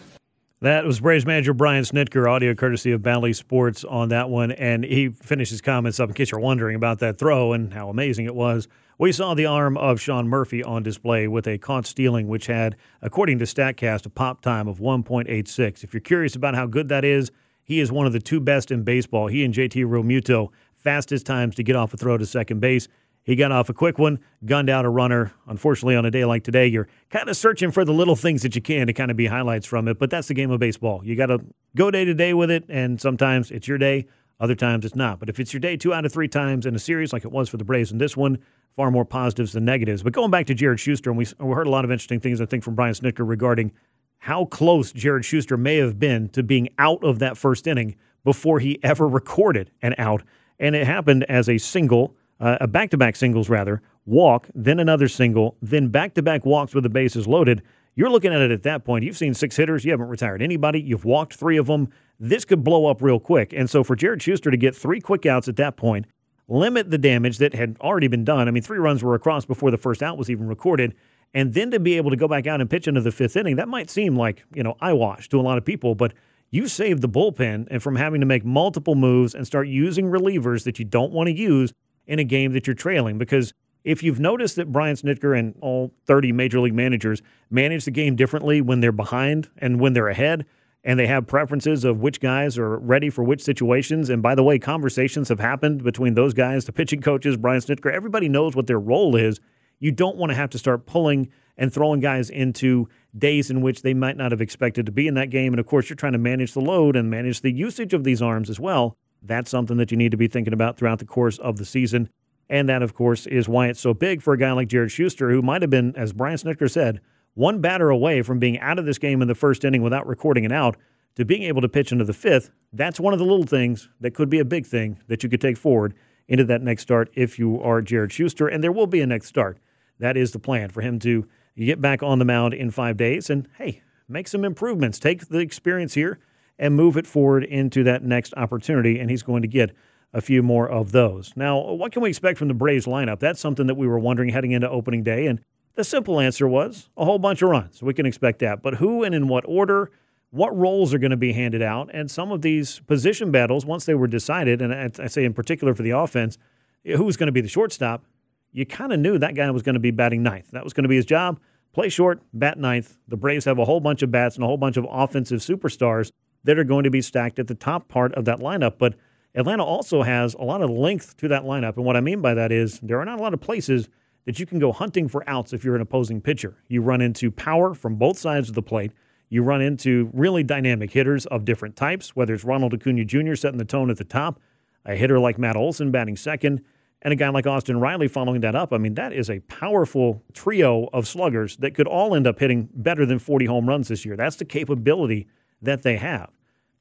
That 0.62 0.84
was 0.84 0.99
Braves 0.99 1.26
manager 1.26 1.53
Brian 1.53 1.86
Snitker, 1.86 2.30
audio 2.30 2.53
courtesy 2.53 2.91
of 2.91 3.01
Bally 3.01 3.32
Sports 3.32 3.86
on 3.86 4.10
that 4.10 4.30
one. 4.30 4.51
And 4.51 4.84
he 4.84 5.07
finished 5.07 5.51
his 5.51 5.62
comments 5.62 6.01
up 6.01 6.10
in 6.10 6.16
case 6.16 6.32
you're 6.32 6.41
wondering 6.41 6.76
about 6.76 6.99
that 6.99 7.18
throw 7.18 7.53
and 7.53 7.74
how 7.74 7.88
amazing 7.88 8.26
it 8.26 8.36
was. 8.36 8.68
We 8.97 9.14
saw 9.14 9.36
the 9.36 9.45
arm 9.45 9.78
of 9.78 10.01
Sean 10.01 10.28
Murphy 10.28 10.62
on 10.62 10.84
display 10.84 11.30
with 11.30 11.47
a 11.47 11.57
caught 11.57 11.86
stealing, 11.86 12.28
which 12.28 12.47
had, 12.47 12.76
according 13.01 13.39
to 13.39 13.45
StatCast, 13.45 14.05
a 14.05 14.10
pop 14.10 14.41
time 14.41 14.68
of 14.68 14.80
1.86. 14.80 15.86
If 15.86 15.93
you're 15.93 16.01
curious 16.01 16.36
about 16.36 16.55
how 16.55 16.66
good 16.66 16.89
that 16.89 17.05
is, 17.05 17.32
he 17.64 17.80
is 17.80 17.89
one 17.89 18.05
of 18.05 18.12
the 18.12 18.20
two 18.20 18.41
best 18.41 18.70
in 18.70 18.84
baseball. 18.84 19.28
He 19.28 19.45
and 19.45 19.53
JT 19.53 19.86
Realmuto, 19.86 20.49
fastest 20.76 21.26
times 21.26 21.55
to 21.55 21.64
get 21.64 21.78
off 21.78 21.93
a 21.93 21.97
throw 21.97 22.18
to 22.18 22.26
second 22.26 22.60
base. 22.60 22.89
He 23.30 23.36
got 23.36 23.51
off 23.51 23.69
a 23.69 23.75
quick 23.75 23.99
one, 23.99 24.17
gunned 24.43 24.71
out 24.71 24.86
a 24.86 24.89
runner. 24.89 25.32
Unfortunately, 25.45 25.95
on 25.95 26.03
a 26.03 26.09
day 26.09 26.25
like 26.25 26.43
today, 26.43 26.65
you're 26.65 26.88
kind 27.11 27.30
of 27.30 27.38
searching 27.38 27.69
for 27.69 27.86
the 27.86 27.93
little 27.93 28.15
things 28.15 28.41
that 28.41 28.55
you 28.55 28.61
can 28.61 28.88
to 28.88 28.93
kind 28.93 29.11
of 29.11 29.17
be 29.17 29.27
highlights 29.27 29.67
from 29.67 29.88
it. 29.88 29.99
But 29.99 30.09
that's 30.09 30.30
the 30.30 30.34
game 30.34 30.49
of 30.49 30.59
baseball. 30.59 31.05
You 31.05 31.15
got 31.15 31.27
to 31.27 31.39
go 31.75 31.91
day 31.91 32.05
to 32.05 32.15
day 32.15 32.34
with 32.34 32.49
it, 32.49 32.65
and 32.69 32.99
sometimes 32.99 33.51
it's 33.51 33.67
your 33.67 33.77
day, 33.77 34.07
other 34.39 34.55
times 34.55 34.84
it's 34.84 34.95
not. 34.95 35.19
But 35.19 35.30
if 35.30 35.39
it's 35.39 35.53
your 35.53 35.59
day 35.59 35.77
two 35.77 35.93
out 35.93 36.07
of 36.07 36.11
three 36.11 36.27
times 36.27 36.65
in 36.65 36.73
a 36.73 36.80
series, 36.80 37.13
like 37.13 37.23
it 37.23 37.32
was 37.32 37.49
for 37.49 37.57
the 37.57 37.63
Braves 37.63 37.91
in 37.91 37.99
this 37.99 38.17
one, 38.17 38.39
far 38.75 38.89
more 38.89 39.05
positives 39.05 39.51
than 39.53 39.63
negatives. 39.63 40.01
But 40.01 40.13
going 40.13 40.32
back 40.32 40.47
to 40.47 40.55
Jared 40.55 40.80
Shuster, 40.80 41.11
and 41.11 41.17
we, 41.19 41.27
we 41.39 41.53
heard 41.53 41.67
a 41.67 41.69
lot 41.69 41.86
of 41.86 41.91
interesting 41.91 42.19
things, 42.19 42.41
I 42.41 42.47
think, 42.47 42.63
from 42.63 42.73
Brian 42.73 42.95
Snitker 42.95 43.30
regarding 43.30 43.71
how 44.17 44.45
close 44.45 44.91
Jared 44.91 45.23
Shuster 45.23 45.55
may 45.55 45.75
have 45.75 45.99
been 45.99 46.30
to 46.30 46.41
being 46.41 46.69
out 46.80 47.03
of 47.03 47.19
that 47.19 47.38
first 47.38 47.67
inning 47.67 47.95
before 48.23 48.59
he 48.59 48.80
ever 48.82 49.07
recorded 49.07 49.69
an 49.84 49.93
out. 49.99 50.23
And 50.57 50.75
it 50.75 50.88
happened 50.88 51.25
as 51.25 51.47
a 51.47 51.59
single 51.59 52.15
uh, 52.40 52.58
a 52.62 52.68
back 52.68 52.90
to 52.92 52.98
back 52.98 53.16
singles 53.16 53.50
rather, 53.50 53.82
walk, 54.06 54.48
then 54.56 54.80
another 54.80 55.08
single, 55.08 55.58
then 55.62 55.90
back 55.90 56.14
to 56.16 56.22
back 56.22 56.46
walks 56.46 56.74
with 56.74 56.84
the 56.84 56.90
bases 56.90 57.28
loaded. 57.28 57.62
You're 57.96 58.10
looking 58.10 58.34
at 58.34 58.42
it 58.42 58.52
at 58.52 58.64
that 58.64 58.86
point. 58.86 59.04
You've 59.04 59.18
seen 59.18 59.34
six 59.34 59.56
hitters. 59.58 59.84
You 59.84 59.92
haven't 59.92 60.08
retired 60.08 60.42
anybody. 60.42 60.80
You've 60.80 61.06
walked 61.06 61.34
three 61.34 61.58
of 61.58 61.68
them. 61.68 61.90
This 62.20 62.46
could 62.46 62.64
blow 62.64 62.86
up 62.86 63.02
real 63.02 63.20
quick. 63.20 63.52
And 63.54 63.70
so 63.70 63.84
for 63.84 63.96
Jared 63.96 64.22
Shuster 64.22 64.52
to 64.52 64.58
get 64.58 64.76
three 64.76 65.02
quick 65.02 65.26
outs 65.26 65.48
at 65.48 65.58
that 65.58 65.76
point, 65.76 66.06
limit 66.48 66.92
the 66.92 66.98
damage 66.98 67.38
that 67.40 67.54
had 67.54 67.78
already 67.82 68.08
been 68.08 68.24
done. 68.24 68.48
I 68.48 68.52
mean, 68.52 68.64
three 68.64 68.78
runs 68.78 69.04
were 69.04 69.16
across 69.16 69.46
before 69.46 69.70
the 69.70 69.78
first 69.78 70.02
out 70.02 70.18
was 70.18 70.30
even 70.30 70.48
recorded. 70.48 70.96
And 71.34 71.54
then 71.54 71.72
to 71.72 71.80
be 71.80 71.98
able 71.98 72.10
to 72.10 72.16
go 72.16 72.28
back 72.28 72.48
out 72.48 72.62
and 72.62 72.70
pitch 72.70 72.88
into 72.88 73.02
the 73.02 73.12
fifth 73.12 73.36
inning, 73.36 73.58
that 73.58 73.68
might 73.68 73.90
seem 73.90 74.16
like, 74.16 74.44
you 74.54 74.64
know, 74.64 74.76
eyewash 74.80 75.30
to 75.30 75.40
a 75.40 75.44
lot 75.44 75.58
of 75.58 75.66
people, 75.66 75.94
but 75.94 76.14
you 76.52 76.68
saved 76.68 77.02
the 77.02 77.10
bullpen 77.10 77.68
and 77.70 77.84
from 77.84 77.96
having 77.96 78.22
to 78.22 78.26
make 78.26 78.44
multiple 78.44 78.96
moves 78.96 79.36
and 79.36 79.46
start 79.46 79.68
using 79.68 80.06
relievers 80.06 80.64
that 80.64 80.80
you 80.80 80.86
don't 80.86 81.12
want 81.12 81.28
to 81.28 81.34
use 81.34 81.72
in 82.10 82.20
a 82.20 82.24
game 82.26 82.51
that 82.51 82.68
you're 82.68 82.74
trailing. 82.74 83.18
Because 83.18 83.53
if 83.86 84.03
you've 84.03 84.20
noticed 84.20 84.57
that 84.57 84.72
Brian 84.72 84.95
Snitker 84.95 85.38
and 85.38 85.55
all 85.62 85.93
30 86.05 86.34
major 86.34 86.60
league 86.60 86.74
managers 86.74 87.22
manage 87.49 87.86
the 87.86 87.91
game 87.91 88.18
differently 88.18 88.60
when 88.60 88.82
they're 88.82 88.91
behind 88.91 89.47
and 89.60 89.80
when 89.80 89.93
they're 89.93 90.10
ahead, 90.10 90.45
and 90.84 90.97
they 90.97 91.07
have 91.07 91.28
preferences 91.28 91.84
of 91.84 91.99
which 91.99 92.22
guys 92.22 92.57
are 92.57 92.78
ready 92.78 93.10
for 93.10 93.22
which 93.24 93.43
situations. 93.43 94.10
And 94.10 94.24
by 94.24 94.34
the 94.34 94.43
way, 94.43 94.57
conversations 94.57 95.28
have 95.28 95.39
happened 95.39 95.84
between 95.84 96.14
those 96.14 96.34
guys, 96.34 96.66
the 96.66 96.72
pitching 96.72 97.01
coaches, 97.01 97.36
Brian 97.36 97.60
Snitker. 97.60 97.91
Everybody 97.91 98.30
knows 98.30 98.55
what 98.55 98.66
their 98.66 98.80
role 98.80 99.16
is. 99.18 99.41
You 99.80 99.91
don't 99.91 100.16
want 100.16 100.30
to 100.30 100.36
have 100.36 100.49
to 100.51 100.57
start 100.57 100.86
pulling 100.86 101.30
and 101.57 101.72
throwing 101.72 101.99
guys 101.99 102.30
into 102.30 102.88
days 103.18 103.51
in 103.51 103.62
which 103.62 103.82
they 103.82 103.93
might 103.93 104.16
not 104.16 104.32
have 104.32 104.39
expected 104.39 104.86
to 104.86 104.91
be 104.93 105.05
in 105.05 105.16
that 105.16 105.30
game. 105.30 105.51
And 105.51 105.60
of 105.60 105.66
course, 105.66 105.89
you're 105.89 105.97
trying 105.97 106.14
to 106.14 106.18
manage 106.18 106.53
the 106.53 106.62
load 106.62 106.95
and 106.95 107.10
manage 107.10 107.41
the 107.41 107.51
usage 107.51 107.93
of 107.93 108.05
these 108.05 108.22
arms 108.22 108.49
as 108.49 108.60
well. 108.60 108.95
That's 109.22 109.51
something 109.51 109.78
that 109.78 109.91
you 109.91 109.97
need 109.97 110.11
to 110.11 110.17
be 110.17 110.28
thinking 110.28 110.53
about 110.53 110.78
throughout 110.78 110.99
the 110.99 111.05
course 111.05 111.38
of 111.38 111.57
the 111.57 111.65
season. 111.65 112.09
And 112.49 112.67
that, 112.70 112.82
of 112.82 112.93
course, 112.93 113.28
is 113.28 113.47
why 113.47 113.67
it's 113.67 113.80
so 113.80 113.93
big 113.93 114.22
for 114.22 114.34
a 114.34 114.38
guy 114.38 114.51
like 114.51 114.70
Jared 114.70 114.91
Shuster, 114.91 115.30
who 115.30 115.41
might 115.41 115.61
have 115.61 115.70
been, 115.70 115.95
as 115.95 116.13
Brian 116.13 116.38
Snitker 116.38 116.70
said, 116.70 116.99
one 117.36 117.61
batter 117.61 117.89
away 117.89 118.22
from 118.22 118.39
being 118.39 118.59
out 118.59 118.80
of 118.80 118.86
this 118.86 118.97
game 118.97 119.22
in 119.22 119.28
the 119.28 119.36
first 119.36 119.63
inning 119.63 119.84
without 119.84 120.07
recording 120.07 120.45
an 120.45 120.51
out 120.51 120.78
to 121.15 121.26
being 121.26 121.43
able 121.43 121.61
to 121.61 121.70
pitch 121.70 121.91
into 121.91 122.05
the 122.05 122.13
fifth. 122.13 122.49
That's 122.74 122.99
one 122.99 123.13
of 123.13 123.20
the 123.20 123.26
little 123.26 123.45
things 123.45 123.89
that 123.99 124.15
could 124.15 124.30
be 124.30 124.39
a 124.39 124.45
big 124.45 124.65
thing 124.65 124.99
that 125.07 125.22
you 125.22 125.30
could 125.30 125.41
take 125.41 125.57
forward 125.57 125.93
into 126.28 126.43
that 126.45 126.61
next 126.61 126.84
start 126.84 127.09
if 127.13 127.38
you 127.38 127.61
are 127.61 127.82
Jared 127.82 128.11
Shuster. 128.11 128.47
And 128.47 128.63
there 128.63 128.72
will 128.72 128.88
be 128.88 129.01
a 129.01 129.07
next 129.07 129.28
start. 129.28 129.59
That 129.99 130.17
is 130.17 130.32
the 130.32 130.39
plan 130.39 130.70
for 130.70 130.82
him 130.82 130.97
to 130.99 131.28
get 131.57 131.82
back 131.82 132.01
on 132.01 132.20
the 132.20 132.26
mound 132.26 132.53
in 132.53 132.72
five 132.72 132.97
days 132.97 133.30
and, 133.30 133.47
hey, 133.57 133.82
make 134.07 134.28
some 134.28 134.45
improvements. 134.45 134.97
Take 134.97 135.28
the 135.28 135.39
experience 135.39 135.93
here 135.93 136.20
and 136.60 136.76
move 136.76 136.97
it 136.97 137.07
forward 137.07 137.43
into 137.43 137.84
that 137.86 138.03
next 138.03 138.34
opportunity. 138.38 138.99
And 138.99 139.10
he's 139.10 139.24
going 139.24 139.41
to 139.41 139.47
get 139.47 139.72
a 140.14 140.22
few 140.22 140.43
more 140.43 140.68
of 140.70 140.91
those. 140.91 141.32
Now, 141.36 141.60
what 141.60 141.91
can 141.91 142.01
we 142.01 142.10
expect 142.10 142.38
from 142.38 142.47
the 142.49 142.53
Braves 142.53 142.86
lineup? 142.86 143.20
That's 143.20 143.39
something 143.39 143.68
that 143.68 143.76
we 143.76 143.88
were 143.88 143.99
wondering 143.99 144.30
heading 144.30 144.51
into 144.51 144.70
opening 144.70 145.03
day. 145.03 145.28
And 145.28 145.39
the 145.76 145.84
simple 145.84 146.20
answer 146.20 146.47
was 146.47 146.89
a 146.97 147.05
whole 147.05 147.20
bunch 147.20 147.41
of 147.41 147.49
runs. 147.49 147.82
We 147.82 147.93
can 147.93 148.05
expect 148.05 148.39
that. 148.39 148.62
But 148.62 148.76
who 148.76 149.03
and 149.03 149.16
in 149.16 149.28
what 149.28 149.45
order? 149.47 149.91
What 150.32 150.55
roles 150.55 150.93
are 150.93 150.99
going 150.99 151.12
to 151.12 151.18
be 151.18 151.34
handed 151.34 151.62
out? 151.62 151.89
And 151.93 152.12
some 152.12 152.32
of 152.32 152.41
these 152.41 152.80
position 152.82 153.32
battles, 153.32 153.66
once 153.66 153.86
they 153.86 153.95
were 153.95 154.07
decided, 154.07 154.62
and 154.62 154.74
I 154.99 155.07
say 155.07 155.24
in 155.24 155.34
particular 155.34 155.74
for 155.74 155.82
the 155.82 155.91
offense, 155.91 156.38
who 156.86 157.03
was 157.03 157.18
going 157.18 157.28
to 157.28 157.34
be 157.34 157.41
the 157.41 157.47
shortstop, 157.47 158.03
you 158.51 158.66
kind 158.66 158.91
of 158.91 158.99
knew 158.99 159.18
that 159.18 159.36
guy 159.36 159.49
was 159.51 159.64
going 159.64 159.74
to 159.74 159.80
be 159.80 159.91
batting 159.91 160.22
ninth. 160.22 160.51
That 160.51 160.64
was 160.64 160.74
going 160.74 160.84
to 160.84 160.89
be 160.89 160.95
his 160.95 161.05
job. 161.05 161.39
Play 161.74 161.89
short, 161.89 162.22
bat 162.34 162.57
ninth. 162.57 162.97
The 163.07 163.18
Braves 163.18 163.45
have 163.45 163.60
a 163.60 163.66
whole 163.66 163.80
bunch 163.80 164.01
of 164.01 164.12
bats 164.12 164.36
and 164.36 164.43
a 164.43 164.47
whole 164.47 164.57
bunch 164.57 164.78
of 164.78 164.88
offensive 164.89 165.39
superstars 165.39 166.12
that 166.44 166.58
are 166.58 166.64
going 166.64 166.84
to 166.84 166.90
be 166.90 167.02
stacked 167.02 167.40
at 167.40 167.48
the 167.48 167.56
top 167.56 167.88
part 167.88 168.14
of 168.16 168.26
that 168.26 168.40
lineup. 168.40 168.78
But 168.78 168.96
Atlanta 169.36 169.64
also 169.64 170.02
has 170.04 170.34
a 170.34 170.44
lot 170.44 170.62
of 170.62 170.70
length 170.70 171.18
to 171.18 171.28
that 171.28 171.44
lineup. 171.44 171.76
And 171.78 171.86
what 171.86 171.96
I 171.96 172.02
mean 172.02 172.22
by 172.22 172.34
that 172.34 172.52
is 172.52 172.80
there 172.80 173.00
are 173.00 173.06
not 173.06 173.20
a 173.20 173.22
lot 173.22 173.34
of 173.34 173.42
places 173.42 173.90
that 174.26 174.40
you 174.40 174.46
can 174.46 174.60
go 174.60 174.72
hunting 174.72 175.08
for 175.08 175.28
outs 175.28 175.54
if 175.54 175.64
you're 175.64 175.76
an 175.76 175.82
opposing 175.82 176.22
pitcher. 176.22 176.56
You 176.68 176.82
run 176.82 177.02
into 177.02 177.32
power 177.32 177.74
from 177.74 177.96
both 177.96 178.18
sides 178.18 178.50
of 178.50 178.56
the 178.56 178.62
plate. 178.62 178.92
You 179.30 179.44
run 179.44 179.62
into 179.62 180.10
really 180.14 180.44
dynamic 180.44 180.92
hitters 180.92 181.26
of 181.28 181.46
different 181.46 181.76
types, 181.76 182.16
whether 182.16 182.34
it's 182.34 182.44
Ronald 182.44 182.74
Acuna 182.74 183.06
Jr. 183.06 183.36
setting 183.36 183.60
the 183.60 183.66
tone 183.66 183.90
at 183.90 183.98
the 183.98 184.04
top, 184.04 184.40
a 184.86 184.96
hitter 184.96 185.20
like 185.20 185.38
Matt 185.38 185.56
Olson 185.56 185.92
batting 185.92 186.16
second, 186.16 186.64
and 187.02 187.14
a 187.14 187.16
guy 187.16 187.30
like 187.30 187.48
Austin 187.48 187.80
Riley 187.80 188.08
following 188.08 188.42
that 188.42 188.56
up. 188.56 188.74
I 188.74 188.78
mean, 188.78 188.96
that 188.96 189.14
is 189.14 189.30
a 189.30 189.40
powerful 189.42 190.24
trio 190.34 190.90
of 190.92 191.08
sluggers 191.08 191.58
that 191.58 191.76
could 191.76 191.88
all 191.88 192.16
end 192.16 192.28
up 192.28 192.40
hitting 192.40 192.70
better 192.74 193.06
than 193.06 193.20
40 193.20 193.46
home 193.46 193.70
runs 193.70 193.88
this 193.88 194.04
year. 194.04 194.16
That's 194.18 194.36
the 194.36 194.46
capability 194.46 195.28
that 195.62 195.84
they 195.84 195.97
have. 195.97 196.30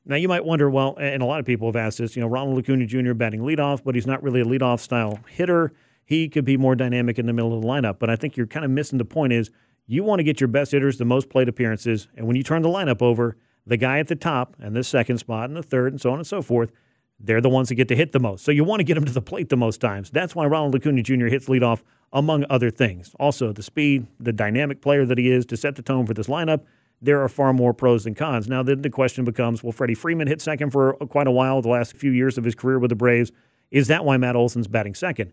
Now, 0.05 0.17
you 0.17 0.27
might 0.27 0.45
wonder, 0.45 0.71
well, 0.71 0.97
and 0.99 1.23
a 1.23 1.27
lot 1.27 1.39
of 1.39 1.45
people 1.45 1.69
have 1.69 1.77
asked 1.77 1.99
this, 1.99 2.17
you 2.17 2.23
know, 2.23 2.29
Ronald 2.29 2.59
Acuna 2.59 2.87
Jr. 2.87 3.13
batting 3.13 3.41
leadoff, 3.41 3.83
but 3.85 3.95
he's 3.95 4.07
not 4.07 4.23
really 4.23 4.41
a 4.41 4.45
leadoff 4.45 4.81
style 4.81 5.19
hitter. 5.29 5.73
He 6.07 6.31
could 6.31 6.47
be 6.47 6.57
more 6.57 6.75
dynamic 6.75 7.19
in 7.19 7.27
the 7.27 7.35
middle 7.35 7.55
of 7.55 7.61
the 7.61 7.69
lineup. 7.69 7.99
But 7.99 8.09
I 8.09 8.17
think 8.17 8.37
you're 8.37 8.47
kind 8.47 8.65
of 8.65 8.71
missing 8.71 8.97
the 8.97 9.05
point 9.05 9.35
is 9.35 9.51
you 9.87 10.05
want 10.05 10.21
to 10.21 10.23
get 10.23 10.41
your 10.41 10.49
best 10.49 10.73
hitters 10.73 10.97
the 10.97 11.05
most 11.05 11.29
plate 11.29 11.49
appearances. 11.49 12.09
And 12.17 12.27
when 12.27 12.37
you 12.37 12.43
turn 12.43 12.63
the 12.63 12.71
lineup 12.71 13.03
over, 13.03 13.37
the 13.67 13.77
guy 13.77 13.99
at 13.99 14.09
the 14.09 14.17
top 14.17 14.57
and 14.59 14.75
the 14.75 14.83
second 14.83 15.19
spot 15.19 15.51
and 15.51 15.57
the 15.57 15.63
third 15.63 15.93
and 15.93 16.01
so 16.01 16.11
on 16.11 16.19
and 16.19 16.27
so 16.27 16.41
forth, 16.41 16.73
they're 17.21 17.43
the 17.43 17.51
ones 17.51 17.69
that 17.69 17.75
get 17.75 17.89
to 17.89 17.97
hit 17.97 18.13
the 18.13 18.21
most. 18.21 18.45
So 18.45 18.51
you 18.51 18.65
want 18.65 18.81
to 18.81 18.85
get 18.85 18.95
them 18.95 19.05
to 19.05 19.13
the 19.13 19.21
plate 19.21 19.51
the 19.51 19.57
most 19.59 19.79
times. 19.79 20.09
That's 20.09 20.35
why 20.35 20.47
Ronald 20.47 20.75
Acuna 20.75 21.03
Jr. 21.03 21.27
hits 21.27 21.49
leadoff, 21.49 21.83
among 22.15 22.47
other 22.49 22.71
things. 22.71 23.15
Also, 23.21 23.53
the 23.53 23.63
speed, 23.63 24.07
the 24.19 24.33
dynamic 24.33 24.81
player 24.81 25.05
that 25.05 25.19
he 25.19 25.31
is 25.31 25.45
to 25.47 25.57
set 25.59 25.77
the 25.77 25.83
tone 25.83 26.07
for 26.07 26.15
this 26.15 26.29
lineup– 26.29 26.63
there 27.01 27.23
are 27.23 27.29
far 27.29 27.53
more 27.53 27.73
pros 27.73 28.05
than 28.05 28.15
cons. 28.15 28.49
Now, 28.49 28.63
then 28.63 28.83
the 28.83 28.91
question 28.91 29.25
becomes 29.25 29.63
will 29.63 29.73
Freddie 29.73 29.95
Freeman 29.95 30.29
hit 30.29 30.41
second 30.41 30.71
for 30.71 30.95
quite 30.95 31.27
a 31.27 31.33
while, 31.33 31.63
the 31.63 31.69
last 31.69 31.97
few 31.97 32.11
years 32.11 32.39
of 32.39 32.45
his 32.45 32.55
career 32.55 32.79
with 32.79 32.91
the 32.91 32.97
Braves? 32.97 33.33
Is 33.71 33.89
that 33.89 34.05
why 34.05 34.17
Matt 34.17 34.37
Olson's 34.37 34.67
batting 34.67 34.95
second? 34.95 35.33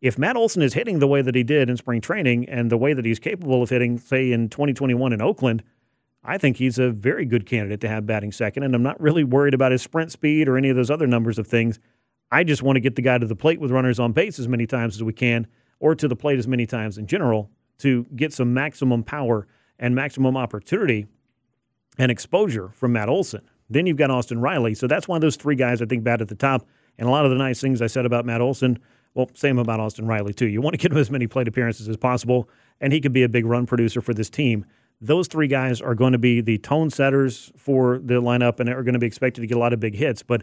If 0.00 0.18
Matt 0.18 0.36
Olson 0.36 0.62
is 0.62 0.74
hitting 0.74 0.98
the 0.98 1.06
way 1.06 1.22
that 1.22 1.34
he 1.34 1.42
did 1.42 1.70
in 1.70 1.76
spring 1.76 2.00
training 2.00 2.48
and 2.48 2.70
the 2.70 2.76
way 2.76 2.92
that 2.92 3.04
he's 3.04 3.18
capable 3.18 3.62
of 3.62 3.70
hitting, 3.70 3.98
say, 3.98 4.32
in 4.32 4.48
2021 4.48 5.12
in 5.12 5.22
Oakland, 5.22 5.62
I 6.22 6.38
think 6.38 6.56
he's 6.56 6.78
a 6.78 6.90
very 6.90 7.24
good 7.24 7.46
candidate 7.46 7.80
to 7.82 7.88
have 7.88 8.06
batting 8.06 8.32
second. 8.32 8.64
And 8.64 8.74
I'm 8.74 8.82
not 8.82 9.00
really 9.00 9.24
worried 9.24 9.54
about 9.54 9.72
his 9.72 9.82
sprint 9.82 10.12
speed 10.12 10.48
or 10.48 10.56
any 10.56 10.68
of 10.68 10.76
those 10.76 10.90
other 10.90 11.06
numbers 11.06 11.38
of 11.38 11.46
things. 11.46 11.78
I 12.30 12.44
just 12.44 12.62
want 12.62 12.76
to 12.76 12.80
get 12.80 12.96
the 12.96 13.02
guy 13.02 13.18
to 13.18 13.26
the 13.26 13.36
plate 13.36 13.60
with 13.60 13.70
runners 13.70 13.98
on 13.98 14.12
base 14.12 14.38
as 14.38 14.48
many 14.48 14.66
times 14.66 14.96
as 14.96 15.02
we 15.02 15.12
can, 15.12 15.46
or 15.80 15.94
to 15.94 16.08
the 16.08 16.16
plate 16.16 16.38
as 16.38 16.48
many 16.48 16.66
times 16.66 16.98
in 16.98 17.06
general, 17.06 17.50
to 17.78 18.04
get 18.16 18.32
some 18.32 18.52
maximum 18.52 19.04
power 19.04 19.46
and 19.78 19.94
maximum 19.94 20.36
opportunity 20.36 21.06
and 21.98 22.10
exposure 22.10 22.70
from 22.74 22.92
Matt 22.92 23.08
Olson. 23.08 23.42
Then 23.70 23.86
you've 23.86 23.96
got 23.96 24.10
Austin 24.10 24.40
Riley. 24.40 24.74
So 24.74 24.86
that's 24.86 25.08
one 25.08 25.16
of 25.16 25.22
those 25.22 25.36
three 25.36 25.56
guys 25.56 25.80
I 25.80 25.86
think 25.86 26.04
bat 26.04 26.20
at 26.20 26.28
the 26.28 26.34
top. 26.34 26.66
And 26.98 27.08
a 27.08 27.10
lot 27.10 27.24
of 27.24 27.30
the 27.30 27.36
nice 27.36 27.60
things 27.60 27.82
I 27.82 27.86
said 27.86 28.06
about 28.06 28.24
Matt 28.24 28.40
Olson, 28.40 28.78
well, 29.14 29.30
same 29.34 29.58
about 29.58 29.80
Austin 29.80 30.06
Riley 30.06 30.32
too. 30.32 30.46
You 30.46 30.60
want 30.60 30.74
to 30.74 30.78
get 30.78 30.92
him 30.92 30.98
as 30.98 31.10
many 31.10 31.26
plate 31.26 31.48
appearances 31.48 31.88
as 31.88 31.96
possible, 31.96 32.48
and 32.80 32.92
he 32.92 33.00
could 33.00 33.12
be 33.12 33.22
a 33.22 33.28
big 33.28 33.46
run 33.46 33.66
producer 33.66 34.00
for 34.00 34.14
this 34.14 34.30
team. 34.30 34.64
Those 35.00 35.26
three 35.28 35.48
guys 35.48 35.80
are 35.80 35.94
going 35.94 36.12
to 36.12 36.18
be 36.18 36.40
the 36.40 36.58
tone 36.58 36.90
setters 36.90 37.52
for 37.56 37.98
the 37.98 38.22
lineup 38.22 38.60
and 38.60 38.68
are 38.68 38.82
going 38.82 38.94
to 38.94 38.98
be 38.98 39.06
expected 39.06 39.40
to 39.40 39.46
get 39.46 39.56
a 39.56 39.60
lot 39.60 39.72
of 39.72 39.80
big 39.80 39.94
hits. 39.94 40.22
But 40.22 40.42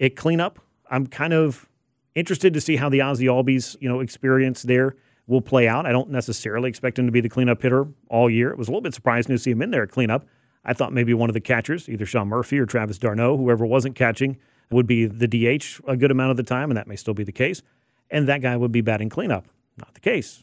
at 0.00 0.16
cleanup, 0.16 0.58
I'm 0.90 1.06
kind 1.06 1.32
of 1.32 1.68
interested 2.14 2.52
to 2.54 2.60
see 2.60 2.76
how 2.76 2.88
the 2.88 3.00
Ozzie 3.00 3.26
Albies, 3.26 3.76
you 3.80 3.88
know, 3.88 4.00
experience 4.00 4.62
there 4.62 4.96
will 5.26 5.40
play 5.40 5.68
out. 5.68 5.86
I 5.86 5.92
don't 5.92 6.10
necessarily 6.10 6.68
expect 6.68 6.98
him 6.98 7.06
to 7.06 7.12
be 7.12 7.20
the 7.20 7.28
cleanup 7.28 7.62
hitter 7.62 7.86
all 8.08 8.28
year. 8.28 8.50
It 8.50 8.58
was 8.58 8.68
a 8.68 8.70
little 8.70 8.82
bit 8.82 8.94
surprising 8.94 9.34
to 9.34 9.38
see 9.38 9.50
him 9.50 9.62
in 9.62 9.70
there 9.70 9.84
at 9.84 9.90
cleanup. 9.90 10.26
I 10.64 10.72
thought 10.72 10.92
maybe 10.92 11.14
one 11.14 11.30
of 11.30 11.34
the 11.34 11.40
catchers, 11.40 11.88
either 11.88 12.06
Sean 12.06 12.28
Murphy 12.28 12.58
or 12.58 12.66
Travis 12.66 12.98
d'Arnaud, 12.98 13.36
whoever 13.36 13.66
wasn't 13.66 13.96
catching, 13.96 14.36
would 14.70 14.86
be 14.86 15.06
the 15.06 15.26
DH 15.26 15.80
a 15.86 15.96
good 15.96 16.10
amount 16.10 16.30
of 16.30 16.36
the 16.36 16.42
time, 16.42 16.70
and 16.70 16.76
that 16.76 16.86
may 16.86 16.96
still 16.96 17.14
be 17.14 17.24
the 17.24 17.32
case. 17.32 17.62
And 18.10 18.28
that 18.28 18.42
guy 18.42 18.56
would 18.56 18.72
be 18.72 18.80
batting 18.80 19.08
cleanup. 19.08 19.46
Not 19.76 19.94
the 19.94 20.00
case. 20.00 20.42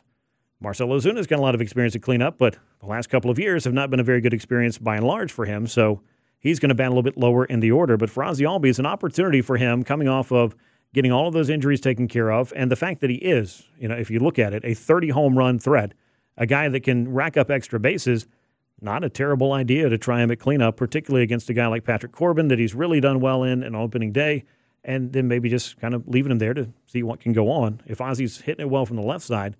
Marcell 0.61 0.89
Ozuna's 0.89 1.27
got 1.27 1.39
a 1.39 1.41
lot 1.41 1.55
of 1.55 1.61
experience 1.61 1.95
at 1.95 2.01
cleanup, 2.01 2.37
but 2.37 2.57
the 2.81 2.85
last 2.85 3.09
couple 3.09 3.31
of 3.31 3.39
years 3.39 3.63
have 3.63 3.73
not 3.73 3.89
been 3.89 3.99
a 3.99 4.03
very 4.03 4.19
good 4.19 4.33
experience 4.33 4.77
by 4.77 4.97
and 4.97 5.05
large 5.05 5.31
for 5.31 5.45
him. 5.45 5.67
So 5.67 6.01
he's 6.39 6.59
going 6.59 6.69
to 6.69 6.75
bat 6.75 6.87
a 6.87 6.89
little 6.89 7.03
bit 7.03 7.17
lower 7.17 7.45
in 7.45 7.61
the 7.61 7.71
order. 7.71 7.95
But 7.95 8.09
for 8.09 8.23
Ozzie 8.23 8.43
Albies, 8.43 8.79
an 8.79 8.85
opportunity 8.85 9.41
for 9.41 9.55
him 9.55 9.83
coming 9.83 10.09
off 10.09 10.31
of 10.31 10.55
getting 10.93 11.11
all 11.11 11.27
of 11.27 11.33
those 11.33 11.49
injuries 11.49 11.81
taken 11.81 12.07
care 12.07 12.31
of, 12.31 12.51
and 12.55 12.71
the 12.71 12.75
fact 12.75 13.01
that 13.01 13.09
he 13.09 13.17
is, 13.17 13.67
you 13.77 13.87
know, 13.87 13.95
if 13.95 14.09
you 14.09 14.19
look 14.19 14.39
at 14.39 14.53
it, 14.53 14.63
a 14.65 14.73
30 14.73 15.09
home 15.09 15.37
run 15.37 15.59
threat, 15.59 15.93
a 16.37 16.45
guy 16.45 16.69
that 16.69 16.81
can 16.81 17.11
rack 17.13 17.37
up 17.37 17.49
extra 17.49 17.79
bases– 17.79 18.27
not 18.81 19.03
a 19.03 19.09
terrible 19.09 19.53
idea 19.53 19.89
to 19.89 19.97
try 19.97 20.21
him 20.21 20.31
at 20.31 20.39
cleanup, 20.39 20.77
particularly 20.77 21.23
against 21.23 21.49
a 21.49 21.53
guy 21.53 21.67
like 21.67 21.83
Patrick 21.83 22.11
Corbin 22.11 22.47
that 22.49 22.59
he's 22.59 22.73
really 22.73 22.99
done 22.99 23.19
well 23.19 23.43
in 23.43 23.63
an 23.63 23.75
opening 23.75 24.11
day, 24.11 24.45
and 24.83 25.11
then 25.11 25.27
maybe 25.27 25.49
just 25.49 25.79
kind 25.79 25.93
of 25.93 26.07
leaving 26.07 26.31
him 26.31 26.39
there 26.39 26.53
to 26.53 26.69
see 26.87 27.03
what 27.03 27.19
can 27.19 27.33
go 27.33 27.51
on. 27.51 27.81
If 27.85 27.99
Ozzie's 27.99 28.41
hitting 28.41 28.65
it 28.65 28.69
well 28.69 28.85
from 28.85 28.95
the 28.95 29.03
left 29.03 29.25
side, 29.25 29.55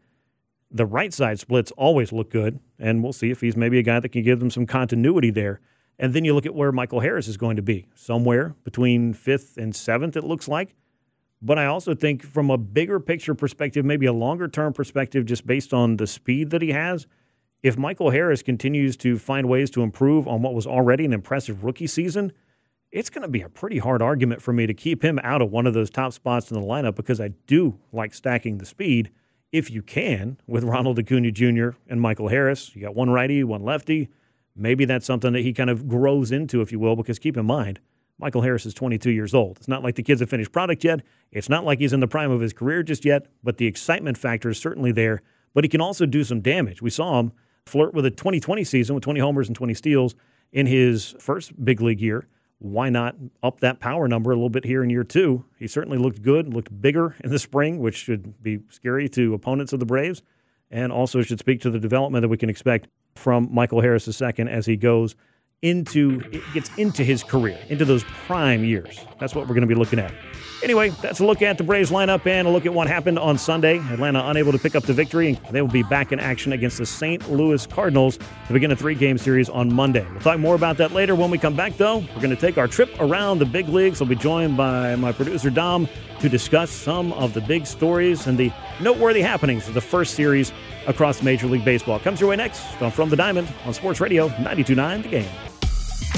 the 0.72 0.86
right 0.86 1.14
side 1.14 1.40
splits 1.40 1.72
always 1.72 2.12
look 2.12 2.30
good, 2.30 2.60
and 2.78 3.04
we'll 3.04 3.14
see 3.14 3.32
if 3.32 3.42
he's 3.42 3.58
maybe 3.58 3.80
a 3.80 3.84
guy 3.84 4.00
that 4.00 4.10
can 4.10 4.24
give 4.24 4.40
them 4.40 4.52
some 4.52 4.66
continuity 4.66 5.32
there. 5.32 5.60
And 5.98 6.14
then 6.14 6.24
you 6.24 6.34
look 6.34 6.46
at 6.46 6.56
where 6.56 6.72
Michael 6.72 7.02
Harris 7.02 7.28
is 7.28 7.38
going 7.38 7.58
to 7.58 7.62
be, 7.62 7.88
somewhere 7.96 8.56
between 8.64 9.14
fifth 9.14 9.58
and 9.58 9.76
seventh, 9.76 10.16
it 10.16 10.24
looks 10.24 10.48
like. 10.48 10.76
But 11.42 11.58
I 11.58 11.66
also 11.66 11.96
think 11.96 12.24
from 12.24 12.50
a 12.50 12.58
bigger 12.58 13.00
picture 13.00 13.34
perspective, 13.34 13.86
maybe 13.86 14.06
a 14.06 14.14
longer 14.14 14.48
term 14.48 14.74
perspective, 14.74 15.26
just 15.26 15.48
based 15.48 15.74
on 15.74 15.98
the 15.98 16.08
speed 16.08 16.50
that 16.52 16.62
he 16.62 16.72
has– 16.72 17.08
if 17.62 17.78
Michael 17.78 18.10
Harris 18.10 18.42
continues 18.42 18.96
to 18.98 19.18
find 19.18 19.50
ways 19.50 19.70
to 19.72 19.82
improve 19.82 20.28
on 20.28 20.42
what 20.42 20.54
was 20.54 20.66
already 20.66 21.06
an 21.06 21.14
impressive 21.14 21.64
rookie 21.64 21.88
season, 21.88 22.32
it's 22.92 23.10
going 23.10 23.22
to 23.22 23.28
be 23.28 23.42
a 23.42 23.50
pretty 23.50 23.78
hard 23.78 24.02
argument 24.02 24.42
for 24.42 24.54
me 24.54 24.66
to 24.66 24.74
keep 24.74 25.04
him 25.04 25.20
out 25.24 25.42
of 25.42 25.52
one 25.52 25.68
of 25.68 25.74
those 25.74 25.90
top 25.90 26.14
spots 26.14 26.50
in 26.50 26.60
the 26.60 26.66
lineup 26.66 26.96
because 26.96 27.20
I 27.20 27.30
do 27.48 27.78
like 27.92 28.14
stacking 28.14 28.58
the 28.58 28.66
speed 28.66 29.12
if 29.52 29.70
you 29.70 29.82
can 29.82 30.40
with 30.48 30.64
Ronald 30.64 31.00
Acuna 31.00 31.32
Jr. 31.32 31.70
and 31.88 32.00
Michael 32.00 32.30
Harris. 32.30 32.76
You 32.76 32.82
got 32.82 32.96
one 32.96 33.10
righty, 33.10 33.44
one 33.44 33.64
lefty. 33.64 34.10
Maybe 34.56 34.86
that's 34.86 35.06
something 35.06 35.34
that 35.34 35.42
he 35.42 35.54
kind 35.54 35.70
of 35.70 35.88
grows 35.88 36.32
into, 36.32 36.62
if 36.62 36.72
you 36.72 36.80
will, 36.80 36.96
because 36.96 37.20
keep 37.20 37.38
in 37.38 37.46
mind, 37.46 37.80
Michael 38.20 38.41
Harris 38.41 38.65
is 38.65 38.74
22 38.74 39.11
years 39.11 39.34
old. 39.34 39.57
It's 39.57 39.67
not 39.67 39.82
like 39.82 39.95
the 39.95 40.03
kid's 40.03 40.22
a 40.22 40.28
finished 40.28 40.51
product 40.51 40.84
yet. 40.84 41.01
It's 41.32 41.49
not 41.49 41.63
like 41.63 41.80
he's 41.80 41.93
in 41.93 42.01
the 42.01 42.07
prime 42.07 42.32
of 42.32 42.41
his 42.41 42.51
career 42.51 42.84
just 42.84 43.05
yet, 43.05 43.28
but 43.43 43.57
the 43.57 43.65
excitement 43.65 44.17
factor 44.17 44.49
is 44.49 44.57
certainly 44.57 44.91
there. 44.91 45.22
But 45.53 45.63
he 45.63 45.70
can 45.70 45.82
also 45.82 46.05
do 46.05 46.24
some 46.24 46.41
damage. 46.41 46.82
We 46.82 46.89
saw 46.89 47.20
him 47.20 47.32
flirt 47.65 47.93
with 47.93 48.05
a 48.05 48.11
2020 48.11 48.63
season 48.65 48.93
with 48.93 49.03
20 49.03 49.20
homers 49.22 49.47
and 49.47 49.55
20 49.55 49.74
steals 49.74 50.15
in 50.51 50.65
his 50.65 51.15
first 51.20 51.63
big 51.63 51.82
league 51.82 52.01
year. 52.01 52.28
Why 52.57 52.89
not 52.89 53.15
up 53.41 53.61
that 53.61 53.80
power 53.80 54.09
number 54.09 54.32
a 54.32 54.36
little 54.36 54.49
bit 54.49 54.65
here 54.65 54.84
in 54.84 54.89
year 54.89 55.05
two? 55.05 55.45
He 55.57 55.67
certainly 55.67 55.97
looked 55.97 56.22
good, 56.22 56.53
looked 56.53 56.82
bigger 56.82 57.15
in 57.24 57.30
the 57.30 57.39
spring, 57.39 57.80
which 57.80 57.95
should 57.95 58.43
be 58.43 58.59
scary 58.70 59.07
to 59.09 59.34
opponents 59.34 59.72
of 59.72 59.80
the 59.80 59.86
Braves, 59.86 60.22
and 60.70 60.91
also 60.91 61.22
should 61.22 61.39
speak 61.39 61.61
to 61.61 61.70
the 61.70 61.80
development 61.80 62.24
that 62.24 62.28
we 62.28 62.38
can 62.38 62.49
expect 62.49 62.89
from 63.15 63.47
Michael 63.49 63.80
Harris 63.80 64.22
II 64.22 64.49
as 64.49 64.65
he 64.65 64.76
goes 64.76 65.15
into 65.62 66.22
it 66.32 66.41
gets 66.53 66.70
into 66.78 67.03
his 67.03 67.24
career, 67.24 67.60
into 67.68 67.84
those 67.86 68.03
prime 68.26 68.64
years. 68.64 68.99
That's 69.20 69.36
what 69.36 69.47
we're 69.47 69.55
going 69.55 69.68
to 69.68 69.68
be 69.68 69.76
looking 69.76 69.99
at. 69.99 70.14
Anyway, 70.62 70.89
that's 71.01 71.20
a 71.20 71.26
look 71.26 71.41
at 71.41 71.57
the 71.57 71.64
Braves 71.64 71.89
lineup 71.89 72.26
and 72.28 72.45
a 72.45 72.51
look 72.51 72.66
at 72.66 72.74
what 72.74 72.88
happened 72.88 73.18
on 73.18 73.38
Sunday. 73.38 73.80
Atlanta 73.91 74.26
unable 74.28 74.51
to 74.51 74.57
pick 74.57 74.76
up 74.76 74.84
the 74.84 74.93
victory, 74.93 75.39
and 75.45 75.55
they 75.55 75.62
will 75.62 75.70
be 75.70 75.84
back 75.84 76.12
in 76.12 76.20
action 76.20 76.51
against 76.51 76.78
the 76.78 76.86
St. 76.86 77.30
Louis 77.32 77.66
Cardinals 77.68 78.18
to 78.47 78.53
begin 78.53 78.72
a 78.72 78.76
three 78.76 78.95
game 78.95 79.18
series 79.18 79.47
on 79.49 79.74
Monday. 79.74 80.05
We'll 80.12 80.20
talk 80.20 80.39
more 80.39 80.55
about 80.55 80.78
that 80.78 80.91
later. 80.91 81.16
When 81.16 81.32
we 81.32 81.38
come 81.38 81.55
back, 81.55 81.78
though, 81.78 81.99
we're 81.99 82.22
going 82.22 82.30
to 82.30 82.36
take 82.36 82.57
our 82.57 82.68
trip 82.68 82.89
around 82.99 83.39
the 83.39 83.45
big 83.45 83.70
leagues. 83.70 84.01
I'll 84.01 84.07
be 84.07 84.16
joined 84.16 84.57
by 84.57 84.95
my 84.95 85.14
producer, 85.14 85.49
Dom, 85.49 85.88
to 86.20 86.28
discuss 86.28 86.72
some 86.72 87.14
of 87.14 87.34
the 87.34 87.41
big 87.41 87.66
stories 87.66 88.28
and 88.28 88.38
the 88.38 88.51
noteworthy 88.82 89.22
happenings 89.22 89.68
of 89.68 89.74
the 89.74 89.82
first 89.82 90.14
series 90.16 90.51
across 90.88 91.22
Major 91.22 91.48
League 91.48 91.66
Baseball. 91.66 92.00
Comes 92.00 92.20
your 92.20 92.30
way 92.30 92.36
next 92.36 92.62
From 92.92 93.10
the 93.10 93.16
Diamond 93.16 93.52
on 93.66 93.74
Sports 93.74 94.02
Radio 94.02 94.28
929 94.28 95.02
The 95.04 95.08
Game. 95.08 95.32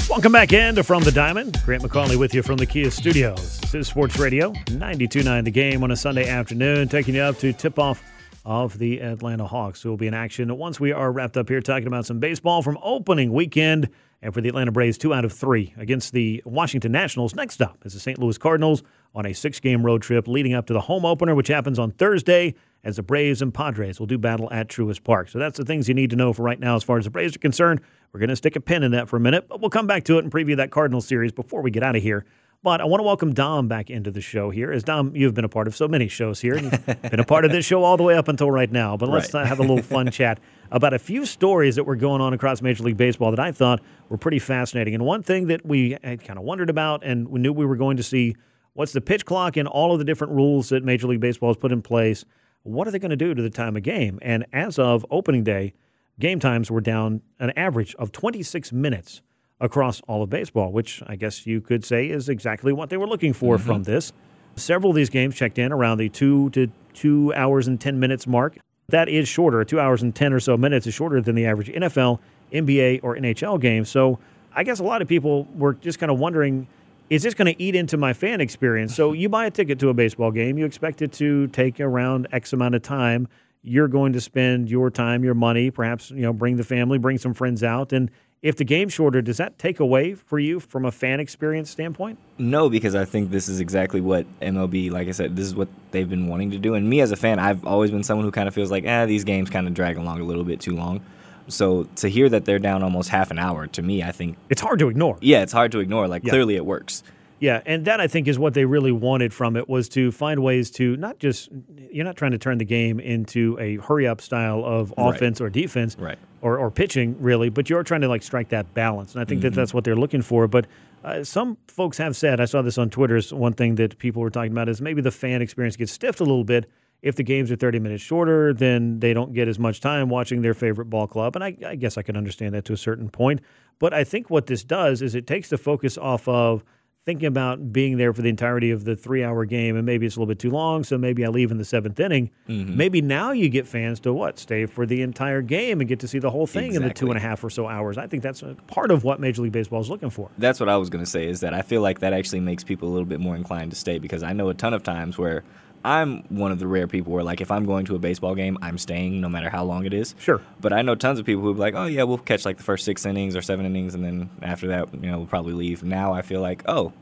Welcome 0.08 0.32
back 0.32 0.52
in 0.52 0.74
to 0.74 0.82
From 0.82 1.02
the 1.02 1.12
Diamond. 1.12 1.60
Grant 1.64 1.82
McAuley 1.82 2.16
with 2.16 2.34
you 2.34 2.42
from 2.42 2.56
the 2.56 2.66
Kia 2.66 2.90
Studios. 2.90 3.60
This 3.60 3.74
is 3.74 3.88
Sports 3.88 4.18
Radio 4.18 4.50
929 4.70 5.44
The 5.44 5.50
Game 5.50 5.82
on 5.82 5.90
a 5.90 5.96
Sunday 5.96 6.28
afternoon, 6.28 6.88
taking 6.88 7.14
you 7.14 7.22
up 7.22 7.38
to 7.38 7.52
tip 7.52 7.78
off 7.78 8.02
of 8.44 8.78
the 8.78 9.00
Atlanta 9.00 9.46
Hawks, 9.46 9.80
who 9.82 9.88
will 9.90 9.96
be 9.96 10.06
in 10.08 10.14
action 10.14 10.56
once 10.58 10.80
we 10.80 10.92
are 10.92 11.12
wrapped 11.12 11.36
up 11.36 11.48
here 11.48 11.60
talking 11.60 11.86
about 11.86 12.06
some 12.06 12.18
baseball 12.18 12.60
from 12.62 12.78
opening 12.82 13.32
weekend. 13.32 13.88
And 14.24 14.32
for 14.32 14.40
the 14.40 14.48
Atlanta 14.48 14.70
Braves, 14.70 14.96
two 14.98 15.12
out 15.12 15.24
of 15.24 15.32
three 15.32 15.74
against 15.76 16.12
the 16.12 16.42
Washington 16.46 16.92
Nationals. 16.92 17.34
Next 17.34 17.60
up 17.60 17.78
is 17.84 17.92
the 17.92 17.98
St. 18.00 18.18
Louis 18.18 18.38
Cardinals 18.38 18.84
on 19.14 19.26
a 19.26 19.32
six 19.32 19.58
game 19.58 19.84
road 19.84 20.00
trip 20.02 20.28
leading 20.28 20.54
up 20.54 20.66
to 20.66 20.72
the 20.72 20.80
home 20.82 21.04
opener, 21.04 21.34
which 21.34 21.48
happens 21.48 21.78
on 21.78 21.90
Thursday 21.90 22.54
as 22.84 22.96
the 22.96 23.02
Braves 23.02 23.42
and 23.42 23.52
Padres 23.52 23.98
will 23.98 24.06
do 24.06 24.18
battle 24.18 24.48
at 24.52 24.68
Truist 24.68 25.02
Park. 25.02 25.28
So 25.28 25.38
that's 25.40 25.58
the 25.58 25.64
things 25.64 25.88
you 25.88 25.94
need 25.94 26.10
to 26.10 26.16
know 26.16 26.32
for 26.32 26.42
right 26.42 26.58
now 26.58 26.76
as 26.76 26.84
far 26.84 26.98
as 26.98 27.04
the 27.04 27.10
Braves 27.10 27.34
are 27.34 27.40
concerned. 27.40 27.80
We're 28.12 28.20
going 28.20 28.30
to 28.30 28.36
stick 28.36 28.54
a 28.56 28.60
pin 28.60 28.82
in 28.84 28.92
that 28.92 29.08
for 29.08 29.16
a 29.16 29.20
minute, 29.20 29.48
but 29.48 29.60
we'll 29.60 29.70
come 29.70 29.86
back 29.88 30.04
to 30.04 30.18
it 30.18 30.24
and 30.24 30.32
preview 30.32 30.56
that 30.56 30.70
Cardinals 30.70 31.06
series 31.06 31.32
before 31.32 31.60
we 31.62 31.70
get 31.72 31.82
out 31.82 31.96
of 31.96 32.02
here. 32.02 32.24
But 32.64 32.80
I 32.80 32.84
want 32.84 33.00
to 33.00 33.04
welcome 33.04 33.34
Dom 33.34 33.66
back 33.66 33.90
into 33.90 34.12
the 34.12 34.20
show 34.20 34.50
here. 34.50 34.70
As 34.70 34.84
Dom, 34.84 35.16
you've 35.16 35.34
been 35.34 35.44
a 35.44 35.48
part 35.48 35.66
of 35.66 35.74
so 35.74 35.88
many 35.88 36.06
shows 36.06 36.40
here, 36.40 36.54
and 36.54 36.70
you've 36.70 37.02
been 37.10 37.18
a 37.18 37.24
part 37.24 37.44
of 37.44 37.50
this 37.50 37.64
show 37.66 37.82
all 37.82 37.96
the 37.96 38.04
way 38.04 38.16
up 38.16 38.28
until 38.28 38.52
right 38.52 38.70
now. 38.70 38.96
But 38.96 39.08
let's 39.08 39.34
Right. 39.34 39.42
Uh, 39.42 39.46
have 39.46 39.58
a 39.58 39.62
little 39.62 39.82
fun 39.82 40.10
chat 40.12 40.38
about 40.72 40.94
a 40.94 40.98
few 40.98 41.26
stories 41.26 41.76
that 41.76 41.84
were 41.84 41.94
going 41.94 42.20
on 42.20 42.32
across 42.32 42.62
Major 42.62 42.82
League 42.82 42.96
Baseball 42.96 43.30
that 43.30 43.38
I 43.38 43.52
thought 43.52 43.80
were 44.08 44.16
pretty 44.16 44.38
fascinating. 44.38 44.94
And 44.94 45.04
one 45.04 45.22
thing 45.22 45.46
that 45.48 45.64
we 45.64 45.98
had 46.02 46.24
kind 46.24 46.38
of 46.38 46.44
wondered 46.44 46.70
about, 46.70 47.04
and 47.04 47.28
we 47.28 47.40
knew 47.40 47.52
we 47.52 47.66
were 47.66 47.76
going 47.76 47.98
to 47.98 48.02
see 48.02 48.34
what's 48.72 48.92
the 48.92 49.02
pitch 49.02 49.26
clock 49.26 49.58
and 49.58 49.68
all 49.68 49.92
of 49.92 49.98
the 49.98 50.04
different 50.04 50.32
rules 50.32 50.70
that 50.70 50.82
Major 50.82 51.06
League 51.06 51.20
Baseball 51.20 51.50
has 51.50 51.58
put 51.58 51.72
in 51.72 51.82
place. 51.82 52.24
What 52.62 52.88
are 52.88 52.90
they 52.90 52.98
going 52.98 53.10
to 53.10 53.16
do 53.16 53.34
to 53.34 53.42
the 53.42 53.50
time 53.50 53.76
of 53.76 53.82
game? 53.82 54.18
And 54.22 54.46
as 54.52 54.78
of 54.78 55.04
opening 55.10 55.44
day, 55.44 55.74
game 56.18 56.40
times 56.40 56.70
were 56.70 56.80
down 56.80 57.20
an 57.38 57.50
average 57.50 57.94
of 57.96 58.10
26 58.10 58.72
minutes 58.72 59.20
across 59.60 60.00
all 60.08 60.22
of 60.22 60.30
baseball, 60.30 60.72
which 60.72 61.02
I 61.06 61.16
guess 61.16 61.46
you 61.46 61.60
could 61.60 61.84
say 61.84 62.08
is 62.08 62.30
exactly 62.30 62.72
what 62.72 62.88
they 62.88 62.96
were 62.96 63.06
looking 63.06 63.34
for 63.34 63.56
mm-hmm. 63.56 63.66
from 63.66 63.82
this. 63.82 64.12
Several 64.56 64.90
of 64.90 64.96
these 64.96 65.10
games 65.10 65.34
checked 65.34 65.58
in 65.58 65.70
around 65.70 65.98
the 65.98 66.08
two 66.08 66.48
to 66.50 66.68
two 66.94 67.32
hours 67.34 67.68
and 67.68 67.78
10 67.78 68.00
minutes 68.00 68.26
mark. 68.26 68.56
That 68.92 69.08
is 69.08 69.26
shorter. 69.26 69.64
Two 69.64 69.80
hours 69.80 70.02
and 70.02 70.14
10 70.14 70.34
or 70.34 70.40
so 70.40 70.56
minutes 70.58 70.86
is 70.86 70.92
shorter 70.92 71.20
than 71.22 71.34
the 71.34 71.46
average 71.46 71.68
NFL, 71.68 72.18
NBA, 72.52 73.00
or 73.02 73.16
NHL 73.16 73.58
game. 73.58 73.86
So 73.86 74.18
I 74.54 74.64
guess 74.64 74.80
a 74.80 74.84
lot 74.84 75.00
of 75.00 75.08
people 75.08 75.48
were 75.54 75.72
just 75.72 75.98
kind 75.98 76.12
of 76.12 76.18
wondering 76.18 76.68
is 77.08 77.22
this 77.22 77.34
going 77.34 77.52
to 77.52 77.62
eat 77.62 77.74
into 77.74 77.96
my 77.98 78.14
fan 78.14 78.40
experience? 78.40 78.94
So 78.94 79.12
you 79.12 79.28
buy 79.28 79.44
a 79.44 79.50
ticket 79.50 79.78
to 79.80 79.88
a 79.90 79.94
baseball 79.94 80.30
game, 80.30 80.56
you 80.56 80.64
expect 80.64 81.02
it 81.02 81.12
to 81.14 81.46
take 81.48 81.80
around 81.80 82.26
X 82.32 82.52
amount 82.52 82.74
of 82.74 82.82
time. 82.82 83.28
You're 83.62 83.88
going 83.88 84.12
to 84.14 84.20
spend 84.20 84.70
your 84.70 84.90
time, 84.90 85.22
your 85.22 85.34
money, 85.34 85.70
perhaps 85.70 86.10
you 86.10 86.22
know, 86.22 86.32
bring 86.32 86.56
the 86.56 86.64
family, 86.64 86.98
bring 86.98 87.18
some 87.18 87.34
friends 87.34 87.62
out, 87.62 87.92
and 87.92 88.10
if 88.42 88.56
the 88.56 88.64
game's 88.64 88.92
shorter, 88.92 89.22
does 89.22 89.36
that 89.36 89.58
take 89.58 89.78
away 89.78 90.14
for 90.14 90.38
you 90.38 90.58
from 90.58 90.84
a 90.84 90.90
fan 90.90 91.20
experience 91.20 91.70
standpoint? 91.70 92.18
No, 92.38 92.68
because 92.68 92.94
I 92.94 93.04
think 93.04 93.30
this 93.30 93.48
is 93.48 93.60
exactly 93.60 94.00
what 94.00 94.26
MLB, 94.40 94.90
like 94.90 95.06
I 95.08 95.12
said, 95.12 95.36
this 95.36 95.46
is 95.46 95.54
what 95.54 95.68
they've 95.92 96.08
been 96.10 96.26
wanting 96.26 96.50
to 96.50 96.58
do. 96.58 96.74
And 96.74 96.90
me 96.90 97.00
as 97.00 97.12
a 97.12 97.16
fan, 97.16 97.38
I've 97.38 97.64
always 97.64 97.92
been 97.92 98.02
someone 98.02 98.24
who 98.24 98.32
kind 98.32 98.48
of 98.48 98.54
feels 98.54 98.70
like, 98.70 98.84
ah, 98.86 99.06
these 99.06 99.22
games 99.24 99.48
kind 99.48 99.68
of 99.68 99.74
drag 99.74 99.96
along 99.96 100.20
a 100.20 100.24
little 100.24 100.44
bit 100.44 100.60
too 100.60 100.74
long. 100.74 101.00
So 101.48 101.84
to 101.96 102.08
hear 102.08 102.28
that 102.30 102.44
they're 102.44 102.58
down 102.58 102.82
almost 102.82 103.08
half 103.10 103.30
an 103.30 103.38
hour, 103.38 103.68
to 103.68 103.82
me, 103.82 104.02
I 104.02 104.10
think 104.12 104.36
it's 104.50 104.60
hard 104.60 104.78
to 104.80 104.88
ignore. 104.88 105.18
Yeah, 105.20 105.42
it's 105.42 105.52
hard 105.52 105.70
to 105.72 105.78
ignore. 105.80 106.08
Like 106.08 106.24
Yeah. 106.24 106.30
clearly 106.30 106.56
it 106.56 106.66
works. 106.66 107.02
Yeah, 107.42 107.60
and 107.66 107.84
that 107.86 108.00
I 108.00 108.06
think 108.06 108.28
is 108.28 108.38
what 108.38 108.54
they 108.54 108.64
really 108.66 108.92
wanted 108.92 109.34
from 109.34 109.56
it 109.56 109.68
was 109.68 109.88
to 109.90 110.12
find 110.12 110.44
ways 110.44 110.70
to 110.72 110.96
not 110.96 111.18
just 111.18 111.48
you're 111.90 112.04
not 112.04 112.14
trying 112.14 112.30
to 112.30 112.38
turn 112.38 112.58
the 112.58 112.64
game 112.64 113.00
into 113.00 113.56
a 113.58 113.78
hurry 113.78 114.06
up 114.06 114.20
style 114.20 114.64
of 114.64 114.94
Right. 114.96 115.16
offense 115.16 115.40
or 115.40 115.50
defense, 115.50 115.96
Right. 115.98 116.18
or 116.40 116.56
or 116.56 116.70
pitching 116.70 117.16
really, 117.18 117.48
but 117.48 117.68
you're 117.68 117.82
trying 117.82 118.02
to 118.02 118.08
like 118.08 118.22
strike 118.22 118.50
that 118.50 118.72
balance, 118.74 119.14
and 119.14 119.20
I 119.20 119.24
think 119.24 119.42
that 119.42 119.54
Mhm. 119.54 119.56
that's 119.56 119.74
what 119.74 119.82
they're 119.82 119.96
looking 119.96 120.22
for. 120.22 120.46
But 120.46 120.68
uh, 121.02 121.24
some 121.24 121.58
folks 121.66 121.98
have 121.98 122.14
said, 122.14 122.40
I 122.40 122.44
saw 122.44 122.62
this 122.62 122.78
on 122.78 122.90
Twitter. 122.90 123.16
Is 123.16 123.34
one 123.34 123.54
thing 123.54 123.74
that 123.74 123.98
people 123.98 124.22
were 124.22 124.30
talking 124.30 124.52
about 124.52 124.68
is 124.68 124.80
maybe 124.80 125.02
the 125.02 125.10
fan 125.10 125.42
experience 125.42 125.74
gets 125.76 125.90
stiffed 125.90 126.20
a 126.20 126.24
little 126.24 126.44
bit. 126.44 126.70
If 127.02 127.16
the 127.16 127.24
games 127.24 127.50
are 127.50 127.56
30 127.56 127.80
minutes 127.80 128.04
shorter, 128.04 128.54
then 128.54 129.00
they 129.00 129.12
don't 129.12 129.32
get 129.34 129.48
as 129.48 129.58
much 129.58 129.80
time 129.80 130.08
watching 130.08 130.42
their 130.42 130.54
favorite 130.54 130.84
ball 130.90 131.08
club. 131.08 131.34
And 131.34 131.42
I, 131.42 131.56
I 131.66 131.74
guess 131.74 131.98
I 131.98 132.02
can 132.02 132.16
understand 132.16 132.54
that 132.54 132.64
to 132.66 132.72
a 132.72 132.76
certain 132.76 133.08
point. 133.08 133.40
But 133.80 133.92
I 133.92 134.04
think 134.04 134.30
what 134.30 134.46
this 134.46 134.62
does 134.62 135.02
is 135.02 135.16
it 135.16 135.26
takes 135.26 135.48
the 135.48 135.58
focus 135.58 135.98
off 135.98 136.28
of 136.28 136.62
thinking 137.04 137.26
about 137.26 137.72
being 137.72 137.96
there 137.96 138.12
for 138.12 138.22
the 138.22 138.28
entirety 138.28 138.70
of 138.70 138.84
the 138.84 138.94
three 138.94 139.24
hour 139.24 139.44
game 139.44 139.76
and 139.76 139.84
maybe 139.84 140.06
it's 140.06 140.14
a 140.14 140.18
little 140.20 140.28
bit 140.30 140.38
too 140.38 140.50
long 140.50 140.84
so 140.84 140.96
maybe 140.96 141.24
i 141.24 141.28
leave 141.28 141.50
in 141.50 141.58
the 141.58 141.64
seventh 141.64 141.98
inning 141.98 142.30
Mhm. 142.48 142.76
maybe 142.76 143.02
now 143.02 143.32
you 143.32 143.48
get 143.48 143.66
fans 143.66 143.98
to 144.00 144.12
what 144.12 144.38
stay 144.38 144.66
for 144.66 144.86
the 144.86 145.02
entire 145.02 145.42
game 145.42 145.80
and 145.80 145.88
get 145.88 145.98
to 146.00 146.08
see 146.08 146.20
the 146.20 146.30
whole 146.30 146.46
thing 146.46 146.74
in 146.74 146.82
the 146.82 146.88
two 146.90 147.06
Exactly. 147.06 147.10
and 147.10 147.16
a 147.18 147.20
half 147.20 147.42
or 147.42 147.50
so 147.50 147.66
hours 147.66 147.98
i 147.98 148.06
think 148.06 148.22
that's 148.22 148.42
a 148.42 148.54
part 148.68 148.92
of 148.92 149.02
what 149.02 149.18
major 149.18 149.42
league 149.42 149.50
baseball 149.52 149.80
is 149.80 149.90
looking 149.90 150.10
for 150.10 150.30
That's 150.38 150.60
what 150.60 150.68
I 150.68 150.76
was 150.76 150.90
going 150.90 151.04
to 151.04 151.10
say 151.10 151.26
is 151.26 151.40
that 151.40 151.52
I 151.54 151.62
feel 151.62 151.82
like 151.82 151.98
that 152.00 152.12
actually 152.12 152.40
makes 152.40 152.62
people 152.62 152.88
a 152.88 152.92
little 152.92 153.06
bit 153.06 153.18
more 153.20 153.34
inclined 153.34 153.72
to 153.72 153.76
stay 153.76 153.98
because 153.98 154.22
I 154.22 154.32
know 154.32 154.48
a 154.48 154.54
ton 154.54 154.72
of 154.72 154.82
times 154.84 155.18
where 155.18 155.42
I'm 155.84 156.22
one 156.28 156.52
of 156.52 156.58
the 156.58 156.66
rare 156.66 156.86
people 156.86 157.12
where 157.12 157.22
like 157.22 157.40
if 157.40 157.50
I'm 157.50 157.64
going 157.64 157.84
to 157.86 157.94
a 157.94 157.98
baseball 157.98 158.34
game, 158.34 158.58
I'm 158.62 158.78
staying 158.78 159.20
no 159.20 159.28
matter 159.28 159.50
how 159.50 159.64
long 159.64 159.84
it 159.84 159.92
is. 159.92 160.14
Sure. 160.18 160.40
But 160.60 160.72
I 160.72 160.82
know 160.82 160.94
tons 160.94 161.18
of 161.18 161.26
people 161.26 161.42
who 161.42 161.54
be 161.54 161.60
like, 161.60 161.74
"Oh 161.74 161.86
yeah, 161.86 162.04
we'll 162.04 162.18
catch 162.18 162.44
like 162.44 162.56
the 162.56 162.62
first 162.62 162.84
6 162.84 163.04
innings 163.06 163.36
or 163.36 163.42
7 163.42 163.64
innings 163.66 163.94
and 163.94 164.04
then 164.04 164.30
after 164.42 164.68
that, 164.68 164.92
you 164.94 165.10
know, 165.10 165.18
we'll 165.18 165.26
probably 165.26 165.54
leave." 165.54 165.82
Now 165.82 166.12
I 166.12 166.22
feel 166.22 166.40
like, 166.40 166.62
"Oh, 166.66 166.92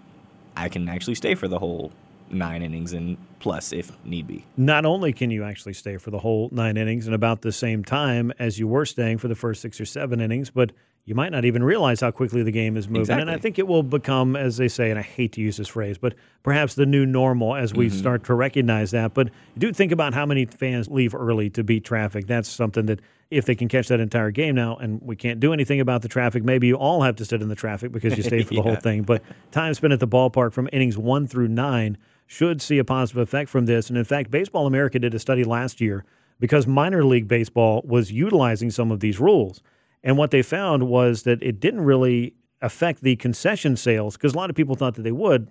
I 0.56 0.68
can 0.68 0.88
actually 0.88 1.14
stay 1.14 1.34
for 1.34 1.48
the 1.48 1.58
whole 1.58 1.92
9 2.30 2.62
innings 2.62 2.92
and 2.92 3.16
plus 3.38 3.72
if 3.72 3.92
need 4.04 4.26
be." 4.26 4.44
not 4.56 4.84
only 4.84 5.12
can 5.12 5.30
you 5.30 5.44
actually 5.44 5.72
stay 5.72 5.96
for 5.96 6.10
the 6.10 6.18
whole 6.18 6.48
nine 6.52 6.76
innings 6.76 7.06
and 7.06 7.14
about 7.14 7.42
the 7.42 7.52
same 7.52 7.82
time 7.84 8.32
as 8.38 8.58
you 8.58 8.68
were 8.68 8.84
staying 8.86 9.18
for 9.18 9.28
the 9.28 9.34
first 9.34 9.60
six 9.60 9.80
or 9.80 9.84
seven 9.84 10.20
innings, 10.20 10.50
but 10.50 10.72
you 11.06 11.14
might 11.14 11.32
not 11.32 11.44
even 11.44 11.62
realize 11.64 12.00
how 12.00 12.10
quickly 12.10 12.42
the 12.42 12.52
game 12.52 12.76
is 12.76 12.88
moving. 12.88 13.18
And 13.18 13.30
I 13.30 13.36
think 13.38 13.58
it 13.58 13.66
will 13.66 13.82
become, 13.82 14.36
as 14.36 14.58
they 14.58 14.68
say, 14.68 14.90
and 14.90 14.98
I 14.98 15.02
hate 15.02 15.32
to 15.32 15.40
use 15.40 15.56
this 15.56 15.68
phrase, 15.68 15.98
but 15.98 16.14
perhaps 16.42 16.74
the 16.74 16.86
new 16.86 17.04
normal 17.06 17.56
as 17.56 17.74
we 17.74 17.86
Mhm. 17.88 17.92
start 17.92 18.24
to 18.24 18.34
recognize 18.34 18.90
that. 18.92 19.14
But 19.14 19.30
do 19.58 19.72
think 19.72 19.92
about 19.92 20.14
how 20.14 20.26
many 20.26 20.44
fans 20.44 20.88
leave 20.88 21.14
early 21.14 21.50
to 21.50 21.64
beat 21.64 21.84
traffic. 21.84 22.26
That's 22.26 22.48
something 22.48 22.86
that 22.86 23.00
if 23.30 23.44
they 23.46 23.54
can 23.54 23.68
catch 23.68 23.88
that 23.88 24.00
entire 24.00 24.30
game 24.30 24.54
now, 24.56 24.76
and 24.76 25.00
we 25.02 25.16
can't 25.16 25.40
do 25.40 25.52
anything 25.52 25.80
about 25.80 26.02
the 26.02 26.08
traffic, 26.08 26.44
maybe 26.44 26.66
you 26.66 26.74
all 26.74 27.02
have 27.02 27.16
to 27.16 27.24
sit 27.24 27.40
in 27.42 27.48
the 27.48 27.54
traffic 27.54 27.92
because 27.92 28.16
you 28.16 28.22
stayed 28.22 28.46
for 28.46 28.54
the 28.54 28.62
whole 28.62 28.74
thing. 28.76 29.02
But 29.02 29.22
time 29.52 29.72
spent 29.74 29.92
at 29.92 30.00
the 30.00 30.08
ballpark 30.08 30.52
from 30.52 30.68
innings 30.72 30.98
one 30.98 31.26
through 31.26 31.48
nine 31.48 31.96
should 32.26 32.60
see 32.60 32.78
a 32.78 32.84
positive 32.84 33.22
effect 33.22 33.48
from 33.48 33.66
this. 33.66 33.88
And 33.88 33.96
in 33.98 34.04
fact, 34.04 34.30
Baseball 34.30 34.66
America 34.66 34.98
did 34.98 35.14
a 35.14 35.18
study 35.18 35.42
last 35.44 35.80
year 35.80 36.04
because 36.38 36.66
minor 36.66 37.04
league 37.04 37.26
baseball 37.26 37.82
was 37.84 38.12
utilizing 38.12 38.70
some 38.70 38.90
of 38.92 39.00
these 39.00 39.18
rules. 39.18 39.62
And 40.02 40.16
what 40.16 40.30
they 40.30 40.42
found 40.42 40.88
was 40.88 41.24
that 41.24 41.42
it 41.42 41.60
didn't 41.60 41.82
really 41.82 42.34
affect 42.62 43.02
the 43.02 43.16
concession 43.16 43.76
sales 43.76 44.16
because 44.16 44.34
a 44.34 44.36
lot 44.36 44.50
of 44.50 44.56
people 44.56 44.74
thought 44.74 44.94
that 44.94 45.02
they 45.02 45.12
would. 45.12 45.48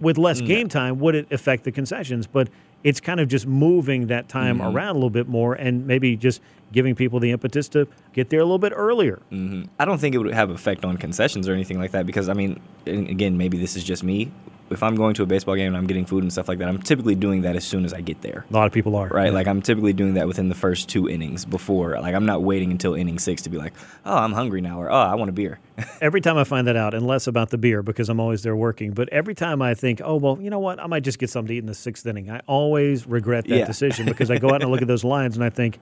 With 0.00 0.16
less 0.16 0.40
game 0.40 0.68
time, 0.68 1.00
would 1.00 1.16
it 1.16 1.32
affect 1.32 1.64
the 1.64 1.72
concessions? 1.72 2.26
But 2.28 2.48
it's 2.84 3.00
kind 3.00 3.18
of 3.18 3.26
just 3.26 3.46
moving 3.48 4.06
that 4.06 4.28
time 4.28 4.60
Mhm. 4.60 4.72
around 4.72 4.90
a 4.90 4.94
little 4.94 5.10
bit 5.10 5.26
more 5.26 5.54
and 5.54 5.84
maybe 5.88 6.16
just 6.16 6.40
giving 6.72 6.94
people 6.94 7.18
the 7.18 7.32
impetus 7.32 7.66
to 7.70 7.88
get 8.12 8.30
there 8.30 8.38
a 8.38 8.44
little 8.44 8.58
bit 8.60 8.72
earlier. 8.76 9.18
hmm 9.30 9.62
I 9.80 9.84
don't 9.84 9.98
think 9.98 10.14
it 10.14 10.18
would 10.18 10.32
have 10.32 10.50
effect 10.50 10.84
on 10.84 10.96
concessions 10.98 11.48
or 11.48 11.52
anything 11.54 11.78
like 11.78 11.90
that 11.90 12.06
because 12.06 12.28
I 12.28 12.34
mean, 12.34 12.60
again, 12.86 13.36
maybe 13.36 13.58
this 13.58 13.74
is 13.76 13.82
just 13.82 14.04
me. 14.04 14.30
If 14.70 14.82
I'm 14.82 14.96
going 14.96 15.14
to 15.14 15.22
a 15.22 15.26
baseball 15.26 15.54
game 15.56 15.68
and 15.68 15.76
I'm 15.76 15.86
getting 15.86 16.04
food 16.04 16.22
and 16.22 16.32
stuff 16.32 16.48
like 16.48 16.58
that, 16.58 16.68
I'm 16.68 16.80
typically 16.82 17.14
doing 17.14 17.42
that 17.42 17.56
as 17.56 17.64
soon 17.64 17.84
as 17.84 17.92
I 17.94 18.00
get 18.00 18.20
there. 18.22 18.44
A 18.50 18.52
lot 18.52 18.66
of 18.66 18.72
people 18.72 18.96
are. 18.96 19.08
Right? 19.08 19.32
Like 19.32 19.46
I'm 19.46 19.62
typically 19.62 19.92
doing 19.92 20.14
that 20.14 20.26
within 20.26 20.48
the 20.48 20.54
first 20.54 20.88
two 20.88 21.08
innings 21.08 21.44
before. 21.44 21.98
Like 22.00 22.14
I'm 22.14 22.26
not 22.26 22.42
waiting 22.42 22.70
until 22.70 22.94
inning 22.94 23.18
six 23.18 23.42
to 23.42 23.50
be 23.50 23.56
like, 23.56 23.72
oh, 24.04 24.16
I'm 24.16 24.32
hungry 24.32 24.60
now, 24.60 24.80
or 24.80 24.90
oh, 24.90 24.94
I 24.94 25.14
want 25.14 25.28
a 25.30 25.32
beer. 25.32 25.58
every 26.00 26.20
time 26.20 26.36
I 26.36 26.44
find 26.44 26.66
that 26.66 26.76
out, 26.76 26.94
and 26.94 27.06
less 27.06 27.26
about 27.26 27.50
the 27.50 27.58
beer 27.58 27.82
because 27.82 28.08
I'm 28.08 28.20
always 28.20 28.42
there 28.42 28.56
working, 28.56 28.92
but 28.92 29.08
every 29.10 29.34
time 29.34 29.62
I 29.62 29.74
think, 29.74 30.00
oh, 30.04 30.16
well, 30.16 30.38
you 30.40 30.50
know 30.50 30.58
what? 30.58 30.80
I 30.80 30.86
might 30.86 31.02
just 31.04 31.18
get 31.18 31.30
something 31.30 31.48
to 31.48 31.54
eat 31.54 31.58
in 31.58 31.66
the 31.66 31.74
sixth 31.74 32.06
inning, 32.06 32.30
I 32.30 32.40
always 32.46 33.06
regret 33.06 33.46
that 33.48 33.56
Yeah. 33.56 33.64
decision 33.66 34.06
because 34.06 34.30
I 34.30 34.38
go 34.38 34.48
out 34.48 34.56
and 34.56 34.64
I 34.64 34.66
look 34.68 34.82
at 34.82 34.88
those 34.88 35.04
lines 35.04 35.36
and 35.36 35.44
I 35.44 35.50
think, 35.50 35.78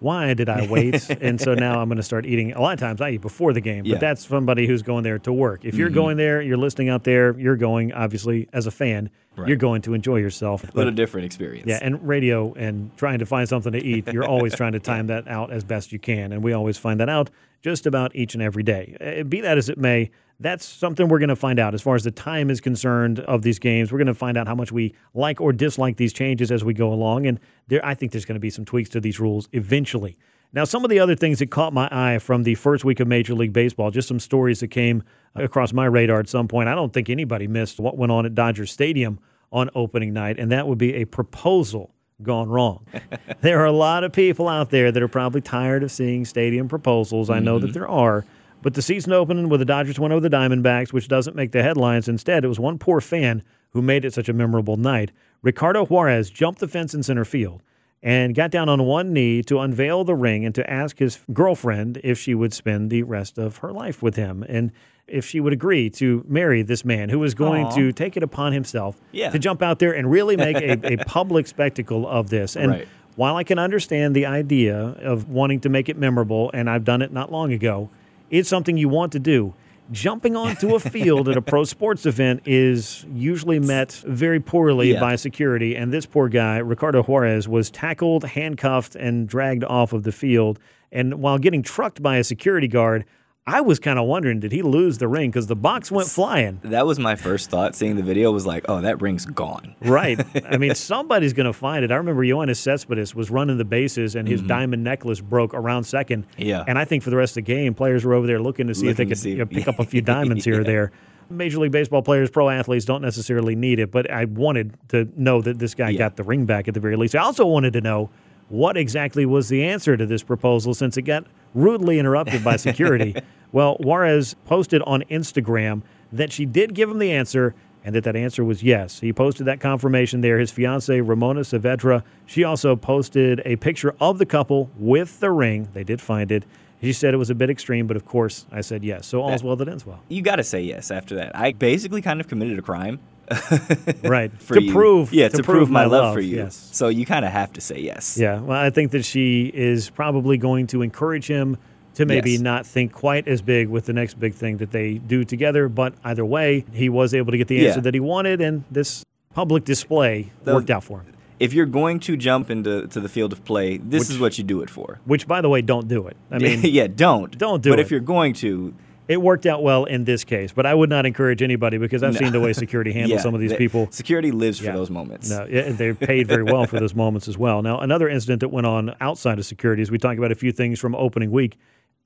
why 0.00 0.34
did 0.34 0.48
I 0.48 0.66
wait? 0.68 1.08
and 1.20 1.40
so 1.40 1.54
now 1.54 1.80
I'm 1.80 1.88
going 1.88 1.96
to 1.96 2.02
start 2.02 2.26
eating. 2.26 2.52
A 2.52 2.60
lot 2.60 2.74
of 2.74 2.80
times 2.80 3.00
I 3.00 3.10
eat 3.10 3.20
before 3.22 3.52
the 3.52 3.60
game, 3.60 3.84
but 3.84 3.92
Yeah. 3.92 3.98
that's 3.98 4.26
somebody 4.26 4.66
who's 4.66 4.82
going 4.82 5.04
there 5.04 5.18
to 5.20 5.32
work. 5.32 5.64
If 5.64 5.74
you're 5.76 5.90
Mhm. 5.90 5.94
going 5.94 6.16
there, 6.16 6.42
you're 6.42 6.56
listening 6.56 6.88
out 6.88 7.04
there, 7.04 7.38
you're 7.38 7.56
going, 7.56 7.92
obviously, 7.92 8.48
as 8.52 8.66
a 8.66 8.70
fan, 8.70 9.10
Right. 9.36 9.48
you're 9.48 9.56
going 9.56 9.82
to 9.82 9.94
enjoy 9.94 10.16
yourself. 10.16 10.62
But 10.62 10.74
a 10.74 10.76
little 10.76 10.92
But- 10.92 10.96
different 10.96 11.26
experience. 11.26 11.66
yeah, 11.66 11.78
and 11.82 12.06
radio 12.06 12.54
and 12.56 12.90
trying 12.96 13.18
to 13.18 13.26
find 13.26 13.48
something 13.48 13.72
to 13.72 13.84
eat, 13.84 14.10
you're 14.12 14.24
always 14.26 14.54
trying 14.54 14.72
to 14.72 14.78
time 14.80 15.08
that 15.08 15.28
out 15.28 15.52
as 15.52 15.62
best 15.64 15.92
you 15.92 15.98
can. 15.98 16.32
And 16.32 16.42
we 16.42 16.52
always 16.52 16.78
find 16.78 17.00
that 17.00 17.08
out 17.08 17.30
just 17.62 17.86
about 17.86 18.14
each 18.14 18.34
and 18.34 18.42
every 18.42 18.62
day. 18.62 18.96
Uh, 19.20 19.24
Be 19.24 19.40
that 19.40 19.58
as 19.58 19.68
it 19.68 19.76
may, 19.78 20.10
that's 20.38 20.66
something 20.66 21.08
we're 21.08 21.18
going 21.18 21.30
to 21.30 21.36
find 21.36 21.58
out 21.58 21.74
as 21.74 21.82
far 21.82 21.94
as 21.94 22.04
the 22.04 22.10
time 22.10 22.50
is 22.50 22.60
concerned 22.60 23.20
of 23.20 23.42
these 23.42 23.58
games. 23.58 23.90
We're 23.90 23.98
going 23.98 24.06
to 24.06 24.14
find 24.14 24.36
out 24.36 24.46
how 24.46 24.54
much 24.54 24.70
we 24.70 24.94
like 25.14 25.40
or 25.40 25.52
dislike 25.52 25.96
these 25.96 26.12
changes 26.12 26.52
as 26.52 26.62
we 26.62 26.74
go 26.74 26.92
along. 26.92 27.26
And 27.26 27.40
there, 27.68 27.84
I 27.84 27.94
think 27.94 28.12
there's 28.12 28.24
going 28.24 28.34
to 28.34 28.40
be 28.40 28.50
some 28.50 28.64
tweaks 28.64 28.90
to 28.90 29.00
these 29.00 29.18
rules 29.18 29.48
eventually. 29.52 30.16
Now, 30.52 30.64
some 30.64 30.84
of 30.84 30.90
the 30.90 31.00
other 31.00 31.16
things 31.16 31.38
that 31.40 31.50
caught 31.50 31.72
my 31.72 31.88
eye 31.90 32.18
from 32.18 32.44
the 32.44 32.54
first 32.54 32.84
week 32.84 33.00
of 33.00 33.08
Major 33.08 33.34
League 33.34 33.52
Baseball, 33.52 33.90
just 33.90 34.08
some 34.08 34.20
stories 34.20 34.60
that 34.60 34.68
came 34.68 35.02
across 35.34 35.72
my 35.72 35.86
radar 35.86 36.20
at 36.20 36.28
some 36.28 36.48
point. 36.48 36.68
I 36.68 36.74
don't 36.74 36.92
think 36.92 37.10
anybody 37.10 37.46
missed 37.46 37.80
what 37.80 37.96
went 37.96 38.12
on 38.12 38.26
at 38.26 38.34
Dodger 38.34 38.66
Stadium 38.66 39.18
on 39.52 39.70
opening 39.74 40.12
night, 40.12 40.38
and 40.38 40.52
that 40.52 40.66
would 40.66 40.78
be 40.78 40.94
a 40.94 41.04
proposal 41.04 41.94
gone 42.22 42.48
wrong. 42.48 42.86
there 43.40 43.60
are 43.60 43.66
a 43.66 43.72
lot 43.72 44.04
of 44.04 44.12
people 44.12 44.48
out 44.48 44.70
there 44.70 44.90
that 44.90 45.02
are 45.02 45.08
probably 45.08 45.40
tired 45.40 45.82
of 45.82 45.90
seeing 45.90 46.24
stadium 46.24 46.68
proposals. 46.68 47.28
I 47.28 47.40
know 47.40 47.58
that 47.58 47.68
mm-hmm. 47.68 47.74
there 47.74 47.88
are. 47.88 48.24
But 48.62 48.74
the 48.74 48.82
season 48.82 49.12
opening 49.12 49.48
with 49.48 49.60
the 49.60 49.66
Dodgers 49.66 49.98
went 49.98 50.12
over 50.12 50.20
the 50.20 50.34
Diamondbacks, 50.34 50.92
which 50.92 51.08
doesn't 51.08 51.36
make 51.36 51.52
the 51.52 51.62
headlines. 51.62 52.08
Instead, 52.08 52.44
it 52.44 52.48
was 52.48 52.58
one 52.58 52.78
poor 52.78 53.00
fan 53.00 53.42
who 53.70 53.82
made 53.82 54.04
it 54.04 54.12
such 54.14 54.28
a 54.28 54.32
memorable 54.32 54.76
night. 54.76 55.12
Ricardo 55.42 55.84
Juarez 55.86 56.30
jumped 56.30 56.60
the 56.60 56.68
fence 56.68 56.94
in 56.94 57.02
center 57.02 57.24
field 57.24 57.62
and 58.02 58.34
got 58.34 58.50
down 58.50 58.68
on 58.68 58.82
one 58.84 59.12
knee 59.12 59.42
to 59.44 59.58
unveil 59.60 60.04
the 60.04 60.14
ring 60.14 60.44
and 60.44 60.54
to 60.54 60.68
ask 60.68 60.98
his 60.98 61.18
girlfriend 61.32 62.00
if 62.02 62.18
she 62.18 62.34
would 62.34 62.52
spend 62.52 62.90
the 62.90 63.02
rest 63.02 63.38
of 63.38 63.58
her 63.58 63.72
life 63.72 64.02
with 64.02 64.16
him 64.16 64.44
and 64.48 64.72
if 65.06 65.24
she 65.24 65.38
would 65.38 65.52
agree 65.52 65.88
to 65.88 66.24
marry 66.26 66.62
this 66.62 66.84
man 66.84 67.08
who 67.08 67.18
was 67.18 67.34
going 67.34 67.64
Aw. 67.66 67.74
to 67.76 67.92
take 67.92 68.16
it 68.16 68.22
upon 68.22 68.52
himself 68.52 69.00
Yeah. 69.12 69.30
to 69.30 69.38
jump 69.38 69.62
out 69.62 69.78
there 69.78 69.92
and 69.92 70.10
really 70.10 70.36
make 70.36 70.56
a, 70.56 70.94
a 70.94 70.96
public 71.06 71.46
spectacle 71.46 72.06
of 72.08 72.28
this. 72.28 72.56
And 72.56 72.70
Right. 72.72 72.88
while 73.14 73.36
I 73.36 73.44
can 73.44 73.58
understand 73.58 74.16
the 74.16 74.26
idea 74.26 74.76
of 74.76 75.28
wanting 75.28 75.60
to 75.60 75.68
make 75.68 75.88
it 75.88 75.96
memorable, 75.96 76.50
and 76.52 76.68
I've 76.68 76.84
done 76.84 77.02
it 77.02 77.12
not 77.12 77.30
long 77.30 77.52
ago, 77.52 77.88
it's 78.30 78.48
something 78.48 78.76
you 78.76 78.88
want 78.88 79.12
to 79.12 79.18
do. 79.18 79.54
Jumping 79.92 80.34
onto 80.34 80.74
a 80.74 80.80
field 80.80 81.28
at 81.28 81.36
a 81.36 81.42
pro 81.42 81.62
sports 81.74 82.06
event 82.06 82.42
is 82.44 83.04
usually 83.12 83.60
met 83.60 83.92
very 84.04 84.40
poorly 84.40 84.92
Yeah. 84.92 85.00
by 85.00 85.14
security. 85.14 85.76
And 85.76 85.92
this 85.92 86.06
poor 86.06 86.28
guy, 86.28 86.56
Ricardo 86.58 87.02
Juarez, 87.04 87.46
was 87.48 87.70
tackled, 87.70 88.24
handcuffed, 88.24 88.96
and 88.96 89.28
dragged 89.28 89.62
off 89.62 89.92
of 89.92 90.02
the 90.02 90.10
field. 90.10 90.58
And 90.90 91.14
while 91.14 91.38
getting 91.38 91.62
trucked 91.62 92.02
by 92.02 92.16
a 92.16 92.24
security 92.24 92.66
guard, 92.66 93.04
I 93.48 93.60
was 93.60 93.78
kind 93.78 93.96
of 93.96 94.06
wondering, 94.06 94.40
did 94.40 94.50
he 94.50 94.62
lose 94.62 94.98
the 94.98 95.06
ring? 95.06 95.30
Because 95.30 95.46
the 95.46 95.54
box 95.54 95.88
went 95.92 96.08
flying. 96.08 96.60
That 96.64 96.84
was 96.84 96.98
my 96.98 97.14
first 97.14 97.48
thought. 97.48 97.76
Seeing 97.76 97.94
the 97.94 98.02
video 98.02 98.32
was 98.32 98.44
like, 98.44 98.64
oh, 98.68 98.80
that 98.80 99.00
ring's 99.00 99.24
gone. 99.24 99.76
Right. 99.80 100.20
I 100.50 100.56
mean, 100.56 100.74
somebody's 100.74 101.32
going 101.32 101.46
to 101.46 101.52
find 101.52 101.84
it. 101.84 101.92
I 101.92 101.94
remember 101.94 102.24
Yoenis 102.24 102.56
Cespedes 102.56 103.14
was 103.14 103.30
running 103.30 103.56
the 103.56 103.64
bases 103.64 104.16
and 104.16 104.26
his 104.26 104.42
diamond 104.42 104.82
necklace 104.82 105.20
broke 105.20 105.54
around 105.54 105.84
second. 105.84 106.28
Mm-hmm. 106.30 106.42
Yeah. 106.42 106.64
And 106.66 106.76
I 106.76 106.84
think 106.84 107.04
for 107.04 107.10
the 107.10 107.16
rest 107.16 107.32
of 107.36 107.44
the 107.44 107.52
game, 107.52 107.72
players 107.72 108.04
were 108.04 108.14
over 108.14 108.26
there 108.26 108.40
looking 108.40 108.66
to 108.66 108.74
see 108.74 108.88
if 108.88 108.96
they 108.96 109.06
could 109.06 109.18
see 109.18 109.30
you 109.30 109.38
know, 109.38 109.46
pick 109.46 109.68
up 109.68 109.78
a 109.78 109.84
few 109.86 110.02
diamonds 110.02 110.44
here 110.44 110.62
or 110.62 110.64
there. 110.64 110.90
Major 111.30 111.58
League 111.58 111.72
Baseball 111.72 112.02
players, 112.02 112.30
pro 112.30 112.48
athletes 112.48 112.84
don't 112.84 113.02
necessarily 113.02 113.54
need 113.54 113.78
it, 113.78 113.90
but 113.90 114.10
I 114.10 114.24
wanted 114.26 114.76
to 114.88 115.08
know 115.16 115.40
that 115.42 115.58
this 115.58 115.74
guy 115.74 115.92
got 115.92 116.16
the 116.16 116.22
ring 116.22 116.46
back 116.46 116.68
at 116.68 116.74
the 116.74 116.80
very 116.80 116.96
least. 116.96 117.14
I 117.14 117.20
also 117.20 117.46
wanted 117.46 117.72
to 117.74 117.80
know 117.80 118.10
what 118.48 118.76
exactly 118.76 119.26
was 119.26 119.48
the 119.48 119.64
answer 119.64 119.96
to 119.96 120.06
this 120.06 120.22
proposal 120.22 120.74
since 120.74 120.96
it 120.96 121.02
got 121.02 121.26
rudely 121.54 121.98
interrupted 121.98 122.44
by 122.44 122.56
security. 122.56 123.14
well, 123.52 123.76
Juarez 123.80 124.34
posted 124.44 124.82
on 124.82 125.02
Instagram 125.10 125.82
that 126.12 126.32
she 126.32 126.44
did 126.44 126.74
give 126.74 126.90
him 126.90 126.98
the 126.98 127.12
answer 127.12 127.54
and 127.84 127.94
that 127.94 128.02
that 128.02 128.16
answer 128.16 128.44
was 128.44 128.64
yes. 128.64 128.98
He 128.98 129.12
posted 129.12 129.46
that 129.46 129.60
confirmation 129.60 130.20
there. 130.20 130.40
His 130.40 130.50
fiancee, 130.50 131.00
Ramona 131.00 131.40
Saavedra, 131.42 132.02
she 132.26 132.42
also 132.42 132.74
posted 132.74 133.40
a 133.44 133.54
picture 133.56 133.94
of 134.00 134.18
the 134.18 134.26
couple 134.26 134.70
with 134.76 135.20
the 135.20 135.30
ring. 135.30 135.68
They 135.72 135.84
did 135.84 136.00
find 136.00 136.32
it. 136.32 136.44
She 136.82 136.92
said 136.92 137.14
it 137.14 137.16
was 137.16 137.30
a 137.30 137.34
bit 137.34 137.48
extreme, 137.48 137.86
but 137.86 137.96
of 137.96 138.04
course, 138.04 138.44
I 138.50 138.60
said 138.60 138.84
yes. 138.84 139.06
So 139.06 139.22
all's 139.22 139.42
well 139.42 139.56
that 139.56 139.68
ends 139.68 139.86
well. 139.86 140.00
You 140.08 140.20
got 140.20 140.36
to 140.36 140.44
say 140.44 140.62
yes 140.62 140.90
after 140.90 141.14
that. 141.14 141.34
I 141.34 141.52
basically 141.52 142.02
kind 142.02 142.20
of 142.20 142.28
committed 142.28 142.58
a 142.58 142.62
crime. 142.62 142.98
Right. 144.02 144.30
To 144.48 144.62
you. 144.62 144.72
prove- 144.72 145.12
yeah, 145.12 145.28
to 145.28 145.38
to, 145.38 145.42
prove 145.42 145.56
prove 145.58 145.70
my 145.70 145.82
love, 145.84 145.90
love, 145.92 146.14
for 146.14 146.20
you. 146.20 146.36
yes. 146.36 146.68
So 146.72 146.88
you 146.88 147.04
kind 147.06 147.24
of 147.24 147.32
have 147.32 147.52
to 147.54 147.60
say 147.60 147.78
yes. 147.80 148.16
Yeah, 148.18 148.40
well, 148.40 148.58
I 148.60 148.70
think 148.70 148.92
that 148.92 149.04
she 149.04 149.50
is 149.54 149.90
probably 149.90 150.36
going 150.38 150.66
to 150.68 150.82
encourage 150.82 151.26
him 151.26 151.56
to 151.94 152.04
maybe 152.06 152.32
Yes. 152.32 152.40
not 152.40 152.66
think 152.66 152.92
quite 152.92 153.26
as 153.26 153.40
big 153.42 153.68
with 153.68 153.86
the 153.86 153.92
next 153.92 154.20
big 154.20 154.34
thing 154.34 154.58
that 154.58 154.70
they 154.70 154.94
do 154.94 155.24
together. 155.24 155.68
But 155.68 155.94
either 156.04 156.24
way, 156.24 156.64
he 156.72 156.88
was 156.88 157.14
able 157.14 157.32
to 157.32 157.38
get 157.38 157.48
the 157.48 157.56
Yeah. 157.56 157.68
answer 157.68 157.80
that 157.80 157.94
he 157.94 158.00
wanted, 158.00 158.40
and 158.40 158.64
this 158.70 159.02
public 159.34 159.64
display 159.64 160.30
The- 160.44 160.54
worked 160.54 160.70
out 160.70 160.84
for 160.84 161.00
him. 161.00 161.12
If 161.38 161.52
you're 161.52 161.66
going 161.66 162.00
to 162.00 162.16
jump 162.16 162.50
into 162.50 162.86
to 162.86 162.98
the 163.00 163.10
field 163.10 163.30
of 163.32 163.44
play, 163.44 163.76
this 163.76 164.04
Which- 164.08 164.10
is 164.16 164.18
what 164.18 164.38
you 164.38 164.44
do 164.44 164.62
it 164.62 164.70
for. 164.70 165.00
Which, 165.04 165.26
by 165.26 165.40
the 165.42 165.48
way, 165.50 165.60
don't 165.62 165.86
do 165.88 166.06
it. 166.06 166.16
I 166.30 166.38
mean, 166.44 166.60
yeah, 166.64 166.86
don't. 166.86 167.36
don't 167.36 167.62
do 167.62 167.70
but 167.70 167.74
it. 167.78 167.82
But 167.82 167.86
if 167.86 167.90
you're 167.90 168.00
going 168.00 168.32
to, 168.34 168.72
it 169.08 169.20
worked 169.22 169.46
out 169.46 169.62
well 169.62 169.84
in 169.84 170.04
this 170.04 170.24
case, 170.24 170.52
but 170.52 170.66
I 170.66 170.74
would 170.74 170.90
not 170.90 171.06
encourage 171.06 171.42
anybody 171.42 171.78
because 171.78 172.02
I've 172.02 172.14
No. 172.14 172.18
seen 172.20 172.32
the 172.32 172.40
way 172.40 172.52
security 172.52 172.92
handles 172.98 173.18
Yeah, 173.18 173.22
some 173.22 173.34
of 173.34 173.40
these 173.40 173.50
the- 173.50 173.56
people. 173.56 173.88
Security 173.90 174.30
lives 174.30 174.60
Yeah. 174.60 174.72
for 174.72 174.78
those 174.78 174.90
moments. 174.90 175.30
No, 175.30 175.46
yeah, 175.48 175.70
they're 175.72 175.94
paid 175.94 176.26
very 176.26 176.42
well 176.42 176.66
for 176.66 176.78
those 176.80 176.94
moments 177.04 177.28
as 177.28 177.38
well. 177.38 177.62
Now, 177.62 177.78
another 177.78 178.08
incident 178.08 178.40
that 178.40 178.48
went 178.48 178.66
on 178.66 178.94
outside 179.00 179.38
of 179.38 179.46
security, 179.46 179.82
as 179.82 179.90
we 179.90 179.98
talk 179.98 180.16
about 180.18 180.32
a 180.32 180.36
few 180.36 180.52
things 180.52 180.78
from 180.80 180.94
opening 180.94 181.30
week, 181.30 181.56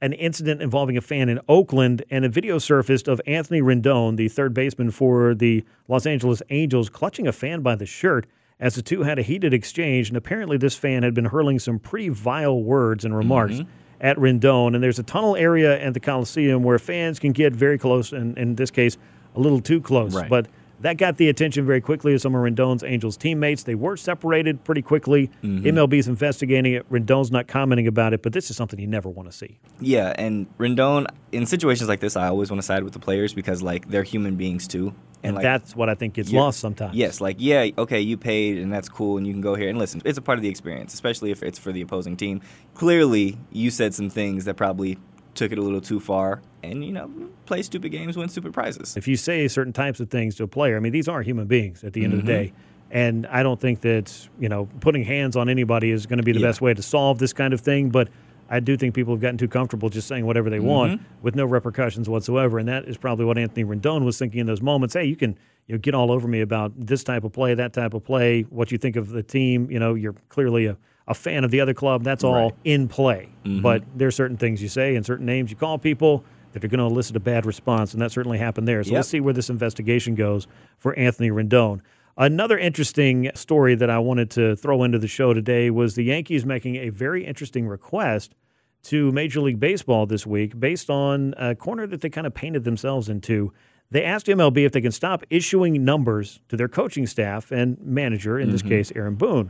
an 0.03 0.12
incident 0.14 0.62
involving 0.62 0.96
a 0.96 1.01
fan 1.03 1.28
in 1.28 1.38
Oakland, 1.48 2.03
and 2.11 2.24
a 2.24 2.28
video 2.28 2.59
surfaced 2.59 3.07
of 3.07 3.20
Anthony 3.26 3.61
Rendon, 3.61 4.16
the 4.16 4.28
third 4.28 4.55
baseman 4.55 4.90
for 4.90 5.34
the 5.34 5.62
Los 5.88 6.07
Angeles 6.07 6.42
Angels, 6.51 6.88
clutching 6.88 7.26
a 7.26 7.32
fan 7.32 7.61
by 7.61 7.74
the 7.74 7.84
shirt 7.84 8.26
as 8.59 8.74
the 8.74 8.82
two 8.82 9.03
had 9.03 9.18
a 9.18 9.22
heated 9.22 9.53
exchange. 9.53 10.09
And 10.09 10.16
apparently, 10.16 10.57
this 10.57 10.74
fan 10.74 11.03
had 11.03 11.12
been 11.12 11.26
hurling 11.26 11.59
some 11.59 11.78
pretty 11.78 12.09
vile 12.09 12.62
words 12.62 13.05
and 13.05 13.14
remarks 13.16 13.55
Mm-hmm. 13.57 13.68
At 14.01 14.16
Rendon. 14.16 14.74
And 14.74 14.82
there's 14.82 14.98
a 14.98 15.03
tunnel 15.03 15.36
area 15.36 15.80
at 15.80 15.94
the 15.94 16.01
Coliseum 16.01 16.62
where 16.62 16.78
fans 16.78 17.18
can 17.18 17.32
get 17.32 17.53
very 17.53 17.78
close, 17.78 18.12
and 18.12 18.36
in 18.38 18.55
this 18.57 18.70
case, 18.70 18.96
a 19.36 19.40
little 19.40 19.61
too 19.61 19.80
close. 19.80 20.14
Right. 20.14 20.28
But 20.28 20.48
that 20.80 20.96
got 20.96 21.18
the 21.18 21.28
attention 21.28 21.66
very 21.66 21.82
quickly 21.82 22.14
of 22.14 22.22
some 22.22 22.34
of 22.34 22.40
Rendon's 22.40 22.82
Angels 22.82 23.18
teammates. 23.18 23.64
They 23.64 23.74
were 23.74 23.98
separated 23.98 24.64
pretty 24.64 24.80
quickly. 24.80 25.30
Mhm. 25.44 25.66
MLB's 25.66 26.09
investigating 26.09 26.72
it. 26.72 26.90
Rendon's 26.90 27.30
not 27.30 27.46
commenting 27.48 27.86
about 27.86 28.14
it, 28.14 28.22
but 28.22 28.32
this 28.32 28.48
is 28.51 28.57
something 28.57 28.80
you 28.80 28.86
never 28.86 29.11
want 29.11 29.30
to 29.30 29.36
see. 29.36 29.59
Yeah, 29.78 30.14
and 30.16 30.46
Rendon 30.59 31.07
in 31.32 31.44
situations 31.44 31.88
like 31.88 32.01
this, 32.01 32.16
I 32.16 32.28
always 32.28 32.51
want 32.51 32.62
to 32.62 32.66
side 32.66 32.82
with 32.82 32.94
the 32.94 32.98
players 32.98 33.34
because 33.34 33.62
like 33.62 33.90
they're 33.90 34.05
human 34.05 34.36
beings 34.36 34.66
too, 34.66 34.94
And 35.23 35.35
like 35.37 35.43
that's 35.43 35.77
what 35.77 35.89
I 35.89 35.95
think 35.95 36.14
gets 36.14 36.33
lost 36.33 36.61
sometimes. 36.61 36.95
Yes, 36.95 37.21
like 37.21 37.37
yeah, 37.39 37.68
okay, 37.77 38.01
you 38.01 38.16
paid 38.16 38.59
and 38.59 38.73
that's 38.73 38.89
cool, 38.89 39.18
and 39.18 39.27
you 39.27 39.33
can 39.33 39.43
go 39.43 39.55
here 39.55 39.68
and 39.68 39.79
listen. 39.79 40.01
It's 40.05 40.18
a 40.18 40.23
part 40.23 40.39
of 40.39 40.43
the 40.43 40.49
experience, 40.49 40.95
especially 40.95 41.31
if 41.31 41.43
it's 41.43 41.59
for 41.59 41.73
the 41.73 41.83
opposing 41.83 42.16
team. 42.16 42.41
Clearly, 42.75 43.37
you 43.53 43.71
said 43.71 43.95
some 43.95 44.09
things 44.11 44.47
that 44.47 44.55
probably 44.57 44.99
took 45.35 45.53
it 45.53 45.59
a 45.59 45.62
little 45.62 45.81
too 45.81 46.01
far, 46.01 46.41
and 46.62 46.85
you 46.85 46.93
know, 46.93 47.11
play 47.47 47.62
stupid 47.62 47.91
games, 47.91 48.16
win 48.16 48.29
stupid 48.29 48.53
prizes. 48.55 48.97
If 48.97 49.07
you 49.07 49.16
say 49.16 49.47
certain 49.49 49.73
types 49.73 50.01
of 50.01 50.09
things 50.11 50.37
to 50.37 50.45
a 50.45 50.49
player, 50.49 50.77
I 50.77 50.81
mean, 50.81 50.93
these 50.93 51.09
are 51.09 51.23
human 51.23 51.47
beings 51.47 51.85
at 51.85 51.93
the 51.93 52.03
end 52.05 52.14
of 52.14 52.18
the 52.18 52.23
Mhm. 52.25 52.37
day. 52.37 52.53
And 52.93 53.27
I 53.29 53.45
don't 53.45 53.61
think 53.61 53.83
that, 53.83 54.29
you 54.41 54.49
know, 54.49 54.68
putting 54.81 55.05
hands 55.05 55.37
on 55.37 55.49
anybody 55.49 55.93
is 55.93 56.07
going 56.07 56.16
to 56.16 56.25
be 56.25 56.33
the 56.33 56.41
Yeah. 56.41 56.49
best 56.49 56.61
way 56.61 56.75
to 56.75 56.83
solve 56.83 57.18
this 57.21 57.33
kind 57.33 57.55
of 57.55 57.61
thing. 57.61 57.91
But 57.91 58.09
I 58.51 58.59
do 58.61 58.76
think 58.76 58.94
people 58.94 59.14
have 59.14 59.20
gotten 59.20 59.38
too 59.38 59.48
comfortable 59.48 59.88
just 59.88 60.09
saying 60.09 60.26
whatever 60.26 60.51
they 60.51 60.59
want 60.61 61.01
Mhm. 61.01 61.05
with 61.22 61.36
no 61.36 61.44
repercussions 61.46 62.09
whatsoever. 62.09 62.59
And 62.59 62.68
that 62.68 62.84
is 62.86 62.96
probably 62.96 63.24
what 63.24 63.38
Anthony 63.38 63.64
Rendon 63.64 64.05
was 64.05 64.18
thinking 64.18 64.40
in 64.40 64.46
those 64.46 64.61
moments. 64.61 64.94
Hey, 64.94 65.05
you 65.05 65.16
can 65.16 65.36
you 65.68 65.76
know, 65.76 65.78
get 65.78 65.94
all 65.94 66.11
over 66.11 66.26
me 66.26 66.40
about 66.40 66.72
this 66.76 67.05
type 67.05 67.22
of 67.22 67.32
play, 67.32 67.55
that 67.55 67.72
type 67.72 67.94
of 67.94 68.03
play, 68.05 68.42
what 68.51 68.72
you 68.72 68.78
think 68.78 68.96
of 68.96 69.11
the 69.11 69.22
team. 69.22 69.70
You 69.70 69.78
know, 69.78 69.94
you're 69.94 70.14
clearly 70.28 70.66
a, 70.66 70.76
a 71.07 71.14
fan 71.14 71.44
of 71.44 71.53
the 71.53 71.61
other 71.61 71.74
club. 71.74 72.03
That's 72.03 72.24
all 72.24 72.34
Right. 72.34 72.53
in 72.64 72.88
play. 72.88 73.28
Mhm. 73.46 73.62
But 73.62 73.84
are 74.01 74.11
certain 74.11 74.36
things 74.36 74.61
you 74.61 74.68
say 74.68 74.96
and 74.96 75.07
certain 75.07 75.26
names 75.26 75.51
you 75.53 75.57
call 75.57 75.78
people 75.78 76.24
that 76.53 76.64
are 76.64 76.68
going 76.68 76.80
to 76.80 76.84
elicit 76.86 77.14
a 77.14 77.20
bad 77.20 77.46
response, 77.46 77.92
and 77.92 78.03
that 78.03 78.11
certainly 78.11 78.38
happened 78.38 78.66
there. 78.66 78.82
So 78.82 78.88
Yep. 78.88 78.96
we'll 78.96 79.03
see 79.05 79.20
where 79.20 79.32
this 79.32 79.48
investigation 79.48 80.16
goes 80.16 80.48
for 80.78 80.92
Anthony 80.98 81.30
Rendon. 81.30 81.80
Another 82.21 82.59
interesting 82.59 83.31
story 83.35 83.75
that 83.77 83.89
I 83.89 83.99
wanted 83.99 84.29
to 84.33 84.55
throw 84.55 84.83
into 84.83 84.99
the 84.99 85.09
show 85.09 85.33
today 85.33 85.71
was 85.71 85.95
the 85.95 86.05
Yankees 86.05 86.45
making 86.45 86.77
a 86.77 86.91
very 86.91 87.25
interesting 87.25 87.66
request 87.66 88.35
to 88.83 89.11
Major 89.11 89.41
League 89.41 89.59
Baseball 89.59 90.05
this 90.05 90.27
week 90.27 90.61
based 90.61 90.91
on 90.91 91.33
a 91.39 91.55
corner 91.55 91.87
that 91.87 92.03
they 92.03 92.11
kind 92.11 92.27
of 92.27 92.35
painted 92.35 92.64
themselves 92.64 93.09
into. 93.09 93.55
They 93.91 94.05
asked 94.05 94.26
MLB 94.26 94.67
if 94.67 94.72
they 94.72 94.83
can 94.83 94.92
stop 94.92 95.25
issuing 95.30 95.83
numbers 95.83 96.41
to 96.51 96.59
their 96.59 96.68
coaching 96.68 97.07
staff 97.07 97.51
and 97.51 97.79
manager, 97.83 98.38
in 98.38 98.51
this 98.51 98.61
Mhm. 98.61 98.68
case, 98.68 98.92
Aaron 98.95 99.14
Boone. 99.14 99.49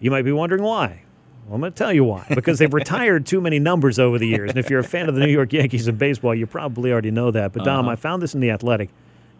You 0.00 0.10
might 0.10 0.22
be 0.24 0.32
wondering 0.32 0.62
why. 0.62 1.02
Well, 1.46 1.56
I'm 1.56 1.60
going 1.60 1.72
to 1.72 1.76
tell 1.78 1.92
you 1.92 2.04
why. 2.04 2.24
Because 2.34 2.58
they've 2.58 2.72
retired 2.72 3.26
too 3.26 3.42
many 3.42 3.58
numbers 3.58 3.98
over 3.98 4.18
the 4.18 4.26
years. 4.26 4.48
And 4.48 4.58
if 4.58 4.70
you're 4.70 4.80
a 4.80 4.84
fan 4.84 5.06
of 5.10 5.16
the 5.16 5.20
New 5.20 5.30
York 5.32 5.52
Yankees 5.52 5.86
in 5.86 5.96
baseball, 5.96 6.34
you 6.34 6.46
probably 6.46 6.92
already 6.92 7.10
know 7.10 7.30
that. 7.30 7.52
But, 7.52 7.64
Dom, 7.66 7.80
Uh-huh. 7.80 7.90
I 7.92 7.96
found 7.96 8.22
this 8.22 8.34
in 8.34 8.40
The 8.40 8.50
Athletic. 8.50 8.88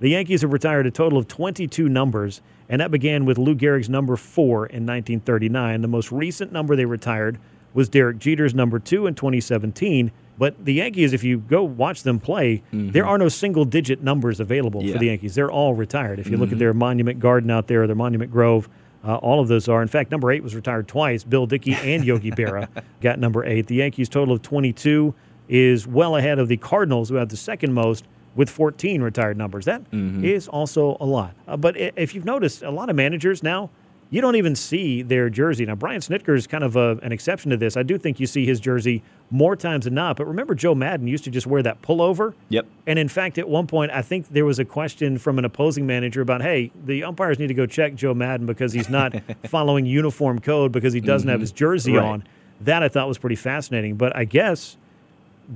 The 0.01 0.09
Yankees 0.11 0.41
have 0.43 0.53
retired 0.53 0.87
a 0.87 0.91
total 0.91 1.19
of 1.19 1.29
22 1.29 1.89
numbers, 1.89 2.41
and 2.69 2.81
that 2.81 2.91
began 2.91 3.25
with 3.27 3.37
Lou 3.39 3.55
Gehrig's 3.55 3.89
number 3.91 4.17
four 4.17 4.67
in 4.67 4.87
1939. 4.87 5.83
The 5.83 5.89
most 5.89 6.11
recent 6.11 6.53
number 6.53 6.75
they 6.75 6.87
retired 6.87 7.39
was 7.75 7.89
Derek 7.89 8.19
Jeter's 8.19 8.55
number 8.55 8.79
two 8.79 9.07
in 9.07 9.15
2017. 9.15 10.11
But 10.39 10.65
the 10.65 10.73
Yankees, 10.75 11.13
if 11.13 11.23
you 11.23 11.39
go 11.39 11.63
watch 11.63 12.03
them 12.03 12.19
play, 12.19 12.63
there 12.73 13.07
are 13.07 13.19
no 13.19 13.29
single 13.29 13.67
digit 13.67 14.03
numbers 14.03 14.41
available 14.41 14.83
Yeah. 14.83 14.95
for 14.95 14.99
the 14.99 15.07
Yankees. 15.07 15.35
They're 15.35 15.51
all 15.51 15.75
retired. 15.75 16.19
If 16.19 16.31
you 16.31 16.39
look 16.39 16.51
at 16.51 16.57
Mhm. 16.57 16.61
their 16.61 16.73
Monument 16.73 17.21
Garden 17.21 17.51
out 17.51 17.67
there, 17.67 17.87
their 17.87 17.95
Monument 17.95 18.31
Grove, 18.33 18.67
uh, 19.07 19.17
all 19.17 19.41
of 19.41 19.49
those 19.49 19.69
are. 19.69 19.83
In 19.83 19.89
fact, 19.89 20.11
number 20.11 20.33
eight 20.33 20.43
was 20.43 20.55
retired 20.55 20.89
twice. 20.89 21.25
Bill 21.25 21.45
Dickey 21.47 21.75
and 21.75 22.07
Yogi 22.07 22.31
Berra 22.37 22.69
got 23.03 23.19
number 23.19 23.45
eight. 23.45 23.67
The 23.67 23.75
Yankees' 23.77 24.09
total 24.09 24.33
of 24.35 24.41
22 24.41 25.15
is 25.47 25.87
well 25.87 26.17
ahead 26.17 26.39
of 26.39 26.49
the 26.49 26.57
Cardinals, 26.57 27.11
who 27.11 27.17
have 27.17 27.29
the 27.29 27.37
second 27.37 27.75
most 27.75 28.07
with 28.37 28.49
14 28.51 29.03
retired 29.03 29.37
numbers. 29.37 29.65
That 29.65 29.83
is 29.83 30.47
Mm-hmm. 30.47 30.51
also 30.55 30.97
a 31.01 31.07
lot. 31.07 31.35
Uh, 31.49 31.57
but 31.57 31.77
if 31.77 32.15
you've 32.15 32.25
noticed, 32.25 32.63
a 32.63 32.71
lot 32.71 32.89
of 32.91 32.97
managers 32.97 33.43
now, 33.43 33.71
you 34.13 34.21
don't 34.21 34.35
even 34.35 34.57
see 34.57 35.03
their 35.03 35.31
jersey. 35.31 35.65
Now, 35.65 35.77
Brian 35.77 36.01
Snitker 36.01 36.35
is 36.37 36.49
kind 36.49 36.65
of 36.65 36.75
a, 36.75 36.99
an 37.03 37.13
exception 37.13 37.53
to 37.53 37.57
this. 37.57 37.77
I 37.77 37.85
do 37.85 37.97
think 37.97 38.19
you 38.19 38.27
see 38.27 38.45
his 38.45 38.59
jersey 38.59 39.05
more 39.31 39.55
times 39.55 39.85
than 39.85 39.95
not. 39.95 40.17
But 40.17 40.27
remember, 40.27 40.57
Joe 40.57 40.75
Maddon 40.75 41.07
used 41.07 41.23
to 41.25 41.31
just 41.31 41.47
wear 41.47 41.63
that 41.63 41.81
pullover? 41.81 42.35
Yep. 42.49 42.67
And 42.89 42.99
in 42.99 43.07
fact, 43.07 43.39
at 43.39 43.49
one 43.49 43.69
point, 43.69 43.93
I 43.93 44.03
think 44.03 44.27
there 44.31 44.45
was 44.45 44.59
a 44.59 44.65
question 44.65 45.17
from 45.17 45.39
an 45.39 45.45
opposing 45.45 45.87
manager 45.87 46.23
about, 46.23 46.43
hey, 46.43 46.73
the 46.85 47.05
umpires 47.05 47.39
need 47.39 47.47
to 47.49 47.55
go 47.55 47.67
check 47.67 47.95
Joe 47.95 48.13
Maddon 48.13 48.47
because 48.47 48.73
he's 48.73 48.89
not 48.89 49.15
following 49.47 49.87
uniform 49.87 50.41
code 50.41 50.73
because 50.73 50.93
he 50.93 51.01
doesn't 51.01 51.29
have 51.29 51.39
Mhm. 51.39 51.43
his 51.43 51.53
jersey 51.53 51.93
Right. 51.93 52.05
on. 52.05 52.25
That 52.63 52.83
I 52.83 52.89
thought 52.89 53.07
was 53.07 53.19
pretty 53.19 53.37
fascinating. 53.37 53.95
But 53.95 54.17
I 54.17 54.25
guess 54.25 54.77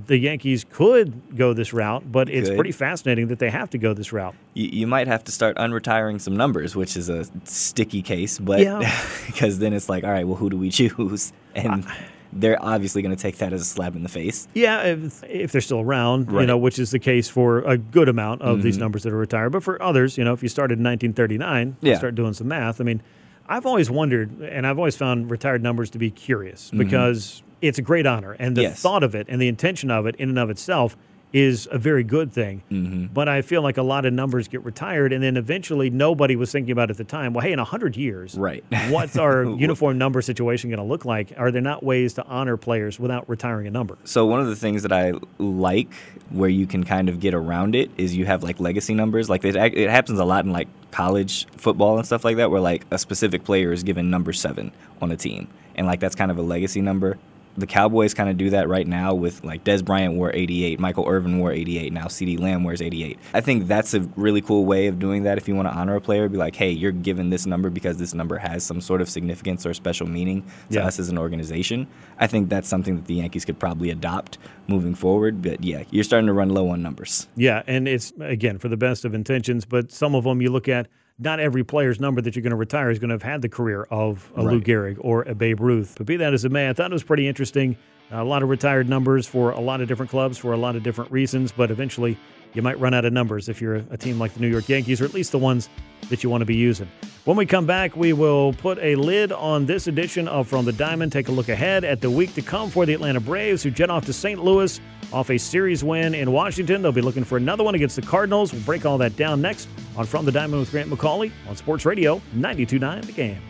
the 0.07 0.17
Yankees 0.17 0.65
could 0.69 1.37
go 1.37 1.53
this 1.53 1.71
route, 1.73 2.11
but 2.11 2.29
it's 2.29 2.49
pretty 2.49 2.71
fascinating 2.73 3.27
that 3.27 3.39
they 3.39 3.49
have 3.49 3.69
to 3.69 3.77
go 3.77 3.93
this 3.93 4.11
route. 4.11 4.35
You, 4.53 4.67
you 4.67 4.87
might 4.87 5.07
have 5.07 5.23
to 5.23 5.31
start 5.31 5.55
unretiring 5.57 6.19
some 6.19 6.35
numbers, 6.35 6.75
which 6.75 6.97
is 6.97 7.07
a 7.09 7.25
sticky 7.45 8.01
case, 8.01 8.37
but 8.39 8.59
Yeah. 8.59 8.79
because 9.25 9.59
then 9.59 9.71
it's 9.73 9.87
like, 9.87 10.03
all 10.03 10.11
right, 10.11 10.27
well, 10.27 10.35
who 10.35 10.49
do 10.49 10.57
we 10.57 10.69
choose? 10.69 11.31
And 11.55 11.85
they're 12.33 12.61
obviously 12.61 13.01
going 13.01 13.15
to 13.15 13.21
take 13.21 13.37
that 13.37 13.53
as 13.53 13.61
a 13.61 13.65
slap 13.65 13.95
in 13.95 14.03
the 14.03 14.09
face. 14.09 14.47
Yeah, 14.53 14.83
if, 14.83 15.23
if 15.23 15.51
they're 15.53 15.61
still 15.61 15.79
around, 15.79 16.29
you 16.31 16.45
know, 16.45 16.57
which 16.57 16.77
is 16.79 16.91
the 16.91 16.99
case 16.99 17.29
for 17.29 17.59
a 17.59 17.77
good 17.77 18.09
amount 18.09 18.41
of 18.41 18.61
these 18.61 18.75
Mhm. 18.75 18.81
numbers 18.81 19.03
that 19.03 19.13
are 19.13 19.17
retired. 19.17 19.51
But 19.51 19.63
for 19.63 19.81
others, 19.81 20.17
you 20.17 20.25
know, 20.25 20.33
if 20.33 20.43
you 20.43 20.49
started 20.49 20.77
in 20.79 20.83
1939, 20.83 21.77
you 21.81 21.91
Yeah. 21.91 21.97
start 21.97 22.15
doing 22.15 22.33
some 22.33 22.49
math. 22.49 22.81
I 22.81 22.83
mean, 22.83 23.01
I've 23.47 23.65
always 23.65 23.89
wondered, 23.89 24.41
and 24.41 24.67
I've 24.67 24.77
always 24.77 24.97
found 24.97 25.31
retired 25.31 25.63
numbers 25.63 25.89
to 25.91 25.97
be 25.99 26.09
curious 26.11 26.71
Mhm. 26.73 26.79
because 26.79 27.41
it's 27.67 27.77
a 27.79 27.81
great 27.83 28.05
honor, 28.05 28.33
and 28.33 28.55
the 28.55 28.63
Yes. 28.63 28.81
thought 28.81 29.03
of 29.03 29.15
it 29.15 29.27
and 29.29 29.41
the 29.41 29.47
intention 29.47 29.91
of 29.91 30.05
it, 30.05 30.15
in 30.17 30.29
and 30.29 30.39
of 30.39 30.49
itself, 30.49 30.95
is 31.33 31.67
a 31.69 31.77
very 31.77 32.03
good 32.03 32.31
thing. 32.31 32.61
Mm-hmm. 32.71 33.07
But 33.13 33.27
I 33.27 33.41
feel 33.41 33.61
like 33.61 33.75
a 33.75 33.81
lot 33.83 34.05
of 34.05 34.13
numbers 34.13 34.47
get 34.47 34.63
retired, 34.63 35.11
and 35.11 35.21
then 35.21 35.35
eventually 35.35 35.89
nobody 35.89 36.37
was 36.37 36.49
thinking 36.49 36.71
about 36.71 36.89
at 36.89 36.95
the 36.95 37.03
time. 37.03 37.33
Well, 37.33 37.43
hey, 37.45 37.51
in 37.51 37.59
hundred 37.59 37.97
years, 37.97 38.35
Right. 38.37 38.63
what's 38.89 39.17
our 39.17 39.43
uniform 39.57 39.97
number 39.97 40.21
situation 40.21 40.69
going 40.69 40.77
to 40.77 40.85
look 40.85 41.03
like? 41.03 41.33
Are 41.35 41.51
there 41.51 41.61
not 41.61 41.83
ways 41.83 42.13
to 42.13 42.25
honor 42.25 42.55
players 42.55 42.99
without 43.01 43.27
retiring 43.27 43.67
a 43.67 43.71
number? 43.71 43.97
So 44.05 44.25
one 44.25 44.39
of 44.39 44.47
the 44.47 44.55
things 44.55 44.83
that 44.83 44.93
I 44.93 45.11
like, 45.37 45.93
where 46.29 46.49
you 46.49 46.67
can 46.67 46.85
kind 46.85 47.09
of 47.09 47.19
get 47.19 47.33
around 47.33 47.75
it, 47.75 47.91
is 47.97 48.15
you 48.15 48.25
have 48.27 48.41
like 48.41 48.61
legacy 48.61 48.93
numbers. 48.93 49.29
Like 49.29 49.43
it, 49.43 49.57
it 49.57 49.89
happens 49.89 50.19
a 50.19 50.25
lot 50.25 50.45
in 50.45 50.53
like 50.53 50.69
college 50.91 51.47
football 51.57 51.97
and 51.97 52.05
stuff 52.05 52.23
like 52.23 52.37
that, 52.37 52.49
where 52.49 52.61
like 52.61 52.85
a 52.91 52.97
specific 52.97 53.43
player 53.43 53.73
is 53.73 53.83
given 53.83 54.09
number 54.09 54.31
seven 54.31 54.71
on 55.01 55.11
a 55.11 55.17
team, 55.17 55.49
and 55.75 55.85
like 55.85 55.99
that's 55.99 56.15
kind 56.15 56.31
of 56.31 56.37
a 56.37 56.41
legacy 56.43 56.79
number. 56.79 57.17
The 57.57 57.67
Cowboys 57.67 58.13
kind 58.13 58.29
of 58.29 58.37
do 58.37 58.49
that 58.49 58.67
right 58.67 58.85
now 58.85 59.13
with 59.13 59.43
like 59.45 59.63
Dez 59.63 59.83
Bryant 59.83 60.15
wore 60.15 60.29
88, 60.33 60.79
Michael 60.79 61.07
Irvin 61.07 61.39
wore 61.39 61.51
88, 61.53 61.93
now 61.93 62.05
CeeDee 62.05 62.39
Lamb 62.39 62.63
wears 62.65 62.81
88. 62.81 63.17
I 63.33 63.39
think 63.41 63.67
that's 63.67 63.93
a 63.93 64.01
really 64.17 64.41
cool 64.41 64.65
way 64.65 64.87
of 64.87 64.99
doing 64.99 65.23
that. 65.23 65.37
If 65.37 65.47
you 65.47 65.55
want 65.55 65.67
to 65.69 65.73
honor 65.73 65.95
a 65.95 66.01
player, 66.01 66.27
be 66.27 66.37
like, 66.37 66.55
hey, 66.55 66.69
you're 66.71 66.91
given 66.91 67.29
this 67.29 67.45
number 67.45 67.69
because 67.69 67.97
this 67.97 68.13
number 68.13 68.37
has 68.37 68.63
some 68.65 68.81
sort 68.81 68.99
of 69.01 69.09
significance 69.09 69.65
or 69.65 69.73
special 69.73 70.05
meaning 70.07 70.41
to 70.69 70.79
Yeah. 70.79 70.85
us 70.87 70.99
as 70.99 71.09
an 71.09 71.17
organization. 71.17 71.87
I 72.19 72.27
think 72.27 72.49
that's 72.49 72.67
something 72.67 72.95
that 72.97 73.05
the 73.05 73.15
Yankees 73.15 73.45
could 73.45 73.57
probably 73.59 73.89
adopt 73.89 74.37
moving 74.67 74.93
forward. 74.95 75.41
But 75.41 75.63
yeah, 75.63 75.83
you're 75.91 76.03
starting 76.03 76.27
to 76.27 76.33
run 76.33 76.49
low 76.49 76.69
on 76.69 76.81
numbers. 76.81 77.27
Yeah, 77.37 77.63
and 77.67 77.87
it's 77.87 78.11
again 78.19 78.57
for 78.57 78.67
the 78.67 78.77
best 78.77 79.05
of 79.05 79.13
intentions, 79.13 79.63
but 79.65 79.91
some 79.91 80.13
of 80.13 80.25
them 80.25 80.41
you 80.41 80.51
look 80.51 80.67
at. 80.67 80.87
Not 81.17 81.39
every 81.39 81.63
player's 81.63 81.99
number 81.99 82.19
that 82.21 82.35
you're 82.35 82.43
going 82.43 82.51
to 82.51 82.57
retire 82.57 82.89
is 82.89 82.99
going 82.99 83.09
to 83.09 83.13
have 83.13 83.23
had 83.23 83.41
the 83.41 83.47
career 83.47 83.87
of 83.89 84.29
a 84.35 84.43
Lou 84.43 84.59
Gehrig 84.59 84.97
or 84.99 85.23
a 85.23 85.33
Babe 85.33 85.61
Ruth. 85.61 85.95
But 85.97 86.07
be 86.07 86.17
that 86.17 86.33
as 86.33 86.43
it 86.43 86.51
may, 86.51 86.67
I 86.69 86.73
thought 86.73 86.91
it 86.91 86.93
was 86.93 87.03
pretty 87.03 87.27
interesting. 87.27 87.77
a 88.11 88.23
lot 88.23 88.43
of 88.43 88.49
retired 88.49 88.89
numbers 88.89 89.25
for 89.25 89.51
a 89.51 89.59
lot 89.61 89.79
of 89.79 89.87
different 89.87 90.09
clubs 90.09 90.37
for 90.37 90.51
a 90.51 90.57
lot 90.57 90.75
of 90.75 90.83
different 90.83 91.11
reasons, 91.11 91.53
but 91.53 91.71
eventually 91.71 92.17
you 92.55 92.61
might 92.61 92.79
run 92.79 92.93
out 92.93 93.05
of 93.05 93.13
numbers 93.13 93.49
if 93.49 93.61
you're 93.61 93.83
a 93.89 93.97
team 93.97 94.17
like 94.19 94.33
the 94.33 94.39
New 94.39 94.47
York 94.47 94.69
Yankees, 94.69 95.01
or 95.01 95.05
at 95.05 95.13
least 95.13 95.31
the 95.31 95.39
ones 95.39 95.69
that 96.09 96.23
you 96.23 96.29
want 96.29 96.41
to 96.41 96.45
be 96.45 96.55
using. 96.55 96.87
When 97.25 97.37
we 97.37 97.45
come 97.45 97.65
back, 97.65 97.95
we 97.95 98.13
will 98.13 98.53
put 98.53 98.77
a 98.79 98.95
lid 98.95 99.31
on 99.31 99.65
this 99.65 99.87
edition 99.87 100.27
of 100.27 100.47
From 100.47 100.65
the 100.65 100.71
Diamond. 100.71 101.11
Take 101.11 101.27
a 101.27 101.31
look 101.31 101.49
ahead 101.49 101.83
at 101.83 102.01
the 102.01 102.09
week 102.09 102.33
to 102.35 102.41
come 102.41 102.69
for 102.69 102.85
the 102.85 102.93
Atlanta 102.93 103.19
Braves, 103.19 103.63
who 103.63 103.71
jet 103.71 103.89
off 103.89 104.05
to 104.05 104.13
St. 104.13 104.43
Louis 104.43 104.79
off 105.11 105.29
a 105.29 105.37
series 105.37 105.83
win 105.83 106.13
in 106.13 106.31
Washington. 106.31 106.81
They'll 106.81 106.91
be 106.91 107.01
looking 107.01 107.23
for 107.23 107.37
another 107.37 107.63
one 107.63 107.75
against 107.75 107.95
the 107.95 108.01
Cardinals. 108.03 108.53
We'll 108.53 108.61
break 108.61 108.85
all 108.85 108.97
that 108.99 109.15
down 109.15 109.41
next 109.41 109.67
on 109.97 110.05
From 110.05 110.25
the 110.25 110.31
Diamond 110.31 110.59
with 110.59 110.71
Grant 110.71 110.89
McAuley 110.89 111.31
on 111.49 111.55
Sports 111.55 111.85
Radio 111.85 112.21
92.9 112.35 113.05
The 113.05 113.11
Game. 113.11 113.41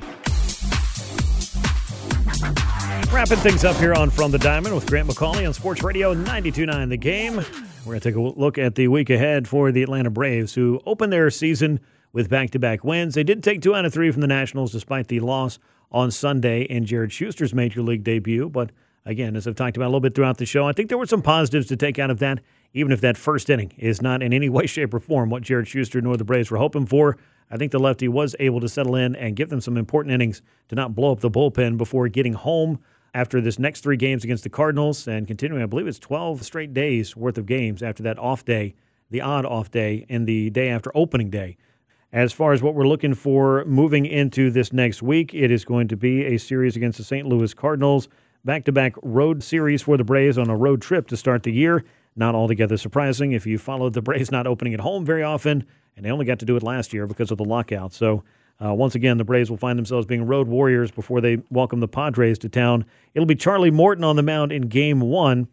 Wrapping 3.13 3.37
things 3.37 3.63
up 3.63 3.75
here 3.77 3.93
on 3.93 4.09
From 4.09 4.31
the 4.31 4.39
Diamond 4.39 4.75
with 4.75 4.85
Grant 4.87 5.09
McAuley 5.09 5.45
on 5.45 5.53
Sports 5.53 5.83
Radio 5.83 6.13
92.9 6.13 6.89
The 6.89 6.97
Game. 6.97 7.45
We're 7.85 7.91
going 7.91 8.01
to 8.01 8.09
take 8.09 8.15
a 8.15 8.39
look 8.39 8.57
at 8.57 8.73
the 8.73 8.87
week 8.87 9.11
ahead 9.11 9.47
for 9.47 9.71
the 9.71 9.83
Atlanta 9.83 10.09
Braves, 10.09 10.55
who 10.55 10.81
opened 10.87 11.13
their 11.13 11.29
season 11.29 11.79
with 12.13 12.29
back-to-back 12.29 12.83
wins. 12.83 13.13
They 13.13 13.23
did 13.23 13.43
take 13.43 13.61
two 13.61 13.75
out 13.75 13.85
of 13.85 13.93
three 13.93 14.09
from 14.09 14.21
the 14.21 14.27
Nationals 14.27 14.71
despite 14.71 15.07
the 15.07 15.19
loss 15.19 15.59
on 15.91 16.09
Sunday 16.09 16.63
in 16.63 16.85
Jared 16.85 17.11
Shuster's 17.11 17.53
Major 17.53 17.83
League 17.83 18.03
debut. 18.03 18.49
But 18.49 18.71
again, 19.05 19.35
as 19.35 19.45
I've 19.45 19.53
talked 19.53 19.77
about 19.77 19.85
a 19.85 19.89
little 19.89 19.99
bit 19.99 20.15
throughout 20.15 20.39
the 20.39 20.47
show, 20.47 20.67
I 20.67 20.71
think 20.71 20.89
there 20.89 20.97
were 20.97 21.05
some 21.05 21.21
positives 21.21 21.67
to 21.67 21.75
take 21.75 21.99
out 21.99 22.09
of 22.09 22.17
that, 22.19 22.39
even 22.73 22.91
if 22.91 23.01
that 23.01 23.17
first 23.17 23.51
inning 23.51 23.71
is 23.77 24.01
not 24.01 24.23
in 24.23 24.33
any 24.33 24.49
way, 24.49 24.65
shape, 24.65 24.91
or 24.91 24.99
form 24.99 25.29
what 25.29 25.43
Jared 25.43 25.67
Shuster 25.67 26.01
nor 26.01 26.17
the 26.17 26.23
Braves 26.23 26.49
were 26.49 26.57
hoping 26.57 26.87
for. 26.87 27.17
I 27.51 27.57
think 27.57 27.71
the 27.71 27.77
lefty 27.77 28.07
was 28.07 28.35
able 28.39 28.61
to 28.61 28.67
settle 28.67 28.95
in 28.95 29.15
and 29.15 29.35
give 29.35 29.49
them 29.49 29.61
some 29.61 29.77
important 29.77 30.11
innings 30.11 30.41
to 30.69 30.75
not 30.75 30.95
blow 30.95 31.11
up 31.11 31.19
the 31.19 31.29
bullpen 31.29 31.77
before 31.77 32.07
getting 32.07 32.33
home 32.33 32.79
after 33.15 33.39
this 33.39 33.57
next 33.57 33.79
three 33.79 33.95
games 33.95 34.25
against 34.25 34.43
the 34.43 34.49
Cardinals 34.49 35.07
and 35.07 35.25
continuing, 35.25 35.63
I 35.63 35.67
believe 35.67 35.87
it's 35.87 35.99
12 35.99 36.43
straight 36.43 36.73
days 36.73 37.15
worth 37.15 37.37
of 37.37 37.45
games 37.45 37.81
after 37.81 38.03
that 38.03 38.19
off 38.19 38.43
day, 38.43 38.75
the 39.09 39.21
odd 39.21 39.45
off 39.45 39.71
day, 39.71 40.05
and 40.09 40.27
the 40.27 40.49
day 40.49 40.67
after 40.67 40.91
opening 40.93 41.29
day. 41.29 41.55
As 42.11 42.33
far 42.33 42.51
as 42.51 42.61
what 42.61 42.75
we're 42.75 42.87
looking 42.87 43.13
for 43.13 43.63
moving 43.65 44.05
into 44.05 44.51
this 44.51 44.73
next 44.73 45.01
week, 45.01 45.33
it 45.33 45.49
is 45.49 45.63
going 45.63 45.87
to 45.87 45.95
be 45.95 46.25
a 46.25 46.37
series 46.37 46.75
against 46.75 46.97
the 46.97 47.05
St. 47.05 47.25
Louis 47.25 47.53
Cardinals, 47.53 48.09
back 48.43 48.65
to 48.65 48.73
back 48.73 48.95
road 49.01 49.41
series 49.41 49.81
for 49.81 49.95
the 49.95 50.03
Braves 50.03 50.37
on 50.37 50.49
a 50.49 50.57
road 50.57 50.81
trip 50.81 51.07
to 51.07 51.15
start 51.15 51.43
the 51.43 51.53
year. 51.53 51.85
Not 52.17 52.35
altogether 52.35 52.75
surprising 52.75 53.31
if 53.31 53.45
you 53.45 53.57
followed 53.57 53.93
the 53.93 54.01
Braves 54.01 54.29
not 54.29 54.45
opening 54.45 54.73
at 54.73 54.81
home 54.81 55.05
very 55.05 55.23
often, 55.23 55.65
and 55.95 56.05
they 56.05 56.11
only 56.11 56.25
got 56.25 56.39
to 56.39 56.45
do 56.45 56.57
it 56.57 56.63
last 56.63 56.91
year 56.91 57.07
because 57.07 57.31
of 57.31 57.37
the 57.37 57.45
lockout. 57.45 57.93
So, 57.93 58.25
uh, 58.63 58.73
once 58.73 58.95
again, 58.95 59.17
the 59.17 59.23
Braves 59.23 59.49
will 59.49 59.57
find 59.57 59.77
themselves 59.77 60.05
being 60.05 60.25
road 60.25 60.47
warriors 60.47 60.89
before 60.91 61.19
they 61.19 61.41
welcome 61.49 61.81
the 61.81 61.87
Padres 61.87 62.39
to 62.39 62.49
town. 62.49 62.85
It'll 63.13 63.25
be 63.25 63.35
Charlie 63.35 63.71
Morton 63.71 64.03
on 64.03 64.15
the 64.15 64.23
mound 64.23 64.51
in 64.51 64.63
Game 64.63 65.01
One 65.01 65.47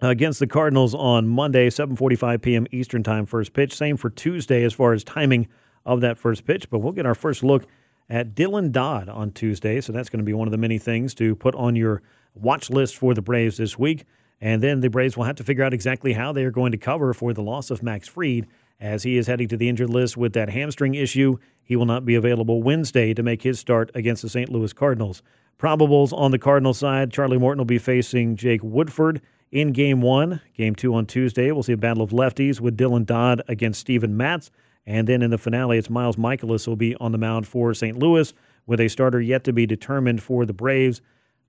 against 0.00 0.38
the 0.38 0.46
Cardinals 0.46 0.94
on 0.94 1.28
Monday, 1.28 1.68
7:45 1.68 2.40
p.m. 2.40 2.66
Eastern 2.70 3.02
Time. 3.02 3.26
First 3.26 3.52
pitch. 3.52 3.74
Same 3.74 3.96
for 3.96 4.08
Tuesday 4.08 4.64
as 4.64 4.72
far 4.72 4.94
as 4.94 5.04
timing 5.04 5.48
of 5.84 6.00
that 6.00 6.16
first 6.16 6.46
pitch. 6.46 6.70
But 6.70 6.78
we'll 6.78 6.92
get 6.92 7.04
our 7.04 7.14
first 7.14 7.42
look 7.42 7.66
at 8.08 8.34
Dylan 8.34 8.72
Dodd 8.72 9.10
on 9.10 9.32
Tuesday. 9.32 9.80
So 9.82 9.92
that's 9.92 10.08
going 10.08 10.20
to 10.20 10.24
be 10.24 10.32
one 10.32 10.48
of 10.48 10.52
the 10.52 10.58
many 10.58 10.78
things 10.78 11.14
to 11.14 11.36
put 11.36 11.54
on 11.54 11.76
your 11.76 12.02
watch 12.34 12.70
list 12.70 12.96
for 12.96 13.12
the 13.12 13.22
Braves 13.22 13.58
this 13.58 13.78
week. 13.78 14.06
And 14.40 14.62
then 14.62 14.80
the 14.80 14.88
Braves 14.88 15.16
will 15.16 15.24
have 15.24 15.36
to 15.36 15.44
figure 15.44 15.64
out 15.64 15.74
exactly 15.74 16.14
how 16.14 16.32
they 16.32 16.44
are 16.44 16.50
going 16.50 16.72
to 16.72 16.78
cover 16.78 17.12
for 17.12 17.34
the 17.34 17.42
loss 17.42 17.70
of 17.70 17.82
Max 17.82 18.08
Fried 18.08 18.46
as 18.80 19.02
he 19.02 19.16
is 19.16 19.26
heading 19.26 19.48
to 19.48 19.56
the 19.56 19.68
injured 19.68 19.90
list 19.90 20.16
with 20.16 20.32
that 20.32 20.50
hamstring 20.50 20.94
issue. 20.94 21.36
He 21.62 21.76
will 21.76 21.86
not 21.86 22.04
be 22.04 22.14
available 22.14 22.62
Wednesday 22.62 23.14
to 23.14 23.22
make 23.22 23.42
his 23.42 23.60
start 23.60 23.90
against 23.94 24.22
the 24.22 24.28
St. 24.28 24.48
Louis 24.48 24.72
Cardinals. 24.72 25.22
Probables 25.58 26.12
on 26.12 26.30
the 26.30 26.38
Cardinal 26.38 26.72
side, 26.72 27.12
Charlie 27.12 27.38
Morton 27.38 27.58
will 27.58 27.66
be 27.66 27.78
facing 27.78 28.34
Jake 28.34 28.62
Woodford 28.64 29.20
in 29.52 29.72
game 29.72 30.00
one. 30.00 30.40
Game 30.54 30.74
two 30.74 30.94
on 30.94 31.04
Tuesday, 31.04 31.52
we'll 31.52 31.62
see 31.62 31.74
a 31.74 31.76
battle 31.76 32.02
of 32.02 32.10
lefties 32.10 32.60
with 32.60 32.78
Dylan 32.78 33.04
Dodd 33.04 33.42
against 33.46 33.80
Steven 33.80 34.16
Matz. 34.16 34.50
And 34.86 35.06
then 35.06 35.20
in 35.20 35.30
the 35.30 35.38
finale, 35.38 35.76
it's 35.76 35.90
Miles 35.90 36.16
Mikolas 36.16 36.66
will 36.66 36.76
be 36.76 36.96
on 36.96 37.12
the 37.12 37.18
mound 37.18 37.46
for 37.46 37.74
St. 37.74 37.98
Louis 37.98 38.32
with 38.66 38.80
a 38.80 38.88
starter 38.88 39.20
yet 39.20 39.44
to 39.44 39.52
be 39.52 39.66
determined 39.66 40.22
for 40.22 40.46
the 40.46 40.54
Braves. 40.54 41.02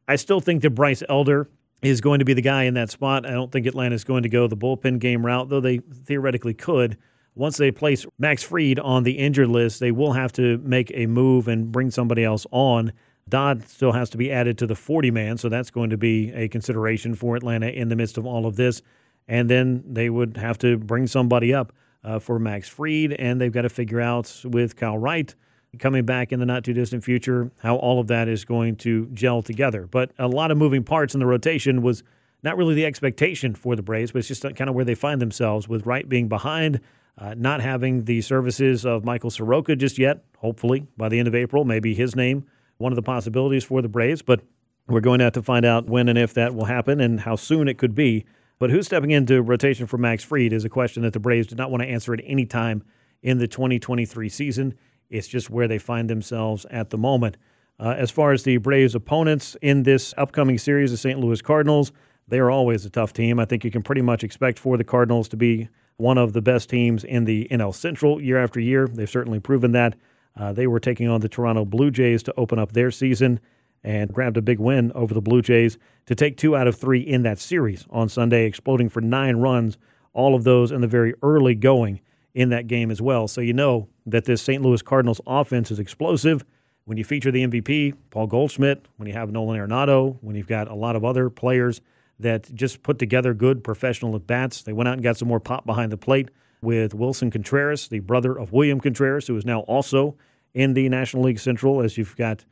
I 0.08 0.18
still 0.18 0.42
think 0.42 0.62
that 0.64 0.72
Bryce 0.72 1.04
Elder 1.08 1.48
is 1.82 2.02
going 2.02 2.20
to 2.20 2.26
be 2.26 2.34
the 2.34 2.42
guy 2.42 2.64
in 2.64 2.74
that 2.74 2.90
spot. 2.90 3.26
I 3.26 3.32
don't 3.32 3.52
think 3.52 3.66
Atlanta's 3.66 4.04
going 4.04 4.24
to 4.24 4.30
go 4.30 4.48
the 4.48 4.58
bullpen 4.58 5.00
game 5.00 5.26
route, 5.26 5.50
though 5.50 5.62
they 5.62 5.78
theoretically 5.78 6.54
could. 6.54 6.98
Once 7.36 7.58
they 7.58 7.72
place 7.72 8.06
Max 8.20 8.44
Fried 8.44 8.80
on 8.80 9.04
the 9.04 9.14
injured 9.14 9.48
list, 9.48 9.80
they 9.80 9.92
will 9.92 10.14
have 10.14 10.34
to 10.34 10.58
make 10.60 10.92
a 10.94 11.06
move 11.06 11.48
and 11.48 11.72
bring 11.72 11.90
somebody 11.90 12.24
else 12.24 12.46
on. 12.52 12.92
Dodd 13.30 13.68
still 13.68 13.94
has 13.94 14.10
to 14.10 14.18
be 14.18 14.32
added 14.32 14.58
to 14.58 14.68
the 14.68 14.76
40 14.76 15.12
man, 15.12 15.38
so 15.38 15.48
that's 15.48 15.72
going 15.72 15.92
to 15.92 15.98
be 15.98 16.32
a 16.34 16.50
consideration 16.50 17.16
for 17.16 17.36
Atlanta 17.36 17.68
in 17.68 17.88
the 17.88 17.96
midst 17.96 18.18
of 18.18 18.26
all 18.26 18.46
of 18.46 18.58
this. 18.58 18.82
And 19.28 19.50
then 19.50 19.84
they 19.88 20.10
would 20.10 20.36
have 20.38 20.58
to 20.60 20.78
bring 20.78 21.08
somebody 21.08 21.54
up 21.54 21.72
uh, 22.04 22.20
for 22.20 22.40
Max 22.40 22.68
Fried, 22.68 23.14
and 23.14 23.40
they've 23.40 23.52
got 23.52 23.62
to 23.62 23.70
figure 23.70 24.02
out 24.02 24.42
with 24.44 24.76
Kyle 24.76 24.98
Wright 24.98 25.34
coming 25.80 26.06
back 26.06 26.34
in 26.34 26.40
the 26.40 26.46
not 26.46 26.66
too 26.66 26.74
distant 26.74 27.04
future 27.04 27.50
how 27.60 27.78
all 27.78 28.02
of 28.02 28.08
that 28.08 28.28
is 28.28 28.44
going 28.44 28.76
to 28.76 29.08
gel 29.14 29.42
together. 29.42 29.88
But 29.88 30.12
a 30.20 30.28
lot 30.28 30.52
of 30.52 30.58
moving 30.58 30.84
parts 30.84 31.14
in 31.14 31.20
the 31.20 31.26
rotation 31.26 31.82
was 31.82 32.04
not 32.44 32.58
really 32.58 32.74
the 32.74 32.86
expectation 32.86 33.54
for 33.56 33.76
the 33.76 33.84
Braves, 33.84 34.12
but 34.12 34.20
it's 34.20 34.28
just 34.28 34.42
kind 34.42 34.70
of 34.70 34.76
where 34.76 34.84
they 34.84 34.96
find 34.96 35.22
themselves 35.22 35.70
with 35.70 35.86
Wright 35.86 36.08
being 36.10 36.28
behind, 36.28 36.82
uh, 37.18 37.34
not 37.38 37.62
having 37.62 38.06
the 38.06 38.22
services 38.22 38.86
of 38.86 39.06
Michael 39.06 39.30
Soroka 39.30 39.76
just 39.76 39.98
yet. 39.98 40.24
Hopefully, 40.38 40.88
by 40.98 41.10
the 41.10 41.20
end 41.20 41.28
of 41.28 41.36
April, 41.36 41.66
maybe 41.66 41.94
his 41.94 42.16
name 42.16 42.46
one 42.82 42.92
of 42.92 42.96
the 42.96 43.04
possibilities 43.04 43.64
for 43.64 43.82
the 43.82 43.88
Braves, 43.88 44.22
but 44.22 44.42
we're 44.88 45.02
going 45.02 45.20
to 45.20 45.26
have 45.26 45.34
to 45.34 45.44
find 45.44 45.66
out 45.66 45.88
when 45.88 46.10
and 46.10 46.18
if 46.18 46.34
that 46.34 46.56
will 46.56 46.66
happen 46.66 47.00
and 47.00 47.22
how 47.22 47.36
soon 47.36 47.68
it 47.68 47.78
could 47.78 47.96
be 47.96 48.26
But 48.60 48.70
who's 48.70 48.86
stepping 48.86 49.10
into 49.10 49.42
rotation 49.42 49.88
for 49.88 49.98
Max 49.98 50.24
Fried 50.24 50.54
is 50.54 50.66
a 50.66 50.70
question 50.70 51.02
that 51.02 51.14
the 51.14 51.20
Braves 51.20 51.48
did 51.48 51.58
not 51.58 51.72
want 51.72 51.82
to 51.82 51.90
answer 51.90 52.14
at 52.14 52.20
any 52.24 52.46
time 52.46 52.84
in 53.24 53.40
the 53.40 53.48
2023 53.48 54.30
season. 54.30 54.76
It's 55.10 55.28
just 55.28 55.50
where 55.50 55.68
they 55.68 55.80
find 55.80 56.08
themselves 56.08 56.66
at 56.70 56.92
the 56.92 56.98
moment. 56.98 57.38
Uh, 57.80 57.96
as 57.98 58.12
far 58.12 58.34
as 58.34 58.44
the 58.44 58.58
Braves' 58.58 58.94
opponents 58.94 59.58
in 59.64 59.82
this 59.82 60.14
upcoming 60.16 60.60
series, 60.60 60.92
the 60.92 60.98
St. 60.98 61.20
Louis 61.20 61.42
Cardinals, 61.42 61.92
they 62.28 62.38
are 62.38 62.52
always 62.52 62.86
a 62.86 62.92
tough 62.92 63.14
team. 63.14 63.40
I 63.40 63.46
think 63.46 63.64
you 63.64 63.72
can 63.72 63.82
pretty 63.82 64.04
much 64.04 64.24
expect 64.24 64.60
for 64.60 64.78
the 64.78 64.84
Cardinals 64.84 65.28
to 65.30 65.38
be 65.38 65.68
one 65.98 66.18
of 66.18 66.34
the 66.34 66.42
best 66.42 66.70
teams 66.70 67.04
in 67.04 67.26
the 67.26 67.48
NL 67.52 67.74
Central 67.74 68.22
year 68.22 68.38
after 68.38 68.60
year. 68.60 68.88
They've 68.88 69.10
certainly 69.10 69.40
proven 69.40 69.72
that. 69.74 69.96
Uh, 70.36 70.54
they 70.54 70.68
were 70.68 70.80
taking 70.80 71.10
on 71.10 71.22
the 71.22 71.30
Toronto 71.30 71.66
Blue 71.66 71.92
Jays 71.92 72.24
to 72.24 72.34
open 72.38 72.58
up 72.58 72.72
their 72.72 72.92
season 72.92 73.40
and 73.84 74.14
grabbed 74.14 74.38
a 74.38 74.42
big 74.42 74.60
win 74.60 74.92
over 74.94 75.14
the 75.14 75.22
Blue 75.22 75.42
Jays 75.42 75.78
to 76.06 76.16
take 76.16 76.38
two 76.38 76.56
out 76.56 76.68
of 76.68 76.76
three 76.76 77.02
in 77.02 77.24
that 77.24 77.40
series 77.40 77.86
on 77.90 78.10
Sunday, 78.10 78.46
exploding 78.46 78.90
for 78.90 79.02
nine 79.02 79.38
runs, 79.38 79.78
all 80.14 80.36
of 80.36 80.44
those 80.44 80.72
in 80.72 80.82
the 80.82 80.88
very 80.88 81.14
early 81.24 81.56
going 81.56 82.00
in 82.34 82.50
that 82.50 82.68
game 82.68 82.92
as 82.92 83.02
well. 83.02 83.28
So 83.28 83.42
you 83.42 83.54
know 83.54 83.88
that 84.06 84.26
this 84.26 84.42
St. 84.42 84.62
Louis 84.62 84.82
Cardinals 84.82 85.22
offense 85.28 85.72
is 85.72 85.80
explosive. 85.80 86.46
When 86.86 86.98
you 86.98 87.04
feature 87.04 87.32
the 87.32 87.46
MVP, 87.46 87.94
Paul 88.10 88.28
Goldschmidt, 88.28 88.86
when 88.98 89.08
you 89.08 89.14
have 89.14 89.32
Nolan 89.32 89.60
Arenado, 89.60 90.18
when 90.22 90.36
you've 90.36 90.48
got 90.48 90.68
a 90.68 90.76
lot 90.76 90.96
of 90.96 91.06
other 91.06 91.30
players 91.30 91.82
that 92.22 92.54
just 92.54 92.84
put 92.84 93.00
together 93.00 93.34
good 93.34 93.64
professional 93.64 94.16
at 94.16 94.28
bats, 94.28 94.64
they 94.64 94.74
went 94.74 94.88
out 94.88 94.94
and 94.94 95.04
got 95.04 95.18
some 95.18 95.28
more 95.28 95.40
pop 95.40 95.66
behind 95.66 95.92
the 95.92 95.98
plate 95.98 96.30
with 96.62 96.94
Willson 96.94 97.32
Contreras, 97.32 97.88
the 97.88 98.00
brother 98.00 98.38
of 98.38 98.52
William 98.52 98.80
Contreras, 98.80 99.28
who 99.28 99.36
is 99.36 99.46
now 99.46 99.62
also 99.62 100.16
in 100.54 100.74
the 100.74 100.88
National 100.90 101.24
League 101.24 101.40
Central, 101.40 101.82
as 101.82 101.98
you've 101.98 102.16
got 102.16 102.46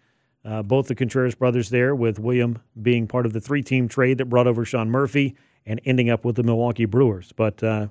uh, 0.45 0.63
both 0.63 0.87
the 0.87 0.95
Contreras 0.95 1.35
brothers 1.35 1.69
there, 1.69 1.93
with 1.93 2.17
William 2.17 2.59
being 2.81 3.07
part 3.07 3.25
of 3.25 3.33
the 3.33 3.41
three 3.41 3.61
team 3.61 3.87
trade 3.87 4.17
that 4.17 4.25
brought 4.25 4.47
over 4.47 4.65
Sean 4.65 4.89
Murphy 4.89 5.35
and 5.65 5.79
ending 5.85 6.09
up 6.09 6.25
with 6.25 6.35
the 6.35 6.43
Milwaukee 6.43 6.85
Brewers. 6.85 7.31
But 7.35 7.61
uh, 7.61 7.87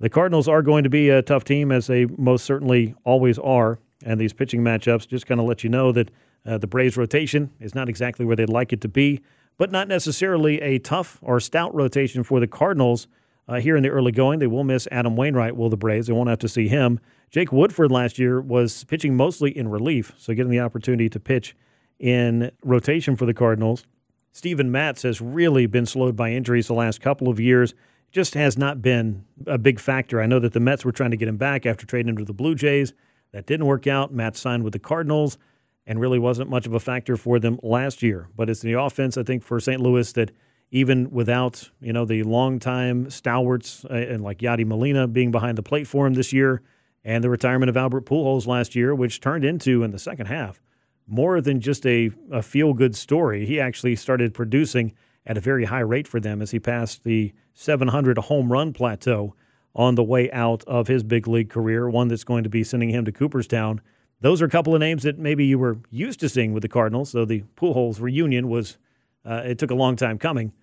the 0.00 0.10
Cardinals 0.10 0.48
are 0.48 0.60
going 0.60 0.84
to 0.84 0.90
be 0.90 1.08
a 1.08 1.22
tough 1.22 1.44
team, 1.44 1.72
as 1.72 1.86
they 1.86 2.06
most 2.06 2.44
certainly 2.44 2.94
always 3.04 3.38
are. 3.38 3.78
And 4.04 4.20
these 4.20 4.32
pitching 4.32 4.60
matchups 4.60 5.08
just 5.08 5.26
kind 5.26 5.40
of 5.40 5.46
let 5.46 5.64
you 5.64 5.70
know 5.70 5.92
that 5.92 6.10
uh, 6.44 6.58
the 6.58 6.66
Braves 6.66 6.96
rotation 6.96 7.50
is 7.60 7.74
not 7.74 7.88
exactly 7.88 8.26
where 8.26 8.36
they'd 8.36 8.50
like 8.50 8.72
it 8.72 8.82
to 8.82 8.88
be, 8.88 9.22
but 9.56 9.70
not 9.70 9.88
necessarily 9.88 10.60
a 10.60 10.78
tough 10.78 11.18
or 11.22 11.40
stout 11.40 11.74
rotation 11.74 12.22
for 12.22 12.40
the 12.40 12.46
Cardinals. 12.46 13.06
Uh, 13.46 13.60
here 13.60 13.76
in 13.76 13.82
the 13.82 13.90
early 13.90 14.10
going, 14.10 14.38
they 14.38 14.46
will 14.46 14.64
miss 14.64 14.88
Adam 14.90 15.16
Wainwright, 15.16 15.56
will 15.56 15.68
the 15.68 15.76
Braves. 15.76 16.06
They 16.06 16.12
won't 16.14 16.30
have 16.30 16.38
to 16.38 16.48
see 16.48 16.68
him. 16.68 16.98
Jake 17.30 17.52
Woodford 17.52 17.92
last 17.92 18.18
year 18.18 18.40
was 18.40 18.84
pitching 18.84 19.16
mostly 19.16 19.56
in 19.56 19.68
relief, 19.68 20.12
so 20.16 20.32
getting 20.34 20.50
the 20.50 20.60
opportunity 20.60 21.08
to 21.10 21.20
pitch 21.20 21.54
in 21.98 22.50
rotation 22.62 23.16
for 23.16 23.26
the 23.26 23.34
Cardinals. 23.34 23.84
Steven 24.32 24.70
Matz 24.72 25.02
has 25.02 25.20
really 25.20 25.66
been 25.66 25.86
slowed 25.86 26.16
by 26.16 26.30
injuries 26.30 26.66
the 26.66 26.74
last 26.74 27.00
couple 27.00 27.28
of 27.28 27.38
years. 27.38 27.74
Just 28.12 28.34
has 28.34 28.56
not 28.56 28.80
been 28.80 29.24
a 29.46 29.58
big 29.58 29.78
factor. 29.78 30.20
I 30.20 30.26
know 30.26 30.38
that 30.40 30.52
the 30.52 30.60
Mets 30.60 30.84
were 30.84 30.92
trying 30.92 31.10
to 31.10 31.16
get 31.16 31.28
him 31.28 31.36
back 31.36 31.66
after 31.66 31.86
trading 31.86 32.10
him 32.10 32.16
to 32.18 32.24
the 32.24 32.32
Blue 32.32 32.54
Jays. 32.54 32.92
That 33.32 33.46
didn't 33.46 33.66
work 33.66 33.86
out. 33.86 34.12
Matz 34.12 34.40
signed 34.40 34.62
with 34.62 34.72
the 34.72 34.78
Cardinals 34.78 35.38
and 35.86 36.00
really 36.00 36.18
wasn't 36.18 36.50
much 36.50 36.66
of 36.66 36.74
a 36.74 36.80
factor 36.80 37.16
for 37.16 37.38
them 37.38 37.58
last 37.62 38.02
year. 38.02 38.28
But 38.36 38.48
it's 38.48 38.60
the 38.60 38.74
offense, 38.74 39.16
I 39.16 39.22
think, 39.22 39.42
for 39.42 39.60
St. 39.60 39.80
Louis 39.80 40.10
that 40.12 40.30
even 40.70 41.10
without 41.10 41.70
you 41.80 41.92
know 41.92 42.04
the 42.04 42.22
longtime 42.22 43.10
stalwarts 43.10 43.84
uh, 43.84 43.94
and 43.94 44.22
like 44.22 44.38
Yadi 44.38 44.66
Molina 44.66 45.06
being 45.06 45.30
behind 45.30 45.58
the 45.58 45.62
plate 45.62 45.86
for 45.86 46.06
him 46.06 46.14
this 46.14 46.32
year, 46.32 46.62
and 47.04 47.22
the 47.22 47.30
retirement 47.30 47.68
of 47.68 47.76
Albert 47.76 48.06
Pujols 48.06 48.46
last 48.46 48.74
year, 48.74 48.94
which 48.94 49.20
turned 49.20 49.44
into 49.44 49.82
in 49.82 49.90
the 49.90 49.98
second 49.98 50.26
half 50.26 50.60
more 51.06 51.40
than 51.40 51.60
just 51.60 51.86
a, 51.86 52.10
a 52.32 52.42
feel 52.42 52.72
good 52.72 52.96
story. 52.96 53.44
He 53.46 53.60
actually 53.60 53.96
started 53.96 54.34
producing 54.34 54.94
at 55.26 55.36
a 55.36 55.40
very 55.40 55.64
high 55.64 55.80
rate 55.80 56.08
for 56.08 56.20
them 56.20 56.42
as 56.42 56.50
he 56.50 56.58
passed 56.58 57.04
the 57.04 57.32
700 57.54 58.18
home 58.18 58.50
run 58.50 58.72
plateau 58.72 59.34
on 59.74 59.94
the 59.96 60.04
way 60.04 60.30
out 60.32 60.64
of 60.64 60.86
his 60.86 61.02
big 61.02 61.26
league 61.26 61.50
career, 61.50 61.88
one 61.88 62.08
that's 62.08 62.24
going 62.24 62.44
to 62.44 62.50
be 62.50 62.62
sending 62.62 62.90
him 62.90 63.04
to 63.04 63.12
Cooperstown. 63.12 63.80
Those 64.24 64.40
are 64.40 64.46
a 64.46 64.48
couple 64.48 64.74
of 64.74 64.80
names 64.80 65.02
that 65.02 65.18
maybe 65.18 65.44
you 65.44 65.58
were 65.58 65.76
used 65.90 66.18
to 66.20 66.30
seeing 66.30 66.54
with 66.54 66.62
the 66.62 66.68
Cardinals. 66.68 67.10
So 67.10 67.26
the 67.26 67.44
Pujols 67.58 68.00
reunion 68.00 68.48
was, 68.48 68.78
uh, 69.22 69.42
it 69.44 69.58
took 69.58 69.70
a 69.70 69.74
long 69.74 69.96
time 69.96 70.16
coming. 70.16 70.54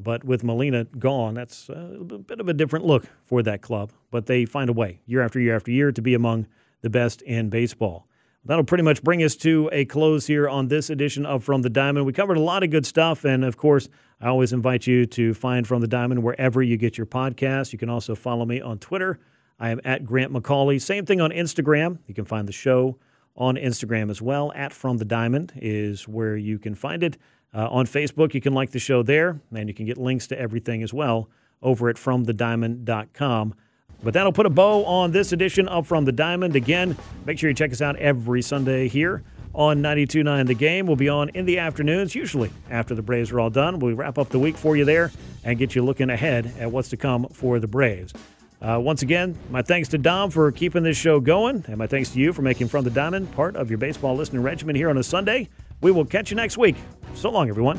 But 0.00 0.22
with 0.22 0.44
Molina 0.44 0.84
gone, 0.84 1.34
that's 1.34 1.68
a 1.68 1.98
bit 2.04 2.38
of 2.38 2.48
a 2.48 2.54
different 2.54 2.84
look 2.84 3.06
for 3.24 3.42
that 3.42 3.60
club. 3.60 3.90
But 4.12 4.26
they 4.26 4.44
find 4.44 4.70
a 4.70 4.72
way 4.72 5.00
year 5.04 5.20
after 5.20 5.40
year 5.40 5.56
after 5.56 5.72
year 5.72 5.90
to 5.90 6.00
be 6.00 6.14
among 6.14 6.46
the 6.82 6.90
best 6.90 7.22
in 7.22 7.48
baseball. 7.48 8.06
That'll 8.44 8.62
pretty 8.62 8.84
much 8.84 9.02
bring 9.02 9.24
us 9.24 9.34
to 9.38 9.68
a 9.72 9.84
close 9.84 10.28
here 10.28 10.48
on 10.48 10.68
this 10.68 10.88
edition 10.88 11.26
of 11.26 11.42
From 11.42 11.62
the 11.62 11.70
Diamond. 11.70 12.06
We 12.06 12.12
covered 12.12 12.36
a 12.36 12.40
lot 12.40 12.62
of 12.62 12.70
good 12.70 12.86
stuff, 12.86 13.24
and 13.24 13.44
of 13.44 13.56
course, 13.56 13.88
I 14.20 14.28
always 14.28 14.52
invite 14.52 14.86
you 14.86 15.06
to 15.06 15.34
find 15.34 15.66
From 15.66 15.80
the 15.80 15.88
Diamond 15.88 16.22
wherever 16.22 16.62
you 16.62 16.76
get 16.76 16.96
your 16.96 17.06
podcasts. 17.06 17.72
You 17.72 17.80
can 17.80 17.90
also 17.90 18.14
follow 18.14 18.44
me 18.44 18.60
on 18.60 18.78
Twitter. 18.78 19.18
I 19.58 19.70
am 19.70 19.80
at 19.84 20.06
Grant 20.06 20.32
McAuley. 20.32 20.80
Same 20.80 21.04
thing 21.04 21.20
on 21.20 21.32
Instagram. 21.32 21.98
You 22.06 22.14
can 22.14 22.24
find 22.24 22.46
the 22.46 22.52
show 22.52 22.96
on 23.38 23.56
Instagram 23.56 24.10
as 24.10 24.20
well. 24.20 24.52
At 24.54 24.72
From 24.74 24.98
the 24.98 25.04
Diamond 25.04 25.52
is 25.56 26.06
where 26.06 26.36
you 26.36 26.58
can 26.58 26.74
find 26.74 27.02
it. 27.02 27.16
Uh, 27.54 27.66
on 27.68 27.86
Facebook, 27.86 28.34
you 28.34 28.42
can 28.42 28.52
like 28.52 28.70
the 28.70 28.78
show 28.78 29.02
there, 29.02 29.40
and 29.54 29.68
you 29.68 29.74
can 29.74 29.86
get 29.86 29.96
links 29.96 30.26
to 30.26 30.38
everything 30.38 30.82
as 30.82 30.92
well 30.92 31.30
over 31.62 31.88
at 31.88 31.96
FromTheDiamond.com. 31.96 33.54
But 34.02 34.14
that'll 34.14 34.32
put 34.32 34.46
a 34.46 34.50
bow 34.50 34.84
on 34.84 35.10
this 35.12 35.32
edition 35.32 35.66
of 35.68 35.86
From 35.86 36.04
the 36.04 36.12
Diamond. 36.12 36.54
Again, 36.54 36.96
make 37.24 37.38
sure 37.38 37.48
you 37.48 37.54
check 37.54 37.72
us 37.72 37.80
out 37.80 37.96
every 37.96 38.42
Sunday 38.42 38.86
here 38.86 39.24
on 39.54 39.78
92.9 39.78 40.46
The 40.46 40.54
Game. 40.54 40.86
We'll 40.86 40.96
be 40.96 41.08
on 41.08 41.30
in 41.30 41.46
the 41.46 41.58
afternoons, 41.58 42.14
usually 42.14 42.50
after 42.70 42.94
the 42.94 43.02
Braves 43.02 43.32
are 43.32 43.40
all 43.40 43.50
done. 43.50 43.78
We'll 43.80 43.96
wrap 43.96 44.18
up 44.18 44.28
the 44.28 44.38
week 44.38 44.56
for 44.56 44.76
you 44.76 44.84
there 44.84 45.10
and 45.42 45.58
get 45.58 45.74
you 45.74 45.84
looking 45.84 46.10
ahead 46.10 46.52
at 46.58 46.70
what's 46.70 46.90
to 46.90 46.96
come 46.96 47.26
for 47.32 47.58
the 47.58 47.66
Braves. 47.66 48.12
Uh, 48.60 48.78
once 48.80 49.02
again, 49.02 49.38
my 49.50 49.62
thanks 49.62 49.88
to 49.90 49.98
Dom 49.98 50.30
for 50.30 50.50
keeping 50.50 50.82
this 50.82 50.96
show 50.96 51.20
going, 51.20 51.64
and 51.68 51.76
my 51.76 51.86
thanks 51.86 52.10
to 52.10 52.18
you 52.18 52.32
for 52.32 52.42
making 52.42 52.68
From 52.68 52.84
the 52.84 52.90
Diamond 52.90 53.30
part 53.32 53.54
of 53.54 53.70
your 53.70 53.78
baseball 53.78 54.16
listening 54.16 54.42
regimen 54.42 54.74
here 54.74 54.90
on 54.90 54.98
a 54.98 55.02
Sunday. 55.02 55.48
We 55.80 55.92
will 55.92 56.04
catch 56.04 56.30
you 56.30 56.36
next 56.36 56.58
week. 56.58 56.76
So 57.14 57.30
long, 57.30 57.48
everyone. 57.48 57.78